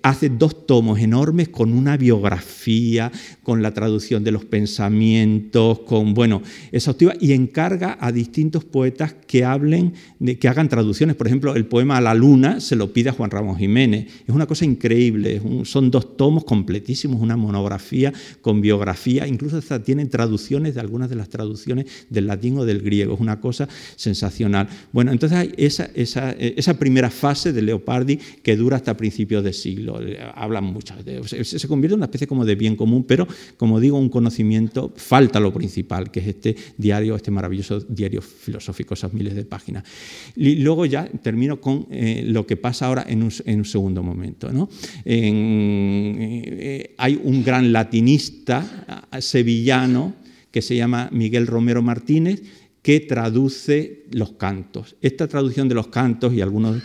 hace 0.03 0.29
dos 0.29 0.67
tomos 0.67 1.01
enormes 1.01 1.49
con 1.49 1.73
una 1.73 1.97
biografía, 1.97 3.11
con 3.43 3.63
la 3.63 3.75
traducción 3.75 4.23
de 4.23 4.31
los 4.31 4.45
pensamientos, 4.45 5.81
con, 5.81 6.15
bueno, 6.15 6.43
exhaustiva, 6.71 7.15
y 7.21 7.33
encarga 7.33 7.99
a 8.01 8.13
distintos 8.13 8.65
poetas 8.65 9.15
que 9.27 9.45
hablen, 9.45 9.95
que 10.39 10.49
hagan 10.49 10.69
traducciones. 10.69 11.17
Por 11.17 11.27
ejemplo, 11.27 11.57
el 11.57 11.67
poema 11.67 11.97
A 11.97 12.01
la 12.01 12.15
luna 12.15 12.61
se 12.61 12.77
lo 12.77 12.93
pide 12.93 13.11
a 13.11 13.13
Juan 13.13 13.31
Ramos 13.31 13.59
Jiménez. 13.59 14.07
Es 14.27 14.35
una 14.35 14.47
cosa 14.47 14.65
increíble, 14.65 15.43
son 15.65 15.91
dos 15.91 16.17
tomos 16.17 16.45
completísimos, 16.45 17.21
una 17.21 17.37
monografía 17.37 18.13
con 18.41 18.61
biografía, 18.61 19.27
incluso 19.27 19.57
hasta 19.57 19.83
tienen 19.83 20.11
traducciones 20.11 20.75
de 20.75 20.81
algunas 20.81 21.11
de 21.11 21.17
las 21.17 21.29
traducciones 21.29 21.87
del 22.09 22.29
latín 22.29 22.59
o 22.59 22.65
del 22.65 22.83
griego. 22.83 23.15
Es 23.15 23.21
una 23.21 23.41
cosa 23.41 23.69
sensacional. 23.97 24.69
Bueno, 24.93 25.11
entonces 25.11 25.39
hay 25.39 25.53
esa, 25.57 25.91
esa, 25.95 26.31
esa 26.33 26.79
primera 26.79 27.11
fase 27.11 27.53
de 27.53 27.63
Leopardi 27.63 28.19
que 28.43 28.57
dura 28.57 28.77
hasta 28.77 28.97
principios 28.97 29.43
de 29.43 29.53
siglo 29.53 29.72
hablan 30.35 30.65
mucho, 30.65 30.95
se 31.43 31.69
convierte 31.69 31.95
en 31.95 31.99
una 31.99 32.07
especie 32.07 32.27
como 32.27 32.45
de 32.45 32.55
bien 32.55 32.77
común, 32.77 33.05
pero 33.05 33.27
como 33.57 33.81
digo, 33.81 33.99
un 33.99 34.09
conocimiento, 34.09 34.93
falta 34.97 35.41
lo 35.41 35.53
principal, 35.53 36.11
que 36.11 36.21
es 36.21 36.27
este 36.29 36.57
diario, 36.77 37.17
este 37.17 37.31
maravilloso 37.31 37.81
diario 37.81 38.23
filosófico, 38.23 38.95
esas 38.95 39.13
miles 39.13 39.35
de 39.35 39.45
páginas. 39.45 39.85
Y 40.37 40.57
luego 40.57 40.87
ya 40.87 41.07
termino 41.23 41.61
con 41.61 41.87
eh, 41.91 42.25
lo 42.27 42.47
que 42.47 42.57
pasa 42.57 42.87
ahora 42.87 43.05
en 43.09 43.23
un, 43.23 43.65
segundo 43.65 44.03
momento. 44.03 44.51
Eh, 45.05 46.95
hay 46.97 47.21
un 47.23 47.45
gran 47.45 47.73
latinista 47.73 49.07
sevillano 49.21 50.15
que 50.51 50.63
se 50.63 50.77
llama 50.77 51.09
Miguel 51.13 51.47
Romero 51.47 51.83
Martínez, 51.83 52.43
que 52.83 53.01
traduce 53.01 54.05
los 54.11 54.33
cantos. 54.33 54.97
Esta 55.01 55.29
traducción 55.29 55.69
de 55.69 55.75
los 55.75 55.87
cantos 55.87 56.35
y 56.35 56.41
algunos 56.41 56.83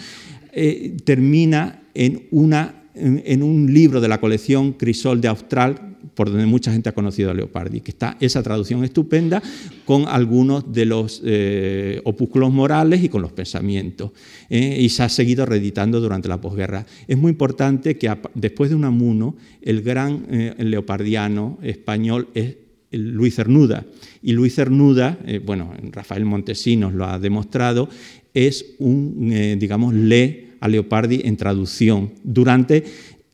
eh, 0.60 0.98
termina 1.04 1.84
en, 1.94 2.26
una, 2.32 2.86
en, 2.96 3.44
un 3.44 3.72
libro 3.72 4.02
de 4.02 4.08
la 4.08 4.20
colección 4.20 4.74
Crisol 4.74 5.22
de 5.22 5.28
Austral, 5.28 5.98
por 6.16 6.32
donde 6.32 6.48
mucha 6.48 6.72
gente 6.72 6.90
ha 6.90 6.96
conocido 6.96 7.30
a 7.30 7.36
Leopardi, 7.36 7.82
que 7.82 7.92
está 7.92 8.18
esa 8.20 8.42
traducción 8.42 8.84
estupenda 8.84 9.40
con 9.86 10.08
algunos 10.08 10.74
de 10.74 10.86
los 10.88 11.22
eh, 11.24 12.02
opúsculos 12.06 12.52
morales 12.52 13.04
y 13.04 13.10
con 13.10 13.22
los 13.22 13.34
pensamientos. 13.34 14.14
Eh, 14.50 14.80
y 14.82 14.90
se 14.90 15.04
ha 15.04 15.10
seguido 15.10 15.46
reeditando 15.46 16.00
durante 16.00 16.28
la 16.28 16.42
posguerra. 16.42 16.88
Es 17.08 17.20
muy 17.20 17.30
importante 17.30 17.96
que 17.96 18.12
después 18.34 18.72
de 18.72 18.78
Unamuno, 18.78 19.36
el 19.62 19.84
gran 19.84 20.26
leopardiano 20.58 21.60
español 21.62 22.30
es 22.34 22.56
Luis 22.90 23.36
Cernuda. 23.36 23.86
Y 24.24 24.32
Luis 24.32 24.56
Cernuda, 24.56 25.20
bueno, 25.46 25.72
Rafael 25.92 26.26
Montesinos 26.26 26.96
lo 26.96 27.06
ha 27.06 27.20
demostrado, 27.20 27.90
es 28.34 28.66
un, 28.80 29.30
digamos, 29.60 29.94
le 29.94 30.47
a 30.60 30.68
Leopardi 30.68 31.22
en 31.24 31.38
traducción 31.38 32.12
durante 32.24 32.84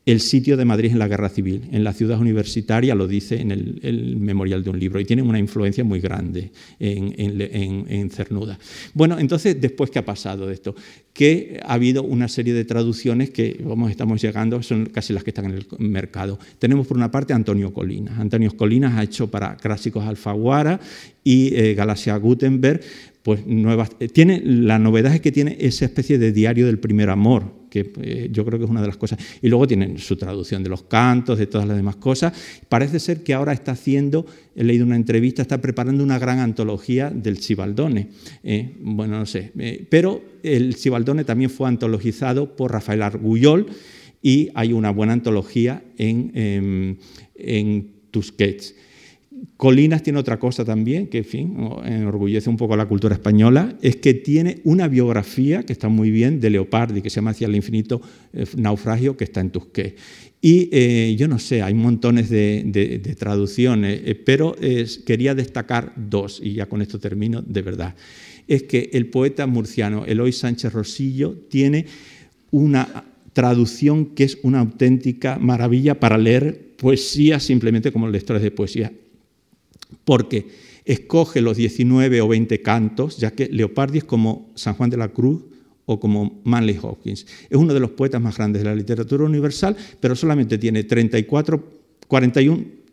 el 0.06 0.20
sitio 0.20 0.56
de 0.56 0.64
Madrid 0.64 0.92
en 0.92 0.98
la 0.98 1.08
Guerra 1.08 1.28
Civil. 1.28 1.62
En 1.72 1.82
la 1.82 1.92
ciudad 1.92 2.20
universitaria 2.20 2.94
lo 2.94 3.06
dice 3.06 3.40
en 3.40 3.50
el, 3.50 4.16
memorial 4.18 4.62
de 4.62 4.70
un 4.70 4.78
libro 4.78 5.00
y 5.00 5.04
tiene 5.04 5.22
una 5.22 5.38
influencia 5.38 5.82
muy 5.82 6.00
grande 6.00 6.50
en, 6.78 8.10
Cernuda. 8.10 8.58
Bueno, 8.92 9.18
entonces, 9.18 9.58
después, 9.60 9.90
¿qué 9.90 9.98
ha 9.98 10.04
pasado 10.04 10.46
de 10.46 10.54
esto? 10.54 10.74
Que 11.12 11.60
ha 11.64 11.74
habido 11.74 12.02
una 12.02 12.28
serie 12.28 12.52
de 12.52 12.64
traducciones 12.64 13.30
que, 13.30 13.60
vamos, 13.64 13.90
estamos 13.90 14.20
llegando, 14.20 14.62
son 14.62 14.86
casi 14.86 15.12
las 15.12 15.24
que 15.24 15.30
están 15.30 15.46
en 15.46 15.52
el 15.52 15.66
mercado. 15.78 16.38
Tenemos 16.58 16.86
por 16.86 16.96
una 16.96 17.10
parte 17.10 17.32
Antonio 17.32 17.72
Colinas. 17.72 18.18
Antonio 18.18 18.54
Colinas 18.56 18.94
ha 18.94 19.02
hecho 19.02 19.30
para 19.30 19.56
Clásicos 19.56 20.04
Alfaguara 20.04 20.80
y 21.22 21.54
eh, 21.54 21.74
Galaxia 21.74 22.16
Gutenberg 22.16 22.82
pues 23.24 23.46
nuevas, 23.46 23.88
eh, 24.00 24.08
tiene, 24.08 24.42
la 24.44 24.78
novedad 24.78 25.14
es 25.14 25.22
que 25.22 25.32
tiene 25.32 25.56
esa 25.58 25.86
especie 25.86 26.18
de 26.18 26.30
diario 26.30 26.66
del 26.66 26.78
primer 26.78 27.08
amor, 27.08 27.54
que 27.70 27.90
eh, 28.02 28.28
yo 28.30 28.44
creo 28.44 28.58
que 28.58 28.66
es 28.66 28.70
una 28.70 28.82
de 28.82 28.86
las 28.86 28.98
cosas. 28.98 29.18
Y 29.40 29.48
luego 29.48 29.66
tienen 29.66 29.96
su 29.96 30.16
traducción 30.16 30.62
de 30.62 30.68
los 30.68 30.82
cantos, 30.82 31.38
de 31.38 31.46
todas 31.46 31.66
las 31.66 31.78
demás 31.78 31.96
cosas. 31.96 32.34
Parece 32.68 33.00
ser 33.00 33.22
que 33.22 33.32
ahora 33.32 33.54
está 33.54 33.72
haciendo, 33.72 34.26
he 34.54 34.62
leído 34.62 34.84
una 34.84 34.96
entrevista, 34.96 35.40
está 35.40 35.58
preparando 35.62 36.04
una 36.04 36.18
gran 36.18 36.38
antología 36.38 37.08
del 37.08 37.38
Cibaldone. 37.38 38.08
Eh, 38.42 38.76
bueno, 38.82 39.18
no 39.18 39.24
sé. 39.24 39.52
pero 39.88 40.22
el 40.42 40.74
Cibaldone 40.74 41.24
también 41.24 41.48
fue 41.48 41.66
antologizado 41.66 42.54
por 42.54 42.72
Rafael 42.72 43.00
Argullol 43.00 43.68
y 44.20 44.50
hay 44.54 44.74
una 44.74 44.90
buena 44.90 45.14
antología 45.14 45.82
en, 45.96 46.30
en, 46.34 46.98
en 47.36 47.90
Tusquets. 48.10 48.74
Colinas 49.56 50.02
tiene 50.02 50.18
otra 50.18 50.38
cosa 50.38 50.64
también, 50.64 51.08
que 51.08 51.18
en 51.18 51.24
fin, 51.24 51.56
enorgullece 51.84 52.50
un 52.50 52.56
poco 52.56 52.74
a 52.74 52.76
la 52.76 52.86
cultura 52.86 53.14
española, 53.14 53.76
es 53.82 53.96
que 53.96 54.14
tiene 54.14 54.60
una 54.64 54.88
biografía 54.88 55.64
que 55.64 55.72
está 55.72 55.88
muy 55.88 56.10
bien 56.10 56.40
de 56.40 56.50
Leopardi, 56.50 57.02
que 57.02 57.10
se 57.10 57.16
llama 57.16 57.30
Hacia 57.30 57.46
el 57.46 57.56
infinito 57.56 58.00
eh, 58.32 58.46
naufragio, 58.56 59.16
que 59.16 59.24
está 59.24 59.40
en 59.40 59.50
Tusqué. 59.50 59.96
Y 60.40 60.68
eh, 60.72 61.14
yo 61.18 61.28
no 61.28 61.38
sé, 61.38 61.62
hay 61.62 61.74
montones 61.74 62.28
de, 62.28 63.16
traducciones, 63.18 64.00
eh, 64.04 64.14
pero 64.14 64.54
quería 65.06 65.34
destacar 65.34 65.92
dos, 65.96 66.40
y 66.42 66.54
ya 66.54 66.66
con 66.66 66.82
esto 66.82 66.98
termino 66.98 67.42
de 67.42 67.62
verdad. 67.62 67.94
Es 68.46 68.64
que 68.64 68.90
el 68.92 69.06
poeta 69.06 69.46
murciano 69.46 70.04
Eloy 70.04 70.32
Sánchez 70.32 70.72
Rosillo 70.72 71.34
tiene 71.48 71.86
una 72.50 73.04
traducción 73.32 74.06
que 74.14 74.24
es 74.24 74.38
una 74.42 74.60
auténtica 74.60 75.38
maravilla 75.38 75.98
para 75.98 76.18
leer 76.18 76.74
poesía 76.76 77.40
simplemente 77.40 77.90
como 77.90 78.08
lectores 78.08 78.42
de 78.42 78.50
poesía 78.50 78.92
porque 80.04 80.48
escoge 80.84 81.40
los 81.40 81.56
19 81.56 82.20
o 82.20 82.28
20 82.28 82.62
cantos, 82.62 83.16
ya 83.18 83.30
que 83.30 83.48
Leopardi 83.48 83.98
es 83.98 84.04
como 84.04 84.50
San 84.54 84.74
Juan 84.74 84.90
de 84.90 84.96
la 84.96 85.08
Cruz 85.08 85.42
o 85.86 86.00
como 86.00 86.40
Manley 86.44 86.78
Hopkins. 86.80 87.26
Es 87.48 87.56
uno 87.56 87.74
de 87.74 87.80
los 87.80 87.90
poetas 87.90 88.20
más 88.20 88.36
grandes 88.36 88.62
de 88.62 88.68
la 88.68 88.74
literatura 88.74 89.24
universal, 89.24 89.76
pero 90.00 90.14
solamente 90.14 90.58
tiene 90.58 90.84
34, 90.84 91.64
41 92.06 92.83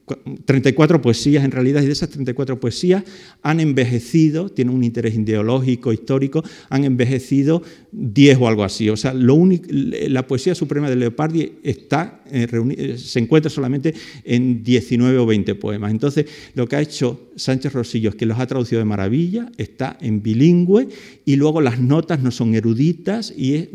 34 0.46 1.02
poesías 1.02 1.46
en 1.46 1.52
realidad, 1.52 1.82
y 1.82 1.86
de 1.86 1.92
esas 1.92 2.10
34 2.10 2.60
poesías 2.60 3.04
han 3.42 3.60
envejecido, 3.60 4.50
tienen 4.50 4.76
un 4.76 4.84
interés 4.84 5.16
ideológico, 5.16 5.94
histórico, 5.94 6.44
han 6.70 6.84
envejecido 6.84 7.62
10 7.92 8.38
o 8.40 8.48
algo 8.48 8.64
así. 8.64 8.90
O 8.90 8.98
sea, 8.98 9.14
lo 9.14 9.36
único, 9.36 9.68
la 9.70 10.28
poesía 10.28 10.56
suprema 10.56 10.90
de 10.90 10.96
Leopardi 10.96 11.54
está, 11.64 12.24
eh, 12.32 12.48
eh, 12.78 12.98
se 12.98 13.20
encuentra 13.20 13.50
solamente 13.50 13.94
en 14.24 14.64
19 14.64 15.18
o 15.18 15.26
20 15.26 15.56
poemas. 15.56 15.92
Entonces, 15.92 16.26
lo 16.56 16.68
que 16.68 16.76
ha 16.76 16.82
hecho 16.82 17.32
Sánchez 17.36 17.74
Rosillo 17.74 18.10
es 18.10 18.16
que 18.16 18.26
los 18.26 18.40
ha 18.40 18.48
traducido 18.48 18.80
de 18.80 18.86
maravilla, 18.86 19.52
está 19.58 19.98
en 20.02 20.22
bilingüe 20.22 20.88
y 21.26 21.36
luego 21.36 21.62
las 21.62 21.80
notas 21.80 22.22
no 22.22 22.32
son 22.32 22.56
eruditas 22.56 23.34
y 23.36 23.56
es, 23.56 23.70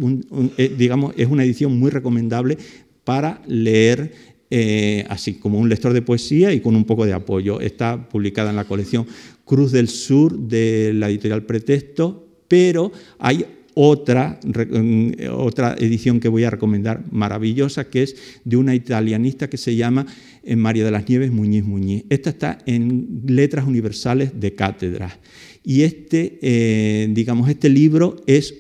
eh, 0.59 0.75
digamos, 0.77 1.15
es 1.17 1.29
una 1.29 1.45
edición 1.45 1.79
muy 1.79 1.91
recomendable 1.91 2.59
para 3.05 3.41
leer 3.47 4.36
eh, 4.51 5.05
así 5.09 5.35
como 5.35 5.59
un 5.59 5.69
lector 5.69 5.93
de 5.93 6.03
poesía 6.03 6.53
y 6.53 6.61
con 6.61 6.77
un 6.77 6.85
poco 6.85 7.05
de 7.05 7.13
apoyo. 7.13 7.61
Está 7.61 8.09
publicada 8.09 8.51
en 8.51 8.57
la 8.57 8.65
colección 8.65 9.07
Cruz 9.45 9.73
del 9.73 9.89
Sur 9.89 10.39
de 10.39 10.93
la 10.95 11.09
editorial 11.09 11.45
Pretexto, 11.45 12.27
pero 12.49 12.93
hay 13.19 13.45
otra, 13.75 14.41
mm, 14.43 15.13
otra 15.33 15.75
edición 15.79 16.19
que 16.19 16.29
voy 16.29 16.45
a 16.45 16.51
recomendar 16.51 17.05
maravillosa, 17.11 17.91
que 17.91 18.05
es 18.05 18.17
de 18.45 18.57
una 18.57 18.75
italianista 18.75 19.51
que 19.51 19.59
se 19.59 19.77
llama 19.77 20.07
eh, 20.43 20.57
María 20.57 20.85
de 20.85 20.91
las 20.91 21.09
Nieves 21.09 21.31
Muñiz 21.31 21.65
Muñiz. 21.65 22.05
Esta 22.09 22.31
está 22.31 22.59
en 22.67 23.23
Letras 23.27 23.67
Universales 23.67 24.41
de 24.41 24.55
Cátedras. 24.55 25.19
Y 25.63 25.83
este, 25.83 26.39
eh, 26.41 27.09
digamos, 27.11 27.51
este 27.51 27.69
libro 27.69 28.17
es 28.27 28.55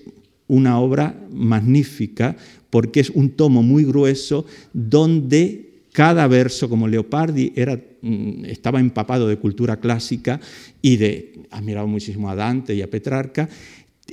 una 0.49 0.79
obra 0.81 1.19
magnífica 1.33 2.37
porque 2.69 3.01
es 3.01 3.11
un 3.11 3.31
tomo 3.31 3.63
muy 3.63 3.85
grueso 3.85 4.45
donde 4.73 5.66
cada 5.97 6.27
verso, 6.27 6.69
como 6.69 6.87
Leopardi, 6.87 7.55
era, 7.57 7.75
mm, 8.03 8.45
estaba 8.45 8.81
empapado 8.81 9.27
de 9.29 9.39
cultura 9.39 9.81
clásica 9.81 10.39
y 10.83 10.99
de, 10.99 11.33
admiraba 11.51 11.87
muchísimo 11.87 12.29
a 12.29 12.35
Dante 12.35 12.75
y 12.75 12.83
a 12.83 12.91
Petrarca, 12.91 13.49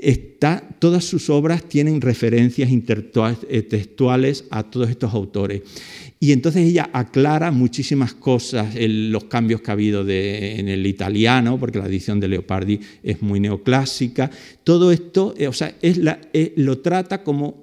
está, 0.02 0.64
todas 0.80 1.04
sus 1.04 1.30
obras 1.30 1.68
tienen 1.68 2.00
referencias 2.00 2.72
intertextuales 2.72 4.46
a 4.50 4.64
todos 4.64 4.90
estos 4.90 5.14
autores. 5.14 5.62
Y 6.22 6.32
entonces 6.32 6.66
ella 6.66 6.90
aclara 6.94 7.52
muchísimas 7.52 8.14
cosas, 8.14 8.76
los 8.80 9.26
cambios 9.26 9.60
que 9.60 9.70
ha 9.70 9.74
habido 9.74 10.08
en 10.08 10.70
el 10.70 10.88
italiano, 10.88 11.60
porque 11.60 11.80
la 11.80 11.88
edición 11.88 12.22
de 12.22 12.30
Leopardi 12.30 12.80
es 13.04 13.22
muy 13.22 13.42
neoclásica. 13.42 14.32
Todo 14.64 14.94
esto, 14.94 15.34
eh, 15.38 15.50
o 15.50 15.54
sea, 15.54 15.76
es 15.82 15.98
la, 15.98 16.22
eh, 16.32 16.54
lo 16.56 16.78
trata 16.78 17.24
como 17.26 17.63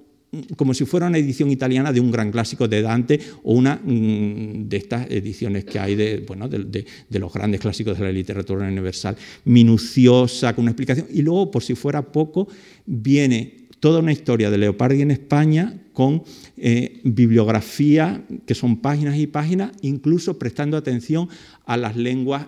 como 0.57 0.75
si 0.75 0.85
fuera 0.85 1.07
una 1.07 1.19
edición 1.19 1.51
italiana 1.51 1.93
de 1.93 2.01
un 2.01 2.11
gran 2.11 2.31
clásico 2.31 2.69
de 2.69 2.83
Dante 2.83 3.21
o 3.43 3.55
una 3.55 3.81
mm, 3.83 4.69
de 4.69 4.77
estas 4.77 5.11
ediciones 5.11 5.65
que 5.65 5.79
hay 5.79 5.97
de, 5.97 6.25
bueno, 6.27 6.49
de, 6.49 6.85
los 7.11 7.33
grandes 7.33 7.61
clásicos 7.61 7.99
de 7.99 8.05
la 8.05 8.13
literatura 8.13 8.67
universal, 8.67 9.17
minuciosa, 9.45 10.55
con 10.55 10.63
una 10.63 10.71
explicación. 10.71 11.07
Y 11.13 11.23
luego, 11.23 11.51
por 11.51 11.63
si 11.63 11.75
fuera 11.75 12.13
poco, 12.13 12.49
viene 12.87 13.67
toda 13.81 14.01
una 14.01 14.13
historia 14.13 14.51
de 14.51 14.59
Leopardi 14.59 15.03
en 15.03 15.11
España 15.11 15.77
con 15.93 16.23
eh, 16.57 17.01
bibliografía, 17.03 18.25
que 18.47 18.55
son 18.55 18.81
páginas 18.81 19.17
y 19.17 19.27
páginas, 19.27 19.73
incluso 19.83 20.39
prestando 20.39 20.77
atención 20.77 21.29
a 21.65 21.77
las 21.77 21.97
lenguas 21.97 22.47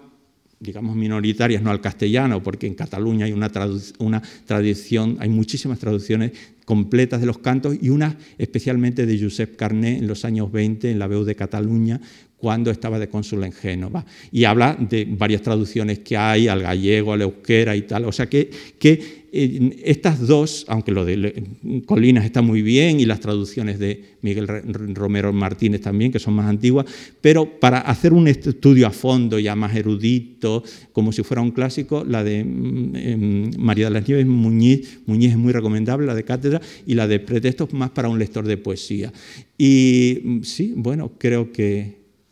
digamos, 0.63 0.95
minoritarias, 0.95 1.61
no 1.61 1.71
al 1.71 1.81
castellano, 1.81 2.43
porque 2.43 2.69
en 2.69 2.75
Cataluña 2.75 3.27
hay 3.27 3.33
una, 3.33 3.51
una 3.99 4.23
tradición, 4.47 5.17
hay 5.19 5.29
muchísimas 5.29 5.81
traducciones 5.81 6.33
completas 6.65 7.21
de 7.21 7.27
los 7.27 7.39
cantos 7.39 7.77
y 7.81 7.91
una 7.91 8.17
especialmente 8.39 9.05
de 9.05 9.21
Josep 9.21 9.57
Carné 9.57 9.99
en 9.99 10.07
los 10.07 10.25
años 10.25 10.53
20 10.53 10.91
en 10.91 11.01
la 11.01 11.09
Veu 11.09 11.25
de 11.25 11.35
Cataluña 11.35 12.01
cuando 12.43 12.73
estaba 12.73 12.99
de 12.99 13.09
cónsul 13.09 13.45
en 13.45 13.53
Génova. 13.53 14.05
Y 14.33 14.43
habla 14.43 14.77
de 14.77 15.07
varias 15.09 15.43
traducciones 15.43 16.01
que 16.01 16.17
hay 16.17 16.49
al 16.49 16.61
gallego, 16.61 17.13
al 17.13 17.23
euskera 17.23 17.77
y 17.77 17.83
tal. 17.83 18.05
O 18.05 18.11
sea 18.11 18.27
que, 18.27 18.51
que 18.81 19.23
estas 19.33 20.27
dos, 20.27 20.67
aunque 20.67 20.91
lo 20.91 21.05
de 21.05 21.45
Colinas 21.87 22.25
está 22.25 22.43
muy 22.43 22.63
bien 22.63 22.99
y 22.99 23.07
las 23.07 23.21
traducciones 23.21 23.79
de 23.79 24.17
Miguel 24.23 24.49
Romero 24.93 25.33
Martínez 25.33 25.83
también, 25.83 26.11
que 26.11 26.19
son 26.19 26.35
más 26.35 26.47
antiguas, 26.47 26.87
pero 27.21 27.61
para 27.61 27.79
hacer 27.79 28.13
un 28.13 28.27
estudio 28.27 28.89
a 28.89 28.91
fondo 28.91 29.39
ya 29.39 29.55
más 29.55 29.77
erudito, 29.77 30.65
como 30.93 31.13
si 31.13 31.23
fuera 31.23 31.43
un 31.43 31.53
clásico, 31.53 32.05
la 32.05 32.25
de 32.25 32.45
mm, 32.45 32.97
em, 32.97 33.51
María 33.57 33.87
de 33.87 33.93
las 33.93 34.09
Nieves 34.09 34.27
Muñiz, 34.27 35.01
Muñiz 35.07 35.31
es 35.31 35.39
muy 35.39 35.53
recomendable, 35.53 36.09
la 36.09 36.17
de 36.17 36.25
Cátedra, 36.25 36.61
y 36.87 36.95
la 36.95 37.07
de 37.07 37.21
Pretextos 37.21 37.73
más 37.73 37.91
para 37.91 38.09
un 38.09 38.19
lector 38.19 38.45
de 38.45 38.57
poesía. 38.57 39.13
Y 39.57 40.21
mm, 40.25 40.43
sí, 40.43 40.75
bueno, 40.77 41.13
creo 41.19 41.53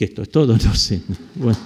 que, 0.01 0.07
esto 0.07 0.23
es 0.23 0.31
todo, 0.31 0.57
no 0.65 0.75
sé. 0.75 1.03
Bueno. 1.35 1.59